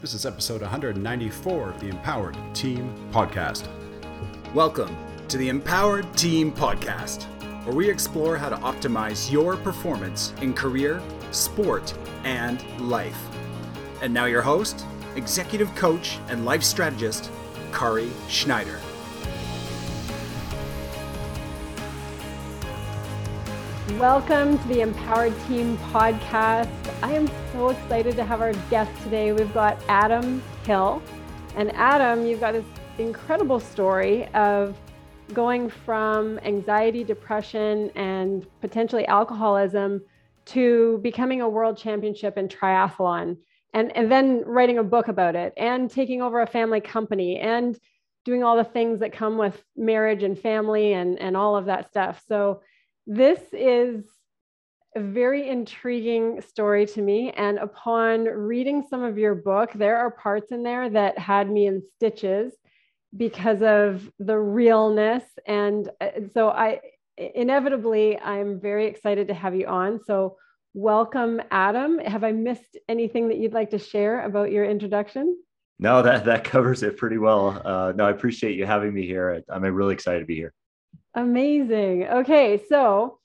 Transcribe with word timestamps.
This 0.00 0.14
is 0.14 0.24
episode 0.24 0.62
194 0.62 1.68
of 1.68 1.78
the 1.78 1.90
Empowered 1.90 2.34
Team 2.54 2.94
Podcast. 3.12 3.68
Welcome 4.54 4.96
to 5.28 5.36
the 5.36 5.50
Empowered 5.50 6.10
Team 6.16 6.50
Podcast, 6.52 7.24
where 7.66 7.76
we 7.76 7.90
explore 7.90 8.38
how 8.38 8.48
to 8.48 8.56
optimize 8.56 9.30
your 9.30 9.58
performance 9.58 10.32
in 10.40 10.54
career, 10.54 11.02
sport, 11.32 11.92
and 12.24 12.64
life. 12.80 13.20
And 14.00 14.14
now, 14.14 14.24
your 14.24 14.40
host, 14.40 14.86
executive 15.16 15.74
coach, 15.74 16.18
and 16.28 16.46
life 16.46 16.62
strategist, 16.62 17.30
Kari 17.70 18.10
Schneider. 18.26 18.80
Welcome 23.98 24.58
to 24.60 24.68
the 24.68 24.80
Empowered 24.80 25.34
Team 25.46 25.76
podcast. 25.92 26.70
I 27.02 27.12
am 27.12 27.28
so 27.52 27.70
excited 27.70 28.14
to 28.14 28.24
have 28.24 28.40
our 28.40 28.52
guest 28.70 28.90
today. 29.02 29.32
We've 29.32 29.52
got 29.52 29.80
Adam 29.88 30.40
Hill. 30.64 31.02
And 31.56 31.74
Adam, 31.74 32.24
you've 32.24 32.40
got 32.40 32.52
this 32.52 32.64
incredible 32.98 33.58
story 33.58 34.26
of 34.34 34.76
going 35.32 35.68
from 35.68 36.38
anxiety, 36.40 37.02
depression, 37.02 37.90
and 37.96 38.46
potentially 38.60 39.06
alcoholism 39.06 40.00
to 40.46 40.98
becoming 41.02 41.40
a 41.40 41.48
world 41.48 41.76
championship 41.76 42.38
in 42.38 42.46
triathlon 42.48 43.36
and, 43.74 43.96
and 43.96 44.10
then 44.10 44.42
writing 44.46 44.78
a 44.78 44.84
book 44.84 45.08
about 45.08 45.34
it 45.34 45.52
and 45.56 45.90
taking 45.90 46.22
over 46.22 46.40
a 46.42 46.46
family 46.46 46.80
company 46.80 47.38
and 47.38 47.78
doing 48.24 48.44
all 48.44 48.56
the 48.56 48.64
things 48.64 49.00
that 49.00 49.12
come 49.12 49.38
with 49.38 49.60
marriage 49.76 50.22
and 50.22 50.38
family 50.38 50.92
and, 50.92 51.18
and 51.18 51.36
all 51.36 51.56
of 51.56 51.66
that 51.66 51.88
stuff. 51.88 52.22
So 52.28 52.62
this 53.06 53.40
is 53.52 54.04
a 54.96 55.00
very 55.00 55.48
intriguing 55.48 56.40
story 56.40 56.84
to 56.84 57.02
me. 57.02 57.30
And 57.30 57.58
upon 57.58 58.24
reading 58.24 58.84
some 58.88 59.04
of 59.04 59.18
your 59.18 59.34
book, 59.34 59.70
there 59.74 59.96
are 59.98 60.10
parts 60.10 60.50
in 60.50 60.62
there 60.62 60.90
that 60.90 61.18
had 61.18 61.50
me 61.50 61.66
in 61.66 61.82
stitches 61.94 62.52
because 63.16 63.62
of 63.62 64.10
the 64.18 64.38
realness. 64.38 65.24
And 65.46 65.88
uh, 66.00 66.08
so 66.34 66.48
I 66.48 66.80
inevitably, 67.16 68.18
I'm 68.18 68.60
very 68.60 68.86
excited 68.86 69.28
to 69.28 69.34
have 69.34 69.54
you 69.54 69.66
on. 69.66 70.00
So 70.04 70.36
welcome, 70.74 71.40
Adam. 71.50 71.98
Have 71.98 72.24
I 72.24 72.32
missed 72.32 72.78
anything 72.88 73.28
that 73.28 73.38
you'd 73.38 73.52
like 73.52 73.70
to 73.70 73.78
share 73.78 74.24
about 74.24 74.50
your 74.50 74.64
introduction? 74.64 75.36
No, 75.78 76.02
that, 76.02 76.24
that 76.24 76.44
covers 76.44 76.82
it 76.82 76.96
pretty 76.96 77.18
well. 77.18 77.60
Uh, 77.64 77.92
no, 77.94 78.06
I 78.06 78.10
appreciate 78.10 78.56
you 78.56 78.66
having 78.66 78.92
me 78.92 79.06
here. 79.06 79.42
I'm 79.48 79.62
really 79.62 79.94
excited 79.94 80.20
to 80.20 80.26
be 80.26 80.36
here. 80.36 80.52
Amazing. 81.14 82.06
Okay, 82.06 82.62
so 82.68 83.18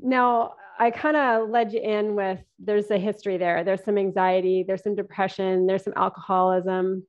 now 0.00 0.54
I 0.78 0.90
kind 0.90 1.16
of 1.16 1.48
led 1.48 1.72
you 1.72 1.80
in 1.80 2.14
with 2.14 2.40
there's 2.58 2.90
a 2.90 2.98
history 2.98 3.38
there. 3.38 3.64
There's 3.64 3.84
some 3.84 3.98
anxiety, 3.98 4.64
there's 4.66 4.82
some 4.82 4.94
depression, 4.94 5.66
there's 5.66 5.84
some 5.84 5.94
alcoholism. 5.96 7.06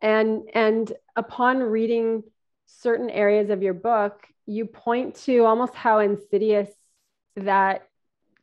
And 0.00 0.42
and 0.54 0.92
upon 1.16 1.58
reading 1.58 2.22
certain 2.66 3.10
areas 3.10 3.50
of 3.50 3.62
your 3.62 3.74
book, 3.74 4.26
you 4.44 4.66
point 4.66 5.16
to 5.24 5.44
almost 5.44 5.74
how 5.74 6.00
insidious 6.00 6.68
that 7.36 7.88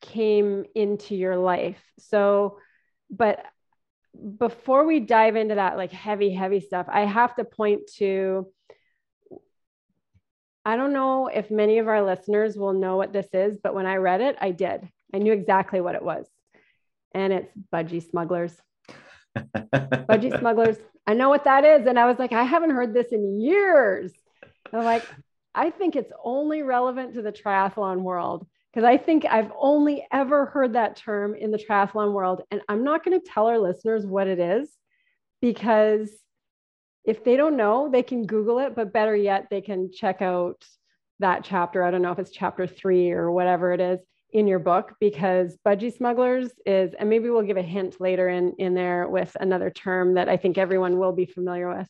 came 0.02 0.66
into 0.76 1.16
your 1.16 1.38
life. 1.38 1.82
So, 2.00 2.60
but 3.10 3.46
before 4.38 4.86
we 4.86 5.00
dive 5.00 5.36
into 5.36 5.56
that 5.56 5.78
like 5.78 5.92
heavy 5.92 6.32
heavy 6.32 6.60
stuff, 6.60 6.88
I 6.90 7.02
have 7.02 7.36
to 7.36 7.46
point 7.46 7.82
to 7.98 8.48
I 10.66 10.76
don't 10.76 10.94
know 10.94 11.28
if 11.28 11.52
many 11.52 11.80
of 11.80 11.88
our 11.88 12.04
listeners 12.04 12.58
will 12.58 12.74
know 12.74 12.96
what 12.96 13.12
this 13.12 13.28
is, 13.34 13.58
but 13.62 13.76
when 13.76 13.86
I 13.86 13.96
read 13.96 14.22
it, 14.22 14.38
I 14.40 14.52
did. 14.52 14.88
I 15.14 15.18
knew 15.18 15.34
exactly 15.34 15.82
what 15.82 15.96
it 15.96 16.04
was. 16.04 16.28
And 17.14 17.34
it's 17.34 17.52
budgie 17.72 18.08
smugglers. 18.08 18.56
budgie 19.38 20.38
smugglers. 20.40 20.78
I 21.06 21.14
know 21.14 21.30
what 21.30 21.44
that 21.44 21.66
is. 21.66 21.86
And 21.86 22.00
I 22.00 22.06
was 22.06 22.18
like, 22.18 22.32
I 22.32 22.44
haven't 22.44 22.72
heard 22.72 22.94
this 22.94 23.12
in 23.12 23.42
years. 23.42 24.14
And 24.72 24.80
I'm 24.80 24.86
like, 24.86 25.06
I 25.54 25.70
think 25.70 25.96
it's 25.96 26.12
only 26.24 26.64
relevant 26.64 27.14
to 27.16 27.22
the 27.22 27.32
triathlon 27.32 28.02
world 28.02 28.48
because 28.72 28.88
I 28.88 28.98
think 28.98 29.26
I've 29.26 29.52
only 29.60 30.08
ever 30.12 30.48
heard 30.48 30.74
that 30.74 30.96
term 30.96 31.36
in 31.36 31.52
the 31.52 31.60
triathlon 31.60 32.14
world. 32.14 32.42
And 32.50 32.62
I'm 32.70 32.84
not 32.84 33.04
going 33.04 33.20
to 33.20 33.26
tell 33.26 33.48
our 33.48 33.60
listeners 33.60 34.06
what 34.06 34.28
it 34.28 34.40
is 34.40 34.76
because 35.42 36.10
if 37.06 37.24
they 37.24 37.36
don't 37.36 37.58
know, 37.58 37.90
they 37.92 38.04
can 38.04 38.26
Google 38.26 38.60
it, 38.60 38.76
but 38.76 38.94
better 38.94 39.16
yet, 39.16 39.48
they 39.50 39.62
can 39.62 39.92
check 39.92 40.22
out 40.22 40.64
that 41.20 41.44
chapter. 41.44 41.84
I 41.84 41.92
don't 41.92 42.02
know 42.02 42.12
if 42.12 42.20
it's 42.20 42.32
chapter 42.32 42.66
three 42.66 43.12
or 43.12 43.32
whatever 43.32 43.74
it 43.74 43.82
is 43.82 44.00
in 44.34 44.48
your 44.48 44.60
book 44.60 44.96
because 45.00 45.56
budgie 45.66 45.96
smugglers 45.96 46.50
is 46.66 46.94
and 46.96 47.08
maybe 47.08 47.30
we'll 47.30 47.44
give 47.44 47.58
a 47.58 47.62
hint 47.62 48.02
later 48.02 48.28
in 48.28 48.54
in 48.58 48.74
there 48.74 49.08
with 49.08 49.36
another 49.40 49.70
term 49.70 50.16
that 50.16 50.28
i 50.28 50.36
think 50.36 50.58
everyone 50.58 50.98
will 50.98 51.12
be 51.12 51.26
familiar 51.26 51.70
with 51.70 51.88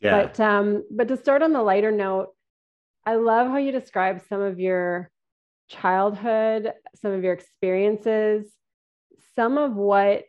yeah. 0.00 0.22
but 0.22 0.38
um 0.38 0.84
but 0.90 1.08
to 1.08 1.16
start 1.16 1.42
on 1.42 1.54
the 1.54 1.62
lighter 1.62 1.90
note 1.90 2.28
i 3.06 3.14
love 3.14 3.48
how 3.48 3.56
you 3.56 3.72
describe 3.72 4.20
some 4.28 4.42
of 4.42 4.60
your 4.60 5.10
childhood 5.68 6.70
some 7.00 7.12
of 7.12 7.24
your 7.24 7.32
experiences 7.32 8.46
some 9.34 9.56
of 9.56 9.74
what 9.74 10.24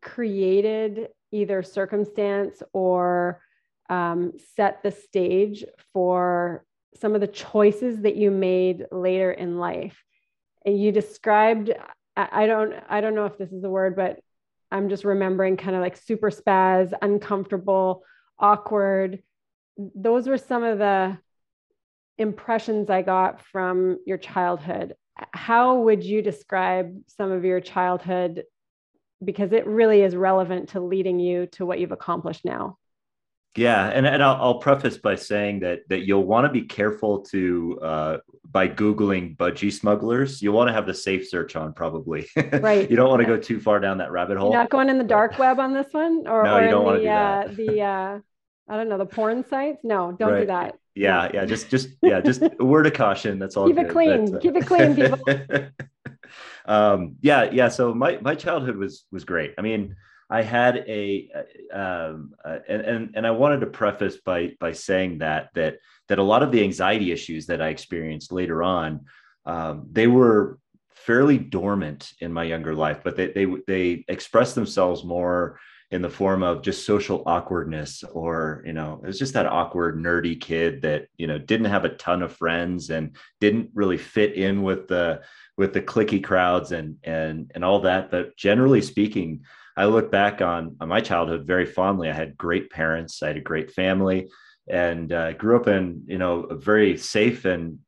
created 0.00 1.08
either 1.32 1.62
circumstance 1.62 2.62
or 2.72 3.42
um, 3.90 4.32
set 4.56 4.82
the 4.82 4.92
stage 4.92 5.64
for 5.92 6.64
some 6.98 7.14
of 7.14 7.20
the 7.20 7.26
choices 7.26 8.00
that 8.02 8.16
you 8.16 8.30
made 8.30 8.86
later 8.90 9.30
in 9.30 9.58
life. 9.58 10.02
And 10.64 10.80
you 10.80 10.92
described, 10.92 11.72
I 12.16 12.46
don't, 12.46 12.74
I 12.88 13.00
don't 13.00 13.14
know 13.14 13.26
if 13.26 13.36
this 13.36 13.52
is 13.52 13.62
the 13.62 13.70
word, 13.70 13.96
but 13.96 14.20
I'm 14.70 14.88
just 14.88 15.04
remembering 15.04 15.56
kind 15.56 15.74
of 15.74 15.82
like 15.82 15.96
super 15.96 16.30
spaz, 16.30 16.92
uncomfortable, 17.02 18.04
awkward. 18.38 19.22
Those 19.76 20.28
were 20.28 20.38
some 20.38 20.62
of 20.62 20.78
the 20.78 21.18
impressions 22.18 22.90
I 22.90 23.02
got 23.02 23.44
from 23.46 23.98
your 24.06 24.18
childhood. 24.18 24.94
How 25.32 25.80
would 25.80 26.04
you 26.04 26.22
describe 26.22 26.94
some 27.06 27.32
of 27.32 27.44
your 27.44 27.60
childhood? 27.60 28.44
Because 29.24 29.52
it 29.52 29.66
really 29.66 30.02
is 30.02 30.14
relevant 30.14 30.70
to 30.70 30.80
leading 30.80 31.18
you 31.18 31.46
to 31.52 31.66
what 31.66 31.78
you've 31.78 31.92
accomplished 31.92 32.44
now. 32.44 32.76
Yeah, 33.56 33.88
and, 33.88 34.06
and 34.06 34.22
I'll, 34.22 34.36
I'll 34.36 34.58
preface 34.58 34.96
by 34.96 35.16
saying 35.16 35.60
that 35.60 35.80
that 35.88 36.06
you'll 36.06 36.24
want 36.24 36.46
to 36.46 36.52
be 36.52 36.62
careful 36.62 37.22
to 37.22 37.80
uh, 37.82 38.16
by 38.48 38.68
googling 38.68 39.36
budgie 39.36 39.72
smugglers. 39.72 40.40
You'll 40.40 40.54
want 40.54 40.68
to 40.68 40.72
have 40.72 40.86
the 40.86 40.94
safe 40.94 41.28
search 41.28 41.56
on, 41.56 41.72
probably. 41.72 42.28
Right. 42.60 42.88
you 42.90 42.96
don't 42.96 43.08
want 43.08 43.22
to 43.22 43.26
go 43.26 43.36
too 43.36 43.58
far 43.58 43.80
down 43.80 43.98
that 43.98 44.12
rabbit 44.12 44.36
hole. 44.36 44.50
You're 44.50 44.60
not 44.60 44.70
going 44.70 44.88
in 44.88 44.98
the 44.98 45.04
dark 45.04 45.38
web 45.38 45.58
on 45.58 45.72
this 45.72 45.92
one, 45.92 46.26
or, 46.26 46.44
no, 46.44 46.56
or 46.56 46.62
you 46.62 46.70
don't 46.70 46.84
want 46.84 46.98
the, 46.98 47.04
to 47.04 47.06
do 47.06 47.10
uh, 47.10 47.46
that. 47.46 47.56
the 47.56 47.80
uh, 47.82 48.18
I 48.68 48.76
don't 48.76 48.88
know 48.88 48.98
the 48.98 49.06
porn 49.06 49.44
sites. 49.48 49.80
No, 49.82 50.12
don't 50.12 50.32
right. 50.32 50.40
do 50.40 50.46
that. 50.46 50.76
Yeah, 50.94 51.28
yeah, 51.34 51.44
just 51.44 51.70
just 51.70 51.88
yeah, 52.02 52.20
just 52.20 52.42
a 52.42 52.50
word 52.64 52.86
of 52.86 52.92
caution. 52.92 53.40
That's 53.40 53.56
all. 53.56 53.66
Keep 53.66 53.76
good. 53.76 53.86
it 53.86 53.90
clean. 53.90 54.40
Keep 54.40 54.56
it 54.56 54.66
clean, 54.66 54.94
people. 54.94 55.20
um, 56.66 57.16
yeah, 57.20 57.50
yeah. 57.50 57.68
So 57.68 57.94
my 57.94 58.18
my 58.20 58.36
childhood 58.36 58.76
was 58.76 59.06
was 59.10 59.24
great. 59.24 59.54
I 59.58 59.62
mean 59.62 59.96
I 60.30 60.42
had 60.42 60.84
a, 60.86 61.28
um, 61.72 62.34
and, 62.44 62.82
and 62.82 63.10
and 63.16 63.26
I 63.26 63.32
wanted 63.32 63.60
to 63.60 63.66
preface 63.66 64.16
by 64.16 64.52
by 64.60 64.72
saying 64.72 65.18
that 65.18 65.50
that 65.54 65.78
that 66.08 66.20
a 66.20 66.22
lot 66.22 66.44
of 66.44 66.52
the 66.52 66.62
anxiety 66.62 67.10
issues 67.10 67.46
that 67.46 67.60
I 67.60 67.68
experienced 67.68 68.30
later 68.30 68.62
on, 68.62 69.06
um, 69.44 69.88
they 69.90 70.06
were 70.06 70.58
fairly 70.92 71.38
dormant 71.38 72.12
in 72.20 72.32
my 72.32 72.44
younger 72.44 72.74
life, 72.74 73.00
but 73.02 73.16
they 73.16 73.32
they 73.32 73.46
they 73.66 74.04
expressed 74.06 74.54
themselves 74.54 75.02
more 75.02 75.58
in 75.90 76.02
the 76.02 76.08
form 76.08 76.44
of 76.44 76.62
just 76.62 76.86
social 76.86 77.24
awkwardness 77.26 78.04
or 78.12 78.62
you 78.64 78.72
know 78.72 79.00
it 79.02 79.08
was 79.08 79.18
just 79.18 79.34
that 79.34 79.46
awkward 79.46 79.96
nerdy 79.96 80.40
kid 80.40 80.82
that 80.82 81.08
you 81.16 81.26
know 81.26 81.38
didn't 81.38 81.66
have 81.66 81.84
a 81.84 81.96
ton 81.96 82.22
of 82.22 82.32
friends 82.32 82.90
and 82.90 83.16
didn't 83.40 83.68
really 83.74 83.98
fit 83.98 84.34
in 84.34 84.62
with 84.62 84.86
the 84.86 85.20
with 85.56 85.72
the 85.72 85.82
cliquey 85.82 86.22
crowds 86.22 86.70
and 86.70 86.96
and 87.02 87.50
and 87.54 87.64
all 87.64 87.80
that. 87.80 88.10
But 88.10 88.36
generally 88.36 88.80
speaking 88.80 89.40
I 89.76 89.86
look 89.86 90.10
back 90.10 90.42
on, 90.42 90.76
on 90.80 90.88
my 90.88 91.00
childhood 91.00 91.46
very 91.46 91.66
fondly. 91.66 92.08
I 92.10 92.14
had 92.14 92.36
great 92.36 92.70
parents, 92.70 93.22
I 93.22 93.28
had 93.28 93.36
a 93.36 93.40
great 93.40 93.72
family, 93.72 94.28
and 94.68 95.12
uh, 95.12 95.32
grew 95.32 95.56
up 95.56 95.68
in 95.68 96.04
you 96.06 96.18
know 96.18 96.42
a 96.44 96.54
very 96.54 96.96
safe 96.96 97.44
and 97.44 97.78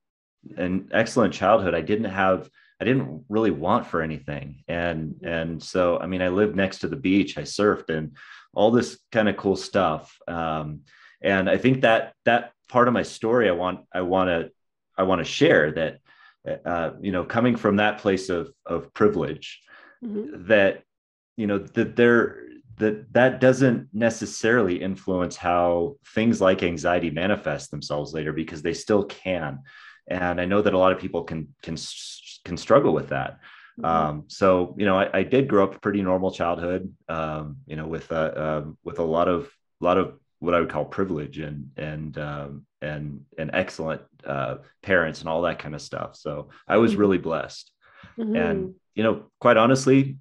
an 0.57 0.89
excellent 0.93 1.35
childhood. 1.35 1.75
I 1.75 1.81
didn't 1.81 2.11
have 2.11 2.49
I 2.81 2.85
didn't 2.85 3.25
really 3.29 3.53
want 3.53 3.87
for 3.87 4.03
anything, 4.03 4.65
and 4.69 5.21
and 5.23 5.63
so 5.63 5.99
I 5.99 6.07
mean 6.07 6.23
I 6.23 6.29
lived 6.29 6.57
next 6.57 6.79
to 6.79 6.89
the 6.89 6.97
beach, 6.97 7.39
I 7.39 7.43
surfed, 7.43 7.91
and 7.91 8.17
all 8.55 8.71
this 8.71 8.99
kind 9.13 9.29
of 9.29 9.37
cool 9.37 9.57
stuff. 9.57 10.17
Um, 10.29 10.81
and 11.23 11.49
I 11.49 11.57
think 11.57 11.83
that 11.83 12.15
that 12.25 12.53
part 12.69 12.89
of 12.89 12.95
my 12.95 13.03
story 13.03 13.49
I 13.49 13.53
want 13.53 13.81
I 13.93 14.01
want 14.01 14.29
to 14.29 14.51
I 14.97 15.05
want 15.05 15.21
to 15.21 15.25
share 15.25 15.73
that 15.73 15.99
uh, 16.65 16.91
you 17.01 17.13
know 17.13 17.25
coming 17.25 17.57
from 17.57 17.77
that 17.77 17.99
place 17.99 18.29
of 18.29 18.53
of 18.67 18.93
privilege 18.93 19.61
mm-hmm. 20.05 20.49
that 20.49 20.83
you 21.37 21.47
know 21.47 21.59
that 21.59 21.97
there 21.97 22.43
that 22.79 23.13
that 23.13 23.41
doesn't 23.41 23.89
necessarily 23.93 24.83
influence 24.83 25.37
how 25.37 25.97
things 26.15 26.41
like 26.41 26.63
anxiety 26.63 27.11
manifest 27.11 27.71
themselves 27.71 28.13
later 28.13 28.33
because 28.33 28.63
they 28.63 28.75
still 28.75 29.05
can 29.05 29.61
and 30.09 30.41
i 30.41 30.45
know 30.45 30.63
that 30.63 30.75
a 30.75 30.79
lot 30.79 30.93
of 30.93 30.99
people 30.99 31.23
can 31.25 31.49
can 31.63 31.77
can 32.45 32.57
struggle 32.57 32.93
with 32.93 33.09
that 33.09 33.39
Mm-hmm. 33.81 33.85
Um, 33.85 34.25
so 34.29 34.75
you 34.77 34.85
know, 34.85 34.99
I, 34.99 35.09
I, 35.19 35.23
did 35.23 35.49
grow 35.49 35.65
up 35.65 35.75
a 35.75 35.81
pretty 35.81 36.03
normal 36.03 36.31
childhood. 36.31 36.93
Um, 37.09 37.57
you 37.67 37.77
know, 37.77 37.87
with 37.87 38.11
a 38.11 38.59
um, 38.59 38.79
with 38.85 38.99
a 38.99 39.03
lot 39.03 39.29
of 39.29 39.51
lot 39.81 39.97
of 39.97 40.19
what 40.41 40.55
I 40.55 40.61
would 40.61 40.69
call 40.69 40.85
privilege 40.85 41.39
and 41.39 41.71
and 41.77 42.17
um, 42.19 42.67
and 42.83 43.23
and 43.39 43.51
excellent 43.55 44.03
uh, 44.27 44.57
parents 44.83 45.21
and 45.21 45.29
all 45.29 45.43
that 45.43 45.59
kind 45.59 45.75
of 45.75 45.81
stuff. 45.81 46.17
So 46.17 46.51
I 46.69 46.77
was 46.77 46.93
mm-hmm. 46.93 47.01
really 47.01 47.19
blessed, 47.19 47.71
mm-hmm. 48.19 48.37
and 48.37 48.75
you 48.95 49.05
know, 49.05 49.25
quite 49.41 49.57
honestly, 49.57 50.19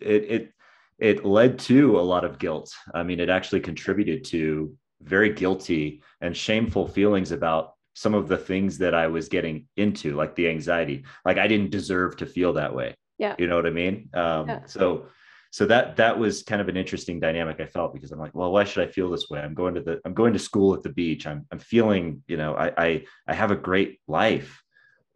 it 0.00 0.24
it 0.30 0.52
it 0.98 1.24
led 1.24 1.58
to 1.58 1.98
a 1.98 2.02
lot 2.02 2.24
of 2.24 2.38
guilt. 2.38 2.72
I 2.94 3.02
mean, 3.02 3.20
it 3.20 3.30
actually 3.30 3.60
contributed 3.60 4.24
to 4.26 4.76
very 5.02 5.32
guilty 5.32 6.02
and 6.20 6.36
shameful 6.36 6.86
feelings 6.86 7.32
about 7.32 7.72
some 7.94 8.14
of 8.14 8.28
the 8.28 8.36
things 8.36 8.78
that 8.78 8.94
I 8.94 9.06
was 9.08 9.28
getting 9.28 9.66
into, 9.76 10.14
like 10.14 10.34
the 10.34 10.48
anxiety. 10.48 11.04
Like 11.24 11.38
I 11.38 11.48
didn't 11.48 11.70
deserve 11.70 12.16
to 12.18 12.26
feel 12.26 12.52
that 12.54 12.74
way. 12.74 12.94
Yeah. 13.18 13.34
You 13.38 13.46
know 13.46 13.56
what 13.56 13.66
I 13.66 13.70
mean? 13.70 14.08
Um, 14.14 14.48
yeah. 14.48 14.66
So, 14.66 15.06
so 15.50 15.66
that 15.66 15.96
that 15.96 16.18
was 16.18 16.42
kind 16.42 16.60
of 16.60 16.68
an 16.68 16.76
interesting 16.76 17.18
dynamic 17.18 17.60
I 17.60 17.66
felt 17.66 17.92
because 17.92 18.12
I'm 18.12 18.20
like, 18.20 18.34
well, 18.34 18.52
why 18.52 18.64
should 18.64 18.88
I 18.88 18.90
feel 18.90 19.10
this 19.10 19.28
way? 19.28 19.40
I'm 19.40 19.54
going 19.54 19.74
to 19.74 19.80
the 19.80 20.00
I'm 20.04 20.14
going 20.14 20.32
to 20.32 20.38
school 20.38 20.74
at 20.74 20.82
the 20.82 20.90
beach. 20.90 21.26
I'm 21.26 21.46
I'm 21.50 21.58
feeling, 21.58 22.22
you 22.28 22.36
know, 22.36 22.54
I 22.54 22.72
I 22.76 23.04
I 23.26 23.34
have 23.34 23.50
a 23.50 23.56
great 23.56 24.00
life. 24.06 24.62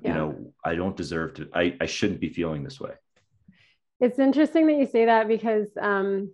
Yeah. 0.03 0.09
You 0.09 0.15
know, 0.15 0.53
I 0.65 0.75
don't 0.75 0.97
deserve 0.97 1.35
to. 1.35 1.49
I 1.55 1.77
I 1.81 1.87
shouldn't 1.87 2.21
be 2.21 2.31
feeling 2.31 2.65
this 2.65 2.81
way. 2.81 2.93
It's 4.01 4.19
interesting 4.19 4.67
that 4.67 4.77
you 4.77 4.87
say 4.87 5.07
that 5.07 5.29
because 5.29 5.69
um, 5.81 6.33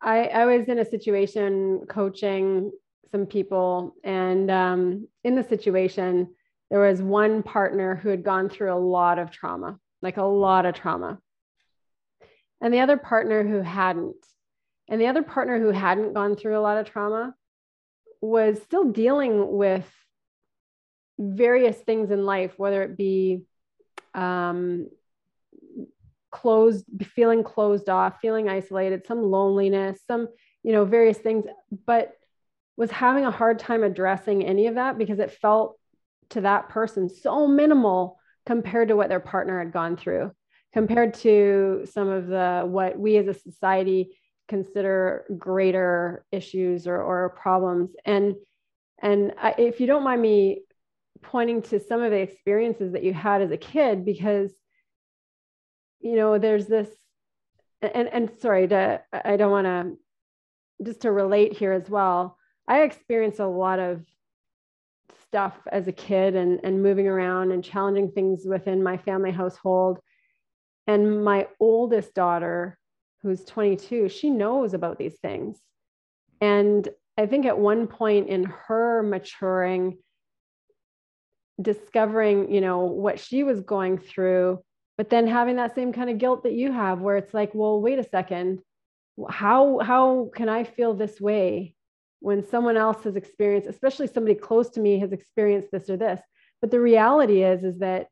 I, 0.00 0.24
I 0.24 0.44
was 0.46 0.68
in 0.68 0.78
a 0.78 0.84
situation 0.84 1.82
coaching 1.88 2.70
some 3.10 3.26
people, 3.26 3.94
and 4.04 4.50
um, 4.50 5.08
in 5.24 5.34
the 5.34 5.42
situation, 5.42 6.34
there 6.70 6.80
was 6.80 7.02
one 7.02 7.42
partner 7.42 7.96
who 7.96 8.10
had 8.10 8.22
gone 8.22 8.48
through 8.48 8.72
a 8.72 8.78
lot 8.78 9.18
of 9.18 9.30
trauma, 9.30 9.78
like 10.02 10.18
a 10.18 10.22
lot 10.22 10.66
of 10.66 10.74
trauma, 10.74 11.18
and 12.60 12.72
the 12.72 12.80
other 12.80 12.96
partner 12.96 13.46
who 13.46 13.60
hadn't. 13.60 14.16
And 14.90 15.00
the 15.00 15.06
other 15.08 15.22
partner 15.22 15.58
who 15.58 15.70
hadn't 15.70 16.14
gone 16.14 16.34
through 16.36 16.58
a 16.58 16.62
lot 16.62 16.78
of 16.78 16.90
trauma 16.90 17.34
was 18.22 18.62
still 18.62 18.84
dealing 18.84 19.52
with 19.56 19.86
various 21.18 21.76
things 21.76 22.10
in 22.10 22.24
life, 22.24 22.54
whether 22.56 22.82
it 22.82 22.96
be 22.96 23.42
um, 24.14 24.88
closed 26.30 26.84
feeling 27.02 27.42
closed 27.42 27.88
off 27.88 28.20
feeling 28.20 28.48
isolated 28.48 29.06
some 29.06 29.22
loneliness 29.22 30.00
some 30.06 30.28
you 30.62 30.72
know 30.72 30.84
various 30.84 31.18
things 31.18 31.44
but 31.86 32.12
was 32.76 32.90
having 32.90 33.24
a 33.24 33.30
hard 33.30 33.58
time 33.58 33.82
addressing 33.82 34.44
any 34.44 34.66
of 34.66 34.74
that 34.74 34.98
because 34.98 35.18
it 35.18 35.30
felt 35.30 35.78
to 36.28 36.42
that 36.42 36.68
person 36.68 37.08
so 37.08 37.46
minimal 37.46 38.18
compared 38.44 38.88
to 38.88 38.96
what 38.96 39.08
their 39.08 39.20
partner 39.20 39.58
had 39.58 39.72
gone 39.72 39.96
through 39.96 40.30
compared 40.72 41.14
to 41.14 41.86
some 41.90 42.08
of 42.08 42.26
the 42.26 42.62
what 42.66 42.98
we 42.98 43.16
as 43.16 43.26
a 43.26 43.34
society 43.34 44.10
consider 44.48 45.24
greater 45.36 46.24
issues 46.32 46.86
or, 46.86 47.00
or 47.00 47.30
problems. 47.30 47.90
And 48.04 48.34
and 49.00 49.34
I, 49.40 49.54
if 49.58 49.80
you 49.80 49.86
don't 49.86 50.02
mind 50.02 50.20
me 50.20 50.62
pointing 51.22 51.62
to 51.62 51.78
some 51.78 52.02
of 52.02 52.10
the 52.10 52.18
experiences 52.18 52.92
that 52.92 53.04
you 53.04 53.12
had 53.12 53.42
as 53.42 53.50
a 53.50 53.56
kid 53.56 54.04
because 54.04 54.50
you 56.00 56.16
know, 56.16 56.38
there's 56.38 56.66
this, 56.66 56.88
and, 57.82 58.08
and 58.08 58.30
sorry, 58.40 58.68
to, 58.68 59.02
I 59.12 59.36
don't 59.36 59.50
want 59.50 59.66
to, 59.66 60.84
just 60.84 61.02
to 61.02 61.12
relate 61.12 61.56
here 61.56 61.72
as 61.72 61.88
well. 61.88 62.36
I 62.66 62.82
experienced 62.82 63.40
a 63.40 63.46
lot 63.46 63.78
of 63.78 64.04
stuff 65.28 65.54
as 65.70 65.88
a 65.88 65.92
kid 65.92 66.36
and, 66.36 66.60
and 66.62 66.82
moving 66.82 67.08
around 67.08 67.52
and 67.52 67.64
challenging 67.64 68.10
things 68.10 68.44
within 68.46 68.82
my 68.82 68.96
family 68.96 69.30
household. 69.30 69.98
And 70.86 71.24
my 71.24 71.48
oldest 71.60 72.14
daughter, 72.14 72.78
who's 73.22 73.44
22, 73.44 74.08
she 74.08 74.30
knows 74.30 74.74
about 74.74 74.98
these 74.98 75.18
things. 75.20 75.58
And 76.40 76.88
I 77.16 77.26
think 77.26 77.46
at 77.46 77.58
one 77.58 77.88
point 77.88 78.28
in 78.28 78.44
her 78.44 79.02
maturing, 79.02 79.98
discovering, 81.60 82.52
you 82.52 82.60
know, 82.60 82.84
what 82.84 83.18
she 83.18 83.42
was 83.42 83.60
going 83.60 83.98
through, 83.98 84.62
but 84.98 85.08
then 85.08 85.26
having 85.26 85.56
that 85.56 85.74
same 85.74 85.92
kind 85.92 86.10
of 86.10 86.18
guilt 86.18 86.42
that 86.42 86.52
you 86.52 86.70
have 86.72 87.00
where 87.00 87.16
it's 87.16 87.32
like 87.32 87.54
well 87.54 87.80
wait 87.80 87.98
a 87.98 88.08
second. 88.08 88.60
How 89.28 89.78
how 89.78 90.30
can 90.34 90.48
i 90.48 90.64
feel 90.64 90.94
this 90.94 91.20
way 91.20 91.74
when 92.20 92.46
someone 92.46 92.76
else 92.76 93.04
has 93.04 93.16
experienced 93.16 93.68
especially 93.68 94.08
somebody 94.08 94.34
close 94.34 94.70
to 94.70 94.80
me 94.80 94.98
has 94.98 95.12
experienced 95.12 95.70
this 95.72 95.88
or 95.88 95.96
this? 95.96 96.20
But 96.60 96.70
the 96.70 96.80
reality 96.80 97.42
is 97.42 97.64
is 97.64 97.78
that 97.78 98.08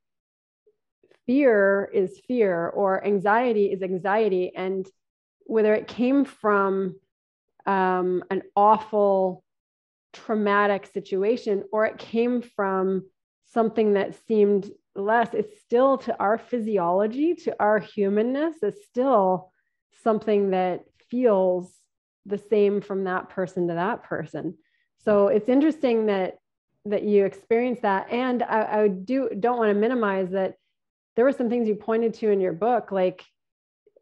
fear 1.27 1.91
is 1.93 2.21
fear 2.27 2.69
or 2.69 3.05
anxiety 3.05 3.67
is 3.67 3.83
anxiety. 3.83 4.53
And 4.55 4.87
whether 5.45 5.75
it 5.75 5.89
came 5.89 6.25
from 6.25 6.97
um, 7.67 8.23
an 8.31 8.43
awful 8.55 9.45
traumatic 10.13 10.87
situation 10.87 11.65
or 11.73 11.85
it 11.87 11.99
came 11.99 12.43
from 12.43 13.07
something 13.53 13.95
that 13.95 14.17
seemed 14.27 14.71
less 14.99 15.35
it's 15.35 15.61
still 15.61 15.99
to 15.99 16.19
our 16.21 16.39
physiology 16.39 17.35
to 17.35 17.55
our 17.61 17.79
humanness 17.79 18.57
it's 18.63 18.85
still 18.87 19.51
something 20.03 20.51
that 20.51 20.85
feels 21.11 21.73
the 22.27 22.39
same 22.39 22.81
from 22.81 23.05
that 23.05 23.29
person 23.31 23.69
to 23.69 23.75
that 23.75 24.03
person. 24.03 24.55
So 25.05 25.29
it's 25.29 25.49
interesting 25.49 26.07
that 26.07 26.39
that 26.85 27.03
you 27.03 27.25
experience 27.25 27.81
that. 27.81 28.13
And 28.13 28.43
i, 28.43 28.83
I 28.83 28.89
do 28.89 29.31
don't 29.39 29.59
want 29.59 29.71
to 29.71 29.75
minimize 29.75 30.31
that 30.31 30.55
there 31.15 31.25
were 31.25 31.33
some 31.33 31.49
things 31.49 31.67
you 31.67 31.75
pointed 31.75 32.15
to 32.15 32.31
in 32.31 32.41
your 32.41 32.53
book 32.53 32.93
like 32.93 33.25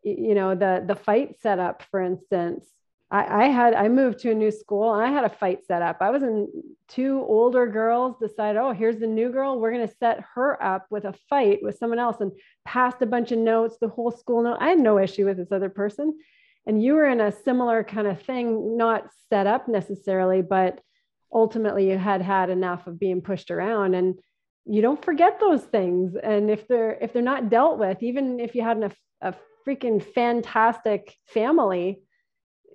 you 0.03 0.35
know 0.35 0.55
the 0.55 0.85
the 0.87 0.95
fight 0.95 1.37
setup 1.41 1.83
for 1.91 2.01
instance 2.01 2.67
I, 3.15 3.45
I, 3.45 3.49
had 3.49 3.75
I 3.75 3.89
moved 3.89 4.19
to 4.21 4.33
a 4.33 4.35
new 4.35 4.51
school 4.51 4.93
and 4.93 5.07
I 5.07 5.13
had 5.13 5.23
a 5.23 5.29
fight 5.29 5.65
set 5.65 5.83
up. 5.83 5.99
I 6.01 6.11
was 6.11 6.25
in 6.25 6.49
two 6.89 7.25
older 7.29 7.65
girls 7.69 8.17
decided, 8.21 8.59
oh, 8.61 8.73
here's 8.73 8.99
the 8.99 9.07
new 9.07 9.31
girl. 9.31 9.61
We're 9.61 9.71
gonna 9.71 9.87
set 10.01 10.19
her 10.35 10.61
up 10.61 10.87
with 10.91 11.05
a 11.05 11.15
fight 11.31 11.61
with 11.63 11.79
someone 11.79 12.01
else 12.01 12.17
and 12.19 12.33
passed 12.65 13.03
a 13.03 13.07
bunch 13.07 13.31
of 13.31 13.39
notes, 13.39 13.77
the 13.81 13.87
whole 13.87 14.11
school 14.11 14.43
note. 14.43 14.57
I 14.59 14.71
had 14.71 14.81
no 14.81 14.99
issue 14.99 15.27
with 15.27 15.37
this 15.37 15.53
other 15.53 15.69
person. 15.69 16.19
And 16.67 16.83
you 16.83 16.95
were 16.95 17.07
in 17.07 17.21
a 17.21 17.31
similar 17.31 17.85
kind 17.85 18.09
of 18.09 18.21
thing, 18.21 18.77
not 18.77 19.09
set 19.31 19.47
up 19.47 19.69
necessarily, 19.69 20.43
but 20.43 20.81
ultimately 21.33 21.91
you 21.91 21.97
had 21.97 22.21
had 22.21 22.51
enough 22.51 22.89
of 22.89 22.99
being 22.99 23.21
pushed 23.21 23.53
around 23.53 23.95
and 23.95 24.19
you 24.65 24.83
don't 24.83 25.05
forget 25.05 25.39
those 25.39 25.63
things. 25.63 26.17
And 26.21 26.51
if 26.51 26.67
they're 26.67 26.99
if 27.01 27.13
they're 27.13 27.23
not 27.23 27.49
dealt 27.49 27.79
with, 27.79 28.03
even 28.03 28.41
if 28.41 28.57
you 28.57 28.63
had 28.63 28.83
a, 28.83 28.91
a 29.21 29.35
freaking 29.65 30.03
fantastic 30.03 31.15
family, 31.27 32.01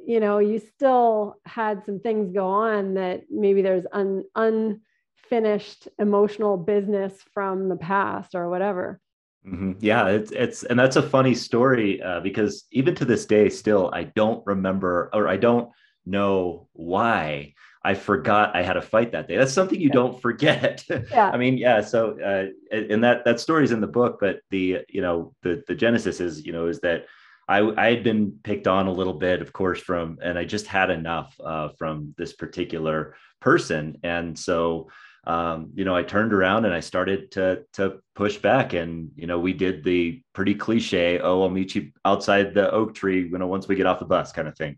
you 0.10 0.20
know 0.20 0.40
you 0.40 0.58
still 0.58 1.36
had 1.46 1.86
some 1.86 2.00
things 2.00 2.34
go 2.34 2.48
on 2.48 2.96
that 2.96 3.22
maybe 3.30 3.62
there's 3.62 3.86
un, 3.94 4.24
unfinished 4.36 5.88
emotional 6.00 6.58
business 6.58 7.14
from 7.32 7.70
the 7.70 7.76
past 7.76 8.34
or 8.34 8.50
whatever 8.50 9.00
mm-hmm. 9.46 9.74
yeah 9.80 10.08
it's 10.08 10.32
it's 10.32 10.64
and 10.64 10.80
that's 10.80 10.96
a 10.96 11.10
funny 11.16 11.36
story 11.36 12.02
uh, 12.02 12.20
because 12.22 12.66
even 12.72 12.96
to 12.96 13.06
this 13.06 13.28
day 13.28 13.50
still 13.50 13.92
i 13.94 14.04
don't 14.04 14.44
remember 14.48 15.12
or 15.14 15.28
i 15.28 15.38
don't 15.38 15.70
know 16.06 16.68
why 16.74 17.54
I 17.82 17.94
forgot 17.94 18.58
I 18.58 18.62
had 18.62 18.76
a 18.76 18.82
fight 18.82 19.14
that 19.14 19.30
day. 19.30 19.38
That's 19.38 19.54
something 19.54 19.80
you 19.80 19.88
yeah. 19.88 19.94
don't 19.94 20.22
forget. 20.22 20.84
Yeah. 21.12 21.30
I 21.30 21.38
mean, 21.38 21.58
yeah. 21.58 21.80
So, 21.80 22.20
uh, 22.20 22.48
and 22.76 23.02
that 23.06 23.24
that 23.24 23.40
story's 23.40 23.72
in 23.72 23.80
the 23.80 23.88
book, 23.88 24.18
but 24.20 24.42
the 24.50 24.80
you 24.90 25.02
know 25.02 25.34
the 25.44 25.64
the 25.66 25.76
genesis 25.76 26.20
is 26.20 26.46
you 26.46 26.52
know 26.52 26.68
is 26.68 26.82
that 26.82 27.06
I, 27.50 27.88
I 27.88 27.90
had 27.90 28.04
been 28.04 28.40
picked 28.44 28.68
on 28.68 28.86
a 28.86 28.94
little 28.94 29.16
bit, 29.16 29.42
of 29.42 29.52
course, 29.52 29.82
from, 29.82 30.20
and 30.22 30.38
I 30.38 30.46
just 30.46 30.68
had 30.68 30.92
enough 30.92 31.36
uh, 31.44 31.70
from 31.80 32.14
this 32.16 32.34
particular 32.34 33.16
person. 33.42 33.98
And 34.04 34.38
so, 34.38 34.92
um, 35.26 35.72
you 35.74 35.84
know, 35.84 35.96
I 35.96 36.04
turned 36.04 36.32
around 36.32 36.66
and 36.66 36.74
I 36.76 36.80
started 36.80 37.32
to, 37.32 37.64
to 37.74 38.02
push 38.14 38.38
back. 38.38 38.74
And, 38.74 39.10
you 39.16 39.26
know, 39.26 39.40
we 39.40 39.54
did 39.54 39.84
the 39.84 40.22
pretty 40.34 40.54
cliche, 40.54 41.20
oh, 41.20 41.42
I'll 41.42 41.50
meet 41.50 41.74
you 41.74 41.92
outside 42.06 42.54
the 42.54 42.72
oak 42.72 42.94
tree, 42.94 43.28
you 43.28 43.38
know, 43.40 43.48
once 43.48 43.68
we 43.68 43.76
get 43.76 43.88
off 43.88 43.98
the 43.98 44.06
bus 44.06 44.32
kind 44.32 44.48
of 44.48 44.56
thing. 44.56 44.78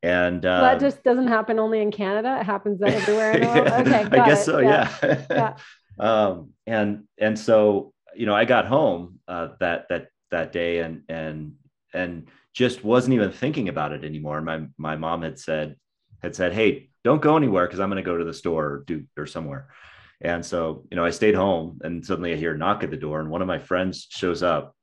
And 0.00 0.46
uh, 0.46 0.60
that 0.60 0.78
just 0.78 1.02
doesn't 1.02 1.26
happen 1.26 1.58
only 1.58 1.80
in 1.80 1.90
Canada. 1.90 2.38
It 2.38 2.46
happens 2.46 2.80
everywhere. 2.82 3.36
yeah, 3.36 3.80
okay. 3.80 4.04
I 4.12 4.26
guess 4.26 4.42
it. 4.42 4.44
so. 4.44 4.58
Yeah. 4.60 4.94
Yeah. 5.02 5.26
yeah. 5.28 5.56
um, 5.98 6.50
and, 6.68 7.08
and 7.18 7.36
so, 7.36 7.92
you 8.14 8.26
know, 8.26 8.34
I 8.34 8.44
got 8.44 8.66
home 8.66 9.18
uh, 9.26 9.48
that, 9.58 9.86
that, 9.88 10.06
that 10.30 10.52
day 10.52 10.78
and, 10.78 11.02
and, 11.08 11.54
and 11.96 12.28
just 12.52 12.84
wasn't 12.84 13.14
even 13.14 13.32
thinking 13.32 13.68
about 13.68 13.92
it 13.92 14.04
anymore. 14.04 14.40
My 14.40 14.66
my 14.78 14.96
mom 14.96 15.22
had 15.22 15.38
said 15.38 15.76
had 16.22 16.34
said, 16.34 16.52
"Hey, 16.52 16.90
don't 17.04 17.22
go 17.22 17.36
anywhere 17.36 17.66
because 17.66 17.80
I'm 17.80 17.90
going 17.90 18.02
to 18.02 18.10
go 18.10 18.16
to 18.16 18.24
the 18.24 18.34
store 18.34 18.64
or 18.64 18.84
do 18.86 19.04
or 19.16 19.26
somewhere." 19.26 19.68
And 20.20 20.44
so, 20.44 20.86
you 20.90 20.96
know, 20.96 21.04
I 21.04 21.10
stayed 21.10 21.34
home, 21.34 21.78
and 21.82 22.04
suddenly 22.04 22.32
I 22.32 22.36
hear 22.36 22.54
a 22.54 22.58
knock 22.58 22.82
at 22.82 22.90
the 22.90 22.96
door, 22.96 23.20
and 23.20 23.30
one 23.30 23.42
of 23.42 23.48
my 23.48 23.58
friends 23.58 24.06
shows 24.08 24.42
up, 24.42 24.74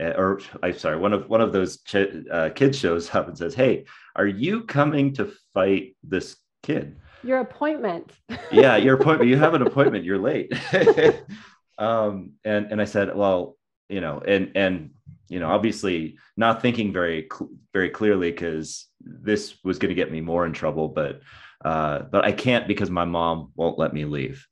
eh, 0.00 0.12
or 0.16 0.40
I'm 0.62 0.76
sorry, 0.76 0.96
one 0.96 1.12
of 1.12 1.28
one 1.28 1.40
of 1.40 1.52
those 1.52 1.80
ch- 1.82 2.26
uh, 2.30 2.50
kids 2.50 2.78
shows 2.78 3.14
up 3.14 3.28
and 3.28 3.38
says, 3.38 3.54
"Hey, 3.54 3.84
are 4.16 4.26
you 4.26 4.64
coming 4.64 5.14
to 5.14 5.32
fight 5.54 5.96
this 6.02 6.36
kid?" 6.62 6.96
Your 7.22 7.40
appointment. 7.40 8.12
yeah, 8.52 8.76
your 8.76 8.94
appointment. 8.94 9.30
You 9.30 9.36
have 9.36 9.54
an 9.54 9.62
appointment. 9.62 10.04
You're 10.04 10.18
late. 10.18 10.52
um, 11.78 12.32
and 12.44 12.72
and 12.72 12.80
I 12.80 12.84
said, 12.84 13.14
well, 13.14 13.56
you 13.88 14.00
know, 14.00 14.22
and 14.26 14.52
and 14.54 14.90
you 15.30 15.38
know, 15.38 15.48
obviously 15.48 16.18
not 16.36 16.60
thinking 16.60 16.92
very 16.92 17.28
very 17.72 17.88
clearly 17.88 18.32
because 18.32 18.88
this 19.00 19.54
was 19.64 19.78
going 19.78 19.88
to 19.90 19.94
get 19.94 20.12
me 20.12 20.20
more 20.20 20.44
in 20.44 20.52
trouble, 20.52 20.88
but 20.88 21.20
uh, 21.64 22.00
but 22.00 22.24
I 22.24 22.32
can't 22.32 22.66
because 22.66 22.90
my 22.90 23.04
mom 23.04 23.52
won't 23.54 23.78
let 23.78 23.94
me 23.94 24.04
leave. 24.04 24.46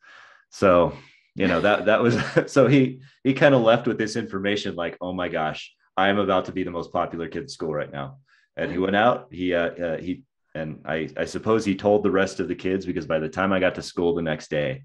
So 0.50 0.94
you 1.34 1.48
know 1.48 1.60
that 1.60 1.86
that 1.86 2.00
was 2.00 2.16
so 2.46 2.68
he 2.68 3.00
he 3.24 3.34
kind 3.34 3.54
of 3.54 3.62
left 3.62 3.88
with 3.88 3.98
this 3.98 4.14
information 4.14 4.76
like, 4.76 4.96
oh 5.00 5.12
my 5.12 5.28
gosh, 5.28 5.74
I 5.96 6.08
am 6.08 6.18
about 6.18 6.44
to 6.44 6.52
be 6.52 6.62
the 6.62 6.70
most 6.70 6.92
popular 6.92 7.28
kid 7.28 7.42
in 7.42 7.48
school 7.48 7.74
right 7.74 7.92
now. 7.92 8.18
And 8.56 8.70
he 8.70 8.78
went 8.78 8.96
out. 8.96 9.28
He 9.32 9.54
uh, 9.54 9.70
uh, 9.70 9.98
he 9.98 10.22
and 10.54 10.82
I 10.84 11.08
I 11.16 11.24
suppose 11.24 11.64
he 11.64 11.74
told 11.74 12.04
the 12.04 12.10
rest 12.12 12.38
of 12.38 12.46
the 12.46 12.54
kids 12.54 12.86
because 12.86 13.06
by 13.06 13.18
the 13.18 13.28
time 13.28 13.52
I 13.52 13.58
got 13.58 13.74
to 13.74 13.82
school 13.82 14.14
the 14.14 14.22
next 14.22 14.48
day, 14.48 14.84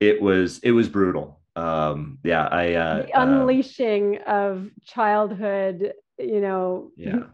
it 0.00 0.22
was 0.22 0.58
it 0.60 0.72
was 0.72 0.88
brutal. 0.88 1.42
Um, 1.58 2.18
yeah, 2.22 2.46
I 2.46 2.74
uh, 2.74 3.02
the 3.02 3.20
unleashing 3.20 4.18
uh, 4.26 4.30
of 4.30 4.70
childhood. 4.84 5.92
You 6.18 6.40
know. 6.40 6.90
Yeah. 6.96 7.24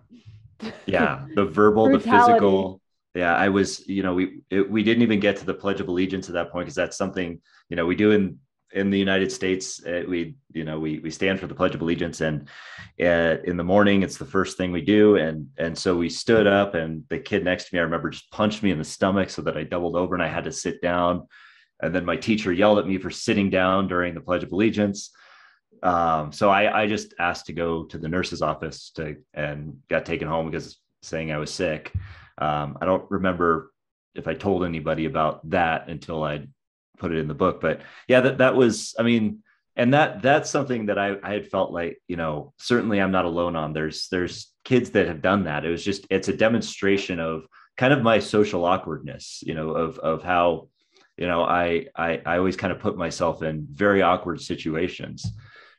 Yeah, 0.87 1.27
the 1.35 1.45
verbal, 1.45 1.91
the 1.91 2.01
physical. 2.01 2.81
Yeah, 3.15 3.35
I 3.35 3.51
was. 3.51 3.87
You 3.87 4.03
know, 4.03 4.15
we 4.15 4.41
it, 4.49 4.71
we 4.71 4.83
didn't 4.83 5.03
even 5.03 5.21
get 5.21 5.37
to 5.39 5.45
the 5.45 5.53
Pledge 5.53 5.81
of 5.81 5.89
Allegiance 5.89 6.29
at 6.29 6.35
that 6.35 6.53
point 6.53 6.65
because 6.65 6.77
that's 6.77 6.97
something 6.97 7.41
you 7.69 7.77
know 7.77 7.85
we 7.85 7.97
do 7.97 8.13
in 8.13 8.39
in 8.75 8.91
the 8.91 8.99
United 8.99 9.31
States, 9.31 9.83
uh, 9.87 10.03
we 10.07 10.35
you 10.53 10.65
know 10.65 10.79
we 10.79 10.99
we 10.99 11.11
stand 11.11 11.39
for 11.39 11.47
the 11.47 11.55
Pledge 11.55 11.75
of 11.75 11.81
Allegiance, 11.81 12.21
and 12.21 12.49
uh, 13.01 13.37
in 13.45 13.57
the 13.57 13.65
morning 13.65 14.03
it's 14.03 14.19
the 14.19 14.25
first 14.25 14.57
thing 14.59 14.73
we 14.73 14.83
do, 14.83 15.17
and 15.17 15.49
and 15.57 15.79
so 15.79 15.97
we 15.97 16.09
stood 16.09 16.47
up, 16.47 16.75
and 16.75 17.05
the 17.09 17.19
kid 17.19 17.45
next 17.45 17.69
to 17.69 17.75
me, 17.75 17.79
I 17.79 17.85
remember, 17.85 18.11
just 18.11 18.31
punched 18.31 18.63
me 18.63 18.73
in 18.73 18.79
the 18.79 18.85
stomach 18.85 19.31
so 19.31 19.43
that 19.43 19.57
I 19.57 19.63
doubled 19.63 19.97
over 19.97 20.15
and 20.15 20.23
I 20.23 20.29
had 20.29 20.45
to 20.45 20.53
sit 20.53 20.83
down, 20.83 21.29
and 21.85 21.95
then 21.95 22.05
my 22.05 22.17
teacher 22.17 22.53
yelled 22.53 22.79
at 22.79 22.87
me 22.87 22.99
for 22.99 23.11
sitting 23.11 23.51
down 23.51 23.89
during 23.89 24.15
the 24.15 24.21
Pledge 24.21 24.43
of 24.43 24.53
Allegiance. 24.53 25.11
Um, 25.83 26.33
so 26.33 26.49
I, 26.49 26.83
I 26.83 26.87
just 26.87 27.15
asked 27.19 27.47
to 27.47 27.53
go 27.53 27.85
to 27.85 27.99
the 27.99 28.09
nurse's 28.09 28.41
office 28.41 28.91
to 28.97 29.17
and 29.35 29.79
got 29.91 30.07
taken 30.07 30.27
home 30.27 30.51
because 30.51 30.79
saying 31.03 31.31
I 31.31 31.39
was 31.39 31.53
sick. 31.53 31.93
Um, 32.39 32.79
I 32.81 32.87
don't 32.87 33.09
remember 33.11 33.71
if 34.15 34.27
I 34.27 34.35
told 34.35 34.65
anybody 34.65 35.05
about 35.05 35.49
that 35.51 35.89
until 35.89 36.23
I 36.23 36.47
put 36.99 37.13
it 37.13 37.19
in 37.19 37.29
the 37.29 37.35
book. 37.35 37.61
But 37.61 37.83
yeah, 38.09 38.21
that 38.23 38.39
that 38.39 38.55
was, 38.55 38.95
I 38.99 39.03
mean, 39.03 39.43
and 39.77 39.93
that 39.93 40.23
that's 40.23 40.51
something 40.51 40.87
that 40.87 40.99
I, 40.99 41.17
I 41.23 41.33
had 41.33 41.51
felt 41.51 41.73
like, 41.73 42.01
you 42.09 42.17
know, 42.17 42.55
certainly 42.59 43.01
I'm 43.01 43.13
not 43.13 43.25
alone 43.27 43.57
on. 43.57 43.73
There's 43.73 44.09
there's 44.09 44.53
kids 44.65 44.91
that 44.91 45.09
have 45.09 45.21
done 45.21 45.45
that. 45.45 45.65
It 45.65 45.71
was 45.71 45.85
just 45.85 46.07
it's 46.11 46.29
a 46.29 46.37
demonstration 46.37 47.21
of 47.21 47.45
kind 47.77 47.93
of 47.93 48.03
my 48.03 48.21
social 48.21 48.65
awkwardness, 48.65 49.43
you 49.45 49.55
know, 49.55 49.71
of 49.71 49.99
of 49.99 50.23
how, 50.23 50.69
you 51.17 51.27
know, 51.27 51.43
I 51.43 51.87
I 51.97 52.21
I 52.27 52.39
always 52.39 52.57
kind 52.57 52.73
of 52.73 52.79
put 52.79 52.97
myself 52.97 53.43
in 53.43 53.67
very 53.71 54.03
awkward 54.03 54.41
situations. 54.41 55.25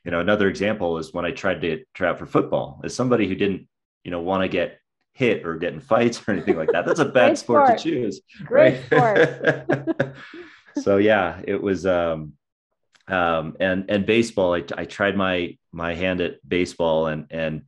You 0.04 0.10
know, 0.10 0.20
another 0.20 0.48
example 0.48 0.98
is 0.98 1.12
when 1.12 1.24
I 1.24 1.32
tried 1.32 1.60
to 1.62 1.84
try 1.94 2.08
out 2.08 2.18
for 2.18 2.26
football 2.26 2.80
as 2.84 2.94
somebody 2.94 3.26
who 3.26 3.34
didn't, 3.34 3.66
you 4.04 4.10
know, 4.10 4.20
want 4.20 4.42
to 4.42 4.48
get 4.48 4.78
hit 5.12 5.46
or 5.46 5.56
get 5.56 5.72
in 5.72 5.80
fights 5.80 6.22
or 6.26 6.32
anything 6.32 6.56
like 6.56 6.70
that. 6.72 6.86
That's 6.86 7.00
a 7.00 7.04
bad 7.20 7.36
sport, 7.38 7.66
sport, 7.66 7.78
to 7.78 7.84
choose. 7.84 8.20
Great 8.44 8.80
right? 8.92 9.64
sport. 9.66 10.16
so 10.82 10.98
yeah, 10.98 11.40
it 11.44 11.60
was 11.60 11.86
um 11.86 12.34
um 13.08 13.56
and 13.60 13.86
and 13.88 14.06
baseball 14.06 14.54
I, 14.54 14.64
I 14.76 14.84
tried 14.84 15.16
my 15.16 15.56
my 15.72 15.94
hand 15.94 16.20
at 16.20 16.46
baseball 16.48 17.08
and 17.08 17.26
and 17.30 17.62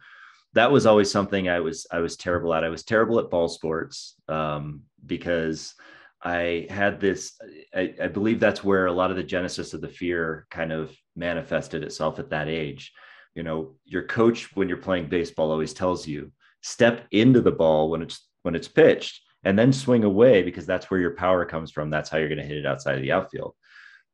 that 0.55 0.73
was 0.73 0.87
always 0.87 1.11
something 1.11 1.49
I 1.49 1.61
was 1.61 1.87
I 1.91 1.99
was 1.99 2.17
terrible 2.17 2.55
at. 2.55 2.65
I 2.65 2.69
was 2.69 2.85
terrible 2.85 3.19
at 3.19 3.31
ball 3.31 3.49
sports 3.49 4.15
um 4.29 4.83
because 5.05 5.75
I 6.23 6.67
had 6.69 7.01
this 7.01 7.39
I, 7.75 7.95
I 8.03 8.09
believe 8.09 8.41
that's 8.41 8.65
where 8.65 8.87
a 8.87 8.93
lot 8.93 9.11
of 9.11 9.17
the 9.17 9.23
genesis 9.23 9.75
of 9.75 9.81
the 9.81 9.89
fear 9.89 10.47
kind 10.51 10.73
of 10.73 10.95
manifested 11.15 11.83
itself 11.85 12.19
at 12.19 12.31
that 12.31 12.49
age. 12.49 12.93
You 13.35 13.43
know, 13.43 13.77
your 13.85 14.03
coach 14.03 14.55
when 14.57 14.69
you're 14.69 14.79
playing 14.79 15.09
baseball 15.09 15.51
always 15.51 15.73
tells 15.73 16.07
you 16.07 16.33
step 16.63 17.07
into 17.13 17.41
the 17.41 17.53
ball 17.53 17.91
when 17.91 18.03
it's 18.03 18.27
when 18.43 18.55
it's 18.55 18.69
pitched 18.69 19.21
and 19.45 19.59
then 19.59 19.73
swing 19.73 20.05
away 20.05 20.43
because 20.43 20.67
that's 20.67 20.91
where 20.91 21.01
your 21.01 21.15
power 21.15 21.45
comes 21.45 21.71
from. 21.71 21.91
That's 21.91 22.11
how 22.11 22.19
you're 22.19 22.29
going 22.29 22.39
to 22.39 22.45
hit 22.45 22.59
it 22.59 22.67
outside 22.67 22.97
of 22.97 23.03
the 23.03 23.13
outfield. 23.13 23.55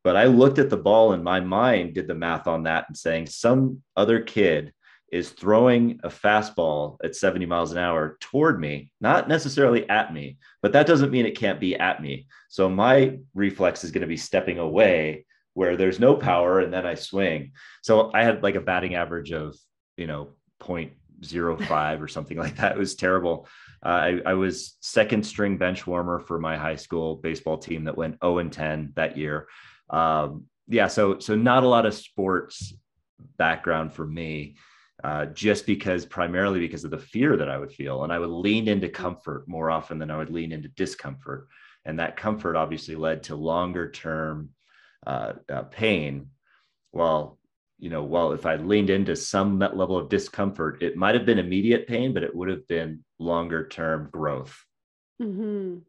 But 0.03 0.17
I 0.17 0.27
looked 0.27 0.59
at 0.59 0.69
the 0.69 0.77
ball 0.77 1.13
and 1.13 1.25
my 1.25 1.41
mind 1.41 1.95
did 1.95 2.07
the 2.07 2.15
math 2.15 2.47
on 2.47 2.65
that 2.65 2.85
and 2.89 2.97
saying 2.97 3.29
some 3.29 3.83
other 3.97 4.21
kid 4.21 4.75
is 5.15 5.31
throwing 5.31 6.01
a 6.03 6.09
fastball 6.09 6.97
at 7.05 7.15
70 7.15 7.47
miles 7.47 7.71
an 7.71 7.79
hour 7.79 8.17
toward 8.19 8.59
me, 8.59 8.91
not 9.01 9.29
necessarily 9.29 9.89
at 9.89 10.13
me, 10.13 10.39
but 10.61 10.73
that 10.73 10.89
doesn't 10.89 11.13
mean 11.13 11.25
it 11.25 11.39
can't 11.39 11.61
be 11.61 11.77
at 11.77 12.03
me. 12.03 12.27
So 12.49 12.69
my 12.69 13.19
reflex 13.33 13.85
is 13.85 13.93
going 13.93 14.01
to 14.01 14.09
be 14.09 14.17
stepping 14.17 14.59
away 14.59 15.25
where 15.53 15.77
there's 15.77 16.01
no 16.01 16.17
power 16.17 16.59
and 16.59 16.73
then 16.73 16.85
I 16.85 16.97
swing. 16.97 17.53
So 17.81 18.11
I 18.13 18.25
had 18.25 18.43
like 18.43 18.57
a 18.57 18.61
batting 18.61 18.97
average 18.97 19.31
of, 19.31 19.57
you 19.97 20.09
know, 20.09 20.31
0.05 20.61 22.01
or 22.03 22.09
something 22.09 22.37
like 22.37 22.57
that. 22.57 22.73
It 22.73 22.79
was 22.79 22.97
terrible. 22.97 23.47
Uh, 23.87 23.89
I, 23.89 24.21
I, 24.27 24.35
was 24.35 24.77
second 24.81 25.25
string 25.25 25.59
bench 25.59 25.87
warmer 25.87 26.19
for 26.19 26.41
my 26.41 26.57
high 26.57 26.75
school 26.75 27.17
baseball 27.17 27.59
team 27.59 27.85
that 27.85 27.97
went 27.97 28.19
0 28.21 28.39
and 28.39 28.53
10 28.53 28.95
that 28.97 29.17
year. 29.17 29.47
Um, 29.91 30.47
yeah, 30.67 30.89
so 30.89 31.19
so 31.21 31.37
not 31.37 31.63
a 31.63 31.69
lot 31.69 31.87
of 31.87 31.95
sports 31.95 32.75
background 33.37 33.93
for 33.93 34.07
me, 34.07 34.57
uh, 35.05 35.27
just 35.27 35.67
because 35.67 36.07
primarily 36.07 36.59
because 36.59 36.83
of 36.83 36.91
the 36.91 36.99
fear 36.99 37.37
that 37.37 37.51
I 37.51 37.59
would 37.59 37.71
feel, 37.71 38.05
and 38.05 38.13
I 38.13 38.19
would 38.19 38.31
lean 38.31 38.69
into 38.69 38.89
comfort 38.89 39.47
more 39.47 39.71
often 39.71 39.99
than 39.99 40.11
I 40.11 40.17
would 40.17 40.31
lean 40.31 40.51
into 40.51 40.69
discomfort, 40.69 41.47
and 41.85 41.99
that 41.99 42.17
comfort 42.17 42.57
obviously 42.57 42.97
led 42.97 43.25
to 43.25 43.37
longer 43.37 43.91
term 43.91 44.49
uh, 45.07 45.35
uh 45.53 45.65
pain. 45.65 46.31
While 46.91 47.39
you 47.79 47.91
know, 47.91 48.03
well, 48.03 48.33
if 48.33 48.47
I 48.47 48.57
leaned 48.57 48.89
into 48.89 49.15
some 49.15 49.59
level 49.59 49.99
of 49.99 50.09
discomfort, 50.09 50.83
it 50.83 50.97
might 50.97 51.15
have 51.15 51.27
been 51.27 51.39
immediate 51.39 51.87
pain, 51.87 52.15
but 52.15 52.23
it 52.23 52.35
would 52.35 52.49
have 52.49 52.67
been 52.67 53.05
longer 53.19 53.69
term 53.69 54.09
growth. 54.11 54.59
Mm-hmm. 55.21 55.81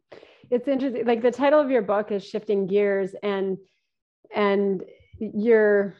It's 0.50 0.68
interesting. 0.68 1.06
Like 1.06 1.22
the 1.22 1.30
title 1.30 1.58
of 1.58 1.70
your 1.70 1.80
book 1.80 2.12
is 2.12 2.22
Shifting 2.22 2.66
Gears, 2.66 3.14
and 3.22 3.56
and 4.34 4.84
you're. 5.18 5.96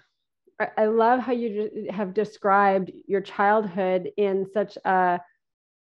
I 0.59 0.87
love 0.87 1.21
how 1.21 1.33
you 1.33 1.89
have 1.91 2.15
described 2.15 2.91
your 3.07 3.21
childhood 3.21 4.11
in 4.17 4.47
such 4.55 4.79
a, 4.85 5.21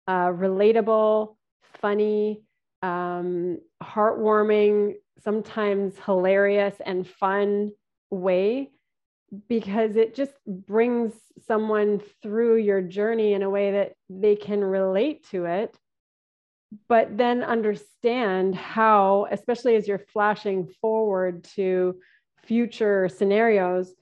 a 0.06 0.12
relatable, 0.12 1.36
funny, 1.80 2.42
um, 2.82 3.58
heartwarming, 3.80 4.94
sometimes 5.22 5.94
hilarious 6.04 6.74
and 6.84 7.06
fun 7.06 7.70
way 8.10 8.70
because 9.48 9.96
it 9.96 10.14
just 10.14 10.32
brings 10.46 11.12
someone 11.46 12.00
through 12.22 12.56
your 12.56 12.80
journey 12.80 13.34
in 13.34 13.42
a 13.42 13.50
way 13.50 13.72
that 13.72 13.92
they 14.08 14.34
can 14.34 14.62
relate 14.62 15.28
to 15.30 15.44
it 15.44 15.76
but 16.88 17.16
then 17.16 17.42
understand 17.42 18.54
how 18.54 19.26
especially 19.30 19.76
as 19.76 19.86
you're 19.86 19.98
flashing 19.98 20.66
forward 20.80 21.44
to 21.44 21.98
future 22.46 23.08
scenarios 23.08 23.92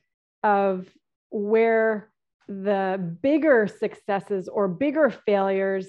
of 0.46 0.86
where 1.30 2.08
the 2.46 3.18
bigger 3.20 3.66
successes 3.66 4.48
or 4.48 4.68
bigger 4.68 5.10
failures 5.10 5.88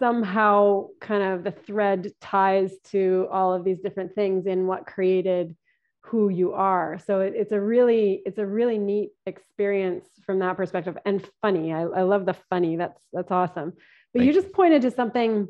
somehow 0.00 0.88
kind 1.00 1.22
of 1.22 1.44
the 1.44 1.52
thread 1.52 2.10
ties 2.20 2.72
to 2.90 3.28
all 3.30 3.54
of 3.54 3.64
these 3.64 3.80
different 3.80 4.12
things 4.14 4.46
in 4.46 4.66
what 4.66 4.86
created 4.86 5.54
who 6.00 6.28
you 6.28 6.52
are. 6.52 6.98
So 7.06 7.20
it, 7.20 7.34
it's 7.36 7.52
a 7.52 7.60
really 7.60 8.22
it's 8.26 8.38
a 8.38 8.46
really 8.46 8.78
neat 8.78 9.10
experience 9.24 10.04
from 10.26 10.40
that 10.40 10.56
perspective 10.56 10.98
and 11.06 11.24
funny. 11.40 11.72
I, 11.72 11.82
I 11.82 12.02
love 12.02 12.26
the 12.26 12.36
funny. 12.50 12.76
That's 12.76 13.00
that's 13.12 13.30
awesome. 13.30 13.72
But 14.12 14.20
Thank 14.20 14.26
you 14.26 14.32
just 14.32 14.52
pointed 14.52 14.82
to 14.82 14.90
something 14.90 15.48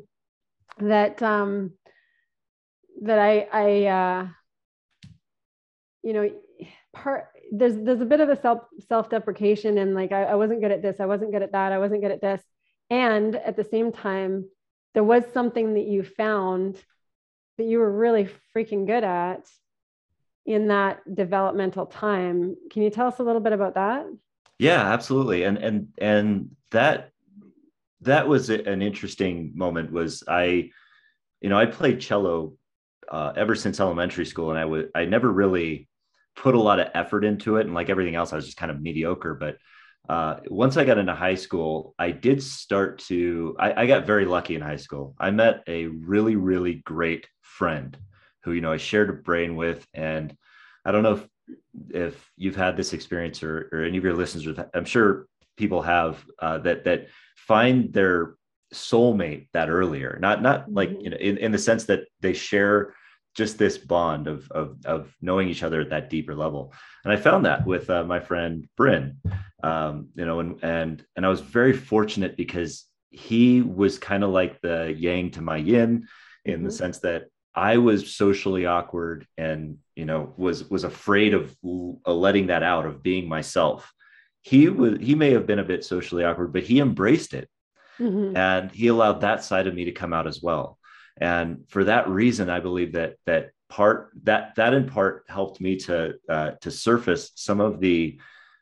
that 0.79 1.21
um, 1.23 1.71
that 3.01 3.17
I 3.17 3.47
I 3.51 3.85
uh, 3.87 4.27
you 6.03 6.13
know 6.13 6.29
part 6.93 7.25
there's 7.51 7.75
there's 7.77 8.01
a 8.01 8.05
bit 8.05 8.19
of 8.21 8.29
a 8.29 8.39
self 8.39 8.63
self 8.87 9.09
deprecation 9.09 9.77
and 9.77 9.95
like 9.95 10.11
I, 10.11 10.23
I 10.23 10.35
wasn't 10.35 10.61
good 10.61 10.71
at 10.71 10.81
this. 10.81 10.99
I 10.99 11.05
wasn't 11.05 11.31
good 11.31 11.43
at 11.43 11.51
that. 11.51 11.71
I 11.71 11.79
wasn't 11.79 12.01
good 12.01 12.11
at 12.11 12.21
this. 12.21 12.41
And 12.89 13.35
at 13.35 13.55
the 13.55 13.63
same 13.63 13.91
time, 13.91 14.49
there 14.93 15.03
was 15.03 15.23
something 15.33 15.73
that 15.73 15.85
you 15.85 16.03
found 16.03 16.81
that 17.57 17.65
you 17.65 17.79
were 17.79 17.91
really 17.91 18.29
freaking 18.55 18.85
good 18.85 19.03
at 19.03 19.47
in 20.45 20.67
that 20.67 21.01
developmental 21.13 21.85
time. 21.85 22.55
Can 22.69 22.83
you 22.83 22.89
tell 22.89 23.07
us 23.07 23.19
a 23.19 23.23
little 23.23 23.41
bit 23.41 23.53
about 23.53 23.75
that? 23.75 24.05
Yeah, 24.59 24.81
absolutely. 24.93 25.43
And 25.43 25.57
and 25.57 25.87
and 25.97 26.55
that 26.71 27.11
that 28.01 28.27
was 28.27 28.49
an 28.49 28.81
interesting 28.81 29.51
moment. 29.55 29.91
Was 29.91 30.23
I, 30.27 30.69
you 31.41 31.49
know, 31.49 31.57
I 31.57 31.65
played 31.65 31.99
cello 31.99 32.53
uh, 33.09 33.33
ever 33.35 33.55
since 33.55 33.79
elementary 33.79 34.25
school, 34.25 34.51
and 34.51 34.59
I 34.59 34.65
would 34.65 34.91
I 34.95 35.05
never 35.05 35.31
really 35.31 35.87
put 36.35 36.55
a 36.55 36.61
lot 36.61 36.79
of 36.79 36.87
effort 36.93 37.23
into 37.23 37.57
it, 37.57 37.65
and 37.65 37.75
like 37.75 37.89
everything 37.89 38.15
else, 38.15 38.33
I 38.33 38.35
was 38.35 38.45
just 38.45 38.57
kind 38.57 38.71
of 38.71 38.81
mediocre. 38.81 39.33
But 39.33 39.57
uh, 40.07 40.39
once 40.47 40.77
I 40.77 40.85
got 40.85 40.97
into 40.97 41.15
high 41.15 41.35
school, 41.35 41.95
I 41.97 42.11
did 42.11 42.41
start 42.43 42.99
to. 43.07 43.55
I, 43.59 43.83
I 43.83 43.85
got 43.87 44.05
very 44.05 44.25
lucky 44.25 44.55
in 44.55 44.61
high 44.61 44.75
school. 44.77 45.15
I 45.19 45.31
met 45.31 45.63
a 45.67 45.87
really 45.87 46.35
really 46.35 46.75
great 46.85 47.27
friend 47.41 47.97
who 48.43 48.51
you 48.51 48.61
know 48.61 48.71
I 48.71 48.77
shared 48.77 49.09
a 49.09 49.13
brain 49.13 49.55
with, 49.55 49.85
and 49.93 50.35
I 50.85 50.91
don't 50.91 51.03
know 51.03 51.13
if 51.13 51.27
if 51.89 52.31
you've 52.37 52.55
had 52.55 52.77
this 52.77 52.93
experience 52.93 53.43
or, 53.43 53.69
or 53.71 53.83
any 53.83 53.97
of 53.97 54.03
your 54.03 54.13
listeners, 54.13 54.57
I'm 54.73 54.85
sure 54.85 55.27
people 55.57 55.81
have 55.81 56.23
uh, 56.39 56.59
that 56.59 56.85
that 56.85 57.07
find 57.35 57.91
their 57.93 58.35
soulmate 58.73 59.47
that 59.53 59.69
earlier, 59.69 60.17
not 60.19 60.41
not 60.41 60.71
like 60.71 60.89
mm-hmm. 60.89 61.01
you 61.01 61.09
know 61.09 61.17
in, 61.17 61.37
in 61.37 61.51
the 61.51 61.57
sense 61.57 61.85
that 61.85 62.01
they 62.21 62.33
share 62.33 62.93
just 63.35 63.57
this 63.57 63.77
bond 63.77 64.27
of, 64.27 64.49
of, 64.51 64.77
of 64.85 65.13
knowing 65.21 65.49
each 65.49 65.61
other 65.61 65.81
at 65.81 65.89
that 65.89 66.09
deeper 66.09 66.33
level. 66.33 66.73
And 67.03 67.11
I 67.11 67.17
found 67.17 67.45
that 67.45 67.65
with 67.65 67.89
uh, 67.89 68.03
my 68.05 68.21
friend 68.21 68.67
Bryn, 68.77 69.17
um, 69.61 70.07
you 70.15 70.25
know, 70.25 70.39
and, 70.39 70.63
and, 70.63 71.05
and 71.15 71.25
I 71.25 71.29
was 71.29 71.41
very 71.41 71.73
fortunate 71.73 72.37
because 72.37 72.85
he 73.09 73.61
was 73.61 73.99
kind 73.99 74.23
of 74.23 74.29
like 74.29 74.61
the 74.61 74.93
yang 74.97 75.31
to 75.31 75.41
my 75.41 75.57
yin 75.57 76.07
in 76.45 76.55
mm-hmm. 76.55 76.65
the 76.65 76.71
sense 76.71 76.99
that 76.99 77.25
I 77.53 77.77
was 77.77 78.15
socially 78.15 78.65
awkward 78.65 79.27
and, 79.37 79.77
you 79.95 80.05
know, 80.05 80.33
was, 80.37 80.69
was 80.69 80.85
afraid 80.85 81.33
of 81.33 81.55
letting 81.61 82.47
that 82.47 82.63
out 82.63 82.85
of 82.85 83.03
being 83.03 83.27
myself. 83.27 83.91
He 84.43 84.69
was, 84.69 84.99
he 85.01 85.15
may 85.15 85.31
have 85.31 85.45
been 85.45 85.59
a 85.59 85.63
bit 85.63 85.83
socially 85.83 86.23
awkward, 86.23 86.53
but 86.53 86.63
he 86.63 86.79
embraced 86.79 87.33
it. 87.33 87.49
Mm-hmm. 87.99 88.35
And 88.35 88.71
he 88.71 88.87
allowed 88.87 89.21
that 89.21 89.43
side 89.43 89.67
of 89.67 89.73
me 89.73 89.85
to 89.85 89.91
come 89.91 90.13
out 90.13 90.27
as 90.27 90.41
well 90.41 90.74
and 91.17 91.63
for 91.67 91.83
that 91.85 92.07
reason 92.09 92.49
i 92.49 92.59
believe 92.59 92.93
that 92.93 93.15
that 93.25 93.51
part 93.69 94.11
that 94.23 94.55
that 94.55 94.73
in 94.73 94.87
part 94.87 95.23
helped 95.27 95.59
me 95.59 95.75
to 95.75 96.13
uh, 96.29 96.51
to 96.61 96.71
surface 96.71 97.31
some 97.35 97.59
of 97.59 97.79
the 97.79 98.19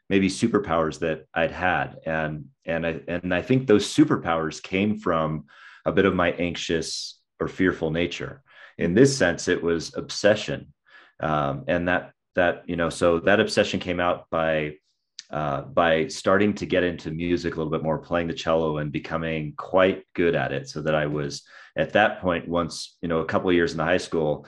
maybe 0.09 0.29
superpowers 0.29 0.99
that 0.99 1.25
i'd 1.33 1.51
had. 1.51 1.97
And 2.05 2.45
and 2.65 2.85
i 2.85 2.99
and 3.07 3.33
i 3.33 3.41
think 3.41 3.67
those 3.67 3.91
superpowers 3.91 4.61
came 4.61 4.97
from 4.97 5.45
a 5.85 5.91
bit 5.91 6.05
of 6.05 6.15
my 6.15 6.31
anxious 6.31 7.19
or 7.39 7.47
fearful 7.47 7.91
nature. 7.91 8.41
In 8.77 8.93
this 8.93 9.15
sense 9.17 9.47
it 9.47 9.61
was 9.61 9.95
obsession. 9.95 10.73
Um, 11.19 11.65
and 11.67 11.87
that 11.87 12.13
that 12.35 12.63
you 12.67 12.75
know 12.75 12.89
so 12.89 13.19
that 13.19 13.39
obsession 13.39 13.79
came 13.79 13.99
out 13.99 14.29
by 14.29 14.75
uh, 15.33 15.63
by 15.63 16.07
starting 16.07 16.53
to 16.53 16.65
get 16.67 16.83
into 16.83 17.09
music 17.09 17.55
a 17.55 17.57
little 17.57 17.71
bit 17.71 17.81
more, 17.81 17.97
playing 17.97 18.27
the 18.27 18.33
cello 18.33 18.77
and 18.77 18.91
becoming 18.91 19.53
quite 19.57 20.05
good 20.13 20.35
at 20.35 20.51
it. 20.51 20.69
So 20.69 20.83
that 20.83 20.93
I 20.93 21.07
was 21.07 21.41
at 21.75 21.93
that 21.93 22.21
point, 22.21 22.47
once, 22.47 22.97
you 23.01 23.07
know, 23.07 23.19
a 23.19 23.25
couple 23.25 23.49
of 23.49 23.55
years 23.55 23.71
in 23.71 23.79
the 23.79 23.83
high 23.83 23.97
school, 23.97 24.45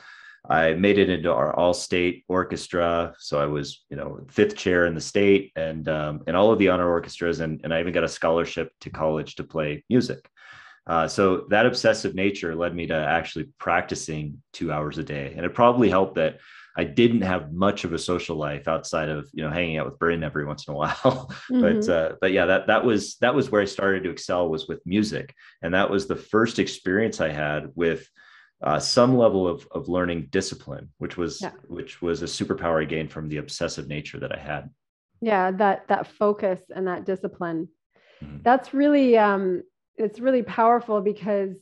I 0.48 0.74
made 0.74 1.00
it 1.00 1.10
into 1.10 1.34
our 1.34 1.56
all 1.56 1.74
state 1.74 2.24
orchestra. 2.28 3.16
So 3.18 3.40
I 3.40 3.48
was, 3.48 3.84
you 3.90 3.98
know, 3.98 4.20
fifth 4.30 4.56
chair 4.56 4.86
in 4.86 4.94
the 4.94 5.02
state 5.02 5.52
and, 5.56 5.90
um, 5.90 6.22
and 6.28 6.38
all 6.38 6.52
of 6.52 6.60
the 6.60 6.70
honor 6.70 6.88
orchestras. 6.88 7.40
And, 7.40 7.62
and 7.64 7.74
I 7.74 7.80
even 7.80 7.92
got 7.92 8.04
a 8.04 8.08
scholarship 8.08 8.70
to 8.82 8.92
college 8.92 9.36
to 9.36 9.44
play 9.44 9.84
music. 9.90 10.30
Uh, 10.86 11.08
so 11.08 11.46
that 11.50 11.66
obsessive 11.66 12.14
nature 12.14 12.54
led 12.54 12.76
me 12.76 12.86
to 12.86 12.94
actually 12.94 13.50
practicing 13.58 14.40
two 14.54 14.72
hours 14.72 15.00
a 15.00 15.04
day. 15.04 15.34
And 15.36 15.48
it 15.48 15.56
probably 15.56 15.90
helped 15.90 16.16
that 16.16 16.38
I 16.78 16.84
didn't 16.84 17.22
have 17.22 17.54
much 17.54 17.86
of 17.86 17.94
a 17.94 17.98
social 17.98 18.36
life 18.36 18.68
outside 18.68 19.10
of 19.10 19.30
you 19.34 19.44
know 19.44 19.50
hanging 19.50 19.78
out 19.78 19.86
with 19.86 20.00
Bryn 20.00 20.24
every 20.24 20.46
once 20.46 20.68
in 20.68 20.74
a 20.74 20.78
while. 20.78 20.94
Mm-hmm. 21.52 21.62
but 21.62 21.90
uh, 21.90 22.16
but 22.20 22.32
yeah, 22.32 22.46
that 22.46 22.68
that 22.68 22.84
was 22.84 23.16
that 23.18 23.34
was 23.34 23.50
where 23.50 23.62
I 23.62 23.66
started 23.66 24.04
to 24.04 24.10
excel 24.10 24.50
was 24.50 24.68
with 24.68 24.86
music, 24.86 25.34
and 25.62 25.74
that 25.74 25.90
was 25.90 26.08
the 26.08 26.16
first 26.16 26.60
experience 26.60 27.22
I 27.22 27.30
had 27.30 27.72
with 27.76 28.08
uh, 28.64 28.80
some 28.80 29.18
level 29.18 29.48
of 29.48 29.68
of 29.72 29.88
learning 29.88 30.28
discipline, 30.32 30.90
which 30.98 31.18
was 31.18 31.42
yeah. 31.42 31.52
which 31.68 32.02
was 32.02 32.22
a 32.22 32.26
superpower 32.26 32.82
I 32.82 32.86
gained 32.86 33.12
from 33.12 33.30
the 33.30 33.38
obsessive 33.38 33.88
nature 33.88 34.20
that 34.20 34.36
I 34.36 34.40
had. 34.40 34.70
Yeah, 35.22 35.52
that 35.52 35.88
that 35.88 36.08
focus 36.08 36.62
and 36.76 36.88
that 36.88 37.06
discipline. 37.06 37.70
Mm-hmm. 38.24 38.38
That's 38.44 38.74
really 38.74 39.18
um, 39.18 39.64
it's 39.96 40.20
really 40.20 40.44
powerful 40.44 41.02
because 41.02 41.56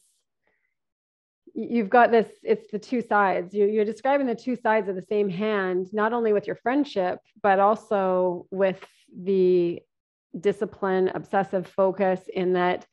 you've 1.54 1.90
got 1.90 2.12
this 2.12 2.28
it's 2.42 2.72
the 2.72 2.80
two 2.80 3.02
sides. 3.02 3.54
You, 3.54 3.66
you're 3.66 3.86
describing 3.86 4.28
the 4.28 4.36
two 4.36 4.56
sides 4.56 4.90
of 4.90 4.96
the 4.96 5.06
same 5.08 5.30
hand 5.30 5.88
not 5.94 6.14
only 6.14 6.34
with 6.34 6.48
your 6.48 6.56
friendship 6.58 7.20
but 7.42 7.60
also 7.60 8.48
with 8.50 8.84
the 9.16 9.82
discipline 10.40 11.12
obsessive 11.14 11.68
focus 11.68 12.22
in 12.34 12.54
that 12.54 12.86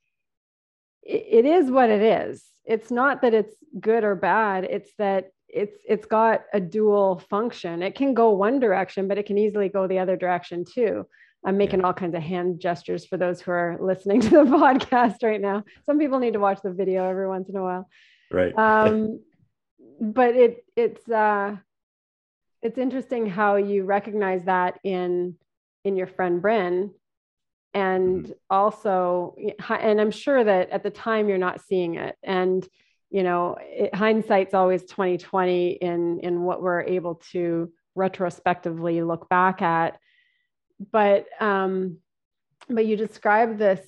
it, 1.02 1.26
it 1.30 1.44
is 1.46 1.70
what 1.70 1.88
it 1.88 2.02
is. 2.02 2.44
It's 2.64 2.90
not 2.90 3.22
that 3.22 3.34
it's 3.34 3.54
good 3.80 4.04
or 4.04 4.14
bad 4.14 4.64
it's 4.64 4.90
that 4.98 5.30
it's 5.48 5.78
it's 5.88 6.06
got 6.06 6.42
a 6.52 6.60
dual 6.60 7.18
function. 7.30 7.82
It 7.82 7.94
can 7.94 8.12
go 8.12 8.30
one 8.30 8.60
direction 8.60 9.08
but 9.08 9.16
it 9.16 9.26
can 9.26 9.38
easily 9.38 9.70
go 9.70 9.86
the 9.86 9.98
other 9.98 10.16
direction 10.16 10.64
too. 10.64 11.06
I'm 11.46 11.56
making 11.56 11.82
all 11.82 11.94
kinds 11.94 12.14
of 12.14 12.22
hand 12.22 12.60
gestures 12.60 13.06
for 13.06 13.16
those 13.16 13.40
who 13.40 13.52
are 13.52 13.78
listening 13.80 14.20
to 14.20 14.28
the 14.28 14.44
podcast 14.44 15.22
right 15.22 15.40
now. 15.40 15.64
Some 15.86 15.98
people 15.98 16.18
need 16.18 16.34
to 16.34 16.38
watch 16.38 16.60
the 16.62 16.70
video 16.70 17.08
every 17.08 17.26
once 17.26 17.48
in 17.48 17.56
a 17.56 17.62
while 17.62 17.88
right. 18.30 18.56
Um, 18.56 19.20
but 20.00 20.34
it 20.34 20.64
it's 20.76 21.08
uh 21.08 21.56
it's 22.62 22.78
interesting 22.78 23.26
how 23.26 23.56
you 23.56 23.84
recognize 23.84 24.44
that 24.44 24.78
in 24.82 25.36
in 25.84 25.96
your 25.96 26.06
friend 26.06 26.40
Bryn. 26.40 26.92
And 27.72 28.24
mm-hmm. 28.24 28.32
also 28.48 29.36
and 29.68 30.00
i'm 30.00 30.10
sure 30.10 30.42
that 30.42 30.70
at 30.70 30.82
the 30.82 30.90
time 30.90 31.28
you're 31.28 31.38
not 31.38 31.60
seeing 31.60 31.94
it. 31.96 32.16
And 32.22 32.66
you 33.10 33.22
know 33.22 33.56
it, 33.60 33.94
hindsight's 33.94 34.54
always 34.54 34.82
2020 34.84 35.70
in 35.72 36.20
in 36.20 36.42
what 36.42 36.62
we're 36.62 36.82
able 36.82 37.16
to 37.32 37.70
retrospectively 37.94 39.02
look 39.02 39.28
back 39.28 39.62
at. 39.62 39.98
But 40.92 41.26
um 41.40 41.98
but 42.68 42.86
you 42.86 42.96
describe 42.96 43.58
this 43.58 43.80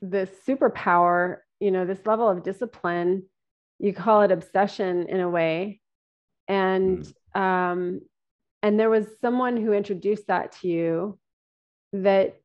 this 0.00 0.30
superpower 0.46 1.38
you 1.60 1.70
know 1.70 1.84
this 1.84 2.06
level 2.06 2.28
of 2.28 2.42
discipline 2.42 3.24
you 3.80 3.94
call 3.94 4.20
it 4.22 4.30
obsession 4.30 5.06
in 5.08 5.20
a 5.20 5.28
way 5.28 5.80
and 6.46 7.12
mm. 7.34 7.40
um, 7.40 8.00
and 8.62 8.78
there 8.78 8.90
was 8.90 9.06
someone 9.20 9.56
who 9.56 9.72
introduced 9.72 10.26
that 10.26 10.52
to 10.52 10.68
you 10.68 11.18
that 11.92 12.36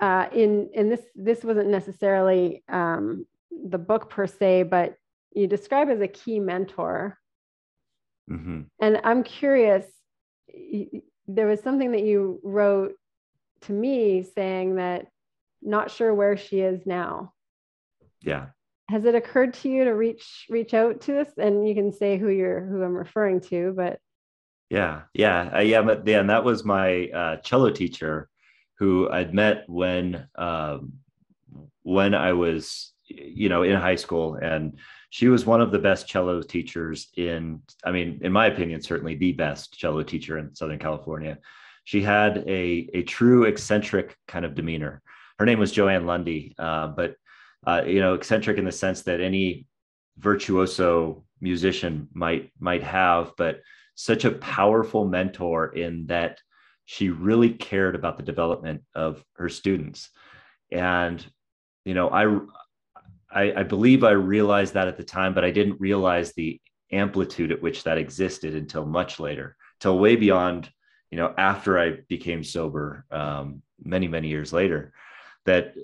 uh, 0.00 0.26
in 0.32 0.68
in 0.74 0.90
this 0.90 1.00
this 1.14 1.42
wasn't 1.42 1.68
necessarily 1.68 2.62
um, 2.68 3.26
the 3.68 3.78
book 3.78 4.10
per 4.10 4.26
se 4.26 4.64
but 4.64 4.96
you 5.32 5.46
describe 5.46 5.88
as 5.88 6.00
a 6.00 6.08
key 6.08 6.38
mentor 6.38 7.18
mm-hmm. 8.30 8.62
and 8.80 9.00
i'm 9.04 9.22
curious 9.22 9.86
there 11.26 11.46
was 11.46 11.60
something 11.60 11.92
that 11.92 12.04
you 12.04 12.40
wrote 12.44 12.92
to 13.62 13.72
me 13.72 14.22
saying 14.34 14.76
that 14.76 15.06
not 15.62 15.90
sure 15.90 16.12
where 16.12 16.36
she 16.36 16.60
is 16.60 16.84
now 16.84 17.32
yeah 18.20 18.46
has 18.88 19.04
it 19.04 19.14
occurred 19.14 19.54
to 19.54 19.68
you 19.68 19.84
to 19.84 19.92
reach 19.92 20.46
reach 20.50 20.74
out 20.74 21.00
to 21.00 21.20
us 21.20 21.28
and 21.38 21.66
you 21.66 21.74
can 21.74 21.92
say 21.92 22.18
who 22.18 22.28
you're 22.28 22.64
who 22.66 22.82
i'm 22.82 22.94
referring 22.94 23.40
to 23.40 23.72
but 23.76 23.98
yeah 24.70 25.02
yeah 25.14 25.50
uh, 25.54 25.60
yeah 25.60 25.82
but 25.82 26.08
and 26.08 26.30
that 26.30 26.44
was 26.44 26.64
my 26.64 27.08
uh, 27.08 27.36
cello 27.38 27.70
teacher 27.70 28.28
who 28.78 29.08
i'd 29.10 29.34
met 29.34 29.64
when 29.68 30.26
um, 30.36 30.92
when 31.82 32.14
i 32.14 32.32
was 32.32 32.92
you 33.06 33.48
know 33.48 33.62
in 33.62 33.76
high 33.76 33.96
school 33.96 34.34
and 34.34 34.78
she 35.10 35.28
was 35.28 35.46
one 35.46 35.60
of 35.60 35.70
the 35.70 35.78
best 35.78 36.08
cello 36.08 36.42
teachers 36.42 37.08
in 37.16 37.60
i 37.84 37.90
mean 37.90 38.18
in 38.22 38.32
my 38.32 38.46
opinion 38.46 38.82
certainly 38.82 39.14
the 39.14 39.32
best 39.32 39.78
cello 39.78 40.02
teacher 40.02 40.38
in 40.38 40.54
southern 40.54 40.78
california. 40.78 41.38
She 41.86 42.00
had 42.00 42.38
a 42.48 42.88
a 42.94 43.02
true 43.02 43.44
eccentric 43.44 44.16
kind 44.26 44.46
of 44.46 44.54
demeanor. 44.54 45.02
Her 45.38 45.44
name 45.44 45.58
was 45.58 45.70
joanne 45.70 46.06
lundy 46.06 46.54
uh, 46.58 46.88
but 46.88 47.16
uh, 47.66 47.82
you 47.86 48.00
know, 48.00 48.14
eccentric 48.14 48.58
in 48.58 48.64
the 48.64 48.72
sense 48.72 49.02
that 49.02 49.20
any 49.20 49.66
virtuoso 50.18 51.24
musician 51.40 52.08
might 52.12 52.50
might 52.58 52.82
have, 52.82 53.32
but 53.36 53.60
such 53.94 54.24
a 54.24 54.30
powerful 54.30 55.04
mentor 55.04 55.68
in 55.68 56.06
that 56.06 56.38
she 56.84 57.10
really 57.10 57.50
cared 57.50 57.94
about 57.94 58.16
the 58.16 58.22
development 58.22 58.82
of 58.94 59.24
her 59.36 59.48
students. 59.48 60.10
And 60.70 61.24
you 61.84 61.94
know, 61.94 62.08
I, 62.08 62.24
I 63.30 63.60
I 63.60 63.62
believe 63.62 64.04
I 64.04 64.12
realized 64.12 64.74
that 64.74 64.88
at 64.88 64.96
the 64.96 65.04
time, 65.04 65.34
but 65.34 65.44
I 65.44 65.50
didn't 65.50 65.80
realize 65.80 66.32
the 66.32 66.60
amplitude 66.92 67.52
at 67.52 67.62
which 67.62 67.84
that 67.84 67.98
existed 67.98 68.54
until 68.54 68.86
much 68.86 69.18
later, 69.18 69.56
till 69.80 69.98
way 69.98 70.16
beyond, 70.16 70.70
you 71.10 71.18
know, 71.18 71.34
after 71.36 71.78
I 71.78 71.98
became 72.08 72.44
sober, 72.44 73.04
um, 73.10 73.62
many 73.82 74.08
many 74.08 74.28
years 74.28 74.52
later. 74.52 74.92
That 75.46 75.74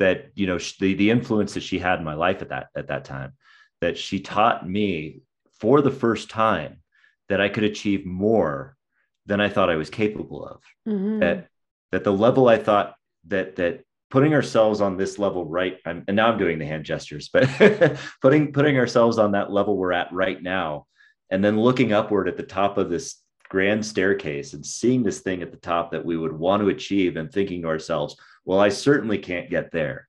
that 0.00 0.30
you 0.34 0.46
know 0.46 0.58
the 0.80 0.94
the 0.94 1.10
influence 1.10 1.54
that 1.54 1.62
she 1.62 1.78
had 1.78 1.98
in 1.98 2.04
my 2.04 2.14
life 2.14 2.42
at 2.42 2.48
that 2.48 2.68
at 2.74 2.88
that 2.88 3.04
time 3.04 3.34
that 3.80 3.96
she 3.96 4.18
taught 4.18 4.68
me 4.68 5.20
for 5.60 5.80
the 5.80 5.90
first 5.90 6.28
time 6.30 6.82
that 7.28 7.40
I 7.40 7.48
could 7.48 7.64
achieve 7.64 8.04
more 8.04 8.76
than 9.26 9.40
I 9.40 9.48
thought 9.48 9.70
I 9.70 9.76
was 9.76 9.90
capable 9.90 10.44
of. 10.44 10.62
Mm-hmm. 10.88 11.20
That 11.20 11.48
that 11.92 12.04
the 12.04 12.12
level 12.12 12.48
I 12.48 12.56
thought 12.56 12.96
that 13.28 13.56
that 13.56 13.84
putting 14.10 14.34
ourselves 14.34 14.80
on 14.80 14.96
this 14.96 15.18
level 15.18 15.44
right 15.44 15.78
I'm, 15.86 16.04
and 16.08 16.16
now 16.16 16.32
I'm 16.32 16.38
doing 16.38 16.58
the 16.58 16.66
hand 16.66 16.84
gestures, 16.84 17.28
but 17.32 17.48
putting 18.22 18.52
putting 18.52 18.78
ourselves 18.78 19.18
on 19.18 19.32
that 19.32 19.52
level 19.52 19.76
we're 19.76 19.92
at 19.92 20.12
right 20.12 20.42
now, 20.42 20.86
and 21.30 21.44
then 21.44 21.60
looking 21.60 21.92
upward 21.92 22.26
at 22.26 22.38
the 22.38 22.42
top 22.42 22.78
of 22.78 22.88
this 22.88 23.16
grand 23.50 23.84
staircase 23.84 24.54
and 24.54 24.64
seeing 24.64 25.02
this 25.02 25.20
thing 25.20 25.42
at 25.42 25.50
the 25.50 25.58
top 25.58 25.90
that 25.90 26.04
we 26.04 26.16
would 26.16 26.32
want 26.32 26.62
to 26.62 26.68
achieve 26.68 27.16
and 27.16 27.30
thinking 27.30 27.62
to 27.62 27.68
ourselves, 27.68 28.16
well, 28.44 28.58
I 28.60 28.68
certainly 28.70 29.18
can't 29.18 29.50
get 29.50 29.70
there. 29.72 30.08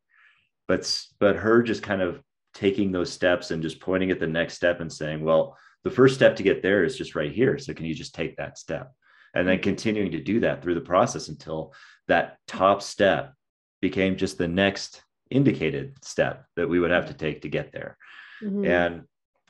But 0.67 1.01
but 1.19 1.35
her 1.37 1.61
just 1.63 1.83
kind 1.83 2.01
of 2.01 2.21
taking 2.53 2.91
those 2.91 3.11
steps 3.11 3.51
and 3.51 3.61
just 3.61 3.79
pointing 3.79 4.11
at 4.11 4.19
the 4.19 4.27
next 4.27 4.55
step 4.55 4.79
and 4.79 4.91
saying, 4.91 5.23
well, 5.23 5.57
the 5.83 5.89
first 5.91 6.15
step 6.15 6.35
to 6.35 6.43
get 6.43 6.61
there 6.61 6.83
is 6.83 6.97
just 6.97 7.15
right 7.15 7.31
here. 7.31 7.57
So 7.57 7.73
can 7.73 7.85
you 7.85 7.93
just 7.95 8.15
take 8.15 8.37
that 8.37 8.57
step? 8.57 8.91
and 9.33 9.47
then 9.47 9.59
continuing 9.59 10.11
to 10.11 10.19
do 10.21 10.41
that 10.41 10.61
through 10.61 10.73
the 10.75 10.81
process 10.81 11.29
until 11.29 11.73
that 12.09 12.37
top 12.47 12.81
step 12.81 13.33
became 13.81 14.17
just 14.17 14.37
the 14.37 14.45
next 14.45 15.03
indicated 15.29 15.95
step 16.03 16.43
that 16.57 16.67
we 16.67 16.81
would 16.81 16.91
have 16.91 17.07
to 17.07 17.13
take 17.13 17.41
to 17.41 17.47
get 17.47 17.71
there 17.71 17.97
Mhm. 18.43 18.67
and 18.67 19.03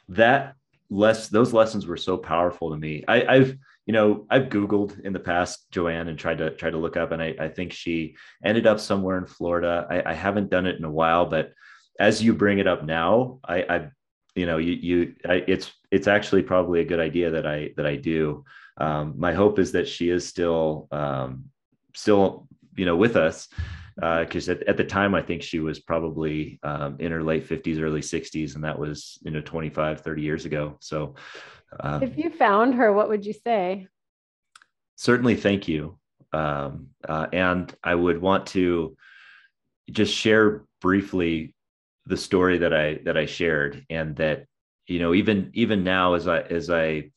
that 0.09 0.53
less 0.91 1.29
those 1.29 1.51
lessons 1.51 1.87
were 1.87 1.97
so 1.97 2.15
powerful 2.15 2.69
to 2.69 2.77
me 2.77 3.03
I, 3.07 3.25
i've 3.25 3.57
you 3.85 3.93
know 3.93 4.25
i've 4.29 4.49
googled 4.49 4.99
in 5.01 5.13
the 5.13 5.19
past 5.19 5.65
joanne 5.71 6.07
and 6.07 6.19
tried 6.19 6.37
to 6.37 6.51
try 6.51 6.69
to 6.69 6.77
look 6.77 6.97
up 6.97 7.11
and 7.11 7.21
i, 7.21 7.35
I 7.39 7.47
think 7.47 7.73
she 7.73 8.15
ended 8.43 8.67
up 8.67 8.79
somewhere 8.79 9.17
in 9.17 9.25
florida. 9.25 9.87
I, 9.89 10.11
I 10.11 10.13
haven't 10.13 10.49
done 10.49 10.65
it 10.65 10.77
in 10.77 10.85
a 10.85 10.91
while 10.91 11.25
but 11.25 11.53
as 11.99 12.23
you 12.23 12.33
bring 12.33 12.59
it 12.59 12.67
up 12.67 12.83
now 12.83 13.39
i 13.43 13.57
i 13.63 13.89
you 14.35 14.45
know 14.45 14.57
you 14.57 14.73
you 14.73 15.15
I, 15.25 15.43
it's 15.47 15.71
it's 15.91 16.07
actually 16.07 16.43
probably 16.43 16.79
a 16.81 16.85
good 16.85 16.99
idea 16.99 17.31
that 17.31 17.45
i 17.45 17.71
that 17.77 17.85
i 17.85 17.95
do. 17.95 18.45
Um, 18.77 19.15
my 19.17 19.33
hope 19.33 19.59
is 19.59 19.73
that 19.73 19.87
she 19.87 20.09
is 20.09 20.25
still 20.25 20.87
um, 20.91 21.45
still 21.93 22.47
you 22.75 22.85
know 22.85 22.95
with 22.95 23.15
us 23.15 23.49
because 23.97 24.47
at, 24.47 24.63
at 24.63 24.77
the 24.77 24.83
time 24.85 25.13
i 25.13 25.21
think 25.21 25.43
she 25.43 25.59
was 25.59 25.79
probably 25.79 26.59
um, 26.63 26.95
in 26.99 27.11
her 27.11 27.21
late 27.21 27.47
50s 27.47 27.79
early 27.79 27.99
60s 27.99 28.55
and 28.55 28.63
that 28.63 28.79
was 28.79 29.19
you 29.21 29.31
know 29.31 29.41
25 29.41 30.01
30 30.01 30.21
years 30.21 30.45
ago. 30.45 30.77
So 30.79 31.15
um, 31.79 32.03
if 32.03 32.17
you 32.17 32.29
found 32.29 32.75
her, 32.75 32.91
what 32.91 33.09
would 33.09 33.25
you 33.25 33.33
say? 33.33 33.87
certainly 35.01 35.35
thank 35.35 35.67
you 35.67 35.97
um, 36.31 36.87
uh, 37.09 37.25
and 37.33 37.75
i 37.83 37.95
would 37.95 38.21
want 38.21 38.45
to 38.45 38.95
just 39.89 40.13
share 40.13 40.63
briefly 40.79 41.55
the 42.05 42.15
story 42.15 42.59
that 42.59 42.71
i 42.71 42.99
that 43.03 43.17
i 43.17 43.25
shared 43.25 43.83
and 43.89 44.15
that 44.15 44.45
you 44.85 44.99
know 44.99 45.13
even 45.15 45.49
even 45.55 45.83
now 45.83 46.13
as 46.13 46.27
i 46.27 46.39
as 46.41 46.69
i 46.69 47.09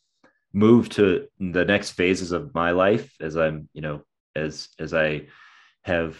move 0.55 0.89
to 0.89 1.27
the 1.39 1.65
next 1.65 1.91
phases 1.91 2.33
of 2.33 2.55
my 2.55 2.71
life 2.71 3.15
as 3.21 3.37
i'm 3.37 3.69
you 3.75 3.83
know 3.83 4.01
as 4.35 4.69
as 4.79 4.95
i 4.95 5.21
have 5.83 6.17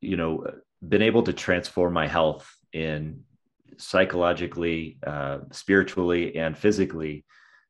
you 0.00 0.16
know 0.16 0.44
been 0.86 1.02
able 1.02 1.22
to 1.22 1.32
transform 1.32 1.92
my 1.92 2.08
health 2.08 2.52
in 2.72 3.22
psychologically 3.78 4.98
uh, 5.06 5.38
spiritually 5.52 6.36
and 6.36 6.56
physically 6.56 7.24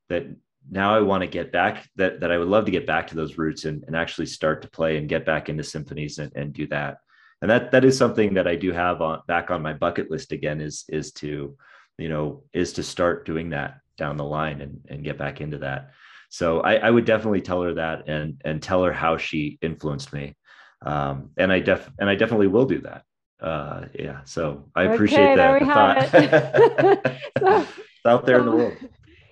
that 0.08 0.24
now 0.70 0.96
i 0.96 1.00
want 1.00 1.22
to 1.22 1.26
get 1.26 1.52
back 1.52 1.88
that 1.96 2.20
that 2.20 2.32
i 2.32 2.38
would 2.38 2.48
love 2.48 2.64
to 2.64 2.70
get 2.70 2.86
back 2.86 3.06
to 3.06 3.14
those 3.14 3.38
roots 3.38 3.64
and, 3.64 3.84
and 3.86 3.96
actually 3.96 4.26
start 4.26 4.62
to 4.62 4.70
play 4.70 4.96
and 4.96 5.08
get 5.08 5.24
back 5.24 5.48
into 5.48 5.62
symphonies 5.62 6.18
and, 6.18 6.32
and 6.34 6.52
do 6.52 6.66
that. 6.66 6.98
And 7.42 7.50
that 7.50 7.70
that 7.72 7.84
is 7.84 7.96
something 7.96 8.34
that 8.34 8.48
i 8.48 8.56
do 8.56 8.72
have 8.72 9.02
on 9.02 9.20
back 9.26 9.50
on 9.50 9.62
my 9.62 9.74
bucket 9.74 10.10
list 10.10 10.32
again 10.32 10.60
is 10.60 10.84
is 10.88 11.12
to 11.12 11.56
you 11.98 12.08
know 12.08 12.42
is 12.52 12.72
to 12.74 12.82
start 12.82 13.26
doing 13.26 13.50
that 13.50 13.80
down 13.96 14.16
the 14.16 14.24
line 14.24 14.60
and, 14.60 14.80
and 14.88 15.04
get 15.04 15.18
back 15.18 15.40
into 15.40 15.58
that. 15.58 15.90
So 16.28 16.60
I, 16.60 16.76
I 16.76 16.90
would 16.90 17.04
definitely 17.04 17.40
tell 17.40 17.62
her 17.62 17.74
that 17.74 18.08
and 18.08 18.40
and 18.44 18.62
tell 18.62 18.82
her 18.84 18.92
how 18.92 19.16
she 19.16 19.58
influenced 19.62 20.12
me. 20.12 20.36
Um, 20.84 21.30
and 21.36 21.52
I 21.52 21.60
def 21.60 21.90
and 21.98 22.08
I 22.08 22.14
definitely 22.14 22.48
will 22.48 22.66
do 22.66 22.80
that. 22.82 23.04
Uh, 23.40 23.84
yeah, 23.98 24.20
so 24.24 24.64
I 24.74 24.84
appreciate 24.84 25.20
Okay, 25.32 25.36
there 25.36 25.52
that 25.52 25.60
we 25.60 25.66
the 25.66 25.72
have 25.72 26.10
thought. 26.10 27.16
So- 27.38 27.60
it's 27.96 28.06
out 28.06 28.26
there 28.26 28.38
in 28.40 28.46
the 28.46 28.52
world. 28.52 28.76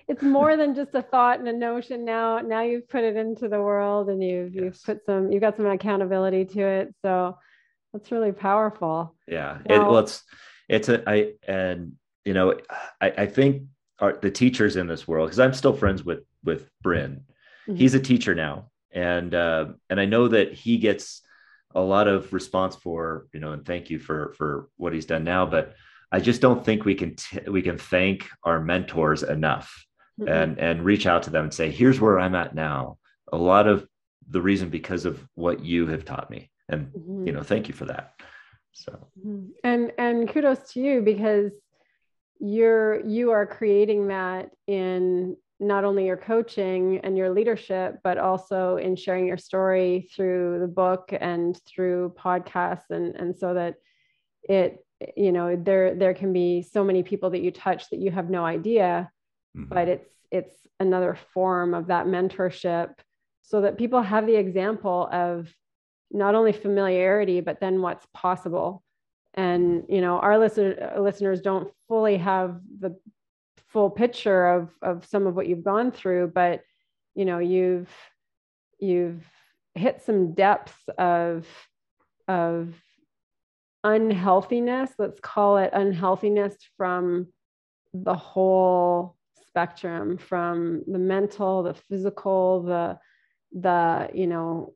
It's 0.07 0.21
more 0.21 0.55
than 0.55 0.75
just 0.75 0.93
a 0.93 1.01
thought 1.01 1.39
and 1.39 1.47
a 1.47 1.53
notion 1.53 2.05
now. 2.05 2.37
Now 2.39 2.61
you've 2.61 2.87
put 2.87 3.03
it 3.03 3.15
into 3.15 3.47
the 3.47 3.59
world 3.59 4.09
and 4.09 4.23
you've 4.23 4.53
you've 4.53 4.83
put 4.83 5.03
some 5.05 5.31
you've 5.31 5.41
got 5.41 5.57
some 5.57 5.65
accountability 5.65 6.45
to 6.45 6.61
it. 6.61 6.95
So 7.01 7.37
that's 7.91 8.11
really 8.11 8.31
powerful. 8.31 9.15
Yeah, 9.27 9.57
it, 9.65 9.79
well, 9.79 9.97
it's 9.97 10.23
it's 10.69 10.89
a 10.89 11.01
I 11.09 11.33
and 11.47 11.93
you 12.23 12.35
know 12.35 12.59
I 13.01 13.09
I 13.17 13.25
think 13.25 13.63
our, 13.99 14.13
the 14.21 14.29
teachers 14.29 14.75
in 14.75 14.85
this 14.85 15.07
world 15.07 15.29
because 15.29 15.39
I'm 15.39 15.53
still 15.55 15.73
friends 15.73 16.03
with 16.03 16.19
with 16.43 16.69
Bryn. 16.83 17.21
Mhm. 17.67 17.77
He's 17.77 17.95
a 17.95 17.99
teacher 17.99 18.35
now, 18.35 18.69
and 18.91 19.33
uh, 19.33 19.69
and 19.89 19.99
I 19.99 20.05
know 20.05 20.27
that 20.27 20.53
he 20.53 20.77
gets 20.77 21.23
a 21.75 21.81
lot 21.81 22.07
of 22.07 22.31
response 22.33 22.75
for 22.75 23.27
you 23.33 23.39
know 23.39 23.51
and 23.51 23.65
thank 23.65 23.89
you 23.89 23.99
for 23.99 24.33
for 24.37 24.69
what 24.77 24.93
he's 24.93 25.05
done 25.05 25.23
now, 25.23 25.45
but 25.45 25.75
I 26.11 26.19
just 26.21 26.41
don't 26.41 26.63
think 26.63 26.85
we 26.85 26.95
can 26.95 27.15
t- 27.15 27.39
we 27.49 27.61
can 27.61 27.77
thank 27.77 28.27
our 28.43 28.59
mentors 28.61 29.21
enough. 29.23 29.69
Mhm. 30.17 30.29
and 30.29 30.59
and 30.59 30.85
reach 30.85 31.05
out 31.05 31.23
to 31.23 31.29
them 31.29 31.43
and 31.43 31.53
say 31.53 31.69
here's 31.69 31.99
where 31.99 32.17
i'm 32.21 32.35
at 32.35 32.55
now 32.55 32.97
a 33.33 33.37
lot 33.37 33.67
of 33.67 33.85
the 34.29 34.41
reason 34.41 34.69
because 34.69 35.03
of 35.05 35.21
what 35.35 35.59
you 35.59 35.87
have 35.87 36.05
taught 36.05 36.29
me 36.31 36.49
and 36.69 36.87
Mhm. 36.93 37.27
you 37.27 37.33
know 37.33 37.43
thank 37.43 37.67
you 37.67 37.73
for 37.73 37.83
that 37.83 38.13
so 38.71 39.09
Mhm. 39.19 39.49
and 39.65 39.91
and 39.97 40.29
kudos 40.29 40.71
to 40.71 40.79
you 40.79 41.01
because 41.01 41.51
you're 42.39 43.05
you 43.05 43.31
are 43.31 43.45
creating 43.45 44.07
that 44.07 44.51
in 44.67 45.35
not 45.59 45.85
only 45.85 46.05
your 46.05 46.17
coaching 46.17 46.99
and 47.03 47.17
your 47.17 47.29
leadership 47.29 47.99
but 48.03 48.17
also 48.17 48.77
in 48.77 48.95
sharing 48.95 49.25
your 49.25 49.37
story 49.37 50.09
through 50.13 50.59
the 50.59 50.67
book 50.67 51.09
and 51.19 51.59
through 51.65 52.13
podcasts 52.17 52.89
and 52.89 53.15
and 53.15 53.35
so 53.35 53.53
that 53.53 53.75
it 54.43 54.85
you 55.15 55.31
know 55.31 55.55
there 55.55 55.95
there 55.95 56.13
can 56.13 56.33
be 56.33 56.61
so 56.61 56.83
many 56.83 57.03
people 57.03 57.29
that 57.29 57.41
you 57.41 57.51
touch 57.51 57.89
that 57.89 57.99
you 57.99 58.11
have 58.11 58.29
no 58.29 58.43
idea 58.45 59.09
mhm. 59.57 59.69
but 59.69 59.87
it's 59.87 60.09
it's 60.31 60.55
another 60.79 61.17
form 61.33 61.73
of 61.73 61.87
that 61.87 62.05
mentorship 62.05 62.93
so 63.41 63.61
that 63.61 63.77
people 63.77 64.01
have 64.01 64.25
the 64.25 64.35
example 64.35 65.07
of 65.11 65.53
not 66.11 66.35
only 66.35 66.51
familiarity 66.51 67.39
but 67.39 67.59
then 67.61 67.81
what's 67.81 68.05
possible 68.13 68.83
and 69.35 69.83
you 69.89 70.01
know 70.01 70.17
our 70.19 70.37
listener, 70.37 70.95
listeners 70.99 71.41
don't 71.41 71.71
fully 71.87 72.17
have 72.17 72.59
the 72.79 72.97
full 73.75 73.89
picture 73.89 74.47
of 74.47 74.69
of 74.81 75.05
some 75.05 75.27
of 75.27 75.35
what 75.35 75.47
you've 75.47 75.65
gone 75.65 75.91
through 75.91 76.31
but 76.33 76.61
you 77.13 77.25
know 77.25 77.39
you've 77.39 77.89
you've 78.79 79.21
hit 79.73 80.01
some 80.01 80.33
depths 80.33 80.87
of 80.97 81.45
of 82.29 82.73
unhealthiness 83.83 84.91
let's 84.97 85.19
call 85.19 85.57
it 85.57 85.71
unhealthiness 85.73 86.55
from 86.77 87.27
the 87.93 88.15
whole 88.15 89.17
spectrum 89.49 90.17
from 90.17 90.81
the 90.87 90.97
mental 90.97 91.61
the 91.63 91.73
physical 91.73 92.63
the 92.63 92.97
the 93.59 94.09
you 94.13 94.25
know 94.25 94.73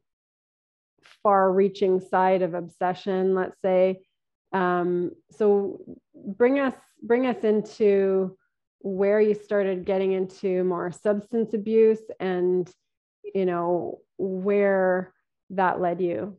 far 1.23 1.53
reaching 1.53 2.01
side 2.01 2.41
of 2.41 2.53
obsession 2.53 3.33
let's 3.33 3.59
say. 3.61 4.01
Um, 4.51 5.11
so 5.31 5.79
bring 6.13 6.59
us 6.59 6.73
bring 7.03 7.27
us 7.27 7.43
into 7.43 8.37
where 8.79 9.19
you 9.19 9.33
started 9.33 9.85
getting 9.85 10.13
into 10.13 10.63
more 10.63 10.91
substance 10.91 11.53
abuse 11.53 12.01
and 12.19 12.71
you 13.35 13.45
know 13.45 13.99
where 14.17 15.13
that 15.51 15.79
led 15.81 16.01
you? 16.01 16.37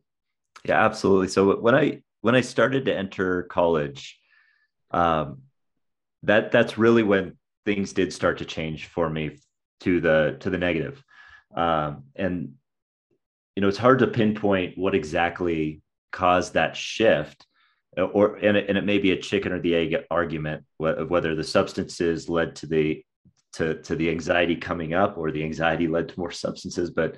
Yeah 0.65 0.85
absolutely. 0.85 1.29
So 1.29 1.59
when 1.61 1.75
i 1.75 2.03
when 2.23 2.35
i 2.35 2.41
started 2.41 2.87
to 2.87 2.97
enter 2.97 3.45
college 3.45 4.19
um 4.91 5.43
that 6.23 6.51
that's 6.51 6.77
really 6.77 7.03
when 7.03 7.37
things 7.65 7.93
did 7.93 8.13
start 8.13 8.39
to 8.39 8.45
change 8.45 8.87
for 8.87 9.09
me 9.09 9.39
to 9.81 10.01
the 10.01 10.37
to 10.41 10.51
the 10.51 10.59
negative. 10.59 11.03
Um 11.55 12.05
and 12.17 12.55
you 13.57 13.63
know 13.63 13.69
it's 13.69 13.79
hard 13.79 13.99
to 14.01 14.07
pinpoint 14.07 14.79
what 14.79 14.95
exactly 14.95 15.83
caused 16.13 16.55
that 16.55 16.77
shift 16.77 17.47
or 18.07 18.37
and 18.37 18.57
it, 18.57 18.69
and 18.69 18.77
it 18.79 18.85
may 18.85 18.99
be 18.99 19.13
a 19.13 19.21
chicken 19.21 19.53
or 19.53 19.61
the 19.61 19.75
egg 19.75 19.97
argument 20.11 20.65
of 20.81 21.11
whether 21.11 21.35
the 21.35 21.45
substances 21.45 22.29
led 22.29 22.57
to 22.57 22.67
the 22.67 23.05
to 23.53 23.81
to 23.83 23.97
the 23.97 24.11
anxiety 24.11 24.57
coming 24.57 24.95
up 24.95 25.19
or 25.19 25.31
the 25.31 25.45
anxiety 25.45 25.89
led 25.89 26.09
to 26.09 26.19
more 26.19 26.31
substances 26.31 26.91
but 26.91 27.17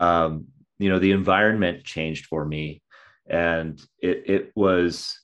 um 0.00 0.46
you 0.82 0.88
know 0.88 0.98
the 0.98 1.12
environment 1.12 1.84
changed 1.84 2.26
for 2.26 2.44
me. 2.44 2.82
And 3.28 3.80
it 4.00 4.24
it 4.26 4.52
was 4.56 5.16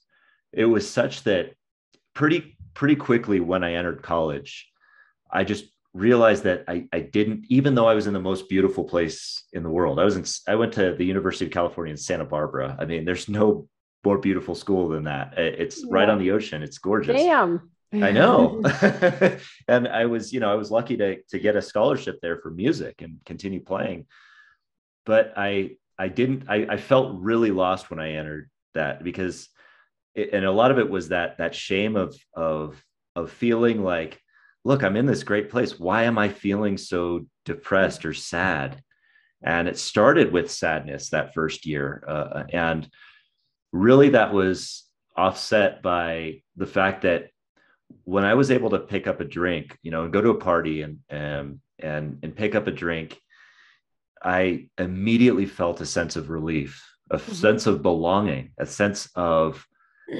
it 0.53 0.67
was 0.67 0.89
such 0.89 1.25
that 1.25 1.55
pretty 2.15 2.57
pretty 2.75 2.95
quickly 2.95 3.41
when 3.41 3.65
i 3.65 3.75
entered 3.75 4.03
college 4.03 4.71
i 5.31 5.43
just 5.43 5.65
realized 5.95 6.45
that 6.45 6.65
I, 6.69 6.87
I 6.93 7.01
didn't 7.01 7.47
even 7.49 7.75
though 7.75 7.89
i 7.89 7.95
was 7.95 8.07
in 8.07 8.13
the 8.13 8.21
most 8.21 8.49
beautiful 8.49 8.85
place 8.85 9.43
in 9.53 9.65
the 9.65 9.69
world 9.69 9.99
i 9.99 10.05
was 10.05 10.17
in 10.17 10.25
i 10.47 10.55
went 10.55 10.73
to 10.75 10.95
the 10.95 11.05
university 11.05 11.47
of 11.47 11.51
california 11.51 11.91
in 11.91 11.97
santa 11.97 12.25
barbara. 12.25 12.77
I 12.79 12.85
mean 12.85 13.05
there's 13.05 13.29
no 13.29 13.69
more 14.05 14.19
beautiful 14.19 14.55
school 14.55 14.89
than 14.89 15.05
that 15.05 15.37
it's 15.39 15.85
right 15.91 16.09
on 16.09 16.19
the 16.19 16.31
ocean 16.31 16.63
it's 16.63 16.79
gorgeous 16.79 17.17
damn 17.17 17.71
I 17.93 18.13
know. 18.13 18.63
and 19.69 19.89
I 19.89 20.07
was, 20.07 20.33
you 20.33 20.41
know, 20.41 20.53
I 20.53 20.57
was 20.57 20.71
lucky 20.71 20.97
to 20.99 21.23
to 21.31 21.39
get 21.39 21.57
a 21.57 21.63
scholarship 21.63 22.19
there 22.21 22.39
for 22.39 22.51
music 22.51 23.03
and 23.03 23.19
continue 23.25 23.61
playing. 23.61 24.07
But 25.07 25.33
I 25.37 25.77
I 25.99 26.09
didn't 26.09 26.45
I, 26.49 26.67
I 26.69 26.77
felt 26.77 27.21
really 27.21 27.51
lost 27.51 27.91
when 27.91 27.99
I 27.99 28.13
entered 28.13 28.51
that 28.75 29.03
because 29.03 29.49
it, 30.15 30.31
and 30.33 30.45
a 30.45 30.53
lot 30.53 30.71
of 30.71 30.79
it 30.79 30.91
was 30.91 31.09
that 31.09 31.39
that 31.39 31.55
shame 31.55 31.97
of 31.97 32.17
of 32.35 32.83
of 33.17 33.31
feeling 33.31 33.83
like 33.83 34.21
look, 34.65 34.83
I'm 34.83 34.97
in 34.97 35.07
this 35.07 35.23
great 35.23 35.51
place. 35.51 35.79
Why 35.79 36.03
am 36.03 36.19
I 36.19 36.29
feeling 36.29 36.77
so 36.77 37.27
depressed 37.47 38.05
or 38.05 38.13
sad? 38.13 38.83
And 39.43 39.67
it 39.67 39.79
started 39.79 40.31
with 40.31 40.51
sadness 40.51 41.11
that 41.11 41.33
first 41.33 41.65
year. 41.65 42.05
Uh, 42.07 42.43
and 42.53 42.87
really, 43.73 44.11
that 44.11 44.33
was 44.33 44.85
offset 45.17 45.83
by 45.83 46.43
the 46.57 46.67
fact 46.67 47.03
that 47.03 47.31
when 48.05 48.25
I 48.25 48.35
was 48.35 48.51
able 48.51 48.71
to 48.71 48.79
pick 48.79 49.07
up 49.07 49.21
a 49.21 49.25
drink, 49.25 49.77
you 49.83 49.91
know, 49.91 50.05
and 50.05 50.13
go 50.13 50.21
to 50.21 50.31
a 50.31 50.41
party 50.41 50.83
and 50.83 50.99
and 51.09 51.61
and 51.79 52.19
and 52.23 52.37
pick 52.37 52.55
up 52.55 52.67
a 52.67 52.73
drink, 52.73 53.19
I 54.23 54.69
immediately 54.79 55.47
felt 55.47 55.81
a 55.81 55.87
sense 55.87 56.17
of 56.17 56.31
relief, 56.31 56.85
a 57.11 57.17
mm-hmm. 57.17 57.33
sense 57.33 57.67
of 57.67 57.83
belonging, 57.83 58.53
a 58.59 58.67
sense 58.67 59.09
of 59.15 59.67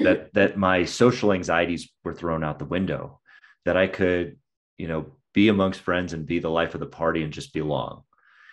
that 0.03 0.33
that 0.33 0.57
my 0.57 0.85
social 0.85 1.33
anxieties 1.33 1.89
were 2.03 2.13
thrown 2.13 2.43
out 2.43 2.59
the 2.59 2.65
window, 2.65 3.19
that 3.65 3.77
I 3.77 3.87
could, 3.87 4.37
you 4.77 4.87
know, 4.87 5.13
be 5.33 5.47
amongst 5.49 5.81
friends 5.81 6.13
and 6.13 6.25
be 6.25 6.39
the 6.39 6.49
life 6.49 6.73
of 6.73 6.79
the 6.79 6.85
party 6.85 7.23
and 7.23 7.33
just 7.33 7.53
belong. 7.53 8.03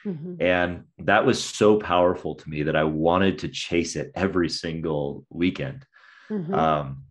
Mm-hmm. 0.06 0.40
And 0.40 0.84
that 0.98 1.26
was 1.26 1.42
so 1.42 1.78
powerful 1.78 2.36
to 2.36 2.48
me 2.48 2.62
that 2.62 2.76
I 2.76 2.84
wanted 2.84 3.40
to 3.40 3.48
chase 3.48 3.96
it 3.96 4.12
every 4.14 4.48
single 4.48 5.26
weekend. 5.30 5.84
Mm-hmm. 6.30 6.54
Um, 6.54 7.02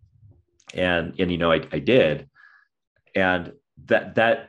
and 0.74 1.14
and 1.18 1.30
you 1.30 1.38
know 1.38 1.52
I, 1.52 1.66
I 1.72 1.78
did, 1.78 2.28
and 3.14 3.52
that 3.84 4.14
that 4.16 4.48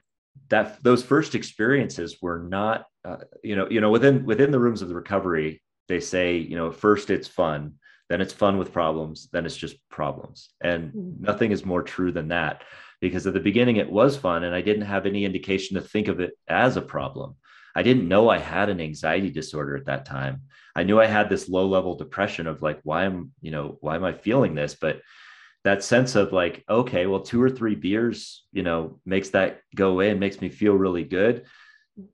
that 0.49 0.81
those 0.83 1.03
first 1.03 1.35
experiences 1.35 2.17
were 2.21 2.39
not 2.39 2.85
uh, 3.05 3.17
you 3.43 3.55
know 3.55 3.67
you 3.69 3.81
know 3.81 3.91
within 3.91 4.25
within 4.25 4.51
the 4.51 4.59
rooms 4.59 4.81
of 4.81 4.89
the 4.89 4.95
recovery 4.95 5.61
they 5.87 5.99
say 5.99 6.37
you 6.37 6.55
know 6.55 6.71
first 6.71 7.09
it's 7.09 7.27
fun 7.27 7.73
then 8.09 8.21
it's 8.21 8.33
fun 8.33 8.57
with 8.57 8.73
problems 8.73 9.29
then 9.31 9.45
it's 9.45 9.57
just 9.57 9.77
problems 9.89 10.49
and 10.61 10.91
mm-hmm. 10.91 11.23
nothing 11.23 11.51
is 11.51 11.65
more 11.65 11.83
true 11.83 12.11
than 12.11 12.29
that 12.29 12.63
because 13.01 13.27
at 13.27 13.33
the 13.33 13.39
beginning 13.39 13.77
it 13.77 13.89
was 13.89 14.17
fun 14.17 14.43
and 14.43 14.55
i 14.55 14.61
didn't 14.61 14.85
have 14.85 15.05
any 15.05 15.25
indication 15.25 15.75
to 15.75 15.81
think 15.81 16.07
of 16.07 16.19
it 16.19 16.31
as 16.47 16.77
a 16.77 16.81
problem 16.81 17.35
i 17.77 17.83
didn't 17.83 18.07
know 18.07 18.27
i 18.27 18.39
had 18.39 18.69
an 18.69 18.81
anxiety 18.81 19.29
disorder 19.29 19.77
at 19.77 19.85
that 19.85 20.05
time. 20.05 20.41
I 20.75 20.83
knew 20.83 20.99
i 20.99 21.05
had 21.05 21.29
this 21.29 21.47
low 21.47 21.67
level 21.67 21.95
depression 21.95 22.47
of 22.47 22.61
like 22.61 22.79
why 22.83 23.05
am 23.05 23.31
you 23.39 23.51
know 23.51 23.77
why 23.81 23.95
am 23.95 24.03
i 24.03 24.13
feeling 24.13 24.55
this? 24.55 24.75
But 24.75 25.01
that 25.63 25.83
sense 25.83 26.15
of 26.15 26.33
like 26.33 26.63
okay 26.67 27.05
well 27.05 27.21
two 27.21 27.41
or 27.41 27.49
three 27.49 27.75
beers 27.75 28.45
you 28.51 28.63
know 28.63 28.99
makes 29.05 29.29
that 29.29 29.61
go 29.75 29.89
away 29.91 30.09
and 30.09 30.19
makes 30.19 30.41
me 30.41 30.49
feel 30.49 30.73
really 30.73 31.03
good. 31.03 31.45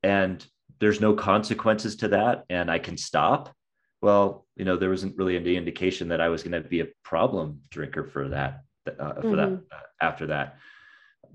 And 0.04 0.46
there's 0.80 1.02
no 1.02 1.14
consequences 1.14 1.96
to 1.98 2.10
that 2.10 2.44
and 2.50 2.70
i 2.70 2.80
can 2.80 2.98
stop. 2.98 3.54
Well 4.02 4.46
you 4.58 4.66
know 4.66 4.76
there 4.76 4.90
wasn't 4.90 5.18
really 5.18 5.38
any 5.38 5.56
indication 5.56 6.10
that 6.10 6.22
i 6.22 6.30
was 6.30 6.44
going 6.44 6.62
to 6.62 6.70
be 6.70 6.82
a 6.82 6.92
problem 7.04 7.62
drinker 7.70 8.04
for 8.04 8.30
that 8.30 8.64
uh, 8.88 9.14
for 9.14 9.22
mm-hmm. 9.22 9.36
that 9.36 9.50
uh, 9.72 9.88
after 10.02 10.28
that. 10.28 10.58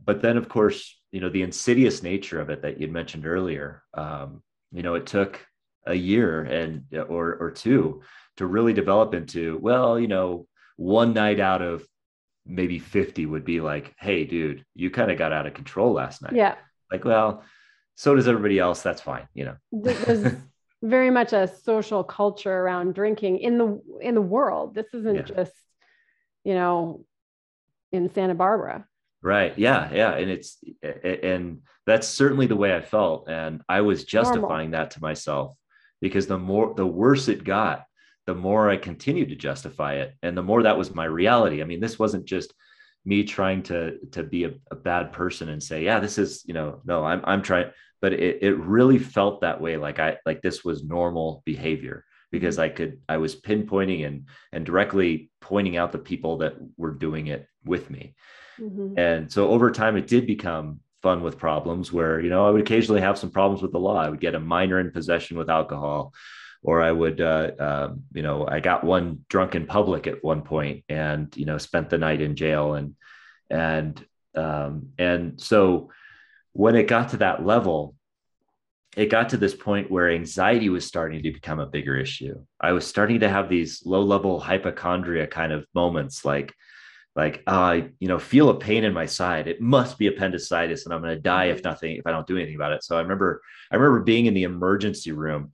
But 0.05 0.21
then 0.21 0.37
of 0.37 0.49
course 0.49 0.98
you 1.13 1.21
know 1.21 1.29
the 1.29 1.43
insidious 1.43 2.03
nature 2.03 2.41
of 2.41 2.51
it 2.51 2.63
that 2.63 2.81
you'd 2.81 2.93
mentioned 2.93 3.27
earlier 3.27 3.83
um, 3.95 4.43
you 4.73 4.83
know 4.83 4.95
it 4.95 5.07
took 5.07 5.45
a 5.87 5.95
year 5.95 6.43
and 6.43 6.85
or 7.09 7.35
or 7.37 7.51
two 7.51 8.03
to 8.37 8.47
really 8.47 8.73
develop 8.73 9.15
into 9.15 9.59
well 9.63 9.99
you 9.99 10.09
know 10.09 10.47
one 10.77 11.13
night 11.13 11.41
out 11.41 11.61
of 11.61 11.87
maybe 12.49 12.79
50 12.79 13.27
would 13.27 13.45
be 13.45 13.61
like, 13.61 13.95
hey, 13.99 14.25
dude, 14.25 14.65
you 14.75 14.91
kind 14.91 15.11
of 15.11 15.19
got 15.19 15.33
out 15.33 15.47
of 15.47 15.55
control 15.55 15.93
last 15.93 16.23
night. 16.23 16.33
Yeah. 16.35 16.55
Like, 16.91 17.05
well, 17.05 17.45
so 17.95 18.15
does 18.15 18.27
everybody 18.27 18.59
else. 18.59 18.83
That's 18.83 19.03
fine. 19.03 19.29
You 19.35 19.45
know, 19.45 19.57
there's 19.71 20.35
very 20.83 21.11
much 21.11 21.33
a 21.33 21.53
social 21.63 22.03
culture 22.03 22.53
around 22.53 22.95
drinking 22.95 23.39
in 23.39 23.59
the 23.59 23.83
in 24.01 24.15
the 24.15 24.23
world. 24.23 24.75
This 24.75 24.87
isn't 24.95 25.17
yeah. 25.17 25.23
just, 25.23 25.53
you 26.45 26.55
know, 26.55 27.05
in 27.93 28.13
Santa 28.15 28.35
Barbara. 28.35 28.87
Right. 29.23 29.59
Yeah. 29.59 29.93
Yeah. 29.93 30.15
And 30.15 30.31
it's 30.31 30.63
and 30.83 31.63
that's 31.87 32.07
certainly 32.07 32.47
the 32.47 32.57
way 32.57 32.75
I 32.75 32.81
felt. 32.81 33.29
And 33.29 33.63
I 33.69 33.81
was 33.81 34.05
justifying 34.05 34.71
Normal. 34.71 34.85
that 34.87 34.91
to 34.93 35.01
myself 35.01 35.57
because 36.01 36.27
the 36.27 36.39
more 36.39 36.75
the 36.75 36.87
worse 36.87 37.29
it 37.29 37.43
got, 37.45 37.85
the 38.27 38.35
more 38.35 38.71
I 38.71 38.77
continued 38.77 39.31
to 39.31 39.37
justify 39.37 39.95
it. 39.95 40.15
And 40.23 40.37
the 40.37 40.43
more 40.43 40.63
that 40.63 40.79
was 40.79 40.95
my 40.95 41.07
reality. 41.07 41.63
I 41.63 41.65
mean, 41.65 41.81
this 41.81 41.99
wasn't 41.99 42.27
just 42.27 42.53
me 43.05 43.25
trying 43.25 43.63
to 43.65 43.99
to 44.13 44.23
be 44.23 44.45
a, 44.45 44.53
a 44.71 44.77
bad 44.77 45.13
person 45.13 45.49
and 45.49 45.63
say, 45.63 45.83
yeah, 45.83 45.99
this 45.99 46.19
is, 46.19 46.45
you 46.47 46.55
know, 46.55 46.81
no, 46.85 47.05
I'm 47.05 47.23
I'm 47.25 47.43
trying, 47.43 47.71
but 48.01 48.13
it, 48.13 48.43
it 48.43 48.55
really 48.57 48.99
felt 48.99 49.41
that 49.41 49.61
way. 49.61 49.77
Like 49.77 49.99
I 49.99 50.19
like 50.27 50.43
this 50.43 50.65
was 50.65 50.85
normal 50.85 51.43
behavior 51.45 52.05
because. 52.31 52.59
I 52.59 52.69
could 52.69 53.01
I 53.09 53.19
was 53.19 53.41
pinpointing 53.41 54.07
and 54.07 54.27
and 54.53 54.67
directly 54.67 55.31
pointing 55.41 55.77
out 55.77 55.93
the 55.93 55.99
people 55.99 56.39
that 56.39 56.55
were 56.77 56.93
doing 56.93 57.29
it 57.29 57.47
with 57.65 57.91
me. 57.91 58.15
Mm-hmm. 58.61 58.99
And 58.99 59.33
so 59.33 59.49
over 59.49 59.71
time 59.71 59.97
it 59.97 60.07
did 60.07 60.27
become 60.27 60.81
fun 61.03 61.23
with 61.23 61.39
problems 61.39 61.93
where 61.93 62.21
you 62.21 62.31
know 62.31 62.47
I 62.47 62.51
would 62.51 62.61
occasionally 62.61 63.01
have 63.01 63.19
some 63.19 63.31
problems 63.31 63.63
with 63.63 63.73
the 63.73 63.79
law. 63.79 63.97
I 63.97 64.09
would 64.09 64.21
get 64.21 64.35
a 64.35 64.41
minor 64.41 64.81
in 64.81 64.91
possession 64.91 65.39
with 65.39 65.51
alcohol 65.51 66.13
or 66.63 66.83
I 66.83 66.91
would, 66.91 67.21
uh, 67.21 67.51
um, 67.59 68.03
you 68.13 68.23
know, 68.23 68.47
I 68.47 68.61
got 68.61 68.85
one 68.85 69.25
drunk 69.29 69.55
in 69.55 69.67
public 69.67 70.07
at 70.07 70.25
one 70.25 70.43
point 70.43 70.85
and, 70.89 71.35
you 71.37 71.47
know, 71.47 71.59
spent 71.59 71.91
the 71.91 71.99
night 71.99 72.21
in 72.21 72.37
jail. 72.37 72.75
And, 72.75 72.97
and, 73.49 74.05
um, 74.35 74.89
and 74.99 75.41
so 75.41 75.91
when 76.53 76.75
it 76.75 76.89
got 76.89 77.11
to 77.11 77.19
that 77.19 77.45
level, 77.45 77.95
it 78.97 79.11
got 79.11 79.29
to 79.31 79.37
this 79.37 79.55
point 79.55 79.91
where 79.91 80.11
anxiety 80.11 80.69
was 80.69 80.87
starting 80.87 81.23
to 81.23 81.33
become 81.33 81.61
a 81.61 81.67
bigger 81.67 81.97
issue. 81.97 82.35
I 82.61 82.73
was 82.73 82.87
starting 82.87 83.21
to 83.21 83.29
have 83.29 83.49
these 83.49 83.83
low 83.85 84.03
level 84.03 84.41
hypochondria 84.41 85.27
kind 85.27 85.53
of 85.53 85.67
moments 85.75 86.25
like, 86.25 86.55
like 87.15 87.43
oh, 87.47 87.53
I, 87.53 87.89
you 87.99 88.09
know, 88.09 88.19
feel 88.19 88.49
a 88.49 88.59
pain 88.59 88.85
in 88.85 88.93
my 88.93 89.07
side. 89.07 89.47
It 89.47 89.61
must 89.61 89.99
be 89.99 90.07
appendicitis, 90.07 90.85
and 90.85 90.95
I'm 90.95 91.03
going 91.03 91.15
to 91.15 91.21
die 91.21 91.47
if 91.47 91.59
mm-hmm. 91.59 91.69
nothing, 91.69 91.97
if 91.97 92.07
I 92.07 92.13
don't 92.13 92.27
do 92.27 92.37
anything 92.37 92.55
about 92.55 92.73
it. 92.73 92.85
So 92.85 92.97
I 92.97 93.01
remember, 93.01 93.43
I 93.71 93.77
remember 93.77 94.01
being 94.01 94.27
in 94.27 94.35
the 94.35 94.45
emergency 94.45 95.13
room 95.13 95.53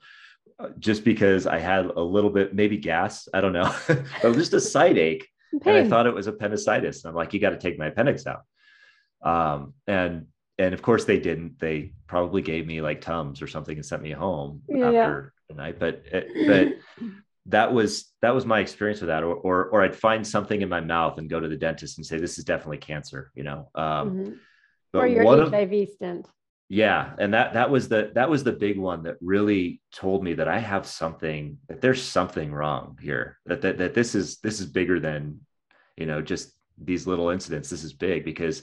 uh, 0.59 0.69
just 0.79 1.05
because 1.05 1.47
I 1.47 1.59
had 1.59 1.87
a 1.87 2.01
little 2.01 2.31
bit, 2.31 2.55
maybe 2.55 2.77
gas, 2.77 3.29
I 3.35 3.41
don't 3.41 3.53
know, 3.53 3.75
but 3.89 4.35
just 4.35 4.53
a 4.53 4.61
side 4.61 4.99
ache. 4.99 5.29
Pain. 5.63 5.77
And 5.77 5.87
I 5.87 5.89
thought 5.89 6.07
it 6.07 6.15
was 6.15 6.27
appendicitis. 6.27 7.05
And 7.05 7.11
I'm 7.11 7.17
like, 7.17 7.33
you 7.33 7.41
got 7.41 7.51
to 7.51 7.59
take 7.59 7.79
my 7.79 7.87
appendix 7.87 8.25
out. 8.27 8.43
Um, 9.23 9.75
and 9.87 10.27
and 10.59 10.75
of 10.75 10.83
course 10.83 11.05
they 11.05 11.19
didn't. 11.19 11.59
They 11.59 11.93
probably 12.07 12.43
gave 12.43 12.67
me 12.67 12.81
like 12.81 13.01
Tums 13.01 13.43
or 13.43 13.47
something 13.47 13.77
and 13.77 13.85
sent 13.85 14.03
me 14.03 14.13
home 14.13 14.63
yeah. 14.69 14.87
after 14.87 15.33
the 15.49 15.55
night. 15.55 15.79
But 15.79 16.05
but 16.47 16.69
that 17.47 17.73
was 17.73 18.13
that 18.23 18.35
was 18.35 18.47
my 18.47 18.61
experience 18.61 19.01
with 19.01 19.09
that. 19.09 19.25
Or, 19.25 19.35
or 19.35 19.65
or 19.67 19.83
I'd 19.83 19.97
find 19.97 20.27
something 20.27 20.61
in 20.61 20.69
my 20.69 20.81
mouth 20.81 21.19
and 21.19 21.29
go 21.29 21.41
to 21.41 21.49
the 21.49 21.57
dentist 21.57 21.99
and 21.99 22.07
say, 22.07 22.19
this 22.19 22.39
is 22.39 22.45
definitely 22.45 22.79
cancer, 22.79 23.31
you 23.35 23.45
know. 23.45 23.69
Um, 23.75 24.11
mm-hmm. 24.11 24.99
or 24.99 25.07
your 25.07 25.25
HIV 25.25 25.73
of, 25.73 25.89
stent 25.91 26.29
yeah 26.69 27.13
and 27.19 27.35
that 27.35 27.55
that 27.55 27.71
was 27.71 27.89
the 27.89 28.11
that 28.15 28.31
was 28.31 28.43
the 28.43 28.53
big 28.53 28.79
one 28.79 29.03
that 29.03 29.17
really 29.21 29.81
told 29.93 30.25
me 30.25 30.33
that 30.35 30.49
i 30.49 30.59
have 30.59 30.87
something 30.87 31.59
that 31.69 31.81
there's 31.81 32.03
something 32.03 32.53
wrong 32.53 32.99
here 33.03 33.39
that 33.45 33.61
that, 33.61 33.79
that 33.79 33.95
this 33.95 34.15
is 34.15 34.39
this 34.39 34.61
is 34.61 34.67
bigger 34.67 34.99
than 34.99 35.41
you 35.97 36.07
know 36.07 36.23
just 36.23 36.53
these 36.79 37.07
little 37.07 37.29
incidents 37.29 37.69
this 37.69 37.85
is 37.85 37.93
big 37.93 38.25
because 38.25 38.63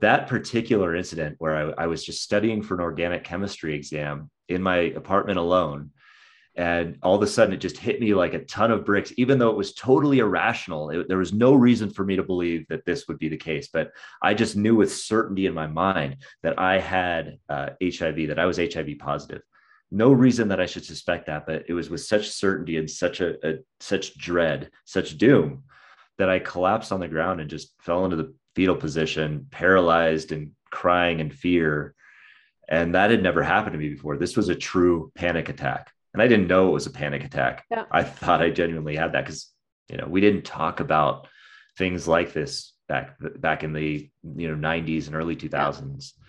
that 0.00 0.28
particular 0.28 0.94
incident 0.94 1.36
where 1.38 1.74
I, 1.78 1.84
I 1.84 1.86
was 1.86 2.04
just 2.04 2.22
studying 2.22 2.62
for 2.62 2.74
an 2.74 2.80
organic 2.80 3.24
chemistry 3.24 3.74
exam 3.74 4.30
in 4.48 4.62
my 4.62 4.76
apartment 4.76 5.38
alone 5.38 5.90
and 6.58 6.98
all 7.04 7.14
of 7.14 7.22
a 7.22 7.26
sudden 7.26 7.54
it 7.54 7.60
just 7.60 7.78
hit 7.78 8.00
me 8.00 8.14
like 8.14 8.34
a 8.34 8.44
ton 8.44 8.72
of 8.72 8.84
bricks 8.84 9.12
even 9.16 9.38
though 9.38 9.50
it 9.50 9.56
was 9.56 9.74
totally 9.74 10.18
irrational. 10.18 10.90
It, 10.90 11.08
there 11.08 11.18
was 11.18 11.32
no 11.32 11.54
reason 11.54 11.88
for 11.88 12.04
me 12.04 12.16
to 12.16 12.24
believe 12.24 12.66
that 12.68 12.84
this 12.84 13.06
would 13.06 13.18
be 13.18 13.28
the 13.28 13.36
case 13.36 13.68
but 13.72 13.92
i 14.20 14.34
just 14.34 14.56
knew 14.56 14.74
with 14.74 14.92
certainty 14.92 15.46
in 15.46 15.54
my 15.54 15.68
mind 15.68 16.16
that 16.42 16.58
i 16.58 16.80
had 16.80 17.38
uh, 17.48 17.70
hiv 17.80 18.16
that 18.28 18.38
i 18.38 18.46
was 18.46 18.58
hiv 18.58 18.88
positive. 18.98 19.42
No 19.90 20.12
reason 20.12 20.48
that 20.48 20.60
i 20.60 20.66
should 20.66 20.84
suspect 20.84 21.26
that 21.26 21.46
but 21.46 21.64
it 21.68 21.74
was 21.74 21.90
with 21.90 22.00
such 22.00 22.28
certainty 22.28 22.76
and 22.76 22.90
such 22.90 23.20
a, 23.20 23.48
a 23.48 23.58
such 23.78 24.18
dread 24.18 24.70
such 24.84 25.16
doom 25.16 25.62
that 26.18 26.28
i 26.28 26.40
collapsed 26.40 26.90
on 26.90 27.00
the 27.00 27.08
ground 27.08 27.40
and 27.40 27.48
just 27.48 27.72
fell 27.80 28.04
into 28.04 28.16
the 28.16 28.34
fetal 28.58 28.76
position 28.76 29.46
paralyzed 29.50 30.32
and 30.32 30.50
crying 30.70 31.20
in 31.20 31.30
fear 31.30 31.94
and 32.68 32.94
that 32.94 33.10
had 33.10 33.22
never 33.22 33.42
happened 33.42 33.72
to 33.72 33.78
me 33.78 33.88
before 33.88 34.16
this 34.16 34.36
was 34.36 34.48
a 34.48 34.54
true 34.54 35.12
panic 35.14 35.48
attack 35.48 35.92
and 36.14 36.22
I 36.22 36.28
didn't 36.28 36.48
know 36.48 36.68
it 36.68 36.72
was 36.72 36.86
a 36.86 36.90
panic 36.90 37.24
attack. 37.24 37.64
Yeah. 37.70 37.84
I 37.90 38.02
thought 38.02 38.42
I 38.42 38.50
genuinely 38.50 38.96
had 38.96 39.12
that 39.12 39.24
because 39.24 39.52
you 39.88 39.96
know 39.96 40.06
we 40.08 40.20
didn't 40.20 40.44
talk 40.44 40.80
about 40.80 41.28
things 41.76 42.08
like 42.08 42.32
this 42.32 42.72
back 42.88 43.16
back 43.36 43.62
in 43.62 43.72
the 43.72 44.10
you 44.36 44.48
know 44.48 44.68
90s 44.68 45.06
and 45.06 45.14
early 45.14 45.36
2000s. 45.36 46.12
Yeah. 46.16 46.24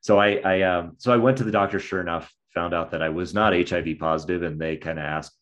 So 0.00 0.18
I 0.18 0.40
I 0.44 0.62
um 0.62 0.96
so 0.98 1.12
I 1.12 1.16
went 1.16 1.38
to 1.38 1.44
the 1.44 1.52
doctor. 1.52 1.78
Sure 1.78 2.00
enough, 2.00 2.32
found 2.54 2.74
out 2.74 2.90
that 2.90 3.02
I 3.02 3.10
was 3.10 3.34
not 3.34 3.52
HIV 3.52 3.98
positive, 3.98 4.42
and 4.42 4.58
they 4.58 4.76
kind 4.76 4.98
of 4.98 5.04
asked, 5.04 5.36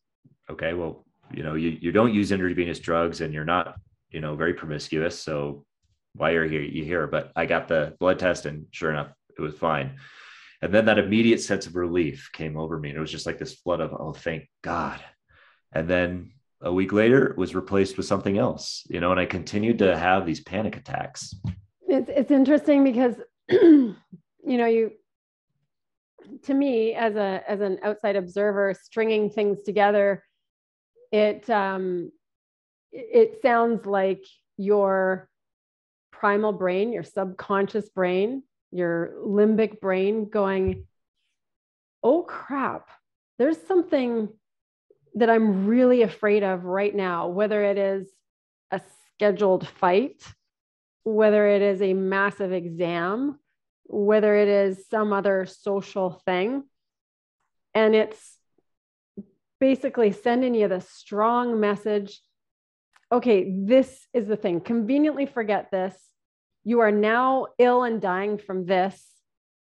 okay, 0.50 0.74
well 0.74 1.06
you 1.32 1.42
know 1.42 1.54
you 1.54 1.78
you 1.80 1.92
don't 1.92 2.12
use 2.12 2.32
intravenous 2.32 2.80
drugs 2.80 3.20
and 3.20 3.32
you're 3.32 3.44
not 3.44 3.76
you 4.10 4.20
know 4.20 4.34
very 4.34 4.54
promiscuous, 4.54 5.18
so 5.18 5.64
why 6.14 6.30
you're 6.30 6.46
here, 6.46 6.62
you 6.62 6.84
here? 6.84 7.06
But 7.06 7.32
I 7.36 7.46
got 7.46 7.68
the 7.68 7.96
blood 7.98 8.18
test, 8.18 8.46
and 8.46 8.66
sure 8.70 8.90
enough, 8.90 9.12
it 9.36 9.40
was 9.40 9.54
fine. 9.54 9.98
And 10.60 10.74
then 10.74 10.86
that 10.86 10.98
immediate 10.98 11.40
sense 11.40 11.66
of 11.66 11.76
relief 11.76 12.30
came 12.32 12.56
over 12.56 12.78
me. 12.78 12.88
And 12.88 12.98
it 12.98 13.00
was 13.00 13.12
just 13.12 13.26
like 13.26 13.38
this 13.38 13.54
flood 13.54 13.80
of, 13.80 13.92
oh, 13.92 14.12
thank 14.12 14.48
God. 14.62 15.00
And 15.72 15.88
then 15.88 16.32
a 16.60 16.72
week 16.72 16.92
later, 16.92 17.26
it 17.26 17.38
was 17.38 17.54
replaced 17.54 17.96
with 17.96 18.06
something 18.06 18.38
else, 18.38 18.84
you 18.90 19.00
know, 19.00 19.12
and 19.12 19.20
I 19.20 19.26
continued 19.26 19.78
to 19.78 19.96
have 19.96 20.26
these 20.26 20.40
panic 20.40 20.76
attacks. 20.76 21.32
It's, 21.86 22.10
it's 22.12 22.32
interesting 22.32 22.82
because, 22.82 23.14
you 23.48 23.94
know, 24.44 24.66
you, 24.66 24.92
to 26.42 26.54
me 26.54 26.94
as 26.94 27.16
a 27.16 27.42
as 27.48 27.60
an 27.60 27.78
outside 27.82 28.16
observer 28.16 28.74
stringing 28.74 29.30
things 29.30 29.62
together 29.62 30.22
it 31.10 31.48
um 31.48 32.10
it 32.92 33.40
sounds 33.42 33.86
like 33.86 34.24
your 34.56 35.28
primal 36.18 36.52
brain 36.52 36.92
your 36.92 37.04
subconscious 37.04 37.88
brain 37.90 38.42
your 38.70 39.12
limbic 39.24 39.80
brain 39.80 40.28
going, 40.28 40.86
oh 42.02 42.22
crap, 42.22 42.88
there's 43.38 43.60
something 43.66 44.28
that 45.14 45.30
I'm 45.30 45.66
really 45.66 46.02
afraid 46.02 46.42
of 46.42 46.64
right 46.64 46.94
now, 46.94 47.28
whether 47.28 47.64
it 47.64 47.78
is 47.78 48.08
a 48.70 48.80
scheduled 49.14 49.66
fight, 49.66 50.22
whether 51.04 51.48
it 51.48 51.62
is 51.62 51.80
a 51.80 51.94
massive 51.94 52.52
exam, 52.52 53.38
whether 53.84 54.36
it 54.36 54.48
is 54.48 54.86
some 54.88 55.12
other 55.12 55.46
social 55.46 56.10
thing. 56.26 56.64
And 57.74 57.94
it's 57.94 58.36
basically 59.60 60.12
sending 60.12 60.54
you 60.54 60.68
the 60.68 60.80
strong 60.80 61.58
message 61.58 62.20
okay, 63.10 63.50
this 63.50 64.06
is 64.12 64.28
the 64.28 64.36
thing. 64.36 64.60
Conveniently 64.60 65.26
forget 65.26 65.70
this. 65.70 65.94
You 66.64 66.80
are 66.80 66.92
now 66.92 67.46
ill 67.58 67.84
and 67.84 68.00
dying 68.00 68.38
from 68.38 68.66
this. 68.66 69.04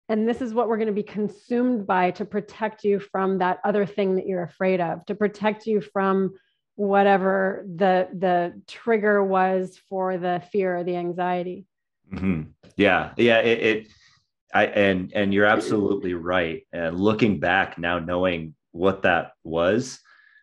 And 0.09 0.29
this 0.29 0.43
is 0.43 0.53
what 0.53 0.69
we're 0.69 0.77
going 0.77 0.89
to 0.89 0.93
be 0.93 1.03
consumed 1.03 1.87
by 1.87 2.11
to 2.13 2.25
protect 2.25 2.85
you 2.85 2.99
from 2.99 3.39
that 3.39 3.61
other 3.65 3.87
thing 3.87 4.17
that 4.17 4.27
you're 4.27 4.43
afraid 4.43 4.81
of, 4.81 5.07
to 5.07 5.15
protect 5.15 5.67
you 5.67 5.81
from 5.81 6.35
whatever 6.75 7.65
the 7.77 8.09
the 8.13 8.61
trigger 8.67 9.23
was 9.23 9.79
for 9.89 10.19
the 10.19 10.43
fear 10.51 10.79
or 10.79 10.85
the 10.85 10.97
anxiety. 10.97 11.67
Mm-hmm. 12.13 12.43
Yeah, 12.77 13.13
yeah. 13.17 13.39
It, 13.39 13.59
it, 13.61 13.89
I 14.53 14.67
and 14.67 15.13
and 15.15 15.33
you're 15.33 15.47
absolutely 15.47 16.15
right. 16.15 16.67
And 16.73 16.99
looking 16.99 17.41
back 17.41 17.79
now, 17.79 17.99
knowing 17.99 18.55
what 18.73 19.03
that 19.03 19.33
was, 19.45 20.01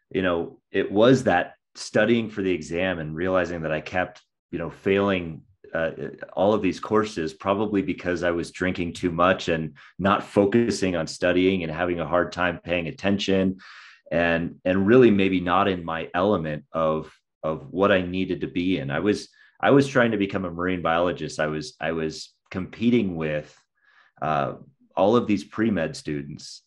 you 0.09 0.21
know, 0.21 0.59
it 0.71 0.91
was 0.91 1.25
that 1.25 1.53
studying 1.79 2.29
for 2.29 2.41
the 2.41 2.51
exam 2.51 2.99
and 2.99 3.15
realizing 3.15 3.61
that 3.61 3.71
I 3.71 3.81
kept, 3.81 4.21
you 4.51 4.59
know, 4.59 4.69
failing 4.69 5.41
uh, 5.73 5.91
all 6.33 6.53
of 6.53 6.61
these 6.61 6.79
courses 6.79 7.33
probably 7.33 7.81
because 7.81 8.23
I 8.23 8.31
was 8.31 8.51
drinking 8.51 8.93
too 8.93 9.11
much 9.11 9.49
and 9.49 9.75
not 9.99 10.23
focusing 10.23 10.95
on 10.95 11.05
studying 11.05 11.63
and 11.63 11.71
having 11.71 11.99
a 11.99 12.07
hard 12.07 12.31
time 12.31 12.59
paying 12.63 12.87
attention 12.87 13.59
and 14.11 14.55
and 14.65 14.87
really 14.87 15.11
maybe 15.11 15.39
not 15.39 15.67
in 15.67 15.85
my 15.85 16.09
element 16.15 16.65
of 16.71 17.13
of 17.43 17.69
what 17.69 17.91
I 17.91 18.01
needed 18.01 18.41
to 18.41 18.47
be 18.47 18.79
in. 18.79 18.89
I 18.89 18.99
was 18.99 19.29
I 19.61 19.71
was 19.71 19.87
trying 19.87 20.11
to 20.11 20.17
become 20.17 20.45
a 20.45 20.51
marine 20.51 20.81
biologist. 20.81 21.39
I 21.39 21.47
was 21.47 21.75
I 21.79 21.91
was 21.91 22.33
competing 22.49 23.15
with 23.15 23.55
uh, 24.21 24.53
all 24.95 25.15
of 25.15 25.27
these 25.27 25.43
pre 25.43 25.69
med 25.69 25.95
students 25.95 26.63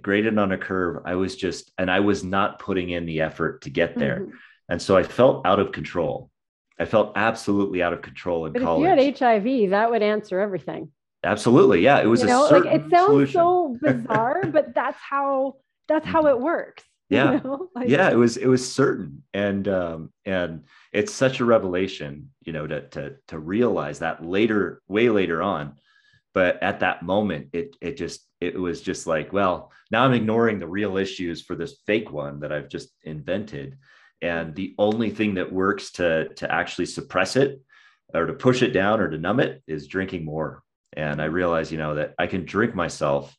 graded 0.00 0.38
on 0.38 0.52
a 0.52 0.58
curve. 0.58 1.02
I 1.04 1.14
was 1.14 1.36
just, 1.36 1.72
and 1.78 1.90
I 1.90 2.00
was 2.00 2.22
not 2.22 2.58
putting 2.58 2.90
in 2.90 3.06
the 3.06 3.22
effort 3.22 3.62
to 3.62 3.70
get 3.70 3.98
there. 3.98 4.20
Mm-hmm. 4.20 4.36
And 4.70 4.80
so 4.80 4.96
I 4.96 5.02
felt 5.02 5.44
out 5.46 5.58
of 5.58 5.72
control. 5.72 6.30
I 6.78 6.86
felt 6.86 7.12
absolutely 7.16 7.82
out 7.82 7.92
of 7.92 8.00
control 8.00 8.46
in 8.46 8.52
but 8.52 8.62
college. 8.62 8.98
If 8.98 9.20
you 9.20 9.26
had 9.26 9.42
HIV, 9.44 9.70
that 9.70 9.90
would 9.90 10.02
answer 10.02 10.40
everything. 10.40 10.90
Absolutely. 11.22 11.82
Yeah. 11.82 11.98
It 12.00 12.06
was 12.06 12.22
you 12.22 12.28
know, 12.28 12.48
like 12.48 12.64
it 12.64 12.90
sounds 12.90 13.06
solution. 13.06 13.32
so 13.32 13.76
bizarre, 13.82 14.46
but 14.46 14.74
that's 14.74 14.98
how 14.98 15.56
that's 15.88 16.06
how 16.06 16.28
it 16.28 16.40
works. 16.40 16.84
Yeah. 17.10 17.32
You 17.32 17.40
know? 17.42 17.68
like, 17.74 17.88
yeah. 17.88 18.10
It 18.10 18.16
was 18.16 18.36
it 18.38 18.46
was 18.46 18.72
certain. 18.72 19.24
And 19.34 19.68
um 19.68 20.12
and 20.24 20.64
it's 20.92 21.12
such 21.12 21.40
a 21.40 21.44
revelation, 21.44 22.30
you 22.42 22.52
know, 22.52 22.66
to 22.66 22.88
to 22.90 23.16
to 23.28 23.38
realize 23.38 23.98
that 23.98 24.24
later, 24.24 24.80
way 24.88 25.10
later 25.10 25.42
on. 25.42 25.74
But 26.32 26.62
at 26.62 26.80
that 26.80 27.02
moment, 27.02 27.48
it 27.52 27.76
it 27.82 27.96
just 27.98 28.26
it 28.40 28.58
was 28.58 28.80
just 28.80 29.06
like, 29.06 29.32
well, 29.32 29.72
now 29.90 30.04
I'm 30.04 30.14
ignoring 30.14 30.58
the 30.58 30.66
real 30.66 30.96
issues 30.96 31.42
for 31.42 31.56
this 31.56 31.82
fake 31.86 32.10
one 32.10 32.40
that 32.40 32.52
I've 32.52 32.68
just 32.68 32.90
invented. 33.02 33.76
And 34.22 34.54
the 34.54 34.74
only 34.78 35.10
thing 35.10 35.34
that 35.34 35.52
works 35.52 35.92
to, 35.92 36.28
to 36.34 36.52
actually 36.52 36.86
suppress 36.86 37.36
it 37.36 37.60
or 38.12 38.26
to 38.26 38.32
push 38.32 38.62
it 38.62 38.72
down 38.72 39.00
or 39.00 39.08
to 39.08 39.18
numb 39.18 39.40
it 39.40 39.62
is 39.66 39.86
drinking 39.86 40.24
more. 40.24 40.62
And 40.92 41.22
I 41.22 41.26
realize 41.26 41.70
you 41.70 41.78
know, 41.78 41.94
that 41.94 42.14
I 42.18 42.26
can 42.26 42.44
drink 42.44 42.74
myself 42.74 43.34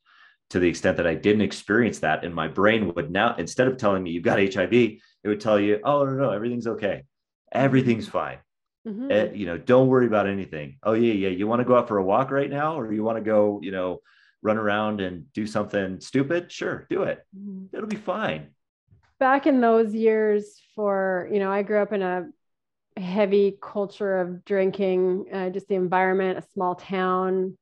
to 0.51 0.59
the 0.59 0.67
extent 0.67 0.97
that 0.97 1.07
I 1.07 1.15
didn't 1.15 1.41
experience 1.41 1.99
that. 1.99 2.25
And 2.25 2.33
my 2.33 2.47
brain 2.47 2.93
would 2.93 3.11
now, 3.11 3.35
instead 3.37 3.67
of 3.67 3.77
telling 3.77 4.03
me 4.03 4.11
you've 4.11 4.23
got 4.23 4.39
HIV, 4.39 4.73
it 4.73 4.99
would 5.25 5.39
tell 5.39 5.59
you, 5.59 5.79
oh, 5.83 6.05
no, 6.05 6.13
no, 6.13 6.31
everything's 6.31 6.67
okay. 6.67 7.03
Everything's 7.51 8.07
fine. 8.07 8.39
Mm-hmm. 8.87 9.11
Uh, 9.11 9.33
you 9.33 9.45
know, 9.45 9.57
don't 9.57 9.87
worry 9.87 10.07
about 10.07 10.27
anything. 10.27 10.77
Oh, 10.83 10.93
yeah, 10.93 11.13
yeah. 11.13 11.29
You 11.29 11.47
want 11.47 11.59
to 11.59 11.65
go 11.65 11.77
out 11.77 11.87
for 11.87 11.99
a 11.99 12.03
walk 12.03 12.31
right 12.31 12.49
now, 12.49 12.79
or 12.79 12.91
you 12.91 13.03
want 13.03 13.17
to 13.17 13.23
go, 13.23 13.59
you 13.61 13.71
know, 13.71 14.01
run 14.41 14.57
around 14.57 15.01
and 15.01 15.31
do 15.33 15.45
something 15.45 16.01
stupid, 16.01 16.51
sure, 16.51 16.87
do 16.89 17.03
it. 17.03 17.19
Mm-hmm. 17.37 17.75
It'll 17.75 17.87
be 17.87 17.95
fine. 17.95 18.47
Back 19.21 19.45
in 19.45 19.61
those 19.61 19.93
years, 19.93 20.59
for, 20.73 21.29
you 21.31 21.37
know, 21.37 21.51
I 21.51 21.61
grew 21.61 21.79
up 21.79 21.93
in 21.93 22.01
a 22.01 22.25
heavy 22.99 23.55
culture 23.61 24.19
of 24.19 24.43
drinking, 24.45 25.27
uh, 25.31 25.51
just 25.51 25.67
the 25.67 25.75
environment, 25.75 26.39
a 26.39 26.51
small 26.53 26.73
town. 26.73 27.55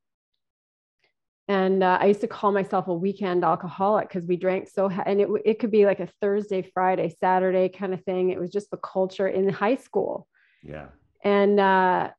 And 1.49 1.83
uh, 1.83 1.97
I 1.99 2.05
used 2.05 2.21
to 2.21 2.29
call 2.29 2.53
myself 2.53 2.87
a 2.87 2.93
weekend 2.93 3.43
alcoholic 3.43 4.07
because 4.07 4.25
we 4.25 4.37
drank 4.37 4.69
so, 4.69 4.87
ha- 4.87 5.03
and 5.05 5.19
it, 5.19 5.27
it 5.43 5.59
could 5.59 5.69
be 5.69 5.85
like 5.85 5.99
a 5.99 6.07
Thursday, 6.21 6.61
Friday, 6.61 7.13
Saturday 7.19 7.67
kind 7.67 7.93
of 7.93 8.05
thing. 8.05 8.29
It 8.29 8.39
was 8.39 8.51
just 8.51 8.71
the 8.71 8.77
culture 8.77 9.27
in 9.27 9.49
high 9.49 9.75
school. 9.75 10.29
Yeah. 10.63 10.87
And 11.25 11.59
uh, 11.59 12.11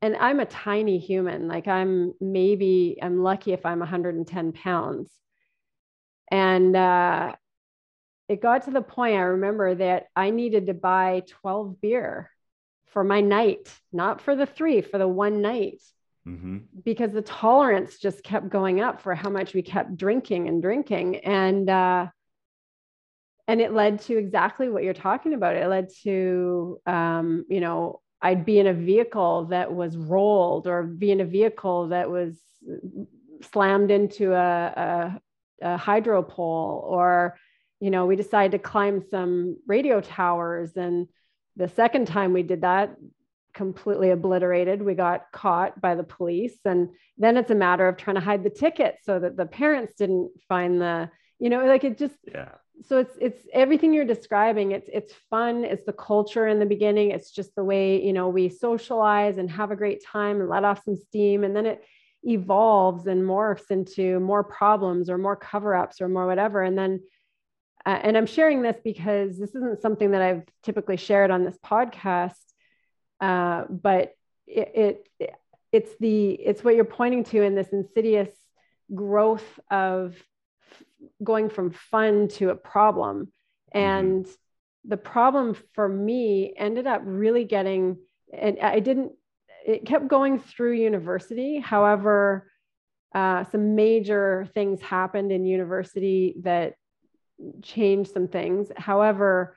and 0.00 0.16
I'm 0.16 0.40
a 0.40 0.46
tiny 0.46 0.98
human. 0.98 1.46
Like 1.46 1.68
I'm 1.68 2.14
maybe 2.20 2.98
I'm 3.00 3.22
lucky 3.22 3.52
if 3.52 3.64
I'm 3.64 3.78
110 3.78 4.50
pounds. 4.50 5.12
And 6.32 6.74
uh, 6.74 7.34
it 8.32 8.40
got 8.40 8.64
to 8.64 8.70
the 8.70 8.82
point 8.82 9.16
I 9.16 9.22
remember 9.22 9.74
that 9.74 10.06
I 10.16 10.30
needed 10.30 10.66
to 10.66 10.74
buy 10.74 11.22
12 11.26 11.80
beer 11.80 12.30
for 12.86 13.04
my 13.04 13.20
night, 13.20 13.72
not 13.92 14.20
for 14.20 14.34
the 14.34 14.46
three, 14.46 14.80
for 14.80 14.98
the 14.98 15.08
one 15.08 15.42
night. 15.42 15.80
Mm-hmm. 16.26 16.58
Because 16.84 17.12
the 17.12 17.22
tolerance 17.22 17.98
just 17.98 18.22
kept 18.22 18.48
going 18.48 18.80
up 18.80 19.02
for 19.02 19.14
how 19.14 19.28
much 19.28 19.54
we 19.54 19.62
kept 19.62 19.96
drinking 19.96 20.48
and 20.48 20.62
drinking. 20.62 21.16
And 21.16 21.68
uh, 21.68 22.06
and 23.48 23.60
it 23.60 23.72
led 23.72 24.00
to 24.02 24.16
exactly 24.16 24.68
what 24.68 24.84
you're 24.84 24.94
talking 24.94 25.34
about. 25.34 25.56
It 25.56 25.66
led 25.66 25.88
to 26.04 26.80
um, 26.86 27.44
you 27.48 27.60
know, 27.60 28.00
I'd 28.22 28.46
be 28.46 28.60
in 28.60 28.68
a 28.68 28.72
vehicle 28.72 29.46
that 29.46 29.74
was 29.74 29.96
rolled 29.96 30.68
or 30.68 30.84
be 30.84 31.10
in 31.10 31.20
a 31.20 31.24
vehicle 31.24 31.88
that 31.88 32.08
was 32.08 32.40
slammed 33.52 33.90
into 33.90 34.32
a, 34.32 34.38
a, 34.40 35.20
a 35.60 35.76
hydro 35.76 36.22
pole 36.22 36.86
or, 36.88 37.36
you 37.82 37.90
know, 37.90 38.06
we 38.06 38.14
decided 38.14 38.52
to 38.52 38.60
climb 38.60 39.02
some 39.10 39.56
radio 39.66 40.00
towers. 40.00 40.76
And 40.76 41.08
the 41.56 41.66
second 41.66 42.06
time 42.06 42.32
we 42.32 42.44
did 42.44 42.60
that, 42.60 42.94
completely 43.54 44.10
obliterated. 44.10 44.80
We 44.80 44.94
got 44.94 45.32
caught 45.32 45.80
by 45.80 45.96
the 45.96 46.04
police. 46.04 46.56
And 46.64 46.90
then 47.18 47.36
it's 47.36 47.50
a 47.50 47.56
matter 47.56 47.88
of 47.88 47.96
trying 47.96 48.14
to 48.14 48.20
hide 48.20 48.44
the 48.44 48.50
ticket 48.50 48.98
so 49.02 49.18
that 49.18 49.36
the 49.36 49.46
parents 49.46 49.94
didn't 49.98 50.30
find 50.48 50.80
the, 50.80 51.10
you 51.40 51.50
know, 51.50 51.66
like 51.66 51.82
it 51.82 51.98
just, 51.98 52.14
yeah 52.32 52.52
so 52.84 52.98
it's 52.98 53.16
it's 53.20 53.46
everything 53.52 53.92
you're 53.92 54.04
describing 54.04 54.72
it's 54.72 54.88
it's 54.92 55.12
fun 55.30 55.62
it's 55.62 55.84
the 55.84 55.92
culture 55.92 56.48
in 56.48 56.58
the 56.58 56.66
beginning 56.66 57.10
it's 57.10 57.30
just 57.30 57.54
the 57.54 57.62
way 57.62 58.02
you 58.02 58.12
know 58.12 58.28
we 58.28 58.48
socialize 58.48 59.38
and 59.38 59.48
have 59.48 59.70
a 59.70 59.76
great 59.76 60.02
time 60.04 60.40
and 60.40 60.48
let 60.48 60.64
off 60.64 60.82
some 60.82 60.96
steam 60.96 61.44
and 61.44 61.54
then 61.54 61.66
it 61.66 61.84
evolves 62.24 63.06
and 63.06 63.22
morphs 63.22 63.70
into 63.70 64.18
more 64.20 64.42
problems 64.42 65.08
or 65.10 65.18
more 65.18 65.36
cover-ups 65.36 66.00
or 66.00 66.08
more 66.08 66.26
whatever 66.26 66.62
and 66.62 66.76
then 66.76 66.98
uh, 67.86 67.98
and 68.02 68.16
i'm 68.16 68.26
sharing 68.26 68.62
this 68.62 68.76
because 68.82 69.38
this 69.38 69.54
isn't 69.54 69.80
something 69.80 70.12
that 70.12 70.22
i've 70.22 70.44
typically 70.62 70.96
shared 70.96 71.30
on 71.30 71.44
this 71.44 71.58
podcast 71.64 72.34
uh, 73.20 73.64
but 73.68 74.14
it, 74.46 75.06
it 75.20 75.34
it's 75.70 75.90
the 76.00 76.32
it's 76.32 76.62
what 76.62 76.74
you're 76.74 76.84
pointing 76.84 77.24
to 77.24 77.42
in 77.42 77.54
this 77.54 77.68
insidious 77.68 78.30
growth 78.94 79.60
of 79.70 80.14
going 81.22 81.48
from 81.48 81.70
fun 81.70 82.28
to 82.28 82.50
a 82.50 82.54
problem. 82.54 83.32
Mm-hmm. 83.74 83.78
And 83.78 84.24
mm-hmm. 84.24 84.88
the 84.88 84.96
problem 84.96 85.56
for 85.74 85.88
me 85.88 86.54
ended 86.56 86.86
up 86.86 87.02
really 87.04 87.44
getting, 87.44 87.98
and 88.32 88.58
I 88.60 88.80
didn't, 88.80 89.12
it 89.66 89.86
kept 89.86 90.08
going 90.08 90.40
through 90.40 90.72
university. 90.72 91.58
However, 91.58 92.50
uh, 93.14 93.44
some 93.44 93.74
major 93.74 94.48
things 94.54 94.80
happened 94.80 95.32
in 95.32 95.44
university 95.44 96.34
that 96.42 96.74
changed 97.62 98.12
some 98.12 98.28
things. 98.28 98.68
However, 98.76 99.56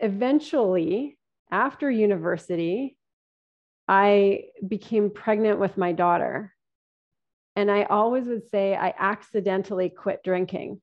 eventually, 0.00 1.18
after 1.50 1.90
university, 1.90 2.96
I 3.88 4.44
became 4.66 5.10
pregnant 5.10 5.58
with 5.58 5.76
my 5.76 5.92
daughter. 5.92 6.52
And 7.54 7.70
I 7.70 7.84
always 7.84 8.26
would 8.26 8.48
say 8.50 8.74
I 8.74 8.92
accidentally 8.98 9.88
quit 9.88 10.22
drinking 10.22 10.80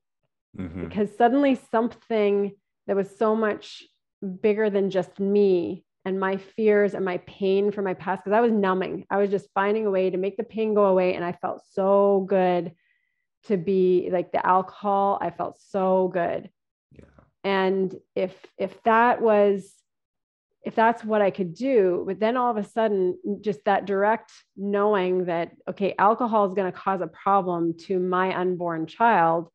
mm-hmm. 0.58 0.84
because 0.84 1.16
suddenly 1.16 1.60
something 1.70 2.56
that 2.86 2.96
was 2.96 3.16
so 3.16 3.36
much 3.36 3.84
bigger 4.42 4.70
than 4.70 4.90
just 4.90 5.20
me 5.20 5.84
and 6.04 6.18
my 6.18 6.36
fears 6.36 6.94
and 6.94 7.04
my 7.04 7.18
pain 7.18 7.70
from 7.70 7.84
my 7.84 7.94
past, 7.94 8.24
because 8.24 8.36
I 8.36 8.40
was 8.40 8.52
numbing. 8.52 9.06
I 9.10 9.18
was 9.18 9.30
just 9.30 9.48
finding 9.54 9.86
a 9.86 9.90
way 9.90 10.10
to 10.10 10.18
make 10.18 10.36
the 10.36 10.42
pain 10.42 10.74
go 10.74 10.86
away. 10.86 11.14
And 11.14 11.24
I 11.24 11.32
felt 11.32 11.62
so 11.70 12.26
good 12.28 12.72
to 13.44 13.56
be 13.56 14.08
like 14.10 14.32
the 14.32 14.44
alcohol. 14.44 15.18
I 15.20 15.30
felt 15.30 15.58
so 15.60 16.08
good. 16.08 16.50
Yeah. 16.92 17.04
And 17.42 17.94
if 18.14 18.34
if 18.58 18.82
that 18.84 19.20
was 19.20 19.72
if 20.64 20.74
that's 20.74 21.04
what 21.04 21.20
I 21.20 21.30
could 21.30 21.54
do, 21.54 22.04
but 22.06 22.18
then 22.18 22.38
all 22.38 22.50
of 22.50 22.56
a 22.56 22.64
sudden, 22.64 23.18
just 23.42 23.62
that 23.66 23.84
direct 23.84 24.32
knowing 24.56 25.26
that, 25.26 25.52
okay, 25.68 25.94
alcohol 25.98 26.46
is 26.46 26.54
going 26.54 26.72
to 26.72 26.78
cause 26.78 27.02
a 27.02 27.06
problem 27.06 27.74
to 27.80 27.98
my 27.98 28.34
unborn 28.34 28.86
child, 28.86 29.50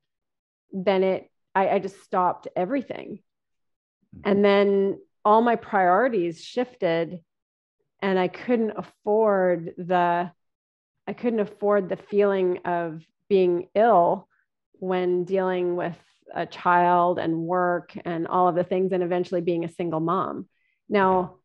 then 0.72 1.04
it 1.04 1.32
I, 1.56 1.70
I 1.70 1.80
just 1.80 2.04
stopped 2.04 2.48
everything. 2.56 3.20
Mm-hmm. 4.16 4.30
And 4.30 4.46
then 4.46 5.00
all 5.26 5.42
my 5.42 5.56
priorities 5.56 6.44
shifted 6.44 7.20
and 8.02 8.18
I 8.20 8.28
couldn't 8.28 8.74
afford 8.78 9.74
the 9.78 10.32
I 11.08 11.14
couldn't 11.14 11.40
afford 11.40 11.90
the 11.90 11.98
feeling 11.98 12.60
of 12.66 13.04
being 13.30 13.68
ill 13.76 14.28
when 14.74 15.24
dealing 15.24 15.76
with 15.76 15.98
a 16.34 16.46
child 16.46 17.20
and 17.20 17.38
work 17.38 17.94
and 18.06 18.28
all 18.28 18.48
of 18.48 18.56
the 18.56 18.64
things 18.64 18.92
and 18.92 19.04
eventually 19.04 19.42
being 19.42 19.66
a 19.66 19.74
single 19.74 20.00
mom. 20.00 20.48
Now, 20.88 21.36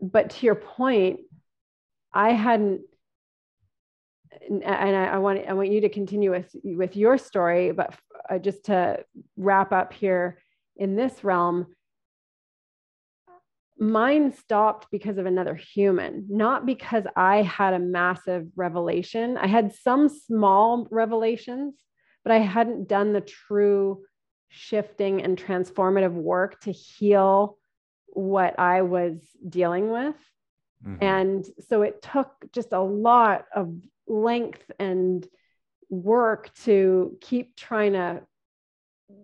but 0.00 0.30
to 0.30 0.46
your 0.46 0.54
point, 0.54 1.20
I 2.12 2.32
hadn't 2.32 2.82
and 4.48 4.64
I, 4.64 5.06
I, 5.06 5.18
want 5.18 5.46
I 5.48 5.54
want 5.54 5.70
you 5.70 5.82
to 5.82 5.88
continue 5.88 6.30
with 6.30 6.54
with 6.62 6.96
your 6.96 7.18
story, 7.18 7.72
but 7.72 7.94
uh, 8.28 8.38
just 8.38 8.66
to 8.66 9.04
wrap 9.36 9.72
up 9.72 9.92
here 9.92 10.38
in 10.76 10.96
this 10.96 11.24
realm, 11.24 11.66
mine 13.78 14.32
stopped 14.32 14.88
because 14.90 15.18
of 15.18 15.26
another 15.26 15.54
human, 15.54 16.26
not 16.28 16.64
because 16.64 17.04
I 17.14 17.42
had 17.42 17.74
a 17.74 17.78
massive 17.78 18.46
revelation. 18.56 19.36
I 19.36 19.46
had 19.46 19.74
some 19.74 20.08
small 20.08 20.88
revelations, 20.90 21.74
but 22.24 22.32
I 22.32 22.38
hadn't 22.38 22.88
done 22.88 23.12
the 23.12 23.20
true 23.20 24.02
shifting 24.48 25.22
and 25.22 25.36
transformative 25.36 26.12
work 26.12 26.60
to 26.60 26.72
heal 26.72 27.58
what 28.06 28.58
I 28.58 28.82
was 28.82 29.18
dealing 29.46 29.90
with. 29.90 30.16
Mm-hmm. 30.86 31.04
And 31.04 31.46
so 31.68 31.82
it 31.82 32.00
took 32.02 32.30
just 32.52 32.72
a 32.72 32.80
lot 32.80 33.44
of 33.54 33.74
length 34.06 34.70
and 34.78 35.26
work 35.90 36.52
to 36.64 37.16
keep 37.20 37.56
trying 37.56 37.92
to 37.92 38.22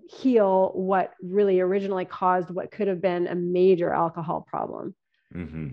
heal 0.09 0.71
what 0.75 1.13
really 1.23 1.61
originally 1.61 2.05
caused 2.05 2.51
what 2.51 2.71
could 2.71 2.89
have 2.89 3.01
been 3.01 3.27
a 3.27 3.35
major 3.35 3.93
alcohol 3.93 4.47
problem. 4.49 4.95
Mm-hmm. 5.35 5.69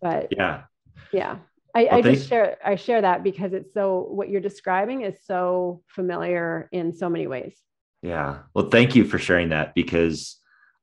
But 0.00 0.28
yeah, 0.30 0.64
yeah, 1.12 1.38
I, 1.74 1.84
well, 1.84 1.94
I 1.94 2.02
just 2.02 2.28
share 2.28 2.58
I 2.64 2.76
share 2.76 3.00
that 3.00 3.22
because 3.22 3.52
it's 3.52 3.72
so 3.72 4.06
what 4.10 4.28
you're 4.28 4.40
describing 4.40 5.02
is 5.02 5.14
so 5.24 5.82
familiar 5.86 6.68
in 6.72 6.92
so 6.92 7.08
many 7.08 7.26
ways. 7.26 7.56
Yeah. 8.02 8.38
Well, 8.54 8.68
thank 8.68 8.94
you 8.94 9.04
for 9.04 9.18
sharing 9.18 9.50
that 9.50 9.74
because 9.74 10.36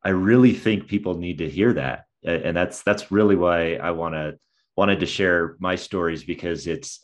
I 0.03 0.09
really 0.09 0.53
think 0.53 0.87
people 0.87 1.15
need 1.15 1.37
to 1.39 1.49
hear 1.49 1.73
that, 1.73 2.05
and 2.23 2.55
that's 2.55 2.83
that's 2.83 3.11
really 3.11 3.35
why 3.35 3.75
I 3.75 3.91
want 3.91 4.15
to 4.15 4.37
wanted 4.75 4.99
to 5.01 5.05
share 5.05 5.55
my 5.59 5.75
stories 5.75 6.23
because 6.23 6.67
it's 6.67 6.99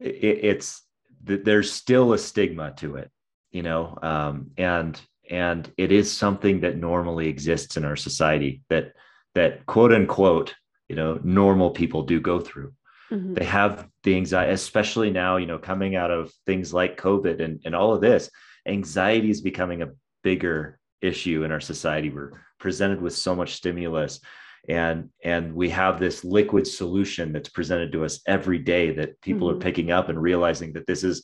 it, 0.00 0.44
it's 0.44 0.82
there's 1.20 1.72
still 1.72 2.12
a 2.12 2.18
stigma 2.18 2.72
to 2.76 2.96
it 2.96 3.10
you 3.50 3.62
know 3.62 3.98
um, 4.02 4.50
and 4.56 5.00
and 5.30 5.70
it 5.76 5.92
is 5.92 6.10
something 6.10 6.60
that 6.60 6.76
normally 6.76 7.28
exists 7.28 7.76
in 7.76 7.84
our 7.84 7.96
society 7.96 8.62
that 8.68 8.92
that 9.34 9.64
quote 9.66 9.92
unquote 9.92 10.54
you 10.88 10.96
know 10.96 11.20
normal 11.22 11.70
people 11.70 12.02
do 12.02 12.20
go 12.20 12.40
through 12.40 12.72
mm-hmm. 13.10 13.34
they 13.34 13.44
have 13.44 13.88
the 14.04 14.16
anxiety 14.16 14.52
especially 14.52 15.10
now 15.10 15.36
you 15.36 15.46
know 15.46 15.58
coming 15.58 15.96
out 15.96 16.10
of 16.10 16.32
things 16.46 16.72
like 16.72 17.00
covid 17.00 17.42
and, 17.42 17.60
and 17.64 17.74
all 17.74 17.94
of 17.94 18.00
this 18.00 18.30
anxiety 18.66 19.30
is 19.30 19.40
becoming 19.40 19.82
a 19.82 19.90
bigger 20.22 20.78
issue 21.00 21.44
in 21.44 21.52
our 21.52 21.60
society 21.60 22.10
we're 22.10 22.32
presented 22.58 23.00
with 23.00 23.14
so 23.14 23.34
much 23.34 23.54
stimulus 23.54 24.20
and 24.68 25.08
and 25.24 25.54
we 25.54 25.70
have 25.70 25.98
this 25.98 26.24
liquid 26.24 26.66
solution 26.66 27.32
that's 27.32 27.48
presented 27.48 27.92
to 27.92 28.04
us 28.04 28.20
every 28.26 28.58
day 28.58 28.90
that 28.90 29.20
people 29.20 29.48
mm-hmm. 29.48 29.56
are 29.56 29.60
picking 29.60 29.90
up 29.90 30.08
and 30.08 30.20
realizing 30.20 30.72
that 30.72 30.86
this 30.86 31.04
is 31.04 31.22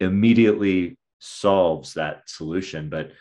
immediately 0.00 0.96
solves 1.18 1.94
that 1.94 2.22
solution 2.28 2.88
but 2.88 3.12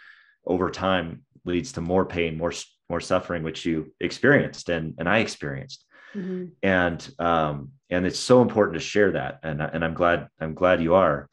over 0.45 0.69
time 0.69 1.23
leads 1.45 1.73
to 1.73 1.81
more 1.81 2.05
pain 2.05 2.37
more 2.37 2.53
more 2.89 3.01
suffering 3.01 3.43
which 3.43 3.65
you 3.65 3.91
experienced 3.99 4.69
and 4.69 4.95
and 4.97 5.09
i 5.09 5.19
experienced. 5.19 5.85
Mm-hmm. 6.15 6.45
and 6.63 7.13
um 7.19 7.71
and 7.89 8.05
it's 8.05 8.19
so 8.19 8.41
important 8.41 8.75
to 8.75 8.79
share 8.79 9.11
that 9.11 9.39
and 9.43 9.61
and 9.61 9.83
i'm 9.83 9.93
glad 9.93 10.29
i'm 10.39 10.53
glad 10.53 10.81
you 10.81 10.95
are 10.95 11.29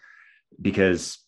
because 0.60 1.18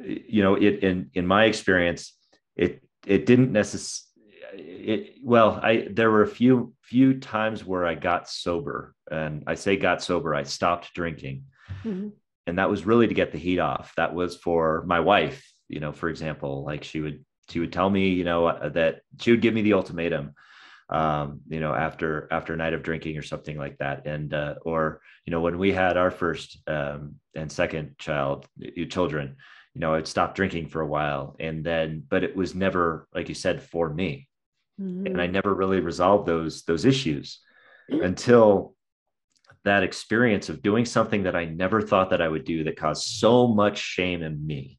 you 0.00 0.42
know 0.42 0.54
it 0.54 0.82
in 0.82 1.10
in 1.12 1.26
my 1.26 1.44
experience 1.44 2.16
it 2.56 2.82
it 3.06 3.26
didn't 3.26 3.52
necessarily 3.52 4.10
it 4.56 5.16
well 5.22 5.60
i 5.62 5.86
there 5.90 6.10
were 6.10 6.22
a 6.22 6.26
few 6.26 6.72
few 6.80 7.20
times 7.20 7.62
where 7.62 7.84
i 7.84 7.94
got 7.94 8.26
sober 8.28 8.94
and 9.10 9.44
i 9.46 9.54
say 9.54 9.76
got 9.76 10.02
sober 10.02 10.34
i 10.34 10.42
stopped 10.42 10.94
drinking. 10.94 11.44
Mm-hmm 11.84 12.08
and 12.46 12.58
that 12.58 12.70
was 12.70 12.86
really 12.86 13.06
to 13.06 13.14
get 13.14 13.32
the 13.32 13.38
heat 13.38 13.58
off. 13.58 13.92
That 13.96 14.14
was 14.14 14.36
for 14.36 14.84
my 14.86 15.00
wife 15.00 15.44
you 15.68 15.80
know 15.80 15.92
for 15.92 16.08
example 16.08 16.64
like 16.64 16.84
she 16.84 17.00
would 17.00 17.24
she 17.50 17.60
would 17.60 17.72
tell 17.72 17.88
me 17.90 18.08
you 18.10 18.24
know 18.24 18.46
uh, 18.46 18.68
that 18.70 19.00
she 19.20 19.30
would 19.30 19.42
give 19.42 19.54
me 19.54 19.62
the 19.62 19.74
ultimatum 19.74 20.34
um, 20.90 21.40
you 21.48 21.60
know 21.60 21.74
after 21.74 22.28
after 22.30 22.52
a 22.52 22.56
night 22.56 22.74
of 22.74 22.82
drinking 22.82 23.16
or 23.16 23.22
something 23.22 23.56
like 23.56 23.78
that. 23.78 24.06
And 24.06 24.32
uh, 24.34 24.56
or 24.62 25.00
you 25.24 25.30
know 25.30 25.40
when 25.40 25.58
we 25.58 25.72
had 25.72 25.96
our 25.96 26.10
first 26.10 26.58
um, 26.68 27.16
and 27.34 27.50
second 27.50 27.96
child 27.98 28.46
children 28.88 29.36
you 29.74 29.80
know 29.80 29.94
i'd 29.94 30.06
stop 30.06 30.36
drinking 30.36 30.68
for 30.68 30.82
a 30.82 30.86
while 30.86 31.34
and 31.40 31.64
then 31.64 32.04
but 32.08 32.22
it 32.22 32.36
was 32.36 32.54
never 32.54 33.08
like 33.12 33.28
you 33.28 33.34
said 33.34 33.62
for 33.62 33.92
me. 33.92 34.28
Mm-hmm. 34.80 35.06
and 35.06 35.20
i 35.20 35.28
never 35.28 35.54
really 35.54 35.78
resolved 35.78 36.26
those 36.26 36.62
those 36.64 36.84
issues 36.84 37.38
until 37.88 38.74
that 39.64 39.82
experience 39.82 40.48
of 40.48 40.62
doing 40.62 40.84
something 40.84 41.22
that 41.24 41.36
I 41.36 41.46
never 41.46 41.80
thought 41.80 42.10
that 42.10 42.20
I 42.22 42.28
would 42.28 42.44
do 42.44 42.64
that 42.64 42.76
caused 42.76 43.04
so 43.04 43.46
much 43.46 43.78
shame 43.78 44.22
in 44.22 44.46
me 44.46 44.78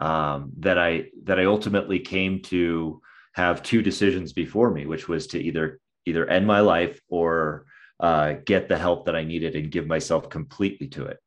um, 0.00 0.52
that 0.58 0.78
I 0.78 1.10
that 1.24 1.38
I 1.38 1.44
ultimately 1.44 2.00
came 2.00 2.42
to 2.42 3.00
have 3.32 3.62
two 3.62 3.82
decisions 3.82 4.32
before 4.32 4.70
me, 4.70 4.86
which 4.86 5.08
was 5.08 5.28
to 5.28 5.40
either 5.40 5.80
either 6.06 6.26
end 6.26 6.46
my 6.46 6.60
life 6.60 7.00
or 7.08 7.66
uh, 8.00 8.34
get 8.44 8.68
the 8.68 8.78
help 8.78 9.06
that 9.06 9.16
I 9.16 9.24
needed 9.24 9.54
and 9.54 9.70
give 9.70 9.86
myself 9.86 10.28
completely 10.28 10.88
to 10.88 11.06
it. 11.06 11.18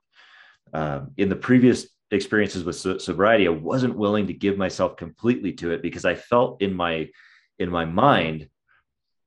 Um, 0.73 1.11
in 1.17 1.29
the 1.29 1.35
previous 1.35 1.87
experiences 2.11 2.63
with 2.63 2.77
so- 2.77 2.97
sobriety, 2.97 3.47
I 3.47 3.51
wasn't 3.51 3.97
willing 3.97 4.27
to 4.27 4.33
give 4.33 4.57
myself 4.57 4.97
completely 4.97 5.53
to 5.53 5.71
it 5.71 5.81
because 5.81 6.05
I 6.05 6.15
felt 6.15 6.61
in 6.61 6.73
my 6.73 7.09
in 7.59 7.69
my 7.69 7.85
mind 7.85 8.49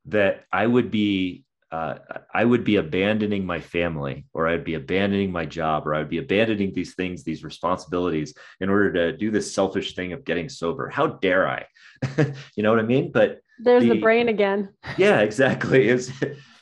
that 0.06 0.44
I 0.52 0.66
would 0.66 0.90
be 0.90 1.43
uh, 1.74 1.98
I 2.32 2.44
would 2.44 2.62
be 2.62 2.76
abandoning 2.76 3.44
my 3.44 3.58
family 3.58 4.26
or 4.32 4.46
I'd 4.46 4.62
be 4.62 4.74
abandoning 4.74 5.32
my 5.32 5.44
job 5.44 5.88
or 5.88 5.94
I 5.94 5.98
would 5.98 6.08
be 6.08 6.18
abandoning 6.18 6.72
these 6.72 6.94
things, 6.94 7.24
these 7.24 7.42
responsibilities 7.42 8.32
in 8.60 8.68
order 8.70 8.92
to 8.92 9.16
do 9.16 9.32
this 9.32 9.52
selfish 9.52 9.96
thing 9.96 10.12
of 10.12 10.24
getting 10.24 10.48
sober. 10.48 10.88
How 10.88 11.08
dare 11.08 11.48
I? 11.48 11.66
you 12.54 12.62
know 12.62 12.70
what 12.70 12.78
I 12.78 12.84
mean? 12.84 13.10
But 13.10 13.40
there's 13.58 13.82
the, 13.82 13.88
the 13.88 14.00
brain 14.00 14.28
again. 14.28 14.68
yeah, 14.96 15.18
exactly. 15.20 15.88
It's, 15.94 16.12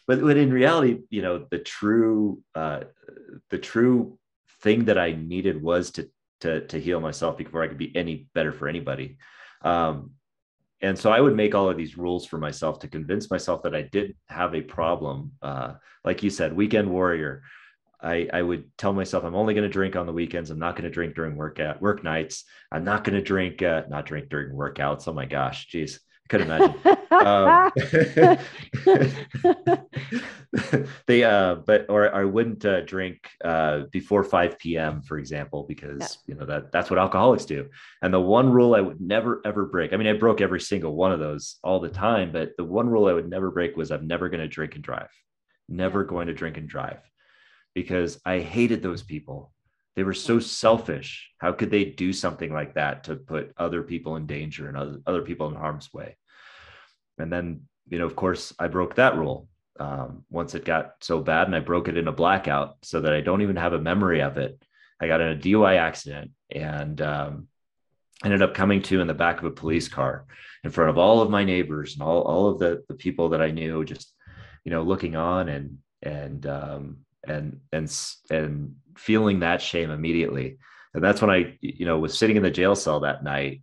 but, 0.08 0.22
but 0.22 0.38
in 0.38 0.50
reality, 0.50 1.00
you 1.10 1.20
know, 1.20 1.46
the 1.50 1.58
true, 1.58 2.42
uh, 2.54 2.84
the 3.50 3.58
true 3.58 4.18
thing 4.62 4.86
that 4.86 4.96
I 4.96 5.12
needed 5.12 5.62
was 5.62 5.90
to, 5.92 6.08
to, 6.40 6.66
to 6.68 6.80
heal 6.80 7.00
myself 7.00 7.36
before 7.36 7.62
I 7.62 7.68
could 7.68 7.76
be 7.76 7.94
any 7.94 8.28
better 8.34 8.50
for 8.50 8.66
anybody. 8.66 9.18
Um, 9.60 10.12
and 10.82 10.98
so 10.98 11.10
I 11.10 11.20
would 11.20 11.36
make 11.36 11.54
all 11.54 11.70
of 11.70 11.76
these 11.76 11.96
rules 11.96 12.26
for 12.26 12.38
myself 12.38 12.80
to 12.80 12.88
convince 12.88 13.30
myself 13.30 13.62
that 13.62 13.74
I 13.74 13.82
didn't 13.82 14.16
have 14.28 14.54
a 14.54 14.60
problem. 14.60 15.32
Uh, 15.40 15.74
like 16.04 16.22
you 16.22 16.30
said, 16.30 16.52
weekend 16.52 16.90
warrior. 16.90 17.42
I, 18.00 18.28
I 18.32 18.42
would 18.42 18.64
tell 18.76 18.92
myself 18.92 19.22
I'm 19.22 19.36
only 19.36 19.54
going 19.54 19.62
to 19.62 19.72
drink 19.72 19.94
on 19.94 20.06
the 20.06 20.12
weekends. 20.12 20.50
I'm 20.50 20.58
not 20.58 20.74
going 20.74 20.84
to 20.84 20.90
drink 20.90 21.14
during 21.14 21.36
work 21.36 21.60
at 21.60 21.80
work 21.80 22.02
nights. 22.02 22.44
I'm 22.72 22.82
not 22.82 23.04
going 23.04 23.14
to 23.14 23.22
drink, 23.22 23.62
uh, 23.62 23.82
not 23.88 24.06
drink 24.06 24.28
during 24.28 24.56
workouts. 24.56 25.06
Oh 25.06 25.12
my 25.12 25.24
gosh, 25.24 25.68
geez, 25.68 26.00
could 26.28 26.40
imagine. 26.40 26.74
um, 27.10 27.70
they, 31.06 31.24
uh, 31.24 31.56
but 31.56 31.86
or 31.88 32.14
I 32.14 32.24
wouldn't 32.24 32.64
uh, 32.64 32.82
drink 32.82 33.28
uh, 33.44 33.82
before 33.90 34.24
5 34.24 34.58
p.m. 34.58 35.02
for 35.02 35.18
example, 35.18 35.64
because 35.68 36.00
yeah. 36.00 36.06
you 36.26 36.34
know 36.40 36.46
that 36.46 36.72
that's 36.72 36.90
what 36.90 36.98
alcoholics 36.98 37.44
do. 37.44 37.68
And 38.02 38.12
the 38.12 38.20
one 38.20 38.50
rule 38.50 38.74
I 38.74 38.80
would 38.80 39.00
never 39.00 39.40
ever 39.44 39.66
break. 39.66 39.92
I 39.92 39.96
mean, 39.96 40.08
I 40.08 40.14
broke 40.14 40.40
every 40.40 40.60
single 40.60 40.94
one 40.94 41.12
of 41.12 41.20
those 41.20 41.58
all 41.62 41.80
the 41.80 41.88
time, 41.88 42.32
but 42.32 42.52
the 42.56 42.64
one 42.64 42.88
rule 42.88 43.06
I 43.06 43.12
would 43.12 43.28
never 43.28 43.50
break 43.50 43.76
was 43.76 43.90
I'm 43.90 44.06
never 44.06 44.28
going 44.28 44.40
to 44.40 44.48
drink 44.48 44.74
and 44.74 44.84
drive. 44.84 45.10
Never 45.68 46.04
going 46.04 46.26
to 46.26 46.34
drink 46.34 46.56
and 46.56 46.68
drive, 46.68 47.00
because 47.74 48.20
I 48.24 48.40
hated 48.40 48.82
those 48.82 49.02
people. 49.02 49.52
They 49.96 50.04
were 50.04 50.14
so 50.14 50.38
selfish. 50.38 51.30
How 51.38 51.52
could 51.52 51.70
they 51.70 51.84
do 51.84 52.12
something 52.12 52.52
like 52.52 52.74
that 52.74 53.04
to 53.04 53.16
put 53.16 53.52
other 53.56 53.82
people 53.82 54.16
in 54.16 54.26
danger 54.26 54.68
and 54.68 54.76
other, 54.76 55.00
other 55.06 55.22
people 55.22 55.48
in 55.48 55.54
harm's 55.54 55.92
way? 55.92 56.16
and 57.18 57.32
then 57.32 57.62
you 57.88 57.98
know 57.98 58.06
of 58.06 58.16
course 58.16 58.52
i 58.58 58.68
broke 58.68 58.94
that 58.94 59.16
rule 59.16 59.48
um, 59.80 60.24
once 60.30 60.54
it 60.54 60.64
got 60.64 60.92
so 61.00 61.20
bad 61.20 61.46
and 61.46 61.56
i 61.56 61.60
broke 61.60 61.88
it 61.88 61.96
in 61.96 62.08
a 62.08 62.12
blackout 62.12 62.76
so 62.82 63.00
that 63.00 63.12
i 63.12 63.20
don't 63.20 63.42
even 63.42 63.56
have 63.56 63.72
a 63.72 63.80
memory 63.80 64.20
of 64.20 64.36
it 64.36 64.62
i 65.00 65.06
got 65.06 65.20
in 65.20 65.28
a 65.28 65.36
dui 65.36 65.76
accident 65.76 66.30
and 66.50 67.00
um, 67.00 67.48
ended 68.24 68.42
up 68.42 68.54
coming 68.54 68.82
to 68.82 69.00
in 69.00 69.06
the 69.06 69.14
back 69.14 69.38
of 69.38 69.44
a 69.44 69.50
police 69.50 69.88
car 69.88 70.26
in 70.64 70.70
front 70.70 70.90
of 70.90 70.98
all 70.98 71.20
of 71.20 71.30
my 71.30 71.42
neighbors 71.42 71.94
and 71.94 72.02
all, 72.02 72.22
all 72.22 72.48
of 72.48 72.58
the, 72.58 72.82
the 72.88 72.94
people 72.94 73.30
that 73.30 73.42
i 73.42 73.50
knew 73.50 73.84
just 73.84 74.12
you 74.64 74.70
know 74.70 74.82
looking 74.82 75.16
on 75.16 75.48
and 75.48 75.78
and 76.02 76.46
um, 76.46 76.98
and 77.26 77.60
and 77.72 77.94
and 78.30 78.74
feeling 78.96 79.40
that 79.40 79.62
shame 79.62 79.90
immediately. 79.90 80.58
And 80.94 81.02
that's 81.02 81.20
when 81.22 81.30
i 81.30 81.56
you 81.60 81.86
know 81.86 81.98
was 81.98 82.16
sitting 82.16 82.36
in 82.36 82.42
the 82.42 82.50
jail 82.50 82.74
cell 82.74 83.00
that 83.00 83.24
night 83.24 83.62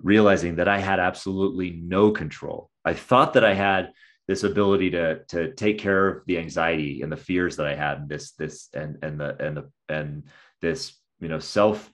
realizing 0.00 0.56
that 0.56 0.68
i 0.68 0.78
had 0.78 1.00
absolutely 1.00 1.70
no 1.82 2.10
control. 2.10 2.70
I 2.84 2.94
thought 2.94 3.34
that 3.34 3.44
i 3.44 3.54
had 3.54 3.92
this 4.26 4.44
ability 4.44 4.90
to 4.90 5.24
to 5.28 5.52
take 5.54 5.78
care 5.78 6.08
of 6.08 6.26
the 6.26 6.38
anxiety 6.38 7.02
and 7.02 7.10
the 7.10 7.16
fears 7.16 7.56
that 7.56 7.66
i 7.66 7.74
had 7.74 8.08
this 8.08 8.32
this 8.32 8.68
and 8.74 8.98
and 9.02 9.18
the 9.20 9.36
and 9.44 9.56
the 9.56 9.70
and 9.88 10.24
this 10.60 10.94
you 11.20 11.28
know 11.28 11.38
self 11.38 11.90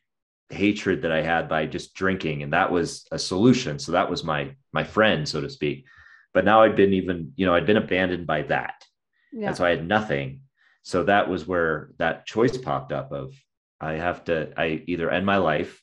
hatred 0.51 1.03
that 1.03 1.13
i 1.13 1.23
had 1.23 1.49
by 1.49 1.67
just 1.67 1.95
drinking 1.95 2.43
and 2.43 2.53
that 2.53 2.71
was 2.71 3.07
a 3.11 3.19
solution. 3.19 3.79
So 3.79 3.93
that 3.93 4.11
was 4.11 4.25
my 4.25 4.55
my 4.73 4.85
friend 4.85 5.29
so 5.29 5.41
to 5.41 5.51
speak. 5.51 5.87
But 6.33 6.45
now 6.45 6.63
i'd 6.63 6.77
been 6.77 6.93
even 6.93 7.33
you 7.37 7.47
know 7.47 7.55
i'd 7.55 7.67
been 7.67 7.77
abandoned 7.77 8.27
by 8.27 8.43
that. 8.43 8.85
Yeah. 9.33 9.49
and 9.49 9.57
so 9.57 9.65
i 9.65 9.71
had 9.71 9.87
nothing 9.87 10.41
so 10.85 11.03
that 11.05 11.31
was 11.31 11.47
where 11.47 11.91
that 11.99 12.27
choice 12.27 12.57
popped 12.57 12.93
up 12.93 13.11
of 13.11 13.35
i 13.81 13.95
have 13.95 14.23
to 14.25 14.53
i 14.57 14.83
either 14.87 15.11
end 15.11 15.27
my 15.27 15.39
life 15.39 15.83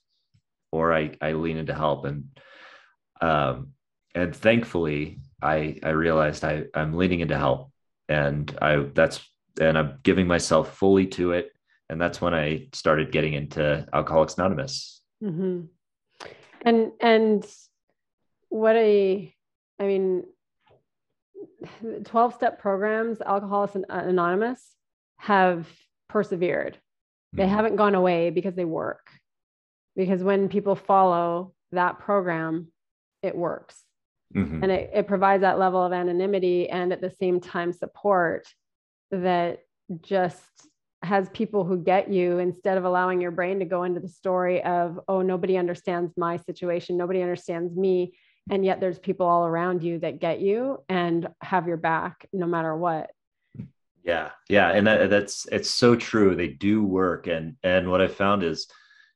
or 0.72 0.93
i 0.93 1.12
i 1.22 1.34
lean 1.34 1.58
into 1.58 1.74
help. 1.74 2.06
And 2.06 2.26
um 3.20 3.74
and 4.16 4.36
thankfully 4.36 5.20
i 5.41 5.78
i 5.84 5.89
realized 5.89 6.43
i 6.45 6.64
i'm 6.74 6.93
leaning 6.93 7.20
into 7.20 7.38
help. 7.38 7.72
And 8.08 8.56
i 8.62 8.78
that's 8.93 9.20
and 9.60 9.78
i'm 9.78 9.99
giving 10.04 10.28
myself 10.28 10.78
fully 10.78 11.08
to 11.08 11.34
it. 11.34 11.52
And 11.89 11.99
that's 11.99 12.22
when 12.22 12.34
i 12.34 12.70
started 12.74 13.12
getting 13.12 13.34
into 13.34 13.86
alcoholics 13.91 14.38
anonymous. 14.38 15.02
Mm-hmm. 15.24 15.66
and 16.62 16.91
and 16.99 17.45
what 18.49 18.76
a 18.76 19.34
i 19.80 19.84
mean 19.84 20.24
12 22.04 22.34
step 22.34 22.60
programs, 22.60 23.22
Alcoholics 23.22 23.76
Anonymous, 23.89 24.76
have 25.22 25.68
persevered. 26.10 26.80
They 27.34 27.44
mm-hmm. 27.44 27.54
haven't 27.54 27.76
gone 27.76 27.94
away 27.94 28.32
because 28.32 28.56
they 28.56 28.66
work. 28.66 29.08
Because 29.96 30.24
when 30.24 30.50
people 30.50 30.76
follow 30.76 31.54
that 31.72 32.00
program, 32.00 32.72
it 33.22 33.36
works. 33.36 33.84
Mm-hmm. 34.36 34.64
And 34.64 34.72
it, 34.72 34.90
it 34.94 35.08
provides 35.08 35.42
that 35.42 35.60
level 35.60 35.84
of 35.84 35.94
anonymity 35.94 36.70
and 36.70 36.92
at 36.92 37.02
the 37.02 37.12
same 37.12 37.40
time 37.40 37.72
support 37.72 38.48
that 39.12 39.60
just 40.02 40.42
has 41.04 41.30
people 41.30 41.66
who 41.66 41.78
get 41.78 42.12
you 42.12 42.40
instead 42.40 42.78
of 42.78 42.86
allowing 42.86 43.22
your 43.22 43.32
brain 43.32 43.60
to 43.60 43.66
go 43.66 43.84
into 43.84 44.00
the 44.00 44.08
story 44.08 44.64
of, 44.64 45.00
oh, 45.08 45.22
nobody 45.22 45.56
understands 45.56 46.14
my 46.18 46.38
situation, 46.38 46.98
nobody 46.98 47.22
understands 47.22 47.76
me 47.76 48.14
and 48.50 48.66
yet 48.66 48.80
there's 48.80 48.98
people 48.98 49.28
all 49.28 49.46
around 49.46 49.84
you 49.84 50.00
that 50.00 50.20
get 50.20 50.40
you 50.40 50.80
and 50.90 51.28
have 51.42 51.68
your 51.68 51.78
back 51.78 52.28
no 52.34 52.48
matter 52.48 52.76
what 52.76 53.12
yeah 54.04 54.30
yeah 54.49 54.70
and 54.70 54.88
that, 54.88 55.10
that's 55.10 55.45
it's 55.52 55.70
so 55.70 55.95
true 55.95 56.36
they 56.36 56.47
do 56.47 56.84
work 56.84 57.28
and 57.28 57.56
and 57.64 57.89
what 57.89 58.02
i 58.02 58.08
found 58.08 58.43
is 58.43 58.68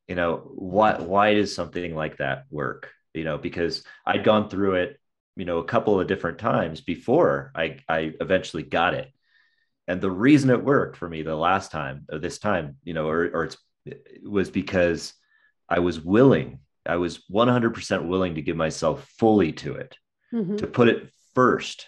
you 0.07 0.15
know 0.15 0.37
why 0.55 0.97
why 0.99 1.33
does 1.33 1.53
something 1.53 1.95
like 1.95 2.17
that 2.17 2.45
work 2.49 2.91
you 3.13 3.23
know 3.23 3.37
because 3.37 3.83
i'd 4.05 4.23
gone 4.23 4.49
through 4.49 4.75
it 4.75 4.99
you 5.35 5.45
know 5.45 5.57
a 5.57 5.65
couple 5.65 5.99
of 5.99 6.07
different 6.07 6.37
times 6.37 6.81
before 6.81 7.51
i 7.55 7.77
i 7.89 8.13
eventually 8.21 8.63
got 8.63 8.93
it 8.93 9.11
and 9.87 10.01
the 10.01 10.11
reason 10.11 10.49
it 10.49 10.63
worked 10.63 10.97
for 10.97 11.09
me 11.09 11.21
the 11.21 11.35
last 11.35 11.71
time 11.71 12.05
or 12.11 12.19
this 12.19 12.39
time 12.39 12.77
you 12.83 12.93
know 12.93 13.07
or, 13.07 13.29
or 13.33 13.43
it's 13.45 13.57
it 13.85 14.29
was 14.29 14.49
because 14.49 15.13
i 15.69 15.79
was 15.79 15.99
willing 15.99 16.59
I 16.85 16.97
was 16.97 17.23
100% 17.31 18.07
willing 18.07 18.35
to 18.35 18.41
give 18.41 18.55
myself 18.55 19.07
fully 19.17 19.51
to 19.53 19.75
it, 19.75 19.97
mm-hmm. 20.33 20.57
to 20.57 20.67
put 20.67 20.87
it 20.87 21.09
first 21.33 21.87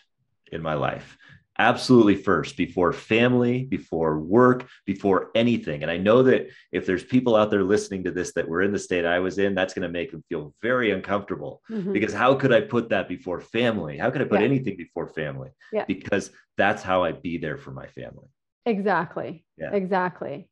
in 0.52 0.62
my 0.62 0.74
life. 0.74 1.18
Absolutely 1.60 2.16
first, 2.16 2.56
before 2.56 2.94
family, 2.94 3.66
before 3.66 4.20
work, 4.20 4.68
before 4.86 5.32
anything. 5.34 5.82
And 5.82 5.92
I 5.92 5.98
know 5.98 6.24
that 6.24 6.50
if 6.72 6.86
there's 6.86 7.04
people 7.04 7.36
out 7.36 7.50
there 7.50 7.64
listening 7.64 8.04
to 8.04 8.12
this 8.12 8.34
that 8.34 8.48
were 8.48 8.62
in 8.62 8.72
the 8.72 8.80
state 8.80 9.06
I 9.06 9.20
was 9.20 9.40
in, 9.40 9.56
that's 9.56 9.74
going 9.74 9.88
to 9.88 9.90
make 9.92 10.12
them 10.12 10.24
feel 10.30 10.54
very 10.62 10.92
uncomfortable 10.92 11.62
mm-hmm. 11.70 11.94
because 11.94 12.14
how 12.14 12.36
could 12.36 12.54
I 12.54 12.62
put 12.62 12.90
that 12.90 13.08
before 13.08 13.42
family? 13.42 13.98
How 13.98 14.12
could 14.12 14.22
I 14.22 14.26
put 14.26 14.42
yeah. 14.42 14.46
anything 14.46 14.78
before 14.78 15.08
family? 15.08 15.50
Yeah. 15.72 15.86
Because 15.88 16.32
that's 16.58 16.84
how 16.84 17.04
I 17.04 17.14
be 17.14 17.38
there 17.38 17.58
for 17.58 17.72
my 17.72 17.88
family. 17.88 18.28
Exactly. 18.66 19.46
Yeah. 19.58 19.74
Exactly. 19.74 20.50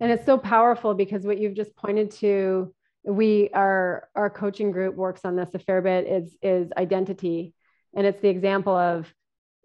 And 0.00 0.10
it's 0.10 0.26
so 0.26 0.38
powerful 0.38 0.94
because 0.94 1.24
what 1.24 1.38
you've 1.38 1.54
just 1.54 1.74
pointed 1.76 2.10
to 2.12 2.74
we 3.04 3.50
our 3.54 4.08
our 4.16 4.28
coaching 4.28 4.72
group 4.72 4.96
works 4.96 5.24
on 5.24 5.36
this 5.36 5.54
a 5.54 5.58
fair 5.58 5.80
bit 5.80 6.06
is 6.06 6.36
is 6.42 6.72
identity 6.76 7.54
and 7.94 8.04
it's 8.04 8.20
the 8.20 8.28
example 8.28 8.74
of 8.74 9.12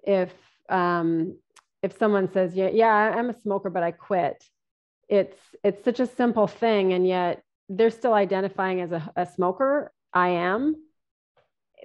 if 0.03 0.31
um 0.72 1.38
if 1.84 1.97
someone 1.97 2.32
says 2.32 2.55
yeah 2.55 2.69
yeah 2.69 3.13
i'm 3.15 3.30
a 3.30 3.39
smoker 3.41 3.69
but 3.69 3.84
i 3.84 3.91
quit 3.91 4.43
it's 5.09 5.38
it's 5.63 5.84
such 5.84 5.99
a 5.99 6.07
simple 6.07 6.47
thing 6.47 6.93
and 6.93 7.05
yet 7.05 7.43
they're 7.72 7.89
still 7.89 8.13
identifying 8.13 8.82
as 8.82 8.91
a, 8.91 9.11
a 9.15 9.26
smoker. 9.26 9.91
I 10.13 10.30
am. 10.30 10.76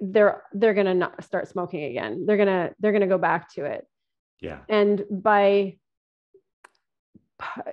They're 0.01 0.43
they're 0.53 0.73
gonna 0.73 0.93
not 0.93 1.23
start 1.23 1.47
smoking 1.47 1.83
again. 1.85 2.25
They're 2.25 2.37
gonna 2.37 2.71
they're 2.79 2.91
gonna 2.91 3.07
go 3.07 3.17
back 3.17 3.53
to 3.53 3.65
it. 3.65 3.87
Yeah. 4.41 4.59
And 4.69 5.03
by 5.09 5.77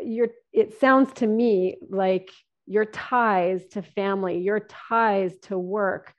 your 0.03 0.29
it 0.53 0.79
sounds 0.81 1.13
to 1.15 1.27
me 1.27 1.77
like 1.89 2.31
your 2.67 2.85
ties 2.85 3.67
to 3.73 3.83
family, 3.83 4.39
your 4.39 4.61
ties 4.61 5.37
to 5.43 5.59
work 5.59 6.15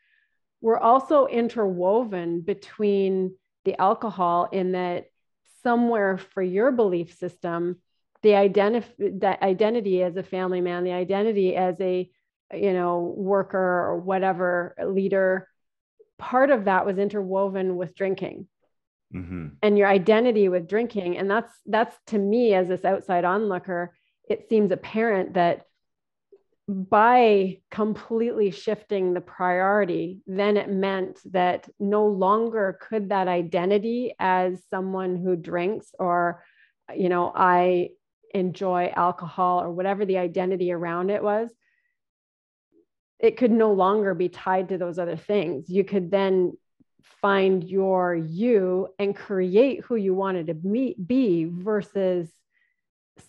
were 0.62 0.80
also 0.80 1.28
interwoven 1.28 2.42
between 2.42 3.36
the 3.66 3.80
alcohol 3.80 4.48
in 4.52 4.72
that 4.72 5.06
somewhere 5.64 6.18
for 6.18 6.42
your 6.42 6.72
belief 6.72 7.18
system, 7.18 7.78
the, 8.22 8.30
identif- 8.30 8.98
the 8.98 9.44
identity 9.44 10.02
as 10.02 10.16
a 10.16 10.24
family 10.24 10.62
man, 10.62 10.84
the 10.84 10.94
identity 10.94 11.56
as 11.56 11.76
a 11.82 12.10
you 12.54 12.74
know 12.74 13.14
worker 13.18 13.58
or 13.58 13.98
whatever 13.98 14.76
leader, 14.86 15.48
part 16.18 16.52
of 16.52 16.66
that 16.66 16.86
was 16.86 16.98
interwoven 16.98 17.76
with 17.76 17.96
drinking. 17.96 18.48
Mm-hmm. 19.14 19.48
And 19.62 19.78
your 19.78 19.88
identity 19.88 20.50
with 20.50 20.68
drinking. 20.68 21.18
And 21.18 21.30
that's 21.30 21.54
that's 21.66 21.96
to 22.08 22.18
me 22.18 22.54
as 22.54 22.68
this 22.68 22.86
outside 22.86 23.26
onlooker, 23.26 23.96
it 24.30 24.48
seems 24.50 24.72
apparent 24.72 25.34
that 25.36 25.66
by 26.68 27.60
completely 27.70 28.50
shifting 28.50 29.14
the 29.14 29.22
priority, 29.22 30.22
then 30.26 30.58
it 30.58 30.70
meant 30.70 31.20
that 31.32 31.70
no 31.80 32.08
longer 32.08 32.80
could 32.82 33.10
that 33.10 33.28
identity 33.28 34.16
as 34.20 34.64
someone 34.70 35.16
who 35.16 35.36
drinks 35.36 35.94
or, 36.00 36.44
you 36.96 37.10
know, 37.10 37.32
I 37.36 37.90
enjoy 38.34 38.92
alcohol 38.96 39.62
or 39.62 39.72
whatever 39.72 40.06
the 40.06 40.18
identity 40.18 40.72
around 40.72 41.12
it 41.12 41.24
was, 41.24 41.52
it 43.20 43.38
could 43.38 43.52
no 43.52 43.72
longer 43.72 44.14
be 44.14 44.30
tied 44.30 44.70
to 44.70 44.78
those 44.78 44.98
other 44.98 45.16
things. 45.16 45.70
You 45.70 45.84
could 45.84 46.10
then 46.10 46.54
find 47.22 47.64
your 47.64 48.16
you 48.16 48.88
and 48.98 49.16
create 49.16 49.82
who 49.86 49.96
you 49.96 50.16
wanted 50.16 50.48
to 50.48 50.56
meet, 50.56 51.08
be 51.08 51.46
versus 51.46 52.30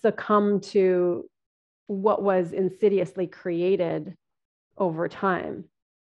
succumb 0.00 0.60
to 0.60 1.28
what 1.86 2.22
was 2.22 2.52
insidiously 2.52 3.26
created 3.26 4.14
over 4.76 5.08
time. 5.08 5.64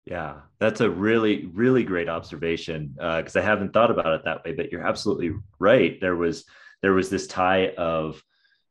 Yeah, 0.05 0.37
that's 0.59 0.81
a 0.81 0.89
really, 0.89 1.47
really 1.47 1.85
great 1.85 2.09
observation 2.09 2.97
Uh, 2.99 3.19
because 3.19 3.37
uh, 3.37 3.41
I 3.41 3.43
haven't 3.43 3.73
thought 3.75 3.91
about 3.91 4.15
it 4.15 4.25
that 4.25 4.43
way. 4.45 4.55
But 4.55 4.73
you're 4.73 4.87
absolutely 4.87 5.33
right. 5.59 6.01
There 6.01 6.17
was 6.17 6.45
there 6.81 6.95
was 6.95 7.11
this 7.11 7.27
tie 7.27 7.69
of, 7.77 8.23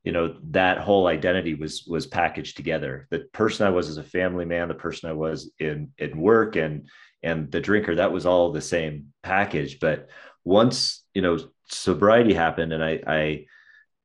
you 0.03 0.11
know, 0.11 0.37
that 0.51 0.79
whole 0.79 1.05
identity 1.07 1.53
was 1.53 1.85
was 1.87 2.07
packaged 2.07 2.57
together. 2.57 3.07
The 3.11 3.19
person 3.33 3.67
I 3.67 3.69
was 3.69 3.87
as 3.89 3.97
a 3.97 4.03
family 4.03 4.45
man, 4.45 4.67
the 4.67 4.73
person 4.73 5.09
I 5.09 5.13
was 5.13 5.51
in 5.59 5.91
in 5.99 6.19
work, 6.19 6.55
and 6.55 6.87
and 7.21 7.51
the 7.51 7.61
drinker. 7.61 7.95
That 7.95 8.11
was 8.11 8.25
all 8.25 8.51
the 8.51 8.61
same 8.61 9.13
package. 9.21 9.79
But 9.79 10.09
once 10.43 11.03
you 11.13 11.21
know 11.21 11.37
sobriety 11.69 12.33
happened, 12.33 12.73
and 12.73 12.83
I 12.83 12.99
I 13.05 13.45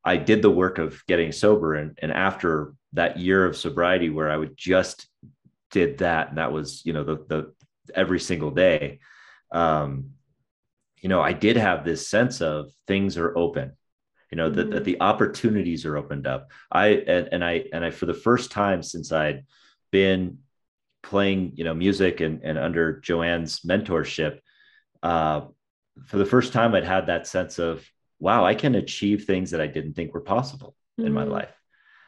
I 0.04 0.16
did 0.16 0.42
the 0.42 0.50
work 0.50 0.78
of 0.78 1.04
getting 1.06 1.32
sober, 1.32 1.74
and 1.74 1.98
and 2.02 2.12
after 2.12 2.74
that 2.94 3.18
year 3.18 3.44
of 3.44 3.56
sobriety 3.56 4.10
where 4.10 4.30
I 4.30 4.36
would 4.36 4.56
just 4.56 5.08
did 5.70 5.98
that, 5.98 6.28
and 6.30 6.38
that 6.38 6.52
was 6.52 6.84
you 6.84 6.92
know 6.92 7.04
the 7.04 7.16
the 7.28 7.52
every 7.94 8.20
single 8.20 8.50
day. 8.50 9.00
Um, 9.50 10.10
you 10.98 11.08
know, 11.08 11.20
I 11.20 11.32
did 11.32 11.56
have 11.56 11.84
this 11.84 12.08
sense 12.08 12.40
of 12.40 12.70
things 12.86 13.16
are 13.18 13.36
open. 13.36 13.72
You 14.30 14.36
know 14.36 14.48
mm-hmm. 14.48 14.56
that, 14.56 14.70
that 14.70 14.84
the 14.84 15.00
opportunities 15.00 15.84
are 15.84 15.96
opened 15.96 16.26
up. 16.26 16.50
I 16.70 16.88
and, 16.88 17.28
and 17.32 17.44
I 17.44 17.64
and 17.72 17.84
I 17.84 17.90
for 17.90 18.06
the 18.06 18.14
first 18.14 18.50
time 18.50 18.82
since 18.82 19.12
I'd 19.12 19.44
been 19.90 20.38
playing 21.02 21.52
you 21.56 21.64
know 21.64 21.74
music 21.74 22.20
and 22.20 22.42
and 22.42 22.58
under 22.58 23.00
Joanne's 23.00 23.60
mentorship, 23.60 24.38
uh, 25.02 25.42
for 26.06 26.16
the 26.16 26.26
first 26.26 26.52
time 26.52 26.74
I'd 26.74 26.84
had 26.84 27.06
that 27.06 27.26
sense 27.26 27.58
of 27.58 27.86
wow, 28.22 28.44
I 28.44 28.54
can 28.54 28.74
achieve 28.74 29.24
things 29.24 29.50
that 29.50 29.60
I 29.60 29.66
didn't 29.66 29.94
think 29.94 30.14
were 30.14 30.20
possible 30.20 30.74
mm-hmm. 30.98 31.06
in 31.06 31.12
my 31.12 31.24
mm-hmm. 31.24 31.32
life 31.32 31.54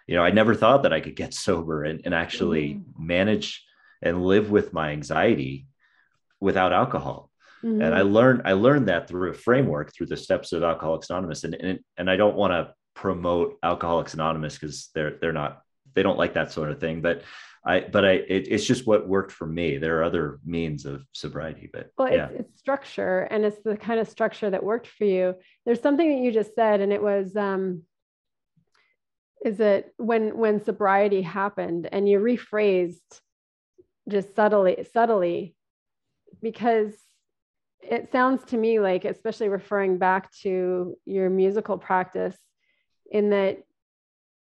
you 0.06 0.16
know, 0.16 0.22
I 0.22 0.30
never 0.30 0.54
thought 0.54 0.82
that 0.82 0.92
I 0.92 1.00
could 1.00 1.16
get 1.16 1.34
sober 1.46 1.84
and, 1.84 2.02
and 2.04 2.14
actually 2.14 2.74
mm-hmm. 2.74 3.06
manage 3.06 3.64
and 4.02 4.24
live 4.24 4.50
with 4.50 4.72
my 4.72 4.90
anxiety 4.90 5.66
without 6.40 6.72
alcohol. 6.72 7.30
Mm-hmm. 7.64 7.80
And 7.80 7.94
I 7.94 8.00
mm-hmm. 8.00 8.12
learned 8.12 8.42
I 8.44 8.52
learned 8.52 8.88
that 8.88 9.08
through 9.08 9.30
a 9.30 9.34
framework 9.34 9.94
through 9.94 10.06
the 10.06 10.16
steps 10.16 10.52
of 10.52 10.62
Alcoholics 10.62 11.10
Anonymous. 11.10 11.44
And 11.44 11.54
and, 11.54 11.80
and 11.96 12.10
I 12.10 12.16
don't 12.16 12.36
want 12.36 12.52
to 12.52 12.74
promote 12.94 13.58
Alcoholics 13.62 14.14
Anonymous 14.14 14.54
because 14.54 14.90
they're 14.94 15.16
they're 15.20 15.32
not 15.32 15.62
they 15.94 16.02
don't 16.02 16.18
like 16.18 16.34
that 16.34 16.50
sort 16.50 16.70
of 16.70 16.80
thing 16.80 17.00
but 17.00 17.22
i 17.64 17.80
but 17.80 18.04
i 18.04 18.12
it, 18.12 18.46
it's 18.50 18.64
just 18.64 18.86
what 18.86 19.08
worked 19.08 19.32
for 19.32 19.46
me 19.46 19.78
there 19.78 19.98
are 19.98 20.04
other 20.04 20.38
means 20.44 20.84
of 20.84 21.04
sobriety 21.12 21.68
but 21.72 21.90
well 21.98 22.12
yeah. 22.12 22.28
it's, 22.28 22.40
it's 22.40 22.58
structure 22.58 23.20
and 23.30 23.44
it's 23.44 23.60
the 23.64 23.76
kind 23.76 24.00
of 24.00 24.08
structure 24.08 24.50
that 24.50 24.62
worked 24.62 24.86
for 24.86 25.04
you 25.04 25.34
there's 25.64 25.80
something 25.80 26.08
that 26.08 26.24
you 26.24 26.32
just 26.32 26.54
said 26.54 26.80
and 26.80 26.92
it 26.92 27.02
was 27.02 27.36
um 27.36 27.82
is 29.44 29.60
it 29.60 29.92
when 29.98 30.36
when 30.36 30.64
sobriety 30.64 31.22
happened 31.22 31.88
and 31.92 32.08
you 32.08 32.18
rephrased 32.18 33.20
just 34.08 34.34
subtly 34.34 34.86
subtly 34.92 35.54
because 36.42 36.92
it 37.80 38.10
sounds 38.10 38.42
to 38.44 38.56
me 38.56 38.80
like 38.80 39.04
especially 39.04 39.48
referring 39.48 39.98
back 39.98 40.32
to 40.32 40.96
your 41.04 41.28
musical 41.28 41.76
practice 41.76 42.36
in 43.10 43.30
that 43.30 43.58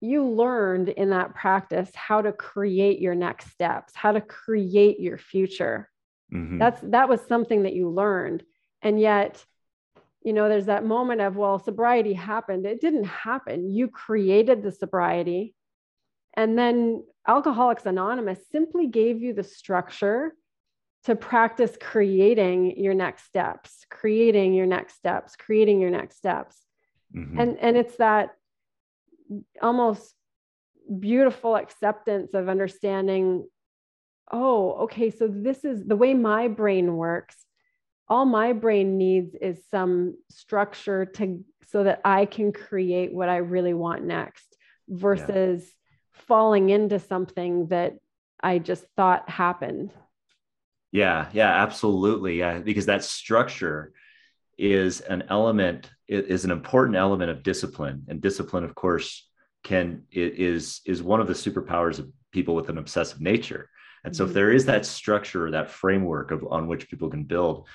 you 0.02 0.26
learned 0.26 0.88
in 0.88 1.10
that 1.10 1.32
practice 1.32 1.88
how 1.94 2.20
to 2.20 2.32
create 2.32 2.98
your 2.98 3.14
next 3.14 3.52
steps 3.52 3.94
how 3.94 4.12
to 4.12 4.20
create 4.20 5.00
your 5.00 5.16
future. 5.16 5.88
Mm-hmm. 6.34 6.58
that's 6.58 6.80
that 6.82 7.08
was 7.08 7.20
something 7.20 7.62
that 7.62 7.74
you 7.74 7.88
learned. 7.88 8.42
And 8.82 9.00
yet 9.00 9.44
you 10.24 10.32
know 10.32 10.48
there's 10.48 10.66
that 10.66 10.84
moment 10.84 11.20
of 11.20 11.36
well 11.36 11.58
sobriety 11.58 12.14
happened. 12.14 12.66
It 12.66 12.80
didn't 12.80 13.04
happen. 13.04 13.70
You 13.70 13.88
created 13.88 14.62
the 14.62 14.72
sobriety. 14.72 15.54
And 16.34 16.58
then 16.58 17.04
alcoholics 17.28 17.86
anonymous 17.86 18.40
simply 18.50 18.88
gave 18.88 19.22
you 19.22 19.34
the 19.34 19.44
structure 19.44 20.34
to 21.04 21.14
practice 21.14 21.76
creating 21.80 22.76
your 22.76 22.94
next 22.94 23.24
steps 23.24 23.86
creating 23.90 24.54
your 24.54 24.66
next 24.66 24.94
steps 24.96 25.36
creating 25.36 25.80
your 25.80 25.90
next 25.90 26.16
steps. 26.16 26.56
Mm-hmm. 27.14 27.38
and 27.38 27.58
and 27.58 27.76
it's 27.76 27.96
that 27.98 28.30
almost 29.60 30.14
beautiful 30.98 31.56
acceptance 31.56 32.34
of 32.34 32.48
understanding 32.48 33.46
oh 34.30 34.72
okay 34.82 35.10
so 35.10 35.28
this 35.28 35.64
is 35.64 35.84
the 35.84 35.96
way 35.96 36.14
my 36.14 36.48
brain 36.48 36.96
works 36.96 37.36
all 38.08 38.24
my 38.24 38.52
brain 38.52 38.98
needs 38.98 39.34
is 39.40 39.62
some 39.70 40.14
structure 40.30 41.04
to 41.04 41.44
so 41.68 41.84
that 41.84 42.00
i 42.04 42.24
can 42.24 42.52
create 42.52 43.12
what 43.12 43.28
i 43.28 43.36
really 43.36 43.74
want 43.74 44.04
next 44.04 44.56
versus 44.88 45.62
yeah. 45.62 46.20
falling 46.26 46.70
into 46.70 46.98
something 46.98 47.68
that 47.68 47.94
i 48.42 48.58
just 48.58 48.84
thought 48.96 49.28
happened 49.28 49.92
yeah 50.90 51.28
yeah 51.32 51.62
absolutely 51.62 52.38
yeah 52.38 52.58
because 52.58 52.86
that 52.86 53.04
structure 53.04 53.92
is 54.58 55.00
an 55.00 55.24
element 55.30 55.90
is 56.12 56.44
an 56.44 56.50
important 56.50 56.96
element 56.96 57.30
of 57.30 57.42
discipline. 57.42 58.04
And 58.08 58.20
discipline 58.20 58.64
of 58.64 58.74
course 58.74 59.28
can 59.64 60.02
is 60.10 60.80
is 60.86 61.02
one 61.02 61.20
of 61.20 61.26
the 61.26 61.32
superpowers 61.32 61.98
of 61.98 62.10
people 62.32 62.54
with 62.54 62.68
an 62.68 62.78
obsessive 62.78 63.20
nature. 63.20 63.68
And 64.04 64.14
so 64.14 64.24
mm-hmm. 64.24 64.30
if 64.30 64.34
there 64.34 64.52
is 64.52 64.66
that 64.66 64.86
structure 64.86 65.50
that 65.50 65.70
framework 65.70 66.30
of 66.30 66.44
on 66.50 66.66
which 66.66 66.88
people 66.88 67.10
can 67.10 67.24
build 67.24 67.68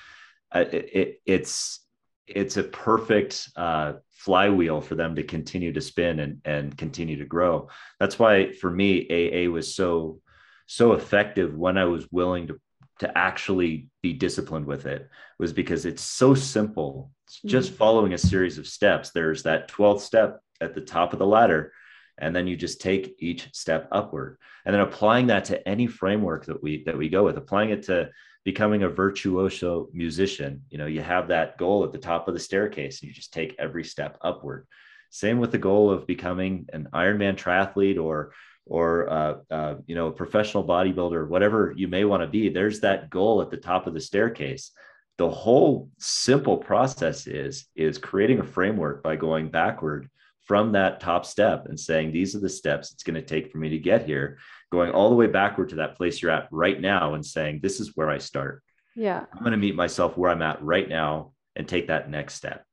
uh, 0.54 0.64
it, 0.72 0.90
it, 0.92 1.20
it's 1.26 1.80
it's 2.26 2.58
a 2.58 2.62
perfect 2.62 3.48
uh, 3.56 3.94
flywheel 4.10 4.82
for 4.82 4.94
them 4.94 5.14
to 5.14 5.22
continue 5.22 5.72
to 5.72 5.80
spin 5.80 6.20
and 6.20 6.40
and 6.44 6.76
continue 6.76 7.16
to 7.18 7.24
grow. 7.24 7.68
That's 7.98 8.18
why 8.18 8.52
for 8.52 8.70
me 8.70 9.06
aa 9.10 9.50
was 9.50 9.74
so 9.74 10.20
so 10.66 10.92
effective 10.92 11.56
when 11.56 11.78
i 11.78 11.86
was 11.86 12.06
willing 12.12 12.46
to 12.46 12.60
to 12.98 13.18
actually 13.18 13.88
be 14.02 14.12
disciplined 14.12 14.66
with 14.66 14.86
it 14.86 15.08
was 15.38 15.52
because 15.52 15.86
it's 15.86 16.02
so 16.02 16.34
simple. 16.34 17.12
It's 17.26 17.40
just 17.42 17.68
mm-hmm. 17.70 17.78
following 17.78 18.12
a 18.12 18.18
series 18.18 18.58
of 18.58 18.66
steps. 18.66 19.10
There's 19.10 19.42
that 19.44 19.68
12th 19.68 20.00
step 20.00 20.40
at 20.60 20.74
the 20.74 20.80
top 20.80 21.12
of 21.12 21.18
the 21.18 21.26
ladder, 21.26 21.72
and 22.18 22.34
then 22.34 22.46
you 22.46 22.56
just 22.56 22.80
take 22.80 23.14
each 23.18 23.48
step 23.54 23.88
upward. 23.92 24.38
And 24.64 24.74
then 24.74 24.82
applying 24.82 25.28
that 25.28 25.44
to 25.46 25.68
any 25.68 25.86
framework 25.86 26.46
that 26.46 26.62
we 26.62 26.82
that 26.84 26.98
we 26.98 27.08
go 27.08 27.24
with, 27.24 27.36
applying 27.36 27.70
it 27.70 27.84
to 27.84 28.10
becoming 28.44 28.82
a 28.82 28.88
virtuoso 28.88 29.88
musician. 29.92 30.62
You 30.70 30.78
know, 30.78 30.86
you 30.86 31.02
have 31.02 31.28
that 31.28 31.58
goal 31.58 31.84
at 31.84 31.92
the 31.92 31.98
top 31.98 32.28
of 32.28 32.34
the 32.34 32.40
staircase, 32.40 33.00
and 33.00 33.08
you 33.08 33.14
just 33.14 33.32
take 33.32 33.54
every 33.58 33.84
step 33.84 34.18
upward. 34.22 34.66
Same 35.10 35.38
with 35.38 35.52
the 35.52 35.58
goal 35.58 35.90
of 35.90 36.06
becoming 36.06 36.66
an 36.72 36.88
Ironman 36.92 37.36
triathlete 37.36 38.02
or 38.02 38.32
or 38.68 39.10
uh, 39.10 39.34
uh, 39.50 39.74
you 39.86 39.94
know 39.94 40.08
a 40.08 40.12
professional 40.12 40.64
bodybuilder 40.64 41.28
whatever 41.28 41.72
you 41.76 41.88
may 41.88 42.04
want 42.04 42.22
to 42.22 42.26
be 42.26 42.48
there's 42.48 42.80
that 42.80 43.10
goal 43.10 43.42
at 43.42 43.50
the 43.50 43.56
top 43.56 43.86
of 43.86 43.94
the 43.94 44.00
staircase. 44.00 44.72
The 45.16 45.28
whole 45.28 45.90
simple 45.98 46.58
process 46.58 47.26
is 47.26 47.66
is 47.74 47.98
creating 47.98 48.38
a 48.40 48.44
framework 48.44 49.02
by 49.02 49.16
going 49.16 49.50
backward 49.50 50.08
from 50.44 50.72
that 50.72 51.00
top 51.00 51.26
step 51.26 51.66
and 51.66 51.78
saying 51.78 52.10
these 52.12 52.34
are 52.34 52.40
the 52.40 52.48
steps 52.48 52.92
it's 52.92 53.02
going 53.02 53.14
to 53.14 53.22
take 53.22 53.50
for 53.50 53.58
me 53.58 53.68
to 53.68 53.78
get 53.78 54.06
here 54.06 54.38
going 54.72 54.90
all 54.92 55.10
the 55.10 55.16
way 55.16 55.26
backward 55.26 55.68
to 55.70 55.76
that 55.76 55.96
place 55.96 56.22
you're 56.22 56.30
at 56.30 56.48
right 56.50 56.80
now 56.80 57.14
and 57.14 57.26
saying 57.26 57.60
this 57.62 57.80
is 57.80 57.96
where 57.96 58.10
i 58.10 58.18
start. 58.18 58.62
Yeah. 58.94 59.24
I'm 59.32 59.40
going 59.40 59.52
to 59.52 59.58
meet 59.58 59.74
myself 59.74 60.16
where 60.16 60.30
i'm 60.30 60.42
at 60.42 60.62
right 60.62 60.88
now 60.88 61.32
and 61.56 61.66
take 61.66 61.88
that 61.88 62.08
next 62.08 62.34
step 62.34 62.64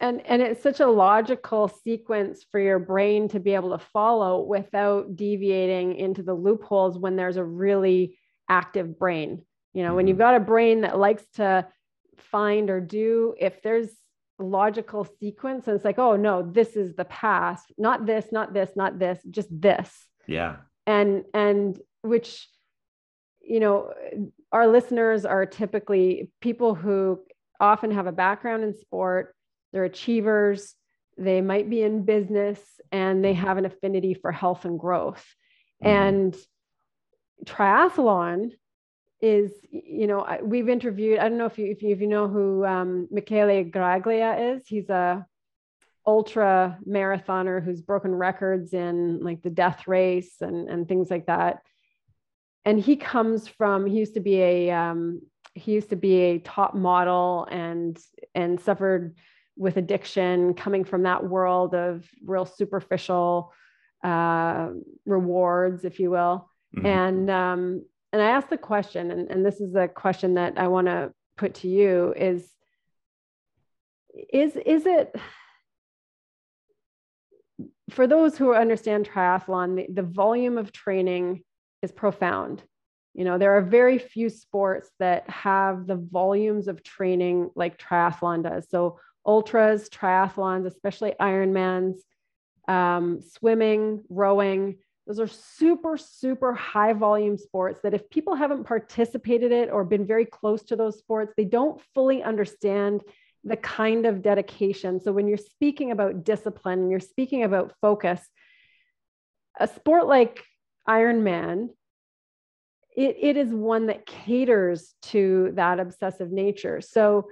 and 0.00 0.24
and 0.26 0.42
it's 0.42 0.62
such 0.62 0.80
a 0.80 0.86
logical 0.86 1.68
sequence 1.68 2.44
for 2.50 2.60
your 2.60 2.78
brain 2.78 3.28
to 3.28 3.40
be 3.40 3.54
able 3.54 3.76
to 3.76 3.84
follow 3.92 4.42
without 4.42 5.16
deviating 5.16 5.96
into 5.96 6.22
the 6.22 6.34
loopholes 6.34 6.98
when 6.98 7.16
there's 7.16 7.36
a 7.36 7.44
really 7.44 8.18
active 8.48 8.98
brain. 8.98 9.42
You 9.72 9.82
know 9.82 9.88
mm-hmm. 9.88 9.96
when 9.96 10.06
you've 10.06 10.18
got 10.18 10.36
a 10.36 10.40
brain 10.40 10.82
that 10.82 10.98
likes 10.98 11.24
to 11.34 11.66
find 12.18 12.70
or 12.70 12.80
do 12.80 13.34
if 13.38 13.62
there's 13.62 13.88
logical 14.38 15.06
sequence 15.18 15.66
and 15.66 15.76
it's 15.76 15.84
like 15.84 15.98
oh 15.98 16.14
no 16.14 16.42
this 16.42 16.76
is 16.76 16.94
the 16.94 17.06
past 17.06 17.72
not 17.78 18.04
this 18.04 18.26
not 18.32 18.52
this 18.52 18.70
not 18.76 18.98
this 18.98 19.18
just 19.30 19.48
this. 19.50 19.90
Yeah. 20.26 20.56
And 20.86 21.24
and 21.32 21.78
which 22.02 22.48
you 23.40 23.60
know 23.60 23.92
our 24.52 24.66
listeners 24.66 25.24
are 25.24 25.46
typically 25.46 26.30
people 26.40 26.74
who 26.74 27.20
often 27.60 27.90
have 27.90 28.06
a 28.06 28.12
background 28.12 28.62
in 28.62 28.74
sport 28.74 29.35
they're 29.76 29.84
achievers, 29.84 30.74
they 31.18 31.42
might 31.42 31.68
be 31.68 31.82
in 31.82 32.06
business, 32.06 32.58
and 32.90 33.22
they 33.22 33.34
have 33.34 33.58
an 33.58 33.66
affinity 33.66 34.14
for 34.14 34.32
health 34.32 34.64
and 34.64 34.80
growth. 34.80 35.22
Mm-hmm. 35.84 35.92
And 35.92 36.36
triathlon 37.44 38.52
is, 39.20 39.52
you 39.70 40.06
know, 40.06 40.26
we've 40.42 40.70
interviewed, 40.70 41.18
I 41.18 41.28
don't 41.28 41.36
know 41.36 41.44
if 41.44 41.58
you, 41.58 41.66
if 41.66 41.82
you, 41.82 41.90
if 41.90 42.00
you 42.00 42.06
know 42.06 42.26
who 42.26 42.64
um, 42.64 43.06
Michele 43.10 43.64
Graglia 43.64 44.56
is. 44.56 44.66
He's 44.66 44.88
a 44.88 45.26
ultra 46.06 46.78
marathoner 46.88 47.62
who's 47.62 47.82
broken 47.82 48.14
records 48.14 48.72
in 48.72 49.20
like 49.20 49.42
the 49.42 49.50
death 49.50 49.86
race 49.86 50.36
and, 50.40 50.70
and 50.70 50.88
things 50.88 51.10
like 51.10 51.26
that. 51.26 51.60
And 52.64 52.80
he 52.80 52.96
comes 52.96 53.46
from, 53.46 53.84
he 53.84 53.98
used 53.98 54.14
to 54.14 54.20
be 54.20 54.40
a, 54.40 54.70
um, 54.70 55.20
he 55.52 55.72
used 55.72 55.90
to 55.90 55.96
be 55.96 56.14
a 56.14 56.38
top 56.38 56.74
model 56.74 57.46
and, 57.50 57.98
and 58.34 58.58
suffered 58.58 59.16
with 59.56 59.76
addiction 59.76 60.54
coming 60.54 60.84
from 60.84 61.04
that 61.04 61.24
world 61.24 61.74
of 61.74 62.06
real 62.24 62.46
superficial 62.46 63.52
uh, 64.04 64.68
rewards, 65.04 65.84
if 65.84 65.98
you 65.98 66.10
will. 66.10 66.50
Mm-hmm. 66.76 66.86
And 66.86 67.30
um, 67.30 67.84
and 68.12 68.22
I 68.22 68.30
asked 68.30 68.50
the 68.50 68.58
question, 68.58 69.10
and, 69.10 69.30
and 69.30 69.44
this 69.44 69.60
is 69.60 69.74
a 69.74 69.88
question 69.88 70.34
that 70.34 70.58
I 70.58 70.68
want 70.68 70.86
to 70.86 71.12
put 71.36 71.54
to 71.56 71.68
you: 71.68 72.14
is 72.16 72.48
is 74.32 74.56
is 74.56 74.86
it 74.86 75.14
for 77.90 78.06
those 78.06 78.36
who 78.36 78.54
understand 78.54 79.08
triathlon, 79.08 79.76
the, 79.76 79.92
the 79.92 80.06
volume 80.06 80.58
of 80.58 80.72
training 80.72 81.42
is 81.82 81.92
profound. 81.92 82.62
You 83.14 83.24
know, 83.24 83.38
there 83.38 83.56
are 83.56 83.62
very 83.62 83.98
few 83.98 84.28
sports 84.28 84.90
that 84.98 85.28
have 85.30 85.86
the 85.86 85.96
volumes 85.96 86.68
of 86.68 86.82
training 86.82 87.50
like 87.54 87.78
triathlon 87.78 88.42
does. 88.42 88.68
So 88.68 88.98
ultras, 89.26 89.88
triathlons, 89.88 90.66
especially 90.66 91.14
Ironmans, 91.20 91.96
um, 92.68 93.20
swimming, 93.20 94.02
rowing. 94.08 94.78
Those 95.06 95.20
are 95.20 95.28
super, 95.28 95.96
super 95.96 96.52
high 96.52 96.92
volume 96.92 97.38
sports 97.38 97.80
that 97.82 97.94
if 97.94 98.08
people 98.10 98.34
haven't 98.34 98.64
participated 98.64 99.52
in 99.52 99.64
it 99.64 99.70
or 99.70 99.84
been 99.84 100.06
very 100.06 100.24
close 100.24 100.62
to 100.64 100.76
those 100.76 100.98
sports, 100.98 101.32
they 101.36 101.44
don't 101.44 101.80
fully 101.94 102.22
understand 102.22 103.02
the 103.44 103.56
kind 103.56 104.06
of 104.06 104.22
dedication. 104.22 105.00
So 105.00 105.12
when 105.12 105.28
you're 105.28 105.38
speaking 105.38 105.92
about 105.92 106.24
discipline 106.24 106.80
and 106.80 106.90
you're 106.90 106.98
speaking 106.98 107.44
about 107.44 107.74
focus, 107.80 108.20
a 109.58 109.68
sport 109.68 110.06
like 110.08 110.42
Ironman, 110.88 111.68
it, 112.96 113.16
it 113.20 113.36
is 113.36 113.50
one 113.52 113.86
that 113.86 114.06
caters 114.06 114.94
to 115.02 115.52
that 115.54 115.78
obsessive 115.78 116.32
nature. 116.32 116.80
So 116.80 117.28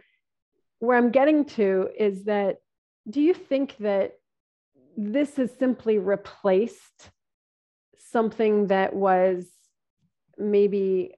where 0.79 0.97
I'm 0.97 1.11
getting 1.11 1.45
to 1.47 1.89
is 1.99 2.25
that 2.25 2.59
do 3.09 3.21
you 3.21 3.35
think 3.35 3.77
that 3.79 4.15
this 4.97 5.37
has 5.37 5.51
simply 5.59 5.99
replaced 5.99 7.11
something 7.99 8.69
that 8.69 8.95
was 8.95 9.47
maybe 10.39 11.15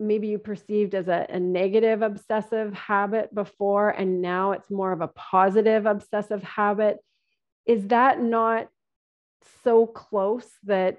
maybe 0.00 0.28
you 0.28 0.38
perceived 0.38 0.94
as 0.94 1.08
a, 1.08 1.26
a, 1.28 1.40
negative 1.40 2.02
obsessive 2.02 2.72
habit 2.72 3.34
before 3.34 3.90
and 3.90 4.22
now 4.22 4.52
it's 4.52 4.70
more 4.70 4.92
of 4.92 5.00
a 5.00 5.08
positive 5.08 5.86
obsessive 5.86 6.42
habit? 6.42 6.98
Is 7.66 7.88
that 7.88 8.22
not 8.22 8.68
so 9.64 9.86
close 9.86 10.48
that 10.64 10.98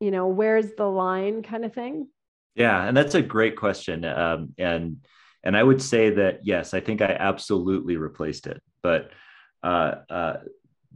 you 0.00 0.10
know 0.10 0.26
where's 0.26 0.72
the 0.76 0.86
line 0.86 1.42
kind 1.42 1.64
of 1.64 1.72
thing? 1.72 2.08
Yeah 2.54 2.86
and 2.86 2.96
that's 2.96 3.14
a 3.14 3.22
great 3.22 3.56
question 3.56 4.04
um, 4.04 4.54
and 4.58 4.98
and 5.44 5.56
i 5.56 5.62
would 5.62 5.80
say 5.80 6.10
that 6.10 6.40
yes 6.44 6.74
i 6.74 6.80
think 6.80 7.02
i 7.02 7.16
absolutely 7.18 7.96
replaced 7.96 8.46
it 8.46 8.62
but 8.82 9.10
uh, 9.62 9.94
uh, 10.10 10.36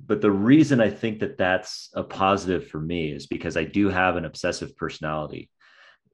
but 0.07 0.21
the 0.21 0.31
reason 0.31 0.81
i 0.81 0.91
think 0.91 1.21
that 1.21 1.39
that's 1.39 1.91
a 1.95 2.03
positive 2.03 2.69
for 2.69 2.81
me 2.81 3.11
is 3.13 3.27
because 3.27 3.57
i 3.57 3.65
do 3.65 3.89
have 3.89 4.17
an 4.17 4.25
obsessive 4.25 4.77
personality 4.77 5.51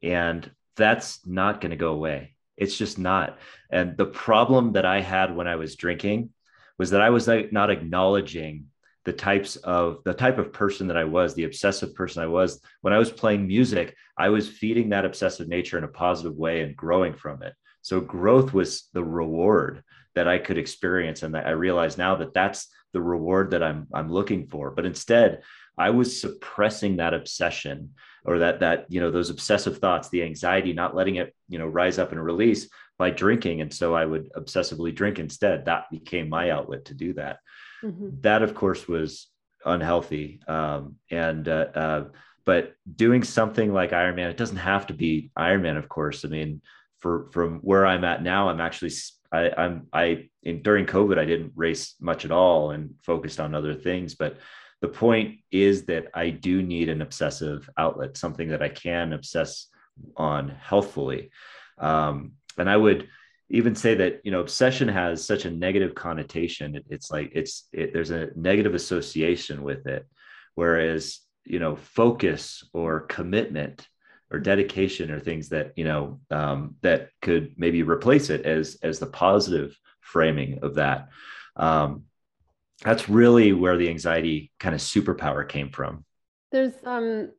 and 0.02 0.50
that's 0.76 1.26
not 1.26 1.60
going 1.60 1.70
to 1.70 1.76
go 1.76 1.92
away 1.92 2.34
it's 2.56 2.76
just 2.76 2.98
not 2.98 3.38
and 3.70 3.96
the 3.96 4.06
problem 4.06 4.72
that 4.72 4.86
i 4.86 5.00
had 5.00 5.34
when 5.34 5.46
i 5.46 5.56
was 5.56 5.76
drinking 5.76 6.30
was 6.78 6.90
that 6.90 7.02
i 7.02 7.10
was 7.10 7.28
not 7.50 7.70
acknowledging 7.70 8.66
the 9.06 9.12
types 9.12 9.54
of 9.56 10.02
the 10.04 10.12
type 10.12 10.36
of 10.36 10.52
person 10.52 10.88
that 10.88 10.96
I 10.96 11.04
was, 11.04 11.32
the 11.32 11.44
obsessive 11.44 11.94
person 11.94 12.22
I 12.22 12.26
was. 12.26 12.60
When 12.82 12.92
I 12.92 12.98
was 12.98 13.10
playing 13.10 13.46
music, 13.46 13.94
I 14.18 14.28
was 14.30 14.48
feeding 14.48 14.90
that 14.90 15.04
obsessive 15.04 15.46
nature 15.46 15.78
in 15.78 15.84
a 15.84 15.88
positive 15.88 16.36
way 16.36 16.62
and 16.62 16.76
growing 16.76 17.14
from 17.14 17.42
it. 17.44 17.54
So 17.86 18.00
growth 18.00 18.52
was 18.52 18.88
the 18.94 19.04
reward 19.04 19.84
that 20.16 20.26
I 20.26 20.38
could 20.38 20.58
experience, 20.58 21.22
and 21.22 21.36
I 21.36 21.50
realize 21.50 21.96
now 21.96 22.16
that 22.16 22.34
that's 22.34 22.66
the 22.92 23.00
reward 23.00 23.52
that 23.52 23.62
I'm 23.62 23.86
I'm 23.94 24.10
looking 24.10 24.48
for. 24.48 24.72
But 24.72 24.86
instead, 24.86 25.42
I 25.78 25.90
was 25.90 26.20
suppressing 26.20 26.96
that 26.96 27.14
obsession 27.14 27.94
or 28.24 28.40
that 28.40 28.58
that 28.58 28.86
you 28.88 29.00
know 29.00 29.12
those 29.12 29.30
obsessive 29.30 29.78
thoughts, 29.78 30.08
the 30.08 30.24
anxiety, 30.24 30.72
not 30.72 30.96
letting 30.96 31.14
it 31.14 31.32
you 31.48 31.60
know 31.60 31.66
rise 31.68 32.00
up 32.00 32.10
and 32.10 32.20
release 32.20 32.68
by 32.98 33.10
drinking, 33.10 33.60
and 33.60 33.72
so 33.72 33.94
I 33.94 34.04
would 34.04 34.32
obsessively 34.32 34.92
drink 34.92 35.20
instead. 35.20 35.66
That 35.66 35.88
became 35.88 36.28
my 36.28 36.50
outlet 36.50 36.86
to 36.86 36.94
do 36.94 37.12
that. 37.14 37.38
Mm-hmm. 37.84 38.20
That, 38.22 38.42
of 38.42 38.56
course, 38.56 38.88
was 38.88 39.28
unhealthy. 39.64 40.40
Um, 40.48 40.96
and 41.08 41.46
uh, 41.46 41.66
uh, 41.72 42.04
but 42.44 42.74
doing 42.92 43.22
something 43.22 43.72
like 43.72 43.92
Ironman, 43.92 44.30
it 44.30 44.36
doesn't 44.36 44.56
have 44.56 44.88
to 44.88 44.94
be 44.94 45.30
Ironman, 45.38 45.78
of 45.78 45.88
course. 45.88 46.24
I 46.24 46.28
mean, 46.28 46.62
for 46.98 47.28
from 47.32 47.58
where 47.60 47.86
I'm 47.86 48.04
at 48.04 48.22
now, 48.22 48.48
I'm 48.48 48.60
actually 48.60 48.92
I, 49.32 49.50
I'm 49.56 49.86
I 49.92 50.28
in 50.42 50.62
during 50.62 50.86
COVID, 50.86 51.18
I 51.18 51.24
didn't 51.24 51.52
race 51.56 51.94
much 52.00 52.24
at 52.24 52.30
all 52.30 52.70
and 52.70 52.94
focused 53.02 53.40
on 53.40 53.54
other 53.54 53.74
things. 53.74 54.14
But 54.14 54.38
the 54.80 54.88
point 54.88 55.38
is 55.50 55.86
that 55.86 56.06
I 56.14 56.30
do 56.30 56.62
need 56.62 56.88
an 56.88 57.02
obsessive 57.02 57.68
outlet, 57.78 58.16
something 58.16 58.48
that 58.48 58.62
I 58.62 58.68
can 58.68 59.12
obsess 59.12 59.68
on 60.16 60.50
healthfully. 60.50 61.30
Um, 61.78 62.32
and 62.58 62.68
I 62.68 62.76
would 62.76 63.08
even 63.48 63.74
say 63.74 63.94
that 63.94 64.20
you 64.24 64.30
know 64.30 64.40
obsession 64.40 64.88
has 64.88 65.24
such 65.24 65.44
a 65.44 65.50
negative 65.50 65.94
connotation 65.94 66.74
it, 66.74 66.84
it's 66.90 67.10
like 67.10 67.30
it's 67.34 67.68
it, 67.72 67.92
there's 67.92 68.10
a 68.10 68.30
negative 68.34 68.74
association 68.74 69.62
with 69.62 69.86
it 69.86 70.04
whereas 70.54 71.20
you 71.44 71.58
know 71.58 71.76
focus 71.76 72.64
or 72.72 73.00
commitment 73.00 73.86
or 74.30 74.38
dedication 74.38 75.10
or 75.10 75.20
things 75.20 75.48
that 75.50 75.72
you 75.76 75.84
know 75.84 76.20
um, 76.30 76.76
that 76.82 77.10
could 77.22 77.54
maybe 77.56 77.82
replace 77.82 78.30
it 78.30 78.44
as 78.44 78.78
as 78.82 78.98
the 78.98 79.06
positive 79.06 79.78
framing 80.00 80.60
of 80.62 80.74
that. 80.74 81.08
Um, 81.56 82.04
that's 82.82 83.08
really 83.08 83.52
where 83.52 83.76
the 83.76 83.88
anxiety 83.88 84.52
kind 84.60 84.74
of 84.74 84.80
superpower 84.80 85.48
came 85.48 85.70
from. 85.70 86.04
There's 86.52 86.74
um 86.84 87.30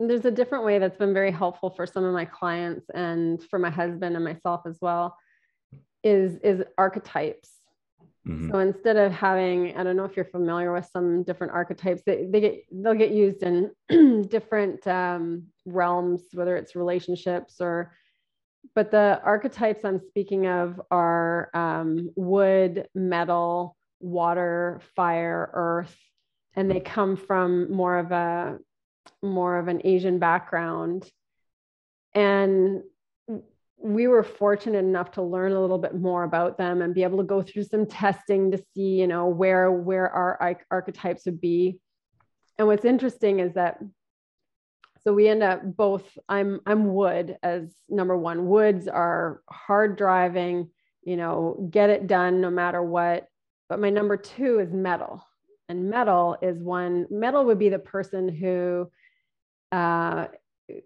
there's 0.00 0.24
a 0.24 0.30
different 0.30 0.64
way 0.64 0.78
that's 0.78 0.96
been 0.96 1.14
very 1.14 1.30
helpful 1.30 1.70
for 1.70 1.86
some 1.86 2.04
of 2.04 2.12
my 2.12 2.24
clients 2.24 2.86
and 2.92 3.42
for 3.44 3.58
my 3.58 3.70
husband 3.70 4.16
and 4.16 4.24
myself 4.24 4.62
as 4.66 4.78
well 4.80 5.16
is 6.02 6.38
is 6.42 6.62
archetypes. 6.76 7.50
Mm-hmm. 8.24 8.52
so 8.52 8.60
instead 8.60 8.96
of 8.96 9.10
having 9.10 9.76
i 9.76 9.82
don't 9.82 9.96
know 9.96 10.04
if 10.04 10.14
you're 10.14 10.24
familiar 10.24 10.72
with 10.72 10.88
some 10.92 11.24
different 11.24 11.52
archetypes 11.52 12.02
they, 12.06 12.28
they 12.30 12.40
get 12.40 12.64
they'll 12.70 12.94
get 12.94 13.10
used 13.10 13.42
in 13.42 13.72
different 14.28 14.86
um, 14.86 15.48
realms 15.64 16.22
whether 16.32 16.56
it's 16.56 16.76
relationships 16.76 17.56
or 17.60 17.92
but 18.74 18.90
the 18.90 19.20
archetypes 19.24 19.84
i'm 19.84 20.00
speaking 20.00 20.46
of 20.46 20.80
are 20.90 21.50
um, 21.54 22.10
wood 22.16 22.88
metal 22.94 23.76
water 24.00 24.80
fire 24.96 25.50
earth 25.52 25.96
and 26.54 26.70
they 26.70 26.80
come 26.80 27.16
from 27.16 27.72
more 27.72 27.98
of 27.98 28.12
a 28.12 28.58
more 29.22 29.58
of 29.58 29.68
an 29.68 29.80
Asian 29.84 30.18
background. 30.18 31.08
And 32.14 32.82
we 33.76 34.06
were 34.06 34.22
fortunate 34.22 34.78
enough 34.78 35.12
to 35.12 35.22
learn 35.22 35.52
a 35.52 35.60
little 35.60 35.78
bit 35.78 35.94
more 35.94 36.22
about 36.22 36.56
them 36.56 36.82
and 36.82 36.94
be 36.94 37.02
able 37.02 37.18
to 37.18 37.24
go 37.24 37.42
through 37.42 37.64
some 37.64 37.86
testing 37.86 38.52
to 38.52 38.62
see, 38.74 39.00
you 39.00 39.06
know, 39.06 39.26
where 39.26 39.70
where 39.72 40.08
our 40.08 40.56
archetypes 40.70 41.24
would 41.26 41.40
be. 41.40 41.80
And 42.58 42.68
what's 42.68 42.84
interesting 42.84 43.40
is 43.40 43.54
that 43.54 43.78
so 45.04 45.12
we 45.12 45.28
end 45.28 45.42
up 45.42 45.60
both 45.64 46.04
I'm 46.28 46.60
I'm 46.66 46.94
wood 46.94 47.36
as 47.42 47.74
number 47.88 48.16
1. 48.16 48.46
Woods 48.46 48.88
are 48.88 49.42
hard 49.50 49.96
driving, 49.96 50.70
you 51.02 51.16
know, 51.16 51.68
get 51.70 51.90
it 51.90 52.06
done 52.06 52.40
no 52.40 52.50
matter 52.50 52.82
what. 52.82 53.26
But 53.68 53.80
my 53.80 53.90
number 53.90 54.16
2 54.16 54.60
is 54.60 54.72
metal. 54.72 55.26
And 55.68 55.88
metal 55.88 56.36
is 56.42 56.62
one 56.62 57.06
metal 57.10 57.44
would 57.46 57.58
be 57.58 57.68
the 57.68 57.78
person 57.78 58.28
who 58.28 58.90
uh, 59.72 60.26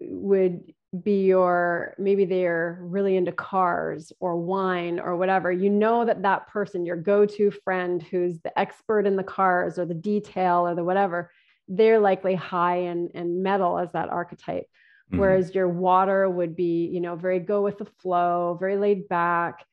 would 0.00 0.72
be 1.02 1.24
your 1.26 1.94
maybe 1.98 2.24
they're 2.24 2.78
really 2.80 3.16
into 3.16 3.32
cars 3.32 4.12
or 4.20 4.36
wine 4.36 4.98
or 5.00 5.16
whatever 5.16 5.50
you 5.50 5.68
know 5.68 6.04
that 6.04 6.22
that 6.22 6.46
person 6.46 6.86
your 6.86 6.96
go-to 6.96 7.50
friend 7.50 8.02
who's 8.02 8.38
the 8.40 8.58
expert 8.58 9.06
in 9.06 9.16
the 9.16 9.22
cars 9.22 9.78
or 9.78 9.84
the 9.84 9.94
detail 9.94 10.66
or 10.66 10.74
the 10.74 10.84
whatever 10.84 11.30
they're 11.68 12.00
likely 12.00 12.34
high 12.34 12.76
in, 12.76 13.10
in 13.14 13.42
metal 13.42 13.78
as 13.78 13.90
that 13.92 14.08
archetype 14.08 14.66
mm-hmm. 15.10 15.18
whereas 15.18 15.54
your 15.54 15.68
water 15.68 16.28
would 16.28 16.54
be 16.54 16.86
you 16.86 17.00
know 17.00 17.16
very 17.16 17.40
go 17.40 17.62
with 17.62 17.78
the 17.78 17.88
flow 18.00 18.56
very 18.60 18.76
laid 18.76 19.08
back 19.08 19.64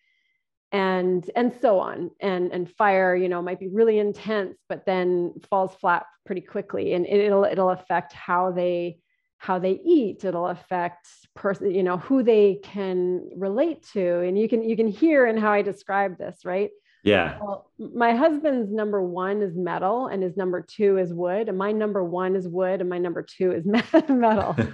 and 0.74 1.30
and 1.36 1.54
so 1.62 1.80
on. 1.80 2.10
And 2.20 2.52
and 2.52 2.70
fire 2.70 3.16
you 3.16 3.30
know 3.30 3.42
might 3.42 3.60
be 3.60 3.70
really 3.70 4.00
intense 4.00 4.58
but 4.68 4.86
then 4.86 5.36
falls 5.50 5.76
flat 5.76 6.06
pretty 6.26 6.42
quickly 6.42 6.94
and 6.94 7.06
it'll 7.06 7.46
it'll 7.46 7.70
affect 7.70 8.12
how 8.12 8.52
they 8.52 8.98
how 9.38 9.60
they 9.60 9.80
eat. 9.84 10.26
It'll 10.26 10.48
affect 10.48 11.08
person 11.36 11.72
you 11.72 11.84
know 11.84 11.98
who 11.98 12.24
they 12.24 12.60
can 12.64 13.30
relate 13.38 13.86
to. 13.94 14.22
And 14.22 14.38
you 14.38 14.50
can 14.50 14.68
you 14.68 14.76
can 14.76 14.88
hear 14.88 15.28
in 15.28 15.38
how 15.38 15.52
i 15.52 15.62
describe 15.62 16.18
this 16.18 16.40
right 16.44 16.72
yeah. 17.04 17.38
Well, 17.42 17.70
my 17.78 18.16
husband's 18.16 18.72
number 18.72 19.02
one 19.02 19.42
is 19.42 19.56
metal 19.56 20.08
and 20.08 20.24
his 20.24 20.38
number 20.38 20.62
two 20.62 20.98
is 20.98 21.14
wood 21.14 21.50
and 21.50 21.58
my 21.58 21.72
number 21.72 22.04
one 22.04 22.36
is 22.36 22.48
wood 22.48 22.82
and 22.82 22.90
my 22.90 22.98
number 22.98 23.24
two 23.24 23.52
is 23.52 23.66
metal. 24.10 24.56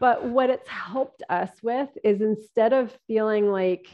But 0.00 0.24
what 0.24 0.50
it's 0.50 0.68
helped 0.68 1.22
us 1.28 1.50
with 1.62 1.88
is 2.02 2.22
instead 2.22 2.72
of 2.72 2.92
feeling 3.06 3.52
like 3.52 3.86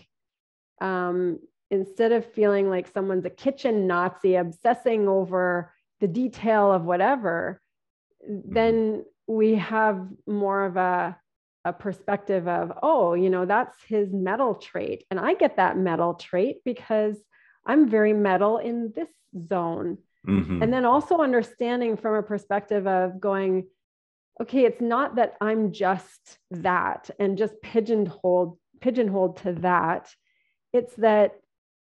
um, 0.80 1.38
instead 1.70 2.12
of 2.12 2.32
feeling 2.32 2.70
like 2.70 2.88
someone's 2.88 3.26
a 3.26 3.30
kitchen 3.30 3.86
nazi 3.86 4.36
obsessing 4.36 5.06
over 5.06 5.72
the 6.00 6.08
detail 6.08 6.72
of 6.72 6.84
whatever 6.84 7.60
then 8.26 9.04
we 9.26 9.56
have 9.56 10.08
more 10.26 10.64
of 10.64 10.76
a 10.76 11.16
a 11.64 11.72
perspective 11.72 12.48
of 12.48 12.72
oh 12.82 13.14
you 13.14 13.28
know 13.28 13.44
that's 13.44 13.76
his 13.86 14.12
metal 14.12 14.54
trait 14.54 15.04
and 15.10 15.20
i 15.20 15.34
get 15.34 15.56
that 15.56 15.76
metal 15.76 16.14
trait 16.14 16.58
because 16.64 17.16
i'm 17.68 17.88
very 17.88 18.12
metal 18.12 18.58
in 18.58 18.92
this 18.96 19.08
zone 19.48 19.98
mm-hmm. 20.26 20.62
and 20.62 20.72
then 20.72 20.84
also 20.84 21.18
understanding 21.18 21.96
from 21.96 22.14
a 22.14 22.22
perspective 22.22 22.86
of 22.86 23.20
going 23.20 23.66
okay 24.40 24.64
it's 24.64 24.80
not 24.80 25.16
that 25.16 25.34
i'm 25.40 25.72
just 25.72 26.38
that 26.50 27.10
and 27.20 27.38
just 27.38 27.54
pigeonholed 27.62 28.58
pigeonholed 28.80 29.36
to 29.36 29.52
that 29.52 30.08
it's 30.72 30.94
that 30.96 31.34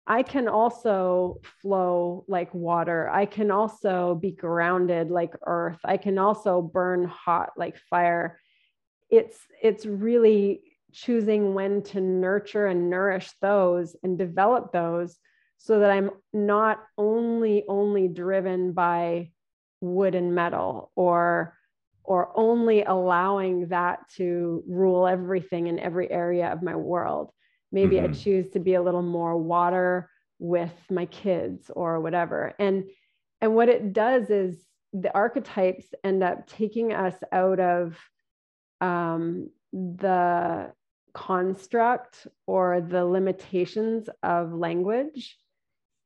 I 0.07 0.23
can 0.23 0.47
also 0.47 1.41
flow 1.61 2.23
like 2.29 2.53
water. 2.53 3.09
I 3.09 3.25
can 3.25 3.51
also 3.51 4.15
be 4.15 4.31
grounded 4.31 5.11
like 5.11 5.33
earth. 5.45 5.79
I 5.83 5.97
can 5.97 6.17
also 6.17 6.61
burn 6.61 7.03
hot 7.03 7.51
like 7.57 7.77
fire. 7.89 8.39
It's 9.09 9.38
it's 9.61 9.85
really 9.85 10.61
choosing 10.93 11.53
when 11.53 11.83
to 11.83 11.99
nurture 11.99 12.67
and 12.67 12.89
nourish 12.89 13.29
those 13.41 13.97
and 14.01 14.17
develop 14.17 14.71
those 14.71 15.17
so 15.58 15.80
that 15.80 15.91
I'm 15.91 16.12
not 16.34 16.84
only 16.97 17.64
only 17.68 18.08
driven 18.08 18.74
by 18.74 19.32
wood 19.82 20.16
and 20.16 20.34
metal 20.34 20.91
or 20.95 21.53
or 22.03 22.32
only 22.36 22.84
allowing 22.84 23.68
that 23.68 23.99
to 24.16 24.64
rule 24.66 25.05
everything 25.05 25.68
in 25.68 25.78
every 25.78 26.10
area 26.10 26.47
of 26.47 26.64
my 26.64 26.76
world. 26.76 27.32
Maybe 27.72 27.97
mm-hmm. 27.97 28.12
i 28.12 28.16
choose 28.16 28.49
to 28.51 28.60
be 28.60 28.76
a 28.76 28.82
little 28.82 29.01
more 29.01 29.38
water 29.38 30.10
with 30.39 30.72
my 30.89 31.05
kids 31.05 31.70
or 31.76 31.99
whatever. 31.99 32.53
And 32.60 32.86
and 33.41 33.55
what 33.55 33.70
it 33.70 33.93
does 33.93 34.30
is 34.30 34.55
the 34.93 35.14
archetypes 35.14 35.86
end 36.03 36.24
up 36.24 36.47
taking 36.47 36.93
us 36.93 37.16
out 37.32 37.60
of 37.60 37.97
um, 38.82 39.49
the 39.74 40.72
construct 41.14 42.28
or 42.45 42.80
the 42.80 43.03
limitations 43.03 44.10
of 44.24 44.53
language 44.53 45.36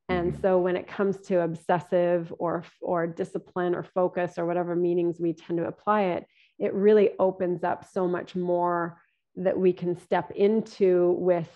and 0.10 0.34
mm-hmm. 0.34 0.42
so 0.42 0.60
when 0.60 0.76
it 0.76 0.88
comes 0.88 1.18
to 1.18 1.42
obsessive 1.42 2.34
or 2.38 2.64
or 2.82 3.08
discipline 3.08 3.76
or 3.76 3.84
focus 3.84 4.38
or 4.38 4.46
whatever 4.46 4.76
meanings 4.76 5.20
we 5.20 5.34
tend 5.34 5.58
to 5.58 5.68
apply 5.68 6.02
it 6.04 6.26
it 6.60 6.74
really 6.74 7.12
opens 7.20 7.64
up 7.64 7.86
so 7.92 8.08
much 8.08 8.36
more 8.36 9.02
that 9.36 9.58
we 9.58 9.74
can 9.74 9.98
step 9.98 10.32
into 10.32 11.16
with 11.18 11.50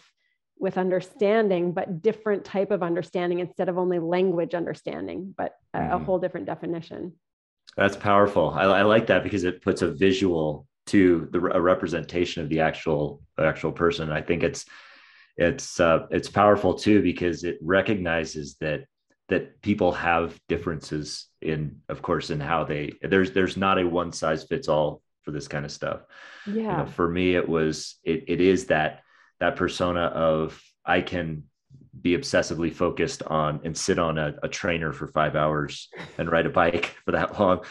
with 0.58 0.78
understanding 0.78 1.74
but 1.74 2.02
different 2.02 2.46
type 2.46 2.72
of 2.72 2.82
understanding 2.82 3.40
instead 3.40 3.70
of 3.70 3.78
only 3.78 4.00
language 4.00 4.54
understanding 4.54 5.34
but 5.38 5.54
a, 5.74 5.80
mm-hmm. 5.80 5.94
a 5.94 6.00
whole 6.00 6.20
different 6.20 6.46
definition 6.46 7.14
that's 7.76 7.98
powerful 7.98 8.52
I, 8.52 8.64
I, 8.64 8.82
like 8.84 9.08
that 9.08 9.24
because 9.24 9.44
it 9.44 9.62
puts 9.62 9.82
a 9.82 9.92
visual 9.92 10.66
to 10.88 11.28
the 11.32 11.40
a 11.40 11.60
representation 11.60 12.42
of 12.42 12.50
the 12.50 12.62
actual 12.62 13.22
actual 13.38 13.72
person 13.72 14.12
i 14.12 14.22
think 14.22 14.44
it's 14.44 14.66
it's 15.38 15.80
uh, 15.80 16.08
it's 16.12 16.30
powerful 16.30 16.74
too 16.74 17.02
because 17.02 17.44
it 17.44 17.58
recognizes 17.62 18.56
that 18.62 18.86
that 19.28 19.62
people 19.62 19.92
have 19.92 20.40
differences 20.48 21.28
in 21.42 21.82
of 21.90 22.02
course 22.02 22.30
in 22.30 22.40
how 22.40 22.64
they 22.64 22.94
there's 23.02 23.32
there's 23.32 23.58
not 23.58 23.80
a 23.80 23.88
one 23.88 24.12
size 24.12 24.44
fits 24.44 24.68
all 24.68 25.02
for 25.24 25.32
this 25.32 25.48
kind 25.48 25.66
of 25.66 25.72
stuff. 25.72 26.02
Yeah 26.46 26.54
you 26.54 26.62
know, 26.62 26.86
for 26.86 27.10
me 27.10 27.36
it 27.36 27.48
was 27.48 27.96
it, 28.04 28.26
it 28.28 28.42
is 28.42 28.68
that 28.68 29.02
that 29.40 29.56
persona 29.56 30.02
of 30.02 30.62
i 30.86 31.02
can 31.02 31.44
be 32.00 32.16
obsessively 32.16 32.74
focused 32.74 33.24
on 33.24 33.62
and 33.64 33.76
sit 33.76 33.98
on 33.98 34.18
a, 34.18 34.36
a 34.44 34.48
trainer 34.48 34.92
for 34.92 35.08
five 35.08 35.36
hours 35.36 35.90
and 36.18 36.32
ride 36.32 36.46
a 36.46 36.50
bike 36.50 36.96
for 37.06 37.12
that 37.12 37.40
long 37.40 37.62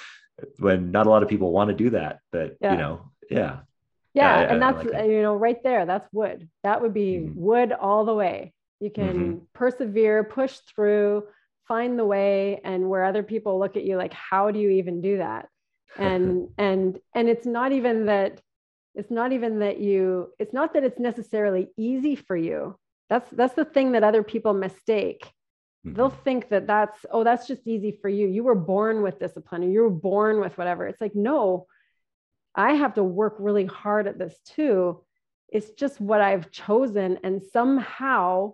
when 0.59 0.91
not 0.91 1.07
a 1.07 1.11
lot 1.11 1.23
of 1.23 1.29
people 1.29 1.53
want 1.53 1.69
to 1.69 1.77
do 1.77 1.91
that 1.91 2.19
but 2.33 2.57
yeah. 2.61 2.73
you 2.73 2.79
know 2.79 3.11
yeah 3.31 3.59
yeah, 4.15 4.41
yeah 4.41 4.53
and 4.53 4.65
I, 4.65 4.73
that's 4.73 4.87
I 4.87 4.99
like 4.99 5.11
you 5.11 5.23
know 5.23 5.35
right 5.35 5.63
there 5.63 5.87
that's 5.87 6.09
wood. 6.13 6.49
That 6.63 6.81
would 6.81 6.95
be 6.95 7.17
mm-hmm. 7.17 7.41
wood 7.41 7.73
all 7.73 8.05
the 8.05 8.15
way. 8.15 8.53
You 8.81 8.91
can 8.91 9.15
mm-hmm. 9.15 9.39
persevere 9.53 10.25
push 10.25 10.59
through 10.75 11.25
find 11.67 11.99
the 11.99 12.05
way 12.05 12.61
and 12.63 12.89
where 12.91 13.05
other 13.05 13.23
people 13.23 13.59
look 13.59 13.77
at 13.77 13.85
you 13.85 13.97
like 13.97 14.13
how 14.13 14.51
do 14.51 14.59
you 14.59 14.71
even 14.71 15.01
do 15.01 15.19
that? 15.19 15.49
And 15.99 16.49
and 16.59 16.99
and 17.15 17.29
it's 17.29 17.47
not 17.47 17.73
even 17.73 18.07
that 18.07 18.41
it's 18.95 19.11
not 19.11 19.33
even 19.33 19.59
that 19.59 19.79
you 19.81 20.33
it's 20.39 20.53
not 20.53 20.75
that 20.75 20.85
it's 20.85 21.01
necessarily 21.01 21.69
easy 21.77 22.17
for 22.17 22.37
you. 22.37 22.77
That's 23.11 23.29
that's 23.31 23.55
the 23.55 23.65
thing 23.65 23.93
that 23.93 24.05
other 24.05 24.23
people 24.23 24.55
mistake. 24.55 25.27
Mm-hmm. 25.87 25.97
they'll 25.97 26.11
think 26.11 26.49
that 26.49 26.67
that's 26.67 27.05
oh 27.11 27.25
that's 27.25 27.47
just 27.47 27.67
easy 27.67 27.99
for 28.01 28.09
you. 28.09 28.27
You 28.27 28.43
were 28.43 28.55
born 28.55 29.03
with 29.03 29.19
discipline 29.19 29.65
or 29.65 29.69
you 29.69 29.83
were 29.83 29.91
born 29.91 30.41
with 30.41 30.57
whatever. 30.57 30.87
It's 30.87 31.01
like 31.01 31.15
no 31.15 31.67
i 32.55 32.73
have 32.73 32.95
to 32.95 33.05
work 33.05 33.37
really 33.39 33.67
hard 33.67 34.07
at 34.07 34.19
this 34.19 34.39
too 34.45 35.03
it's 35.49 35.71
just 35.71 36.01
what 36.01 36.21
i've 36.21 36.51
chosen 36.51 37.19
and 37.23 37.43
somehow 37.43 38.53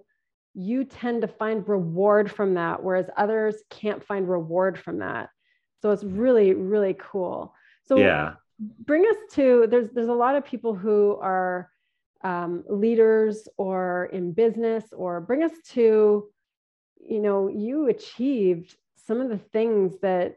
you 0.54 0.84
tend 0.84 1.22
to 1.22 1.28
find 1.28 1.68
reward 1.68 2.30
from 2.30 2.54
that, 2.54 2.82
whereas 2.82 3.08
others 3.16 3.56
can't 3.70 4.04
find 4.04 4.28
reward 4.28 4.78
from 4.78 4.98
that. 4.98 5.30
So 5.80 5.90
it's 5.90 6.04
really, 6.04 6.54
really 6.54 6.96
cool. 6.98 7.54
So 7.86 7.96
yeah, 7.96 8.34
bring 8.58 9.04
us 9.06 9.16
to 9.34 9.66
there's 9.70 9.90
there's 9.92 10.08
a 10.08 10.12
lot 10.12 10.36
of 10.36 10.44
people 10.44 10.74
who 10.74 11.16
are 11.20 11.70
um, 12.22 12.64
leaders 12.68 13.48
or 13.56 14.10
in 14.12 14.32
business, 14.32 14.84
or 14.92 15.20
bring 15.20 15.42
us 15.42 15.52
to, 15.70 16.28
you 17.00 17.20
know, 17.20 17.48
you 17.48 17.88
achieved 17.88 18.76
some 19.06 19.20
of 19.20 19.30
the 19.30 19.38
things 19.38 19.94
that 20.02 20.36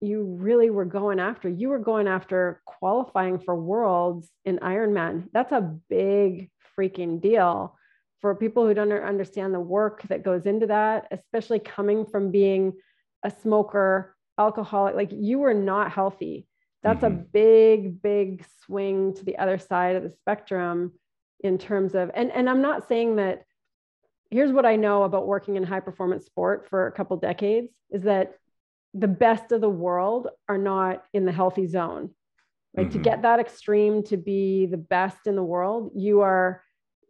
you 0.00 0.24
really 0.24 0.70
were 0.70 0.84
going 0.84 1.20
after. 1.20 1.48
You 1.48 1.68
were 1.68 1.78
going 1.78 2.08
after 2.08 2.62
qualifying 2.64 3.38
for 3.38 3.54
worlds 3.54 4.30
in 4.44 4.58
Ironman. 4.58 5.28
That's 5.32 5.52
a 5.52 5.76
big 5.88 6.50
freaking 6.78 7.20
deal 7.20 7.76
for 8.20 8.34
people 8.34 8.66
who 8.66 8.74
don't 8.74 8.92
understand 8.92 9.54
the 9.54 9.60
work 9.60 10.02
that 10.08 10.22
goes 10.22 10.46
into 10.46 10.66
that, 10.66 11.08
especially 11.10 11.58
coming 11.58 12.06
from 12.06 12.30
being 12.30 12.74
a 13.22 13.30
smoker, 13.30 14.16
alcoholic, 14.38 14.94
like 14.94 15.10
you 15.12 15.38
were 15.38 15.54
not 15.54 15.92
healthy. 15.92 16.46
That's 16.82 17.02
mm-hmm. 17.02 17.20
a 17.20 17.24
big, 17.24 18.02
big 18.02 18.44
swing 18.64 19.14
to 19.14 19.24
the 19.24 19.38
other 19.38 19.58
side 19.58 19.96
of 19.96 20.02
the 20.02 20.10
spectrum 20.10 20.92
in 21.42 21.58
terms 21.58 21.94
of, 21.94 22.10
and, 22.14 22.30
and 22.32 22.48
I'm 22.48 22.62
not 22.62 22.88
saying 22.88 23.16
that 23.16 23.42
here's 24.30 24.52
what 24.52 24.66
I 24.66 24.76
know 24.76 25.02
about 25.02 25.26
working 25.26 25.56
in 25.56 25.62
high 25.62 25.80
performance 25.80 26.26
sport 26.26 26.68
for 26.68 26.86
a 26.86 26.92
couple 26.92 27.16
decades 27.16 27.72
is 27.90 28.02
that 28.02 28.34
the 28.94 29.08
best 29.08 29.52
of 29.52 29.60
the 29.60 29.70
world 29.70 30.28
are 30.48 30.58
not 30.58 31.04
in 31.12 31.24
the 31.24 31.32
healthy 31.32 31.66
zone. 31.66 32.10
Right. 32.76 32.86
Mm-hmm. 32.86 32.98
To 32.98 32.98
get 33.02 33.22
that 33.22 33.40
extreme 33.40 34.02
to 34.04 34.16
be 34.16 34.66
the 34.66 34.76
best 34.76 35.26
in 35.26 35.34
the 35.34 35.42
world, 35.42 35.90
you 35.94 36.20
are 36.20 36.62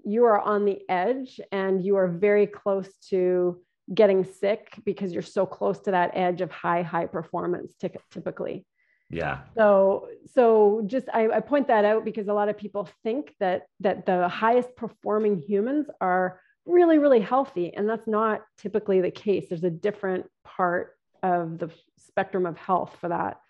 you 0.05 0.25
are 0.25 0.41
on 0.41 0.65
the 0.65 0.81
edge 0.89 1.41
and 1.53 1.85
you 1.85 1.97
are 1.97 2.09
very 2.09 2.47
close 2.47 2.89
to 3.11 3.61
getting 3.93 4.25
sick 4.25 4.73
because 4.85 5.13
you're 5.13 5.23
so 5.23 5.45
close 5.45 5.81
to 5.81 5.91
that 5.91 6.13
edge 6.15 6.41
of 6.41 6.51
high 6.51 6.83
high 6.83 7.07
performance 7.07 7.75
t- 7.81 7.91
typically 8.11 8.65
yeah 9.11 9.41
so 9.57 10.09
so 10.33 10.83
just 10.87 11.09
I, 11.13 11.29
I 11.29 11.41
point 11.41 11.67
that 11.69 11.85
out 11.85 12.05
because 12.05 12.29
a 12.29 12.33
lot 12.33 12.49
of 12.49 12.57
people 12.57 12.89
think 13.03 13.35
that 13.41 13.63
that 13.81 14.07
the 14.07 14.29
highest 14.29 14.77
performing 14.77 15.39
humans 15.39 15.87
are 16.01 16.41
really 16.67 16.99
really 16.99 17.21
healthy 17.21 17.75
and 17.75 17.89
that's 17.89 18.07
not 18.07 18.43
typically 18.59 19.01
the 19.01 19.11
case 19.11 19.47
there's 19.49 19.65
a 19.65 19.71
different 19.71 20.27
part 20.45 20.97
of 21.23 21.59
the 21.59 21.71
spectrum 21.99 22.47
of 22.47 22.57
health 22.57 22.97
for 23.01 23.09
that. 23.09 23.41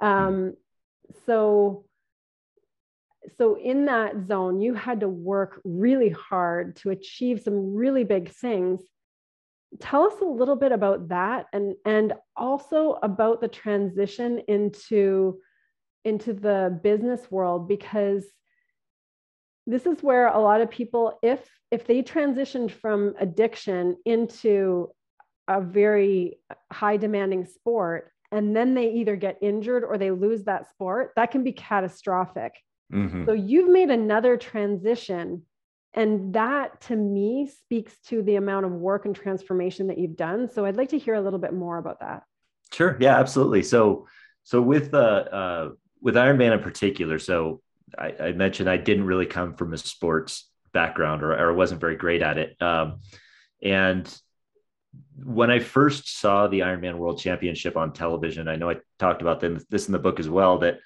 Um, 0.00 0.54
so 1.26 1.84
so 3.38 3.56
in 3.56 3.86
that 3.86 4.26
zone 4.26 4.60
you 4.60 4.74
had 4.74 5.00
to 5.00 5.08
work 5.08 5.60
really 5.64 6.08
hard 6.08 6.76
to 6.76 6.90
achieve 6.90 7.40
some 7.40 7.74
really 7.74 8.04
big 8.04 8.30
things. 8.30 8.80
Tell 9.80 10.04
us 10.04 10.20
a 10.20 10.24
little 10.24 10.56
bit 10.56 10.72
about 10.72 11.08
that 11.08 11.46
and 11.52 11.74
and 11.84 12.14
also 12.36 12.98
about 13.02 13.40
the 13.40 13.48
transition 13.48 14.40
into 14.48 15.38
into 16.04 16.32
the 16.32 16.80
business 16.82 17.30
world 17.30 17.68
because 17.68 18.24
this 19.66 19.86
is 19.86 20.02
where 20.02 20.26
a 20.26 20.40
lot 20.40 20.60
of 20.60 20.70
people 20.70 21.18
if 21.22 21.48
if 21.70 21.86
they 21.86 22.02
transitioned 22.02 22.70
from 22.70 23.14
addiction 23.18 23.96
into 24.04 24.90
a 25.48 25.60
very 25.60 26.38
high 26.72 26.96
demanding 26.96 27.44
sport 27.44 28.12
and 28.30 28.56
then 28.56 28.74
they 28.74 28.92
either 28.92 29.16
get 29.16 29.38
injured 29.42 29.84
or 29.84 29.98
they 29.98 30.10
lose 30.10 30.44
that 30.44 30.70
sport 30.70 31.12
that 31.16 31.30
can 31.30 31.44
be 31.44 31.52
catastrophic 31.52 32.54
Mm-hmm. 32.92 33.24
So 33.24 33.32
you've 33.32 33.70
made 33.70 33.90
another 33.90 34.36
transition. 34.36 35.42
And 35.94 36.34
that 36.34 36.80
to 36.82 36.96
me 36.96 37.50
speaks 37.64 37.98
to 38.06 38.22
the 38.22 38.36
amount 38.36 38.66
of 38.66 38.72
work 38.72 39.04
and 39.04 39.14
transformation 39.14 39.88
that 39.88 39.98
you've 39.98 40.16
done. 40.16 40.48
So 40.48 40.64
I'd 40.64 40.76
like 40.76 40.90
to 40.90 40.98
hear 40.98 41.14
a 41.14 41.20
little 41.20 41.38
bit 41.38 41.52
more 41.52 41.78
about 41.78 42.00
that. 42.00 42.22
Sure. 42.72 42.96
Yeah, 42.98 43.18
absolutely. 43.18 43.62
So, 43.62 44.06
so 44.44 44.62
with, 44.62 44.94
uh, 44.94 44.96
uh 44.96 45.68
with 46.00 46.16
Ironman 46.16 46.52
in 46.52 46.60
particular, 46.60 47.18
so 47.18 47.60
I, 47.96 48.14
I 48.18 48.32
mentioned 48.32 48.68
I 48.68 48.76
didn't 48.76 49.04
really 49.04 49.26
come 49.26 49.54
from 49.54 49.72
a 49.72 49.78
sports 49.78 50.48
background 50.72 51.22
or, 51.22 51.38
or 51.38 51.52
wasn't 51.54 51.80
very 51.80 51.96
great 51.96 52.22
at 52.22 52.38
it. 52.38 52.60
Um, 52.60 53.00
and 53.62 54.12
when 55.16 55.50
I 55.50 55.58
first 55.58 56.18
saw 56.18 56.46
the 56.46 56.60
Ironman 56.60 56.96
World 56.96 57.18
Championship 57.18 57.76
on 57.76 57.92
television, 57.92 58.48
I 58.48 58.56
know 58.56 58.70
I 58.70 58.76
talked 58.98 59.22
about 59.22 59.40
this 59.40 59.86
in 59.86 59.92
the 59.92 59.98
book 59.98 60.20
as 60.20 60.28
well, 60.28 60.58
that 60.58 60.78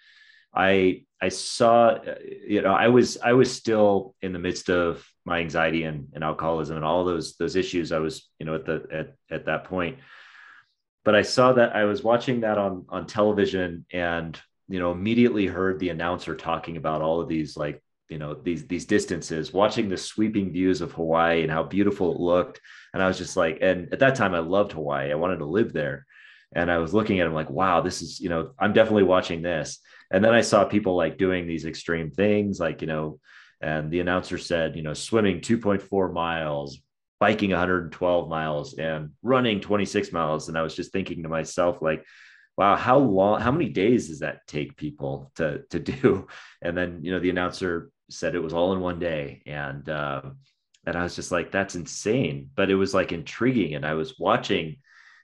I 0.55 1.05
I 1.21 1.29
saw 1.29 1.89
uh, 1.89 2.15
you 2.47 2.63
know 2.63 2.73
I 2.73 2.89
was 2.89 3.19
I 3.23 3.35
was 3.35 3.53
still 3.53 4.15
in 4.23 4.33
the 4.33 4.39
midst 4.39 4.71
of 4.71 5.07
my 5.25 5.41
anxiety 5.41 5.85
and, 5.85 6.09
and 6.15 6.25
alcoholism 6.25 6.77
and 6.77 6.85
all 6.85 7.05
those 7.05 7.37
those 7.37 7.57
issues 7.57 7.93
I 7.93 7.99
was 7.99 8.29
you 8.39 8.47
know 8.47 8.55
at 8.55 8.67
the 8.67 8.87
at, 8.93 9.15
at 9.31 9.47
that 9.47 9.65
point. 9.65 9.99
But 11.05 11.15
I 11.15 11.23
saw 11.23 11.53
that 11.53 11.77
I 11.77 11.85
was 11.85 12.03
watching 12.03 12.41
that 12.41 12.59
on 12.59 12.87
on 12.89 13.07
television 13.07 13.87
and 13.93 14.41
you 14.69 14.79
know 14.79 14.93
immediately 14.93 15.47
heard 15.47 15.79
the 15.79 15.91
announcer 15.91 16.35
talking 16.35 16.77
about 16.77 17.03
all 17.03 17.21
of 17.21 17.29
these 17.29 17.57
like 17.57 17.83
you 18.09 18.19
know 18.19 18.35
these 18.35 18.67
these 18.67 18.85
distances 18.85 19.53
watching 19.53 19.89
the 19.89 19.97
sweeping 19.97 20.53
views 20.53 20.81
of 20.81 20.93
Hawaii 20.93 21.43
and 21.43 21.51
how 21.51 21.63
beautiful 21.63 22.13
it 22.13 22.21
looked 22.21 22.61
and 22.95 23.03
I 23.03 23.09
was 23.09 23.19
just 23.19 23.37
like 23.37 23.59
and 23.61 23.93
at 23.93 23.99
that 23.99 24.15
time 24.15 24.35
I 24.35 24.39
loved 24.41 24.73
Hawaii 24.73 25.11
I 25.11 25.17
wanted 25.17 25.39
to 25.39 25.47
live 25.47 25.73
there 25.73 26.07
and 26.55 26.71
I 26.71 26.79
was 26.79 26.95
looking 26.95 27.21
at 27.21 27.27
him 27.27 27.35
like 27.35 27.51
wow 27.51 27.81
this 27.81 28.03
is 28.03 28.21
you 28.21 28.29
know 28.29 28.53
I'm 28.59 28.73
definitely 28.73 29.03
watching 29.05 29.43
this 29.43 29.81
and 30.11 30.25
then 30.25 30.33
I 30.33 30.41
saw 30.41 30.65
people 30.65 30.97
like 30.97 31.19
doing 31.19 31.47
these 31.47 31.65
extreme 31.65 32.11
things, 32.11 32.61
like, 32.61 32.81
you 32.81 32.87
know, 32.87 33.19
and 33.61 33.91
the 33.91 34.01
announcer 34.01 34.39
said, 34.39 34.77
you 34.77 34.83
know, 34.83 34.95
swimming 34.95 35.41
2.4 35.41 36.13
miles, 36.13 36.79
biking 37.19 37.51
112 37.51 38.29
miles, 38.29 38.75
and 38.75 39.11
running 39.23 39.61
26 39.61 40.13
miles. 40.13 40.49
And 40.49 40.57
I 40.57 40.63
was 40.63 40.77
just 40.77 40.93
thinking 40.93 41.23
to 41.23 41.29
myself, 41.29 41.83
like, 41.83 42.05
wow, 42.57 42.77
how 42.77 42.99
long, 42.99 43.41
how 43.41 43.51
many 43.51 43.69
days 43.69 44.09
does 44.09 44.21
that 44.21 44.47
take 44.47 44.77
people 44.77 45.33
to, 45.37 45.63
to 45.71 45.79
do? 45.79 46.27
And 46.63 46.77
then, 46.77 47.01
you 47.03 47.13
know, 47.13 47.21
the 47.21 47.31
announcer 47.31 47.91
said 48.11 48.35
it 48.35 48.43
was 48.43 48.53
all 48.53 48.73
in 48.73 48.81
one 48.81 48.99
day. 48.99 49.43
And, 49.47 49.89
uh, 49.89 50.23
and 50.87 50.97
I 50.97 51.03
was 51.03 51.17
just 51.17 51.33
like, 51.33 51.51
that's 51.51 51.75
insane. 51.75 52.51
But 52.55 52.71
it 52.71 52.77
was 52.77 52.95
like 52.95 53.13
intriguing. 53.13 53.75
And 53.75 53.85
I 53.85 53.95
was 53.95 54.19
watching 54.19 54.77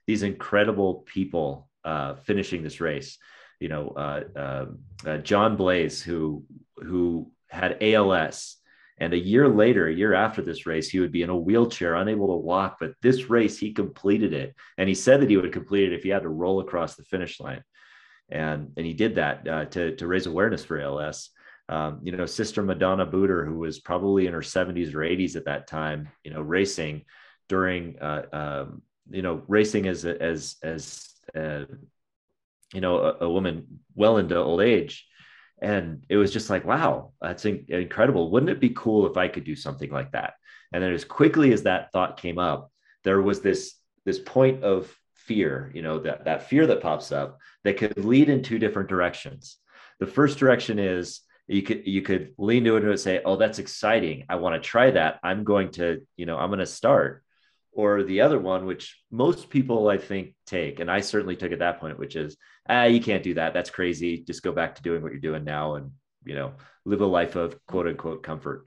these 0.06 0.22
incredible 0.22 1.04
people 1.06 1.68
uh, 1.84 2.16
finishing 2.16 2.62
this 2.62 2.80
race 2.80 3.18
you 3.62 3.68
know, 3.68 3.90
uh, 3.90 4.22
uh, 4.36 4.66
uh, 5.06 5.18
Jon 5.18 5.56
Blais 5.56 6.02
who 6.02 6.44
who 6.78 7.30
had 7.48 7.78
ALS, 7.80 8.56
and 8.98 9.12
a 9.12 9.18
year 9.18 9.48
later, 9.48 9.86
a 9.86 9.94
year 9.94 10.14
after 10.14 10.42
this 10.42 10.66
race, 10.66 10.88
he 10.88 10.98
would 10.98 11.12
be 11.12 11.22
in 11.22 11.30
a 11.30 11.36
wheelchair, 11.36 11.94
unable 11.94 12.26
to 12.26 12.44
walk. 12.44 12.78
But 12.80 12.94
this 13.02 13.30
race, 13.30 13.56
he 13.56 13.72
completed 13.72 14.32
it, 14.32 14.56
and 14.78 14.88
he 14.88 14.96
said 14.96 15.20
that 15.20 15.30
he 15.30 15.36
would 15.36 15.52
complete 15.52 15.92
it 15.92 15.94
if 15.94 16.02
he 16.02 16.08
had 16.08 16.24
to 16.24 16.28
roll 16.28 16.58
across 16.58 16.96
the 16.96 17.04
finish 17.04 17.38
line. 17.38 17.62
and 18.28 18.72
and 18.76 18.84
he 18.84 18.94
did 18.94 19.14
that 19.14 19.46
uh, 19.46 19.64
to 19.66 19.94
to 19.94 20.08
raise 20.08 20.26
awareness 20.26 20.64
for 20.64 20.80
ALS. 20.80 21.30
Um, 21.72 22.00
you 22.02 22.12
know, 22.12 22.26
Sister 22.26 22.62
Madonna 22.62 23.06
Buder, 23.06 23.46
who 23.46 23.58
was 23.60 23.78
probably 23.78 24.26
in 24.26 24.34
her 24.34 24.40
70s 24.40 24.92
or 24.92 24.98
80s 24.98 25.36
at 25.36 25.46
that 25.46 25.66
time, 25.66 26.10
you 26.22 26.30
know, 26.30 26.42
racing 26.42 27.06
during, 27.48 27.98
uh, 27.98 28.26
um, 28.30 28.82
you 29.10 29.22
know, 29.22 29.42
racing 29.48 29.86
as 29.88 30.04
as 30.04 30.56
as 30.62 31.08
uh, 31.34 31.64
you 32.74 32.82
know 32.82 32.98
a, 32.98 33.24
a, 33.24 33.30
woman 33.30 33.80
well 33.94 34.18
into 34.18 34.36
old 34.36 34.60
age, 34.60 35.06
and 35.62 36.04
it 36.10 36.18
was 36.18 36.30
just 36.30 36.50
like, 36.50 36.66
wow, 36.66 37.12
that's 37.22 37.46
in- 37.46 37.64
incredible. 37.68 38.30
Wouldn't 38.30 38.50
it 38.50 38.60
be 38.60 38.76
cool 38.76 39.06
if 39.06 39.16
I 39.16 39.28
could 39.28 39.44
do 39.44 39.56
something 39.56 39.90
like 39.90 40.12
that? 40.12 40.34
And 40.74 40.84
then 40.84 40.92
as 40.92 41.06
quickly 41.06 41.54
as 41.54 41.62
that 41.62 41.90
thought 41.90 42.20
came 42.20 42.38
up, 42.38 42.70
there 43.02 43.22
was 43.22 43.40
this 43.40 43.76
this 44.04 44.18
point 44.18 44.62
of 44.62 44.94
fear, 45.14 45.72
you 45.74 45.80
know, 45.80 46.00
that 46.00 46.26
that 46.26 46.50
fear 46.50 46.66
that 46.66 46.82
pops 46.82 47.12
up 47.12 47.38
that 47.64 47.78
could 47.78 48.04
lead 48.04 48.28
in 48.28 48.42
two 48.42 48.58
different 48.58 48.90
directions. 48.90 49.56
The 50.00 50.06
first 50.06 50.38
direction 50.38 50.78
is 50.78 51.22
you 51.52 51.62
could 51.62 51.86
you 51.86 52.02
could 52.02 52.34
lean 52.38 52.66
into 52.66 52.76
it 52.76 52.90
and 52.90 53.00
say, 53.00 53.20
"Oh, 53.24 53.36
that's 53.36 53.58
exciting. 53.58 54.24
I 54.28 54.36
want 54.36 54.54
to 54.54 54.68
try 54.68 54.90
that. 54.92 55.20
I'm 55.22 55.44
going 55.44 55.70
to, 55.72 56.00
you 56.16 56.26
know, 56.26 56.38
I'm 56.38 56.50
going 56.50 56.60
to 56.60 56.66
start." 56.66 57.22
Or 57.74 58.02
the 58.02 58.20
other 58.20 58.38
one, 58.38 58.66
which 58.66 59.00
most 59.10 59.48
people 59.48 59.88
I 59.88 59.96
think 59.96 60.34
take, 60.46 60.78
and 60.80 60.90
I 60.90 61.00
certainly 61.00 61.36
took 61.36 61.52
at 61.52 61.60
that 61.60 61.80
point, 61.80 61.98
which 61.98 62.16
is, 62.16 62.36
ah, 62.68 62.84
you 62.84 63.00
can't 63.00 63.22
do 63.22 63.34
that. 63.34 63.54
That's 63.54 63.70
crazy. 63.70 64.18
Just 64.18 64.42
go 64.42 64.52
back 64.52 64.74
to 64.74 64.82
doing 64.82 65.02
what 65.02 65.12
you're 65.12 65.20
doing 65.20 65.44
now, 65.44 65.76
and 65.76 65.92
you 66.24 66.34
know, 66.34 66.52
live 66.84 67.00
a 67.00 67.06
life 67.06 67.36
of 67.36 67.58
quote 67.66 67.86
unquote 67.86 68.22
comfort. 68.22 68.66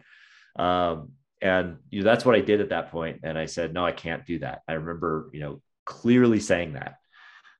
Um, 0.58 1.12
and 1.42 1.78
you 1.90 2.02
know, 2.02 2.10
that's 2.10 2.26
what 2.26 2.36
I 2.36 2.42
did 2.42 2.62
at 2.62 2.70
that 2.70 2.92
point. 2.92 3.22
And 3.24 3.38
I 3.38 3.46
said, 3.46 3.74
no, 3.74 3.86
I 3.86 3.92
can't 3.92 4.26
do 4.26 4.40
that. 4.40 4.62
I 4.68 4.74
remember, 4.74 5.30
you 5.34 5.40
know, 5.40 5.62
clearly 5.86 6.40
saying 6.40 6.74
that. 6.74 6.96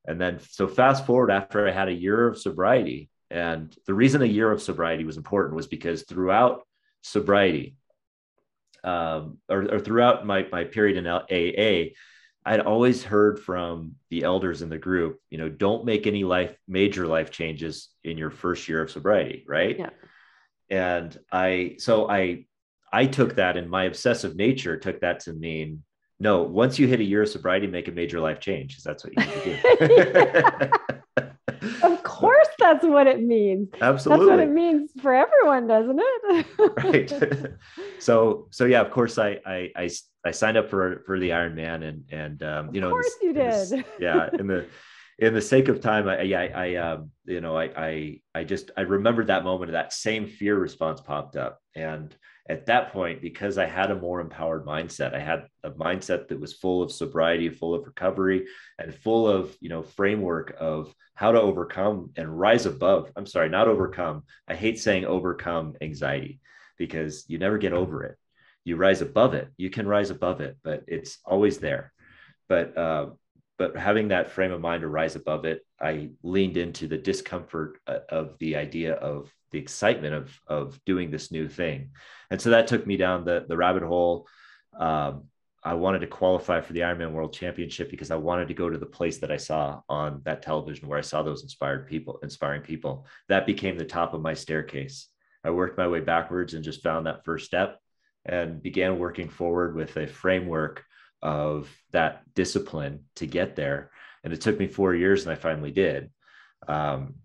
And 0.08 0.20
then, 0.20 0.40
so 0.40 0.68
fast 0.68 1.06
forward 1.06 1.32
after 1.32 1.68
I 1.68 1.72
had 1.72 1.90
a 1.90 1.94
year 1.94 2.28
of 2.28 2.40
sobriety, 2.40 3.10
and 3.36 3.76
the 3.86 3.94
reason 3.94 4.22
a 4.22 4.26
year 4.26 4.50
of 4.50 4.62
sobriety 4.62 5.04
was 5.04 5.18
important 5.18 5.58
was 5.58 5.68
because 5.68 6.04
throughout 6.04 6.66
sobriety, 7.02 7.76
um, 8.86 9.40
or, 9.50 9.74
or, 9.74 9.80
throughout 9.80 10.26
my, 10.26 10.48
my 10.54 10.64
period 10.64 10.96
in 10.96 11.06
AA, 11.06 11.92
I'd 12.46 12.62
always 12.62 13.04
heard 13.04 13.42
from 13.42 13.96
the 14.10 14.24
elders 14.24 14.62
in 14.62 14.70
the 14.70 14.78
group, 14.78 15.20
you 15.30 15.38
know, 15.38 15.50
don't 15.50 15.84
make 15.84 16.08
any 16.08 16.24
life 16.24 16.56
major 16.66 17.08
life 17.08 17.30
changes 17.30 17.90
in 18.06 18.18
your 18.18 18.32
first 18.32 18.70
year 18.70 18.82
of 18.82 18.90
sobriety, 18.90 19.44
right? 19.46 19.78
Yeah. 19.78 19.90
And 20.70 21.20
I, 21.30 21.76
so 21.80 22.10
I, 22.10 22.46
I 22.94 23.06
took 23.06 23.36
that, 23.36 23.58
and 23.58 23.70
my 23.70 23.84
obsessive 23.84 24.38
nature 24.38 24.78
took 24.78 25.02
that 25.02 25.20
to 25.22 25.34
mean 25.34 25.84
no, 26.22 26.44
once 26.44 26.80
you 26.80 26.88
hit 26.88 27.02
a 27.02 27.04
year 27.04 27.24
of 27.24 27.30
sobriety, 27.30 27.68
make 27.68 27.90
a 27.90 27.92
major 27.92 28.22
life 28.22 28.40
change 28.40 28.70
because 28.70 28.86
that's 28.86 29.04
what 29.04 29.12
you 29.18 29.26
need 29.26 29.44
to 29.44 30.70
do. 30.70 30.72
course, 32.66 32.82
that's 32.82 32.86
what 32.86 33.08
it 33.08 33.22
means. 33.22 33.70
Absolutely. 33.80 34.26
That's 34.26 34.38
what 34.38 34.48
it 34.48 34.52
means 34.52 34.92
for 35.02 35.14
everyone, 35.14 35.68
doesn't 35.68 36.00
it? 36.02 36.46
right. 36.78 37.52
So, 38.00 38.48
so 38.52 38.66
yeah, 38.66 38.82
of 38.82 38.92
course, 38.92 39.18
I, 39.18 39.40
I, 39.46 39.72
I, 39.76 39.90
I 40.26 40.32
signed 40.32 40.58
up 40.58 40.70
for, 40.70 41.02
for 41.06 41.20
the 41.20 41.30
Ironman 41.30 41.84
and, 41.84 42.04
and, 42.12 42.44
um, 42.44 42.76
you 42.76 42.82
know, 42.82 42.88
of 42.88 42.92
course 42.92 43.12
this, 43.22 43.72
you 43.72 43.78
did. 43.78 43.86
Yeah. 44.00 44.30
In 44.38 44.48
the, 44.48 44.68
in 45.18 45.34
the 45.34 45.42
sake 45.42 45.70
of 45.70 45.80
time, 45.82 46.08
I, 46.08 46.34
I, 46.34 46.48
I 46.48 46.76
um, 46.76 47.12
you 47.26 47.42
know, 47.42 47.58
I, 47.58 47.72
I, 47.76 48.22
I 48.36 48.44
just, 48.44 48.72
I 48.78 48.82
remembered 48.82 49.28
that 49.28 49.44
moment, 49.44 49.72
that 49.72 49.94
same 49.94 50.28
fear 50.28 50.58
response 50.58 51.02
popped 51.02 51.36
up 51.36 51.60
and, 51.76 52.16
at 52.48 52.68
that 52.68 52.94
point, 52.94 53.22
because 53.22 53.58
I 53.58 53.66
had 53.66 53.90
a 53.90 54.00
more 54.00 54.22
empowered 54.22 54.66
mindset, 54.66 55.16
I 55.16 55.20
had 55.20 55.48
a 55.64 55.72
mindset 55.72 56.28
that 56.28 56.40
was 56.40 56.54
full 56.54 56.84
of 56.84 56.92
sobriety, 56.92 57.50
full 57.50 57.74
of 57.74 57.86
recovery, 57.86 58.46
and 58.78 58.94
full 58.94 59.28
of, 59.28 59.56
you 59.60 59.70
know, 59.70 59.82
framework 59.82 60.56
of 60.60 60.94
how 61.16 61.32
to 61.32 61.42
overcome 61.42 62.12
and 62.16 62.40
rise 62.40 62.68
above. 62.68 63.12
I'm 63.16 63.26
sorry, 63.26 63.50
not 63.50 63.68
overcome. 63.68 64.24
I 64.48 64.54
hate 64.54 64.80
saying 64.80 65.06
overcome 65.06 65.76
anxiety 65.82 66.40
because 66.78 67.26
you 67.28 67.40
never 67.40 67.58
get 67.58 67.74
over 67.74 68.04
it. 68.04 68.18
You 68.64 68.76
rise 68.76 69.02
above 69.02 69.34
it. 69.34 69.50
You 69.58 69.70
can 69.70 69.88
rise 69.88 70.12
above 70.12 70.42
it, 70.42 70.58
but 70.64 70.84
it's 70.88 71.18
always 71.26 71.58
there. 71.58 71.94
But 72.48 72.78
uh, 72.78 73.08
but 73.58 73.78
having 73.78 74.10
that 74.10 74.32
frame 74.32 74.52
of 74.52 74.62
mind 74.62 74.82
to 74.82 74.88
rise 74.88 75.16
above 75.16 75.46
it, 75.46 75.66
I 75.80 76.10
leaned 76.24 76.58
into 76.58 76.88
the 76.88 76.98
discomfort 76.98 77.80
uh, 77.88 78.00
of 78.10 78.38
the 78.40 78.56
idea 78.56 78.94
of 78.94 79.32
the 79.52 79.60
excitement 79.60 80.14
of 80.14 80.40
of 80.48 80.84
doing 80.86 81.12
this 81.12 81.32
new 81.32 81.48
thing, 81.48 81.92
and 82.30 82.42
so 82.42 82.50
that 82.52 82.68
took 82.68 82.86
me 82.86 82.98
down 82.98 83.26
the 83.26 83.46
the 83.48 83.58
rabbit 83.58 83.84
hole. 83.84 84.28
Um, 84.78 85.26
I 85.66 85.74
wanted 85.74 86.00
to 86.02 86.08
qualify 86.08 86.62
for 86.62 86.74
the 86.74 86.82
Ironman 86.82 87.12
World 87.12 87.34
Championship 87.34 87.90
because 87.90 88.12
I 88.12 88.18
wanted 88.18 88.50
to 88.50 88.54
go 88.54 88.70
to 88.70 88.78
the 88.78 88.86
place 88.86 89.18
that 89.18 89.32
I 89.32 89.38
saw 89.38 89.82
on 89.90 90.22
that 90.24 90.44
television 90.44 90.88
where 90.88 91.00
I 91.00 91.02
saw 91.02 91.24
those 91.24 91.42
inspired 91.42 91.88
people, 91.88 92.20
inspiring 92.22 92.62
people. 92.62 93.08
That 93.30 93.48
became 93.48 93.76
the 93.76 93.84
top 93.84 94.14
of 94.14 94.22
my 94.22 94.36
staircase. 94.36 95.08
I 95.44 95.50
worked 95.50 95.78
my 95.78 95.88
way 95.88 96.02
backwards 96.02 96.54
and 96.54 96.64
just 96.64 96.84
found 96.84 97.08
that 97.08 97.26
first 97.26 97.48
step 97.48 97.80
and 98.26 98.62
began 98.62 99.00
working 99.00 99.28
forward 99.28 99.76
with 99.76 99.98
a 99.98 100.06
framework 100.06 100.84
of 101.22 101.70
that 101.92 102.22
discipline 102.34 103.06
to 103.16 103.26
get 103.26 103.56
there. 103.56 103.92
And 104.24 104.34
it 104.34 104.42
took 104.42 104.60
me 104.60 104.68
four 104.68 104.96
years, 104.96 105.24
and 105.24 105.32
I 105.32 105.36
finally 105.36 105.72
did. 105.72 106.12
Um, 106.68 107.16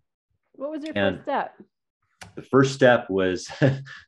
what 0.53 0.71
was 0.71 0.85
your 0.85 0.95
first 0.95 1.23
step? 1.23 1.55
The 2.37 2.43
first 2.43 2.75
step 2.75 3.09
was 3.09 3.47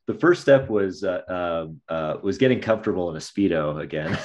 the 0.07 0.13
first 0.19 0.41
step 0.41 0.69
was 0.69 1.03
uh, 1.03 1.21
um, 1.27 1.81
uh, 1.89 2.17
was 2.21 2.37
getting 2.37 2.61
comfortable 2.61 3.09
in 3.09 3.15
a 3.15 3.19
speedo 3.19 3.81
again, 3.81 4.17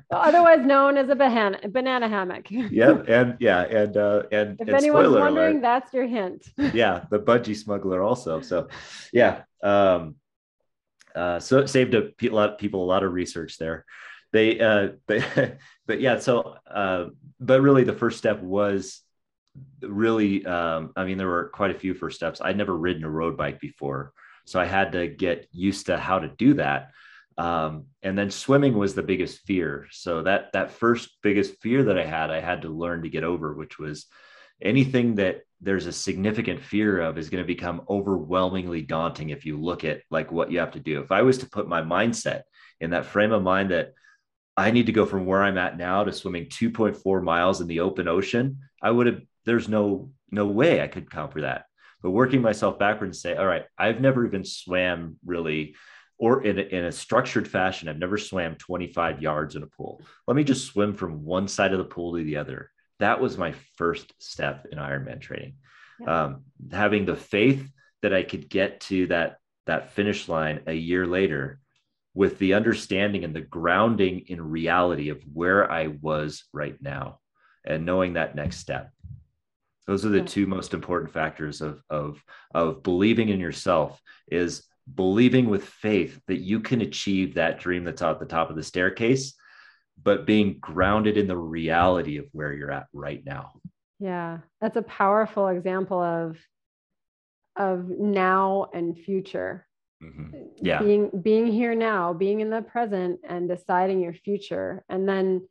otherwise 0.10 0.64
known 0.64 0.96
as 0.96 1.08
a 1.08 1.16
banana 1.16 1.58
banana 1.68 2.08
hammock. 2.08 2.46
yeah, 2.50 3.02
and 3.08 3.36
yeah, 3.40 3.62
and 3.62 3.96
uh, 3.96 4.22
and 4.30 4.60
if 4.60 4.68
and 4.68 4.76
anyone's 4.76 5.14
wondering, 5.14 5.56
alert, 5.56 5.62
that's 5.62 5.92
your 5.92 6.06
hint. 6.06 6.46
yeah, 6.72 7.04
the 7.10 7.18
budgie 7.18 7.56
smuggler 7.56 8.02
also. 8.02 8.40
So, 8.40 8.68
yeah, 9.12 9.42
um, 9.62 10.14
uh, 11.16 11.40
so 11.40 11.58
it 11.58 11.68
saved 11.68 11.94
a, 11.94 12.12
lot 12.28 12.50
of 12.50 12.58
people 12.58 12.84
a 12.84 12.86
lot 12.86 13.02
of 13.02 13.12
research 13.12 13.58
there. 13.58 13.84
They 14.32 14.60
uh 14.60 14.88
but 15.06 15.58
but 15.86 16.00
yeah 16.00 16.18
so 16.18 16.56
uh 16.70 17.06
but 17.40 17.60
really 17.62 17.84
the 17.84 17.92
first 17.94 18.18
step 18.18 18.42
was 18.42 19.00
really 19.80 20.44
um 20.44 20.92
i 20.96 21.04
mean 21.04 21.16
there 21.16 21.28
were 21.28 21.48
quite 21.48 21.70
a 21.70 21.78
few 21.78 21.94
first 21.94 22.16
steps. 22.16 22.40
I'd 22.42 22.58
never 22.58 22.76
ridden 22.76 23.04
a 23.04 23.10
road 23.10 23.36
bike 23.36 23.60
before 23.60 24.12
so 24.44 24.60
i 24.60 24.66
had 24.66 24.92
to 24.92 25.08
get 25.08 25.48
used 25.52 25.86
to 25.86 25.96
how 25.96 26.18
to 26.18 26.28
do 26.28 26.54
that. 26.54 26.90
Um, 27.38 27.86
and 28.02 28.16
then 28.16 28.30
swimming 28.30 28.78
was 28.78 28.94
the 28.94 29.02
biggest 29.02 29.40
fear. 29.40 29.88
So 29.90 30.22
that 30.22 30.52
that 30.54 30.70
first 30.70 31.10
biggest 31.22 31.60
fear 31.60 31.84
that 31.84 31.98
i 31.98 32.04
had 32.04 32.30
i 32.30 32.40
had 32.40 32.62
to 32.62 32.68
learn 32.68 33.02
to 33.02 33.08
get 33.08 33.24
over 33.24 33.54
which 33.54 33.78
was 33.78 34.06
anything 34.60 35.16
that 35.16 35.42
there's 35.60 35.86
a 35.86 35.92
significant 35.92 36.60
fear 36.60 37.00
of 37.00 37.16
is 37.16 37.30
going 37.30 37.42
to 37.42 37.46
become 37.46 37.82
overwhelmingly 37.88 38.82
daunting 38.82 39.30
if 39.30 39.46
you 39.46 39.58
look 39.58 39.84
at 39.84 40.02
like 40.10 40.30
what 40.30 40.50
you 40.50 40.58
have 40.58 40.72
to 40.72 40.80
do 40.80 41.00
if 41.00 41.10
i 41.10 41.22
was 41.22 41.38
to 41.38 41.48
put 41.48 41.68
my 41.68 41.80
mindset 41.80 42.42
in 42.80 42.90
that 42.90 43.06
frame 43.06 43.32
of 43.32 43.42
mind 43.42 43.70
that 43.70 43.94
I 44.56 44.70
need 44.70 44.86
to 44.86 44.92
go 44.92 45.04
from 45.04 45.26
where 45.26 45.42
I'm 45.42 45.58
at 45.58 45.76
now 45.76 46.04
to 46.04 46.12
swimming 46.12 46.46
2.4 46.46 47.22
miles 47.22 47.60
in 47.60 47.66
the 47.66 47.80
open 47.80 48.08
ocean, 48.08 48.60
I 48.82 48.90
would 48.90 49.06
have, 49.06 49.20
there's 49.44 49.68
no, 49.68 50.10
no 50.30 50.46
way 50.46 50.80
I 50.80 50.88
could 50.88 51.10
conquer 51.10 51.42
that. 51.42 51.66
But 52.02 52.12
working 52.12 52.40
myself 52.40 52.78
backward 52.78 53.06
and 53.06 53.16
say, 53.16 53.36
all 53.36 53.46
right, 53.46 53.64
I've 53.76 54.00
never 54.00 54.24
even 54.24 54.44
swam 54.44 55.16
really 55.24 55.76
or 56.18 56.42
in 56.42 56.58
a, 56.58 56.62
in 56.62 56.84
a 56.84 56.92
structured 56.92 57.46
fashion. 57.46 57.88
I've 57.88 57.98
never 57.98 58.16
swam 58.16 58.54
25 58.54 59.20
yards 59.20 59.54
in 59.54 59.62
a 59.62 59.66
pool. 59.66 60.00
Let 60.26 60.34
me 60.34 60.44
just 60.44 60.66
swim 60.66 60.94
from 60.94 61.24
one 61.24 61.46
side 61.46 61.72
of 61.72 61.78
the 61.78 61.84
pool 61.84 62.16
to 62.16 62.24
the 62.24 62.38
other. 62.38 62.70
That 62.98 63.20
was 63.20 63.36
my 63.36 63.54
first 63.76 64.12
step 64.18 64.66
in 64.70 64.78
Ironman 64.78 65.20
training. 65.20 65.56
Yeah. 66.00 66.24
Um, 66.24 66.44
having 66.72 67.04
the 67.04 67.16
faith 67.16 67.68
that 68.02 68.14
I 68.14 68.22
could 68.22 68.48
get 68.48 68.80
to 68.82 69.06
that, 69.08 69.36
that 69.66 69.92
finish 69.92 70.28
line 70.28 70.60
a 70.66 70.72
year 70.72 71.06
later 71.06 71.60
with 72.14 72.38
the 72.38 72.54
understanding 72.54 73.24
and 73.24 73.34
the 73.34 73.40
grounding 73.40 74.24
in 74.28 74.40
reality 74.40 75.10
of 75.10 75.22
where 75.32 75.70
I 75.70 75.88
was 75.88 76.44
right 76.52 76.76
now 76.80 77.18
and 77.66 77.84
knowing 77.84 78.14
that 78.14 78.34
next 78.34 78.56
step. 78.56 78.90
Those 79.86 80.04
are 80.04 80.10
the 80.10 80.22
two 80.22 80.46
most 80.46 80.74
important 80.74 81.12
factors 81.12 81.60
of, 81.60 81.82
of, 81.90 82.22
of 82.54 82.82
believing 82.82 83.28
in 83.28 83.38
yourself 83.38 84.00
is 84.30 84.64
believing 84.92 85.48
with 85.48 85.64
faith 85.64 86.20
that 86.26 86.38
you 86.38 86.60
can 86.60 86.80
achieve 86.80 87.34
that 87.34 87.60
dream 87.60 87.84
that's 87.84 88.02
at 88.02 88.18
the 88.18 88.26
top 88.26 88.50
of 88.50 88.56
the 88.56 88.62
staircase, 88.62 89.34
but 90.02 90.26
being 90.26 90.58
grounded 90.60 91.16
in 91.16 91.26
the 91.26 91.36
reality 91.36 92.18
of 92.18 92.26
where 92.32 92.52
you're 92.52 92.70
at 92.70 92.86
right 92.92 93.24
now. 93.24 93.52
Yeah, 93.98 94.38
that's 94.60 94.76
a 94.76 94.82
powerful 94.82 95.48
example 95.48 96.00
of 96.00 96.36
of 97.56 97.88
now 97.88 98.68
and 98.74 98.98
future 98.98 99.66
Mm-hmm. 100.02 100.36
Yeah. 100.60 100.82
Being 100.82 101.10
being 101.22 101.46
here 101.46 101.74
now, 101.74 102.12
being 102.12 102.40
in 102.40 102.50
the 102.50 102.62
present 102.62 103.20
and 103.26 103.48
deciding 103.48 104.00
your 104.00 104.12
future. 104.12 104.84
And 104.88 105.08
then, 105.08 105.48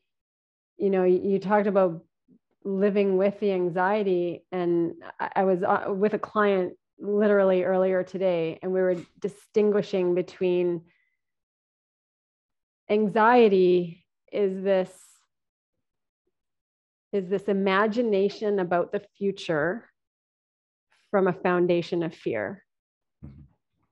you 0.77 0.89
know, 0.89 1.03
you, 1.03 1.21
you 1.23 1.39
talked 1.39 1.67
about 1.67 2.03
living 2.63 3.17
with 3.17 3.39
the 3.39 3.51
anxiety. 3.51 4.45
And 4.51 4.93
I, 5.19 5.29
I 5.37 5.43
was 5.45 5.63
uh, 5.63 5.85
with 5.89 6.13
a 6.13 6.19
client 6.19 6.73
literally 6.99 7.63
earlier 7.63 8.03
today, 8.03 8.59
and 8.61 8.71
we 8.71 8.81
were 8.81 8.97
distinguishing 9.19 10.13
between 10.13 10.81
anxiety 12.89 14.04
is 14.35 14.63
this 14.63 14.91
is 17.13 17.29
this 17.29 17.43
imagination 17.43 18.59
about 18.59 18.91
the 18.91 19.01
future 19.17 19.89
from 21.11 21.27
a 21.27 21.33
foundation 21.33 22.03
of 22.03 22.13
fear. 22.13 22.61
Mm-hmm. 23.25 23.41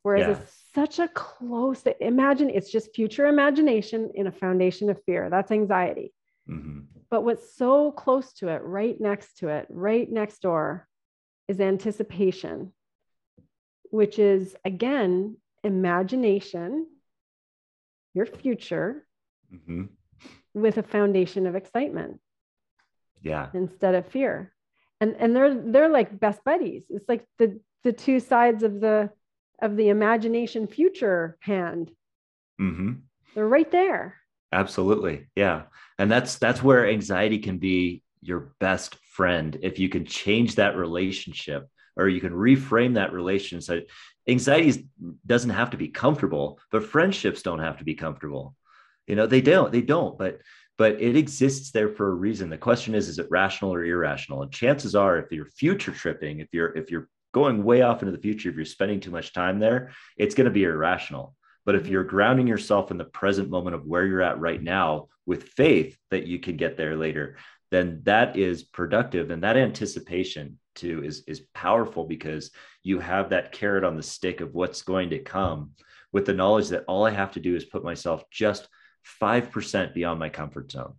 Whereas 0.01 0.27
yeah. 0.27 0.33
it's 0.33 0.53
such 0.75 0.99
a 0.99 1.07
close 1.07 1.83
imagine 2.01 2.49
it's 2.49 2.71
just 2.71 2.93
future 2.93 3.27
imagination 3.27 4.11
in 4.15 4.27
a 4.27 4.31
foundation 4.31 4.89
of 4.89 5.01
fear. 5.05 5.29
That's 5.29 5.51
anxiety. 5.51 6.13
Mm-hmm. 6.49 6.79
But 7.09 7.23
what's 7.23 7.55
so 7.55 7.91
close 7.91 8.33
to 8.33 8.49
it, 8.49 8.61
right 8.63 8.99
next 8.99 9.37
to 9.37 9.47
it, 9.47 9.67
right 9.69 10.11
next 10.11 10.41
door, 10.41 10.87
is 11.47 11.61
anticipation, 11.61 12.73
which 13.91 14.19
is 14.19 14.55
again 14.65 15.37
imagination, 15.63 16.87
your 18.13 18.25
future, 18.25 19.05
mm-hmm. 19.53 19.83
With 20.53 20.77
a 20.77 20.83
foundation 20.83 21.47
of 21.47 21.55
excitement. 21.55 22.19
Yeah. 23.21 23.49
Instead 23.53 23.95
of 23.95 24.07
fear. 24.07 24.53
And 25.01 25.15
and 25.19 25.35
they're 25.35 25.53
they're 25.53 25.89
like 25.89 26.19
best 26.19 26.43
buddies. 26.43 26.85
It's 26.89 27.09
like 27.09 27.25
the 27.37 27.59
the 27.83 27.93
two 27.93 28.19
sides 28.19 28.63
of 28.63 28.79
the 28.79 29.09
of 29.61 29.75
the 29.75 29.89
imagination 29.89 30.67
future 30.67 31.37
hand. 31.41 31.91
Mm-hmm. 32.59 32.93
They're 33.35 33.47
right 33.47 33.71
there. 33.71 34.15
Absolutely. 34.51 35.27
Yeah. 35.35 35.63
And 35.97 36.11
that's 36.11 36.37
that's 36.37 36.61
where 36.61 36.87
anxiety 36.87 37.39
can 37.39 37.57
be 37.57 38.03
your 38.21 38.53
best 38.59 38.95
friend 38.95 39.57
if 39.61 39.79
you 39.79 39.89
can 39.89 40.05
change 40.05 40.55
that 40.55 40.77
relationship 40.77 41.67
or 41.95 42.07
you 42.07 42.21
can 42.21 42.33
reframe 42.33 42.95
that 42.95 43.13
relationship. 43.13 43.63
So 43.63 43.81
anxiety 44.27 44.87
doesn't 45.25 45.49
have 45.49 45.71
to 45.71 45.77
be 45.77 45.89
comfortable, 45.89 46.59
but 46.71 46.83
friendships 46.83 47.41
don't 47.41 47.59
have 47.59 47.77
to 47.77 47.83
be 47.83 47.95
comfortable. 47.95 48.55
You 49.07 49.15
know, 49.15 49.27
they 49.27 49.41
don't, 49.41 49.71
they 49.71 49.81
don't, 49.81 50.17
but 50.17 50.39
but 50.77 50.99
it 50.99 51.15
exists 51.15 51.71
there 51.71 51.89
for 51.89 52.07
a 52.07 52.15
reason. 52.15 52.49
The 52.49 52.57
question 52.57 52.95
is, 52.95 53.07
is 53.07 53.19
it 53.19 53.27
rational 53.29 53.73
or 53.73 53.85
irrational? 53.85 54.41
And 54.41 54.51
chances 54.51 54.95
are, 54.95 55.19
if 55.19 55.31
you're 55.31 55.45
future 55.45 55.91
tripping, 55.91 56.39
if 56.39 56.47
you're 56.51 56.75
if 56.75 56.89
you're 56.89 57.09
going 57.33 57.63
way 57.63 57.81
off 57.81 58.01
into 58.01 58.11
the 58.11 58.21
future, 58.21 58.49
if 58.49 58.55
you're 58.55 58.65
spending 58.65 58.99
too 58.99 59.11
much 59.11 59.33
time 59.33 59.59
there, 59.59 59.91
it's 60.17 60.35
going 60.35 60.45
to 60.45 60.51
be 60.51 60.63
irrational. 60.63 61.35
But 61.65 61.75
if 61.75 61.83
mm-hmm. 61.83 61.91
you're 61.91 62.03
grounding 62.03 62.47
yourself 62.47 62.91
in 62.91 62.97
the 62.97 63.05
present 63.05 63.49
moment 63.49 63.75
of 63.75 63.85
where 63.85 64.05
you're 64.05 64.21
at 64.21 64.39
right 64.39 64.61
now 64.61 65.07
with 65.25 65.43
faith 65.43 65.97
that 66.11 66.27
you 66.27 66.39
can 66.39 66.57
get 66.57 66.77
there 66.77 66.95
later, 66.95 67.37
then 67.71 68.01
that 68.03 68.37
is 68.37 68.63
productive. 68.63 69.31
And 69.31 69.43
that 69.43 69.57
anticipation 69.57 70.59
too 70.75 71.03
is, 71.03 71.23
is 71.27 71.47
powerful 71.53 72.05
because 72.05 72.51
you 72.83 72.99
have 72.99 73.29
that 73.29 73.51
carrot 73.51 73.83
on 73.83 73.95
the 73.95 74.03
stick 74.03 74.41
of 74.41 74.53
what's 74.53 74.81
going 74.81 75.09
to 75.11 75.19
come 75.19 75.71
with 76.11 76.25
the 76.25 76.33
knowledge 76.33 76.69
that 76.69 76.85
all 76.87 77.05
I 77.05 77.11
have 77.11 77.31
to 77.31 77.39
do 77.39 77.55
is 77.55 77.65
put 77.65 77.83
myself 77.83 78.23
just 78.29 78.67
5% 79.21 79.93
beyond 79.93 80.19
my 80.19 80.29
comfort 80.29 80.71
zone. 80.71 80.95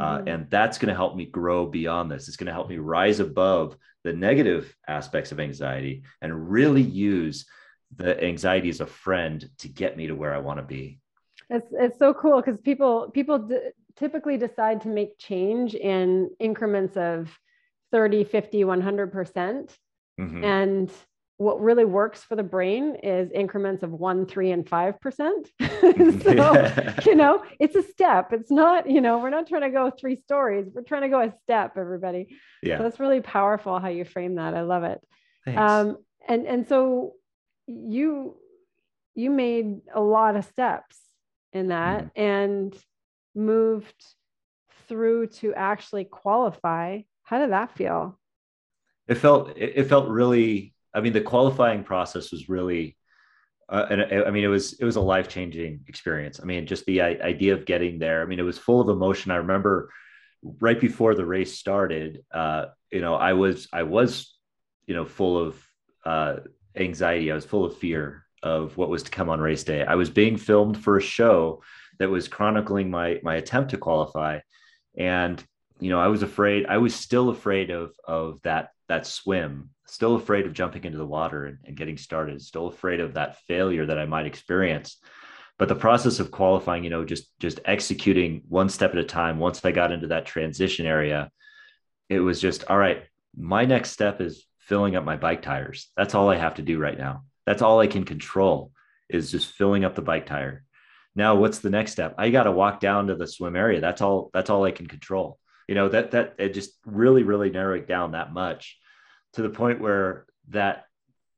Uh, 0.00 0.18
mm-hmm. 0.18 0.28
and 0.28 0.50
that's 0.50 0.78
going 0.78 0.88
to 0.88 0.94
help 0.94 1.14
me 1.14 1.26
grow 1.26 1.66
beyond 1.66 2.10
this. 2.10 2.26
It's 2.26 2.38
going 2.38 2.46
to 2.46 2.52
help 2.52 2.68
me 2.68 2.78
rise 2.78 3.20
above 3.20 3.76
the 4.04 4.12
negative 4.12 4.74
aspects 4.88 5.32
of 5.32 5.40
anxiety 5.40 6.04
and 6.22 6.50
really 6.50 6.82
use 6.82 7.44
the 7.96 8.22
anxiety 8.24 8.70
as 8.70 8.80
a 8.80 8.86
friend 8.86 9.48
to 9.58 9.68
get 9.68 9.96
me 9.96 10.06
to 10.06 10.14
where 10.14 10.34
I 10.34 10.38
want 10.38 10.58
to 10.58 10.64
be. 10.64 10.98
It's 11.50 11.68
it's 11.72 11.98
so 11.98 12.14
cool 12.14 12.40
because 12.40 12.58
people 12.60 13.10
people 13.12 13.38
d- 13.38 13.58
typically 13.96 14.38
decide 14.38 14.80
to 14.82 14.88
make 14.88 15.18
change 15.18 15.74
in 15.74 16.30
increments 16.40 16.96
of 16.96 17.38
30, 17.90 18.24
50, 18.24 18.64
100%. 18.64 19.12
percent 19.12 19.78
mm 20.18 20.30
hmm 20.30 20.44
And 20.44 20.90
what 21.42 21.60
really 21.60 21.84
works 21.84 22.22
for 22.22 22.36
the 22.36 22.42
brain 22.42 22.96
is 23.02 23.30
increments 23.32 23.82
of 23.82 23.90
one, 23.90 24.26
three, 24.26 24.52
and 24.52 24.68
five 24.68 25.00
percent. 25.00 25.50
so, 25.60 26.32
yeah. 26.32 26.94
you 27.04 27.16
know, 27.16 27.42
it's 27.58 27.74
a 27.74 27.82
step. 27.82 28.32
It's 28.32 28.50
not, 28.50 28.88
you 28.88 29.00
know, 29.00 29.18
we're 29.18 29.30
not 29.30 29.48
trying 29.48 29.62
to 29.62 29.70
go 29.70 29.90
three 29.90 30.16
stories. 30.16 30.68
We're 30.72 30.82
trying 30.82 31.02
to 31.02 31.08
go 31.08 31.20
a 31.20 31.32
step, 31.42 31.76
everybody. 31.76 32.38
Yeah. 32.62 32.78
So 32.78 32.84
that's 32.84 33.00
really 33.00 33.20
powerful 33.20 33.80
how 33.80 33.88
you 33.88 34.04
frame 34.04 34.36
that. 34.36 34.54
I 34.54 34.62
love 34.62 34.84
it. 34.84 35.00
Thanks. 35.44 35.60
Um, 35.60 35.96
and 36.28 36.46
and 36.46 36.68
so 36.68 37.14
you 37.66 38.36
you 39.14 39.30
made 39.30 39.80
a 39.92 40.00
lot 40.00 40.36
of 40.36 40.44
steps 40.44 40.98
in 41.52 41.68
that 41.68 42.04
mm. 42.04 42.10
and 42.14 42.76
moved 43.34 44.00
through 44.88 45.26
to 45.26 45.54
actually 45.54 46.04
qualify. 46.04 47.00
How 47.24 47.40
did 47.40 47.50
that 47.50 47.76
feel? 47.76 48.18
It 49.08 49.16
felt 49.16 49.56
it 49.56 49.88
felt 49.88 50.08
really 50.08 50.71
I 50.94 51.00
mean, 51.00 51.12
the 51.12 51.20
qualifying 51.20 51.84
process 51.84 52.30
was 52.30 52.48
really, 52.48 52.96
uh, 53.68 53.86
and 53.90 54.02
I 54.26 54.30
mean, 54.30 54.44
it 54.44 54.48
was 54.48 54.74
it 54.74 54.84
was 54.84 54.96
a 54.96 55.00
life 55.00 55.28
changing 55.28 55.80
experience. 55.88 56.40
I 56.40 56.44
mean, 56.44 56.66
just 56.66 56.84
the 56.84 57.00
idea 57.00 57.54
of 57.54 57.64
getting 57.64 57.98
there. 57.98 58.22
I 58.22 58.26
mean, 58.26 58.38
it 58.38 58.44
was 58.44 58.58
full 58.58 58.80
of 58.80 58.88
emotion. 58.88 59.30
I 59.30 59.36
remember 59.36 59.90
right 60.60 60.78
before 60.78 61.14
the 61.14 61.24
race 61.24 61.58
started, 61.58 62.24
uh, 62.32 62.66
you 62.90 63.00
know, 63.00 63.14
I 63.14 63.32
was 63.32 63.68
I 63.72 63.84
was, 63.84 64.36
you 64.86 64.94
know, 64.94 65.04
full 65.04 65.38
of 65.38 65.62
uh, 66.04 66.36
anxiety. 66.76 67.30
I 67.30 67.34
was 67.34 67.44
full 67.44 67.64
of 67.64 67.78
fear 67.78 68.24
of 68.42 68.76
what 68.76 68.90
was 68.90 69.04
to 69.04 69.10
come 69.10 69.30
on 69.30 69.40
race 69.40 69.64
day. 69.64 69.84
I 69.84 69.94
was 69.94 70.10
being 70.10 70.36
filmed 70.36 70.76
for 70.76 70.96
a 70.96 71.02
show 71.02 71.62
that 71.98 72.10
was 72.10 72.28
chronicling 72.28 72.90
my 72.90 73.20
my 73.22 73.36
attempt 73.36 73.70
to 73.70 73.78
qualify, 73.78 74.40
and 74.96 75.42
you 75.80 75.90
know, 75.90 76.00
I 76.00 76.08
was 76.08 76.22
afraid. 76.22 76.66
I 76.66 76.78
was 76.78 76.94
still 76.94 77.30
afraid 77.30 77.70
of 77.70 77.94
of 78.06 78.40
that 78.42 78.71
that 78.88 79.06
swim 79.06 79.70
still 79.86 80.16
afraid 80.16 80.46
of 80.46 80.52
jumping 80.52 80.84
into 80.84 80.98
the 80.98 81.06
water 81.06 81.44
and, 81.44 81.58
and 81.64 81.76
getting 81.76 81.96
started, 81.96 82.40
still 82.40 82.66
afraid 82.66 83.00
of 83.00 83.14
that 83.14 83.38
failure 83.42 83.86
that 83.86 83.98
I 83.98 84.06
might 84.06 84.26
experience. 84.26 84.96
But 85.58 85.68
the 85.68 85.74
process 85.74 86.18
of 86.18 86.30
qualifying, 86.30 86.82
you 86.84 86.90
know, 86.90 87.04
just 87.04 87.38
just 87.38 87.60
executing 87.64 88.42
one 88.48 88.68
step 88.68 88.92
at 88.92 88.98
a 88.98 89.04
time. 89.04 89.38
Once 89.38 89.64
I 89.64 89.72
got 89.72 89.92
into 89.92 90.08
that 90.08 90.26
transition 90.26 90.86
area, 90.86 91.30
it 92.08 92.20
was 92.20 92.40
just 92.40 92.64
all 92.68 92.78
right. 92.78 93.04
My 93.36 93.64
next 93.64 93.90
step 93.90 94.20
is 94.20 94.44
filling 94.58 94.96
up 94.96 95.04
my 95.04 95.16
bike 95.16 95.42
tires. 95.42 95.88
That's 95.96 96.14
all 96.14 96.30
I 96.30 96.36
have 96.36 96.54
to 96.54 96.62
do 96.62 96.78
right 96.78 96.98
now. 96.98 97.24
That's 97.46 97.62
all 97.62 97.80
I 97.80 97.86
can 97.86 98.04
control 98.04 98.72
is 99.08 99.30
just 99.30 99.52
filling 99.52 99.84
up 99.84 99.94
the 99.94 100.02
bike 100.02 100.26
tire. 100.26 100.64
Now, 101.14 101.34
what's 101.34 101.58
the 101.58 101.70
next 101.70 101.92
step? 101.92 102.14
I 102.16 102.30
got 102.30 102.44
to 102.44 102.52
walk 102.52 102.80
down 102.80 103.08
to 103.08 103.14
the 103.14 103.26
swim 103.26 103.54
area. 103.54 103.80
That's 103.80 104.00
all. 104.00 104.30
That's 104.32 104.48
all 104.48 104.64
I 104.64 104.70
can 104.70 104.86
control. 104.86 105.38
You 105.72 105.76
know 105.76 105.88
that 105.88 106.10
that 106.10 106.34
it 106.36 106.52
just 106.52 106.72
really 106.84 107.22
really 107.22 107.48
narrowed 107.48 107.86
down 107.86 108.12
that 108.12 108.30
much 108.30 108.78
to 109.32 109.40
the 109.40 109.48
point 109.48 109.80
where 109.80 110.26
that, 110.50 110.84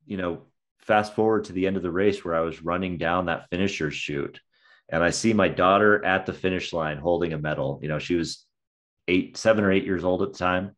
you 0.06 0.16
know, 0.16 0.42
fast 0.78 1.14
forward 1.14 1.44
to 1.44 1.52
the 1.52 1.68
end 1.68 1.76
of 1.76 1.84
the 1.84 1.92
race 1.92 2.24
where 2.24 2.34
I 2.34 2.40
was 2.40 2.60
running 2.60 2.98
down 2.98 3.26
that 3.26 3.48
finisher 3.48 3.92
chute 3.92 4.40
and 4.88 5.04
I 5.04 5.10
see 5.10 5.34
my 5.34 5.46
daughter 5.46 6.04
at 6.04 6.26
the 6.26 6.32
finish 6.32 6.72
line 6.72 6.98
holding 6.98 7.32
a 7.32 7.38
medal. 7.38 7.78
You 7.80 7.86
know, 7.86 8.00
she 8.00 8.16
was 8.16 8.44
eight, 9.06 9.36
seven 9.36 9.62
or 9.62 9.70
eight 9.70 9.84
years 9.84 10.02
old 10.02 10.20
at 10.22 10.32
the 10.32 10.38
time, 10.38 10.74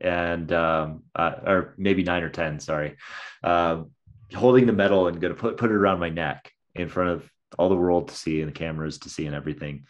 and 0.00 0.50
um, 0.54 1.02
uh, 1.14 1.32
or 1.44 1.74
maybe 1.76 2.02
nine 2.02 2.22
or 2.22 2.30
ten. 2.30 2.60
Sorry, 2.60 2.96
um, 3.44 3.90
holding 4.34 4.64
the 4.64 4.72
medal 4.72 5.06
and 5.06 5.20
going 5.20 5.34
to 5.34 5.38
put 5.38 5.58
put 5.58 5.70
it 5.70 5.76
around 5.76 6.00
my 6.00 6.08
neck 6.08 6.50
in 6.74 6.88
front 6.88 7.10
of 7.10 7.30
all 7.58 7.68
the 7.68 7.76
world 7.76 8.08
to 8.08 8.14
see 8.14 8.40
and 8.40 8.48
the 8.48 8.58
cameras 8.58 9.00
to 9.00 9.10
see 9.10 9.26
and 9.26 9.36
everything. 9.36 9.84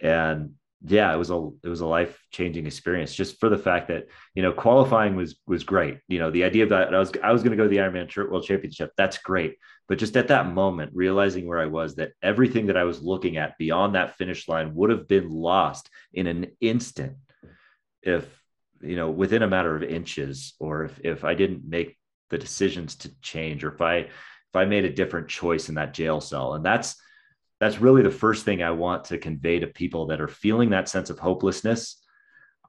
And 0.00 0.54
yeah, 0.86 1.12
it 1.12 1.16
was 1.16 1.30
a 1.30 1.50
it 1.64 1.68
was 1.68 1.80
a 1.80 1.86
life 1.86 2.22
changing 2.30 2.66
experience 2.66 3.12
just 3.12 3.40
for 3.40 3.48
the 3.48 3.58
fact 3.58 3.88
that 3.88 4.06
you 4.34 4.42
know 4.42 4.52
qualifying 4.52 5.16
was 5.16 5.40
was 5.46 5.64
great. 5.64 5.98
You 6.06 6.20
know, 6.20 6.30
the 6.30 6.44
idea 6.44 6.62
of 6.62 6.68
that 6.68 6.94
I 6.94 6.98
was 6.98 7.10
I 7.22 7.32
was 7.32 7.42
going 7.42 7.50
to 7.50 7.56
go 7.56 7.64
to 7.64 7.68
the 7.68 7.78
Ironman 7.78 8.14
World 8.16 8.44
Championship, 8.44 8.92
that's 8.96 9.18
great. 9.18 9.56
But 9.88 9.98
just 9.98 10.16
at 10.16 10.28
that 10.28 10.52
moment, 10.52 10.92
realizing 10.94 11.46
where 11.46 11.58
I 11.58 11.66
was, 11.66 11.96
that 11.96 12.12
everything 12.22 12.66
that 12.66 12.76
I 12.76 12.84
was 12.84 13.02
looking 13.02 13.38
at 13.38 13.58
beyond 13.58 13.94
that 13.94 14.16
finish 14.16 14.46
line 14.46 14.74
would 14.74 14.90
have 14.90 15.08
been 15.08 15.30
lost 15.30 15.90
in 16.12 16.26
an 16.26 16.46
instant 16.60 17.16
if 18.02 18.24
you 18.80 18.94
know 18.94 19.10
within 19.10 19.42
a 19.42 19.48
matter 19.48 19.74
of 19.74 19.82
inches, 19.82 20.54
or 20.60 20.84
if 20.84 21.00
if 21.02 21.24
I 21.24 21.34
didn't 21.34 21.68
make 21.68 21.98
the 22.30 22.38
decisions 22.38 22.94
to 22.96 23.20
change, 23.20 23.64
or 23.64 23.72
if 23.72 23.80
I 23.80 23.96
if 23.96 24.54
I 24.54 24.64
made 24.64 24.84
a 24.84 24.92
different 24.92 25.28
choice 25.28 25.68
in 25.68 25.74
that 25.74 25.92
jail 25.92 26.20
cell, 26.20 26.54
and 26.54 26.64
that's 26.64 26.94
that's 27.60 27.80
really 27.80 28.02
the 28.02 28.10
first 28.10 28.44
thing 28.44 28.62
I 28.62 28.70
want 28.70 29.06
to 29.06 29.18
convey 29.18 29.58
to 29.60 29.66
people 29.66 30.06
that 30.06 30.20
are 30.20 30.28
feeling 30.28 30.70
that 30.70 30.88
sense 30.88 31.10
of 31.10 31.18
hopelessness. 31.18 32.00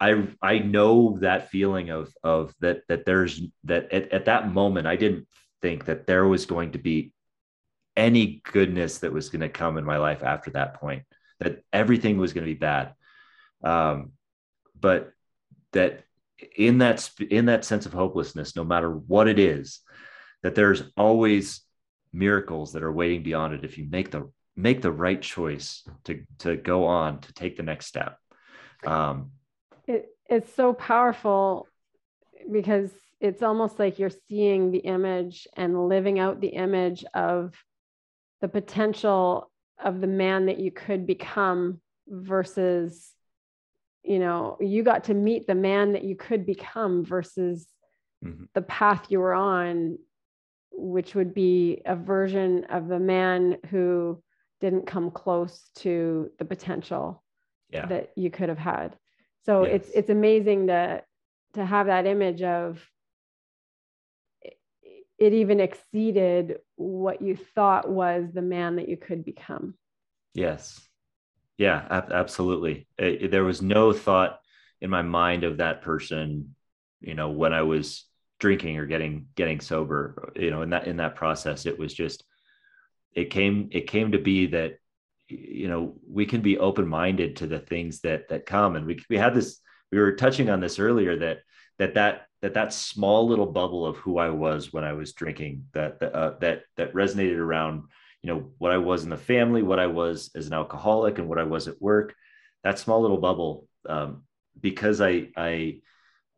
I 0.01 0.27
I 0.41 0.59
know 0.59 1.17
that 1.21 1.49
feeling 1.49 1.89
of 1.89 2.13
of 2.23 2.53
that 2.61 2.81
that 2.87 3.05
there's 3.05 3.41
that 3.65 3.91
at, 3.91 4.11
at 4.11 4.25
that 4.25 4.51
moment 4.51 4.87
I 4.87 4.95
didn't 4.95 5.27
think 5.61 5.85
that 5.85 6.07
there 6.07 6.27
was 6.27 6.45
going 6.45 6.71
to 6.71 6.77
be 6.79 7.11
any 7.95 8.41
goodness 8.51 8.99
that 8.99 9.11
was 9.11 9.29
going 9.29 9.41
to 9.41 9.49
come 9.49 9.77
in 9.77 9.83
my 9.83 9.97
life 9.97 10.23
after 10.23 10.51
that 10.51 10.75
point 10.75 11.03
that 11.39 11.63
everything 11.73 12.17
was 12.17 12.31
going 12.31 12.45
to 12.45 12.53
be 12.53 12.57
bad 12.57 12.93
um, 13.63 14.13
but 14.79 15.11
that 15.73 16.03
in 16.55 16.77
that 16.77 17.09
in 17.29 17.47
that 17.47 17.65
sense 17.65 17.85
of 17.85 17.91
hopelessness 17.91 18.55
no 18.55 18.63
matter 18.63 18.89
what 18.89 19.27
it 19.27 19.37
is 19.37 19.81
that 20.43 20.55
there's 20.55 20.83
always 20.95 21.61
miracles 22.13 22.71
that 22.71 22.83
are 22.83 22.91
waiting 22.91 23.21
beyond 23.21 23.53
it 23.53 23.65
if 23.65 23.77
you 23.77 23.85
make 23.89 24.09
the 24.11 24.29
make 24.59 24.81
the 24.81 24.91
right 24.91 25.21
choice 25.21 25.83
to 26.03 26.23
to 26.37 26.57
go 26.57 26.85
on 26.85 27.19
to 27.21 27.33
take 27.33 27.55
the 27.55 27.63
next 27.63 27.85
step 27.85 28.17
um, 28.85 29.31
it, 29.87 30.09
it's 30.27 30.53
so 30.53 30.73
powerful 30.73 31.67
because 32.51 32.91
it's 33.19 33.43
almost 33.43 33.79
like 33.79 33.99
you're 33.99 34.11
seeing 34.29 34.71
the 34.71 34.79
image 34.79 35.47
and 35.55 35.87
living 35.87 36.19
out 36.19 36.39
the 36.39 36.47
image 36.47 37.03
of 37.13 37.53
the 38.41 38.47
potential 38.47 39.51
of 39.83 39.99
the 40.01 40.07
man 40.07 40.45
that 40.45 40.59
you 40.59 40.71
could 40.71 41.05
become 41.07 41.79
versus 42.07 43.11
you 44.03 44.19
know 44.19 44.57
you 44.59 44.83
got 44.83 45.05
to 45.05 45.13
meet 45.13 45.47
the 45.47 45.55
man 45.55 45.93
that 45.93 46.03
you 46.03 46.15
could 46.15 46.45
become 46.45 47.05
versus 47.05 47.67
mm-hmm. 48.23 48.45
the 48.53 48.61
path 48.61 49.05
you 49.09 49.19
were 49.19 49.33
on 49.33 49.97
which 50.71 51.15
would 51.15 51.33
be 51.33 51.81
a 51.85 51.95
version 51.95 52.65
of 52.69 52.87
the 52.87 52.99
man 52.99 53.57
who 53.69 54.21
didn't 54.59 54.87
come 54.87 55.11
close 55.11 55.69
to 55.75 56.29
the 56.37 56.45
potential 56.45 57.23
yeah. 57.69 57.85
that 57.85 58.11
you 58.15 58.29
could 58.29 58.49
have 58.49 58.57
had. 58.57 58.97
So 59.45 59.65
yes. 59.65 59.75
it's 59.75 59.89
it's 59.95 60.09
amazing 60.09 60.67
to 60.67 61.03
to 61.53 61.65
have 61.65 61.87
that 61.87 62.05
image 62.05 62.41
of 62.41 62.85
it 64.41 65.33
even 65.33 65.59
exceeded 65.59 66.59
what 66.75 67.21
you 67.21 67.35
thought 67.35 67.89
was 67.89 68.29
the 68.33 68.41
man 68.41 68.77
that 68.77 68.87
you 68.87 68.95
could 68.95 69.25
become. 69.25 69.73
Yes. 70.33 70.79
Yeah 71.57 71.85
ab- 71.89 72.11
absolutely. 72.11 72.87
It, 72.97 73.23
it, 73.23 73.31
there 73.31 73.43
was 73.43 73.61
no 73.61 73.91
thought 73.91 74.39
in 74.81 74.89
my 74.89 75.01
mind 75.01 75.43
of 75.43 75.57
that 75.57 75.81
person 75.81 76.55
you 77.01 77.13
know 77.13 77.29
when 77.29 77.53
i 77.53 77.61
was 77.61 78.05
drinking 78.39 78.77
or 78.77 78.85
getting 78.85 79.27
getting 79.35 79.59
sober 79.59 80.31
you 80.35 80.49
know 80.49 80.61
in 80.61 80.69
that 80.71 80.87
in 80.87 80.97
that 80.97 81.15
process. 81.15 81.65
It 81.65 81.77
was 81.77 81.93
just 81.93 82.23
it 83.19 83.29
came 83.29 83.69
it 83.71 83.87
came 83.87 84.11
to 84.11 84.19
be 84.19 84.47
that 84.47 84.75
you 85.27 85.67
know 85.67 85.95
we 86.07 86.25
can 86.25 86.41
be 86.41 86.57
open 86.57 86.87
minded 86.87 87.35
to 87.35 87.47
the 87.47 87.59
things 87.59 88.01
that 88.01 88.29
that 88.29 88.45
come 88.45 88.75
and 88.75 88.85
we 88.85 88.99
we 89.09 89.17
had 89.17 89.33
this 89.33 89.59
we 89.91 89.99
were 89.99 90.15
touching 90.15 90.49
on 90.49 90.59
this 90.59 90.79
earlier 90.79 91.17
that 91.17 91.39
that 91.77 91.93
that 91.95 92.27
that 92.41 92.53
that 92.53 92.73
small 92.73 93.27
little 93.27 93.45
bubble 93.45 93.85
of 93.85 93.97
who 93.97 94.17
I 94.17 94.29
was 94.29 94.71
when 94.71 94.83
I 94.83 94.93
was 94.93 95.13
drinking 95.13 95.65
that 95.73 95.99
that 95.99 96.13
uh, 96.13 96.33
that 96.39 96.63
that 96.77 96.93
resonated 96.93 97.37
around 97.37 97.83
you 98.21 98.33
know 98.33 98.51
what 98.57 98.71
I 98.71 98.77
was 98.77 99.03
in 99.03 99.09
the 99.09 99.17
family, 99.17 99.63
what 99.63 99.79
I 99.79 99.87
was 99.87 100.31
as 100.35 100.47
an 100.47 100.53
alcoholic, 100.53 101.17
and 101.17 101.29
what 101.29 101.39
I 101.39 101.43
was 101.43 101.67
at 101.67 101.81
work. 101.81 102.15
That 102.63 102.79
small 102.79 103.01
little 103.01 103.17
bubble, 103.17 103.67
um, 103.87 104.23
because 104.59 104.99
I 105.01 105.29
I 105.35 105.79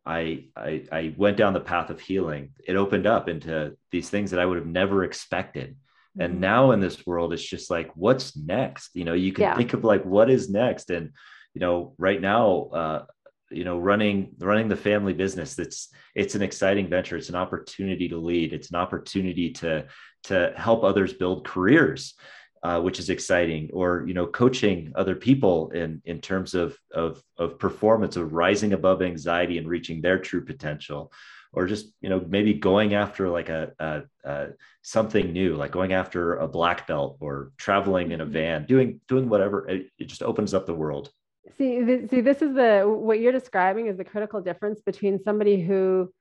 I, 0.05 0.45
I 0.55 0.83
I 0.91 1.13
went 1.17 1.37
down 1.37 1.53
the 1.53 1.59
path 1.59 1.89
of 1.89 1.99
healing. 1.99 2.51
It 2.67 2.75
opened 2.75 3.07
up 3.07 3.27
into 3.29 3.75
these 3.91 4.09
things 4.09 4.31
that 4.31 4.39
I 4.39 4.45
would 4.45 4.57
have 4.57 4.67
never 4.67 5.03
expected. 5.03 5.75
And 6.19 6.33
mm-hmm. 6.33 6.41
now 6.41 6.71
in 6.71 6.79
this 6.79 7.05
world, 7.05 7.33
it's 7.33 7.43
just 7.43 7.69
like, 7.69 7.91
what's 7.95 8.35
next? 8.35 8.89
You 8.93 9.05
know, 9.05 9.13
you 9.13 9.31
can 9.31 9.43
yeah. 9.43 9.55
think 9.55 9.73
of 9.73 9.83
like, 9.83 10.03
what 10.03 10.29
is 10.29 10.49
next? 10.49 10.89
And 10.89 11.11
you 11.53 11.61
know, 11.61 11.93
right 11.97 12.19
now, 12.19 12.69
uh, 12.73 13.05
you 13.51 13.63
know 13.63 13.77
running 13.77 14.31
running 14.39 14.69
the 14.69 14.75
family 14.75 15.13
business 15.13 15.55
that's 15.55 15.89
it's 16.15 16.35
an 16.35 16.41
exciting 16.41 16.87
venture 16.87 17.17
it's 17.17 17.29
an 17.29 17.35
opportunity 17.35 18.07
to 18.07 18.17
lead 18.17 18.53
it's 18.53 18.69
an 18.69 18.77
opportunity 18.77 19.51
to 19.51 19.85
to 20.23 20.53
help 20.55 20.83
others 20.83 21.13
build 21.13 21.45
careers 21.45 22.15
uh, 22.63 22.79
which 22.79 22.99
is 22.99 23.09
exciting 23.09 23.69
or 23.73 24.05
you 24.07 24.13
know 24.13 24.27
coaching 24.27 24.91
other 24.95 25.15
people 25.15 25.69
in 25.71 26.01
in 26.05 26.21
terms 26.21 26.53
of 26.53 26.77
of 26.93 27.21
of 27.37 27.59
performance 27.59 28.15
of 28.15 28.33
rising 28.33 28.73
above 28.73 29.01
anxiety 29.01 29.57
and 29.57 29.67
reaching 29.67 30.01
their 30.01 30.19
true 30.19 30.43
potential 30.43 31.11
or 31.53 31.67
just 31.67 31.87
you 32.01 32.09
know 32.09 32.23
maybe 32.27 32.53
going 32.53 32.93
after 32.93 33.29
like 33.29 33.49
a, 33.49 33.71
a, 33.79 34.01
a 34.23 34.47
something 34.81 35.33
new 35.33 35.55
like 35.55 35.71
going 35.71 35.93
after 35.93 36.35
a 36.35 36.47
black 36.47 36.87
belt 36.87 37.17
or 37.19 37.51
traveling 37.57 38.11
in 38.11 38.21
a 38.21 38.23
mm-hmm. 38.23 38.33
van 38.33 38.65
doing 38.65 39.01
doing 39.07 39.27
whatever 39.29 39.67
it, 39.67 39.87
it 39.97 40.05
just 40.05 40.23
opens 40.23 40.53
up 40.53 40.65
the 40.65 40.73
world 40.73 41.11
See, 41.57 41.83
th- 41.83 42.09
see, 42.09 42.21
this 42.21 42.41
is 42.41 42.53
the 42.53 42.83
what 42.83 43.19
you're 43.19 43.31
describing 43.31 43.87
is 43.87 43.97
the 43.97 44.03
critical 44.03 44.41
difference 44.41 44.81
between 44.81 45.21
somebody 45.23 45.61
who 45.61 46.11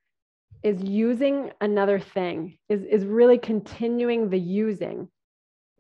is 0.63 0.83
using 0.83 1.53
another 1.61 2.01
thing, 2.01 2.59
is 2.69 2.83
is 2.85 3.05
really 3.05 3.39
continuing 3.39 4.31
the 4.31 4.39
using 4.39 5.09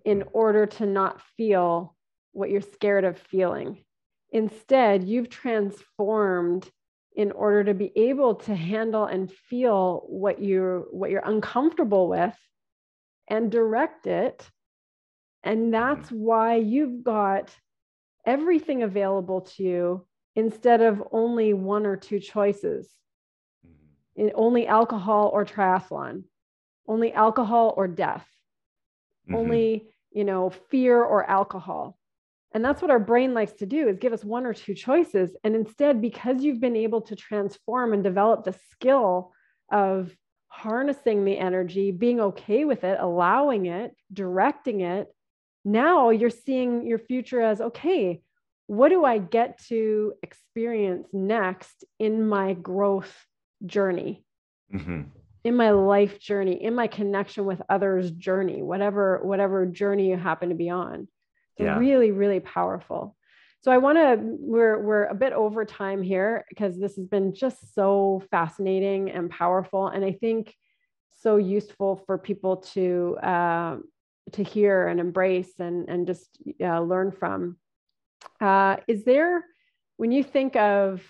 in 0.04 0.24
order 0.32 0.66
to 0.66 0.86
not 0.86 1.20
feel 1.36 1.96
what 2.32 2.50
you're 2.50 2.60
scared 2.60 3.04
of 3.04 3.18
feeling. 3.18 3.82
Instead, 4.30 5.04
you've 5.04 5.28
transformed 5.28 6.70
in 7.16 7.32
order 7.32 7.64
to 7.64 7.74
be 7.74 7.92
able 7.96 8.36
to 8.36 8.54
handle 8.54 9.04
and 9.04 9.30
feel 9.30 10.04
what 10.06 10.42
you're 10.42 10.80
what 10.90 11.10
you're 11.10 11.22
uncomfortable 11.24 12.08
with 12.08 12.36
and 13.28 13.50
direct 13.50 14.06
it. 14.06 14.48
And 15.42 15.72
that's 15.72 16.08
mm-hmm. 16.08 16.20
why 16.20 16.56
you've 16.56 17.02
got 17.02 17.54
everything 18.26 18.82
available 18.82 19.42
to 19.42 19.62
you 19.62 20.06
instead 20.36 20.82
of 20.82 21.02
only 21.12 21.54
one 21.54 21.86
or 21.86 21.96
two 21.96 22.20
choices. 22.20 22.88
Mm-hmm. 23.66 24.22
In 24.22 24.32
only 24.34 24.66
alcohol 24.66 25.30
or 25.32 25.44
triathlon, 25.44 26.24
only 26.86 27.12
alcohol 27.12 27.74
or 27.76 27.88
death, 27.88 28.26
mm-hmm. 29.26 29.36
only, 29.36 29.88
you 30.10 30.24
know, 30.24 30.50
fear 30.50 31.02
or 31.02 31.28
alcohol. 31.28 31.96
And 32.52 32.64
that's 32.64 32.82
what 32.82 32.90
our 32.90 32.98
brain 32.98 33.32
likes 33.32 33.52
to 33.54 33.66
do 33.66 33.88
is 33.88 33.98
give 33.98 34.12
us 34.12 34.24
one 34.24 34.44
or 34.44 34.52
two 34.52 34.74
choices. 34.74 35.36
And 35.44 35.54
instead, 35.54 36.00
because 36.00 36.42
you've 36.42 36.60
been 36.60 36.76
able 36.76 37.02
to 37.02 37.16
transform 37.16 37.92
and 37.92 38.02
develop 38.02 38.44
the 38.44 38.58
skill 38.72 39.32
of 39.70 40.14
harnessing 40.48 41.24
the 41.24 41.38
energy, 41.38 41.92
being 41.92 42.20
okay 42.20 42.64
with 42.64 42.82
it, 42.82 42.98
allowing 43.00 43.66
it, 43.66 43.94
directing 44.12 44.80
it, 44.80 45.08
now 45.64 46.10
you're 46.10 46.30
seeing 46.30 46.86
your 46.86 46.98
future 46.98 47.40
as 47.40 47.60
okay, 47.60 48.20
what 48.66 48.88
do 48.88 49.04
I 49.04 49.18
get 49.18 49.62
to 49.68 50.14
experience 50.22 51.08
next 51.12 51.84
in 51.98 52.28
my 52.28 52.54
growth 52.54 53.14
journey? 53.64 54.24
Mm-hmm. 54.72 55.02
in 55.42 55.56
my 55.56 55.70
life 55.72 56.20
journey 56.20 56.62
in 56.62 56.76
my 56.76 56.86
connection 56.86 57.44
with 57.44 57.60
others 57.68 58.12
journey 58.12 58.62
whatever 58.62 59.18
whatever 59.24 59.66
journey 59.66 60.10
you 60.10 60.16
happen 60.16 60.50
to 60.50 60.54
be 60.54 60.70
on 60.70 61.08
yeah. 61.64 61.78
really 61.78 62.10
really 62.10 62.40
powerful 62.40 63.16
so 63.60 63.70
i 63.70 63.78
want 63.78 63.98
to 63.98 64.18
we're 64.20 64.78
we're 64.78 65.04
a 65.06 65.14
bit 65.14 65.32
over 65.32 65.64
time 65.64 66.02
here 66.02 66.44
because 66.48 66.78
this 66.78 66.96
has 66.96 67.06
been 67.06 67.34
just 67.34 67.74
so 67.74 68.22
fascinating 68.30 69.10
and 69.10 69.30
powerful 69.30 69.88
and 69.88 70.04
i 70.04 70.12
think 70.12 70.54
so 71.20 71.36
useful 71.36 72.02
for 72.06 72.16
people 72.18 72.56
to 72.56 73.16
uh, 73.22 73.76
to 74.32 74.42
hear 74.42 74.88
and 74.88 75.00
embrace 75.00 75.52
and 75.58 75.88
and 75.88 76.06
just 76.06 76.38
uh, 76.62 76.80
learn 76.80 77.12
from. 77.12 77.56
Uh, 78.40 78.76
is 78.88 79.04
there 79.04 79.44
when 79.96 80.12
you 80.12 80.22
think 80.22 80.56
of 80.56 81.02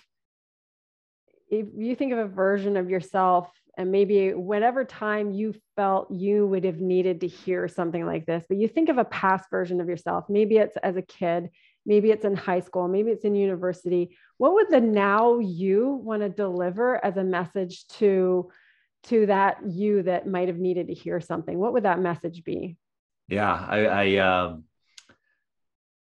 if 1.51 1.67
you 1.75 1.95
think 1.95 2.13
of 2.13 2.19
a 2.19 2.27
version 2.27 2.77
of 2.77 2.89
yourself 2.89 3.51
and 3.77 3.91
maybe 3.91 4.33
whatever 4.33 4.85
time 4.85 5.31
you 5.31 5.53
felt 5.75 6.09
you 6.09 6.47
would 6.47 6.63
have 6.63 6.79
needed 6.79 7.21
to 7.21 7.27
hear 7.27 7.67
something 7.67 8.05
like 8.05 8.25
this, 8.25 8.45
but 8.47 8.57
you 8.57 8.67
think 8.67 8.89
of 8.89 8.97
a 8.97 9.05
past 9.05 9.49
version 9.51 9.81
of 9.81 9.87
yourself, 9.87 10.25
maybe 10.29 10.57
it's 10.57 10.77
as 10.77 10.95
a 10.95 11.01
kid, 11.01 11.49
maybe 11.85 12.09
it's 12.09 12.25
in 12.25 12.35
high 12.35 12.61
school, 12.61 12.87
maybe 12.87 13.11
it's 13.11 13.25
in 13.25 13.35
university. 13.35 14.17
What 14.37 14.53
would 14.53 14.69
the 14.69 14.79
now 14.79 15.39
you 15.39 16.01
want 16.03 16.21
to 16.21 16.29
deliver 16.29 17.03
as 17.03 17.17
a 17.17 17.23
message 17.23 17.85
to 17.99 18.49
to 19.03 19.25
that 19.25 19.57
you 19.67 20.03
that 20.03 20.27
might 20.27 20.47
have 20.47 20.59
needed 20.59 20.87
to 20.87 20.93
hear 20.93 21.19
something? 21.19 21.57
What 21.57 21.73
would 21.73 21.83
that 21.83 21.99
message 21.99 22.43
be? 22.43 22.77
Yeah, 23.27 23.53
I, 23.53 23.85
I 23.85 24.15
um, 24.17 24.65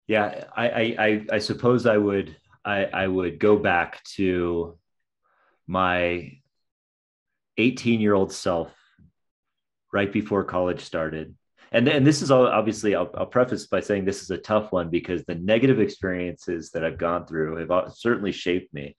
yeah, 0.07 0.45
I, 0.55 0.69
I, 0.99 1.27
I 1.33 1.39
suppose 1.39 1.87
I 1.87 1.97
would, 1.97 2.37
I, 2.65 2.85
I 2.85 3.07
would 3.09 3.39
go 3.39 3.57
back 3.57 4.05
to 4.17 4.79
my 5.67 6.39
18 7.57 8.01
year 8.01 8.15
old 8.15 8.33
self 8.33 8.73
right 9.93 10.13
before 10.13 10.45
college 10.45 10.81
started. 10.81 11.35
And, 11.73 11.89
and 11.89 12.07
this 12.07 12.23
is 12.23 12.31
all 12.31 12.47
obviously, 12.47 12.95
I'll, 12.95 13.11
I'll 13.17 13.27
preface 13.27 13.67
by 13.67 13.81
saying 13.81 14.05
this 14.05 14.23
is 14.23 14.31
a 14.31 14.39
tough 14.39 14.71
one 14.71 14.91
because 14.91 15.25
the 15.25 15.35
negative 15.35 15.81
experiences 15.81 16.71
that 16.71 16.85
I've 16.85 16.99
gone 16.99 17.27
through 17.27 17.57
have 17.57 17.93
certainly 17.95 18.33
shaped 18.33 18.73
me. 18.73 18.97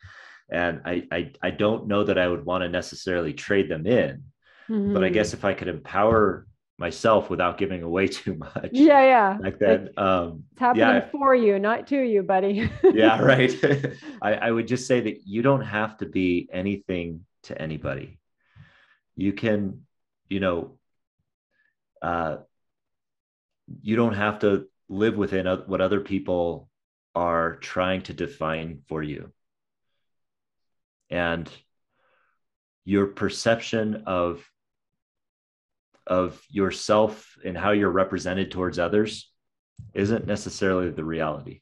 And 0.49 0.81
I, 0.85 1.03
I, 1.11 1.31
I 1.41 1.49
don't 1.51 1.87
know 1.87 2.03
that 2.03 2.17
I 2.17 2.27
would 2.27 2.45
want 2.45 2.63
to 2.63 2.69
necessarily 2.69 3.33
trade 3.33 3.69
them 3.69 3.87
in. 3.87 4.23
Mm-hmm. 4.69 4.93
But 4.93 5.03
I 5.03 5.07
mm-hmm. 5.07 5.13
guess 5.13 5.33
if 5.33 5.45
I 5.45 5.53
could 5.53 5.67
empower 5.67 6.47
myself 6.77 7.29
without 7.29 7.57
giving 7.57 7.83
away 7.83 8.07
too 8.19 8.35
much. 8.35 8.69
Yeah, 8.71 9.01
yeah. 9.03 9.37
Like 9.39 9.59
that. 9.59 9.97
Um, 9.97 10.43
it's 10.51 10.59
happening 10.59 10.87
yeah. 10.87 11.09
for 11.11 11.35
you, 11.35 11.59
not 11.59 11.87
to 11.87 12.01
you, 12.01 12.23
buddy. 12.23 12.69
yeah, 12.83 13.19
right. 13.21 13.53
I, 14.21 14.33
I 14.33 14.51
would 14.51 14.67
just 14.67 14.87
say 14.87 15.01
that 15.01 15.21
you 15.25 15.41
don't 15.41 15.61
have 15.61 15.97
to 15.97 16.05
be 16.05 16.49
anything 16.51 17.25
to 17.43 17.59
anybody. 17.59 18.19
You 19.15 19.33
can, 19.33 19.85
you 20.27 20.39
know, 20.39 20.77
uh, 22.01 22.37
you 23.81 23.95
don't 23.95 24.13
have 24.13 24.39
to 24.39 24.67
live 24.89 25.15
within 25.15 25.47
what 25.65 25.81
other 25.81 26.01
people 26.01 26.69
are 27.15 27.55
trying 27.55 28.01
to 28.03 28.13
define 28.13 28.81
for 28.87 29.01
you. 29.01 29.31
And 31.09 31.49
your 32.83 33.07
perception 33.07 34.03
of 34.05 34.43
of 36.07 36.41
yourself 36.49 37.35
and 37.43 37.57
how 37.57 37.71
you're 37.71 37.89
represented 37.89 38.51
towards 38.51 38.79
others 38.79 39.31
isn't 39.93 40.27
necessarily 40.27 40.91
the 40.91 41.03
reality. 41.03 41.61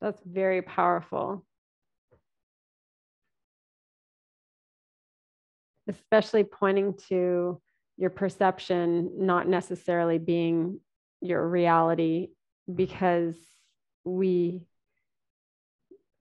That's 0.00 0.22
very 0.24 0.62
powerful. 0.62 1.44
Especially 5.88 6.44
pointing 6.44 6.94
to 7.08 7.60
your 7.96 8.10
perception 8.10 9.10
not 9.26 9.48
necessarily 9.48 10.18
being 10.18 10.80
your 11.20 11.46
reality, 11.46 12.28
because 12.72 13.34
we 14.04 14.62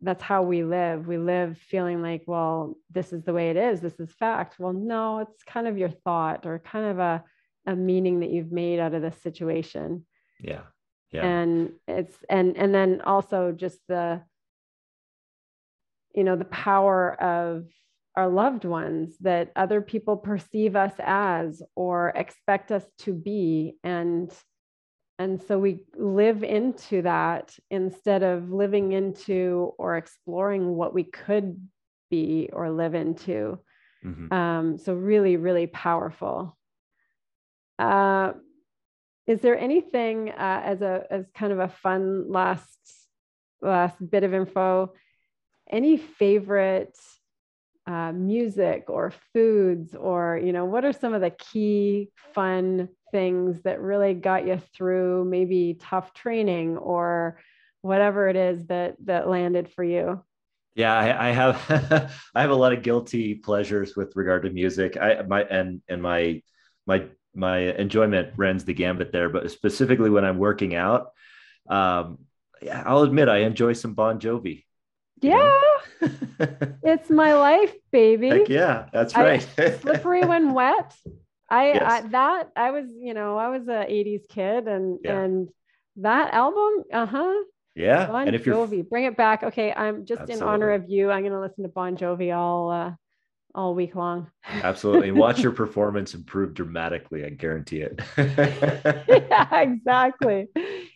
that's 0.02 0.24
how 0.24 0.44
we 0.44 0.64
live. 0.64 1.08
We 1.08 1.18
live 1.18 1.58
feeling 1.58 2.02
like, 2.02 2.24
well, 2.28 2.76
this 2.92 3.12
is 3.12 3.24
the 3.24 3.34
way 3.34 3.50
it 3.50 3.58
is. 3.58 3.82
This 3.82 4.00
is 4.00 4.12
fact. 4.12 4.60
Well, 4.60 4.74
no, 4.74 5.20
it's 5.20 5.44
kind 5.44 5.68
of 5.68 5.78
your 5.78 5.90
thought 5.90 6.46
or 6.46 6.60
kind 6.60 6.86
of 6.86 7.00
a, 7.00 7.24
a 7.66 7.76
meaning 7.76 8.20
that 8.20 8.30
you've 8.30 8.52
made 8.52 8.80
out 8.80 8.94
of 8.94 9.02
this 9.02 9.22
situation. 9.22 10.06
Yeah. 10.40 10.62
Yeah. 11.12 11.26
And 11.26 11.72
it's, 11.88 12.16
and, 12.30 12.58
and 12.58 12.76
then 12.76 13.02
also 13.02 13.52
just 13.52 13.80
the, 13.88 14.22
you 16.14 16.24
know, 16.24 16.36
the 16.36 16.46
power 16.46 17.20
of 17.22 17.66
our 18.16 18.28
loved 18.28 18.66
ones 18.66 19.16
that 19.22 19.52
other 19.56 19.82
people 19.82 20.18
perceive 20.18 20.76
us 20.76 20.94
as 21.00 21.62
or 21.76 22.10
expect 22.10 22.72
us 22.72 22.86
to 23.00 23.14
be. 23.14 23.78
And, 23.84 24.32
and 25.20 25.42
so 25.42 25.58
we 25.58 25.84
live 25.96 26.44
into 26.44 27.02
that 27.02 27.58
instead 27.72 28.22
of 28.22 28.52
living 28.52 28.92
into 28.92 29.74
or 29.78 29.98
exploring 29.98 30.76
what 30.76 30.94
we 30.94 31.04
could 31.04 31.60
be 32.10 32.50
or 32.54 32.70
live 32.70 32.94
into. 32.94 33.60
Mm-hmm. 34.06 34.32
Um, 34.32 34.78
so, 34.78 34.94
really, 34.94 35.38
really 35.38 35.68
powerful. 35.68 36.56
Uh, 37.80 38.34
is 39.26 39.42
there 39.42 39.58
anything 39.58 40.30
uh, 40.30 40.62
as 40.64 40.82
a 40.82 41.06
as 41.10 41.26
kind 41.34 41.52
of 41.52 41.60
a 41.60 41.68
fun 41.68 42.32
last 42.32 42.78
last 43.62 43.98
bit 44.10 44.24
of 44.24 44.34
info? 44.34 44.94
Any 45.70 45.98
favorite 45.98 46.98
uh, 47.88 48.12
music 48.12 48.86
or 48.90 49.14
foods, 49.34 49.96
or 49.96 50.40
you 50.44 50.52
know, 50.52 50.66
what 50.66 50.86
are 50.86 50.94
some 50.94 51.14
of 51.14 51.22
the 51.22 51.32
key 51.32 52.10
fun 52.36 52.90
things 53.12 53.62
that 53.62 53.82
really 53.82 54.14
got 54.14 54.46
you 54.46 54.62
through 54.76 55.24
maybe 55.26 55.78
tough 55.80 56.14
training 56.14 56.78
or 56.78 57.40
whatever 57.82 58.28
it 58.28 58.36
is 58.36 58.66
that 58.68 58.98
that 59.06 59.30
landed 59.30 59.72
for 59.72 59.84
you? 59.84 60.22
Yeah 60.76 60.94
i, 60.94 61.30
I 61.30 61.32
have 61.32 62.12
i 62.36 62.42
have 62.42 62.52
a 62.52 62.56
lot 62.56 62.74
of 62.74 62.84
guilty 62.84 63.36
pleasures 63.36 63.96
with 63.96 64.16
regard 64.16 64.44
to 64.44 64.50
music. 64.50 64.98
I 64.98 65.24
my 65.24 65.44
and 65.44 65.82
and 65.88 66.02
my 66.02 66.44
my 66.86 67.06
my 67.34 67.58
enjoyment 67.58 68.34
runs 68.36 68.66
the 68.66 68.74
gambit 68.74 69.12
there 69.12 69.30
but 69.30 69.50
specifically 69.52 70.10
when 70.10 70.26
i'm 70.26 70.40
working 70.40 70.74
out 70.76 71.12
um 71.70 72.20
yeah, 72.62 72.82
i'll 72.86 73.04
admit 73.04 73.30
i 73.30 73.40
enjoy 73.40 73.74
some 73.74 73.94
bon 73.94 74.20
jovi 74.20 74.64
yeah 75.22 75.60
it's 76.84 77.10
my 77.10 77.34
life 77.34 77.74
baby 77.92 78.30
Heck 78.30 78.50
yeah 78.50 78.88
that's 78.94 79.16
right 79.16 79.48
I, 79.58 79.72
slippery 79.72 80.24
when 80.24 80.54
wet 80.54 80.96
I, 81.50 81.68
yes. 81.68 81.84
I, 81.84 82.08
that 82.10 82.52
I 82.56 82.72
was, 82.72 82.90
you 83.00 83.14
know, 83.14 83.38
I 83.38 83.50
was 83.50 83.68
a 83.68 83.86
80s 83.90 84.28
kid 84.28 84.68
and 84.68 85.00
yeah. 85.04 85.20
and 85.20 85.50
that 85.98 86.34
album, 86.34 86.84
uh-huh. 86.92 87.44
Yeah. 87.76 88.08
Bon 88.08 88.28
and 88.28 88.36
if 88.36 88.44
Jovi, 88.44 88.78
you're 88.78 88.84
bring 88.84 89.06
it 89.06 89.16
back. 89.16 89.44
Okay, 89.44 89.72
I'm 89.72 90.06
just 90.06 90.22
Absolutely. 90.22 90.48
in 90.48 90.50
honor 90.50 90.72
of 90.72 90.90
you. 90.90 91.12
I'm 91.12 91.24
gonna 91.24 91.40
listen 91.40 91.64
to 91.64 91.70
Bon 91.70 91.96
Jovi 91.96 92.36
all 92.36 92.72
uh 92.72 92.94
all 93.58 93.74
week 93.74 93.96
long. 93.96 94.30
Absolutely. 94.46 95.12
Watch 95.12 95.42
your 95.42 95.52
performance 95.64 96.14
improve 96.14 96.54
dramatically. 96.54 97.26
I 97.26 97.30
guarantee 97.30 97.82
it. 97.82 98.00
yeah, 99.10 99.62
exactly. 99.62 100.48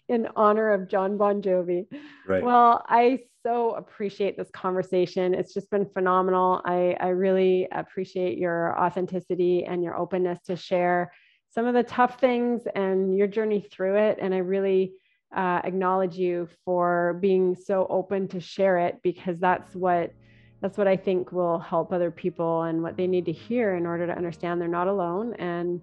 In 0.07 0.27
honor 0.35 0.69
of 0.69 0.87
Jon 0.87 1.17
Bon 1.17 1.41
Jovi. 1.41 1.87
Right. 2.27 2.43
Well, 2.43 2.85
I 2.87 3.21
so 3.43 3.71
appreciate 3.71 4.37
this 4.37 4.51
conversation. 4.51 5.33
It's 5.33 5.55
just 5.55 5.71
been 5.71 5.87
phenomenal. 5.87 6.61
I, 6.63 6.95
I 6.99 7.07
really 7.07 7.67
appreciate 7.71 8.37
your 8.37 8.79
authenticity 8.79 9.65
and 9.65 9.83
your 9.83 9.97
openness 9.97 10.39
to 10.45 10.55
share 10.55 11.11
some 11.49 11.65
of 11.65 11.73
the 11.73 11.83
tough 11.83 12.19
things 12.19 12.61
and 12.75 13.17
your 13.17 13.27
journey 13.27 13.67
through 13.71 13.97
it. 13.97 14.19
And 14.21 14.35
I 14.35 14.37
really 14.37 14.93
uh, 15.35 15.61
acknowledge 15.63 16.15
you 16.15 16.47
for 16.63 17.17
being 17.21 17.55
so 17.55 17.87
open 17.89 18.27
to 18.27 18.39
share 18.39 18.77
it 18.77 18.99
because 19.01 19.39
that's 19.39 19.73
what 19.75 20.13
that's 20.61 20.77
what 20.77 20.87
I 20.87 20.95
think 20.95 21.31
will 21.31 21.59
help 21.59 21.91
other 21.91 22.11
people 22.11 22.63
and 22.63 22.81
what 22.83 22.95
they 22.95 23.07
need 23.07 23.25
to 23.25 23.31
hear 23.31 23.75
in 23.75 23.85
order 23.85 24.05
to 24.05 24.15
understand 24.15 24.61
they're 24.61 24.67
not 24.67 24.87
alone 24.87 25.33
and 25.35 25.81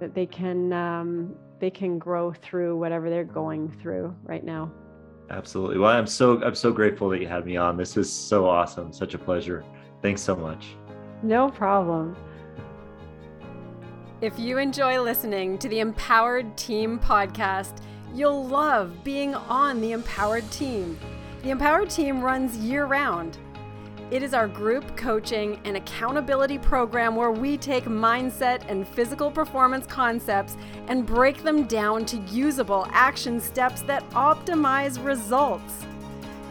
that 0.00 0.14
they 0.14 0.26
can 0.26 0.72
um, 0.72 1.34
they 1.60 1.70
can 1.70 1.98
grow 1.98 2.32
through 2.32 2.76
whatever 2.76 3.08
they're 3.08 3.24
going 3.24 3.74
through 3.80 4.14
right 4.24 4.44
now. 4.44 4.70
Absolutely. 5.30 5.78
Well, 5.78 5.90
I'm 5.90 6.06
so 6.06 6.42
I'm 6.42 6.54
so 6.54 6.72
grateful 6.72 7.08
that 7.10 7.20
you 7.20 7.28
had 7.28 7.46
me 7.46 7.56
on. 7.56 7.76
This 7.76 7.96
is 7.96 8.12
so 8.12 8.48
awesome. 8.48 8.92
Such 8.92 9.14
a 9.14 9.18
pleasure. 9.18 9.64
Thanks 10.02 10.22
so 10.22 10.36
much. 10.36 10.76
No 11.22 11.48
problem. 11.48 12.16
If 14.20 14.38
you 14.38 14.58
enjoy 14.58 15.00
listening 15.00 15.58
to 15.58 15.68
the 15.68 15.80
Empowered 15.80 16.56
Team 16.56 16.98
podcast, 16.98 17.82
you'll 18.14 18.46
love 18.46 19.04
being 19.04 19.34
on 19.34 19.80
the 19.80 19.92
Empowered 19.92 20.50
Team. 20.50 20.98
The 21.42 21.50
Empowered 21.50 21.90
Team 21.90 22.22
runs 22.22 22.56
year 22.56 22.86
round. 22.86 23.38
It 24.08 24.22
is 24.22 24.34
our 24.34 24.46
group 24.46 24.96
coaching 24.96 25.58
and 25.64 25.76
accountability 25.76 26.58
program 26.58 27.16
where 27.16 27.32
we 27.32 27.56
take 27.56 27.86
mindset 27.86 28.62
and 28.68 28.86
physical 28.86 29.32
performance 29.32 29.84
concepts 29.84 30.56
and 30.86 31.04
break 31.04 31.42
them 31.42 31.64
down 31.64 32.04
to 32.06 32.18
usable 32.18 32.86
action 32.92 33.40
steps 33.40 33.82
that 33.82 34.08
optimize 34.10 35.04
results. 35.04 35.84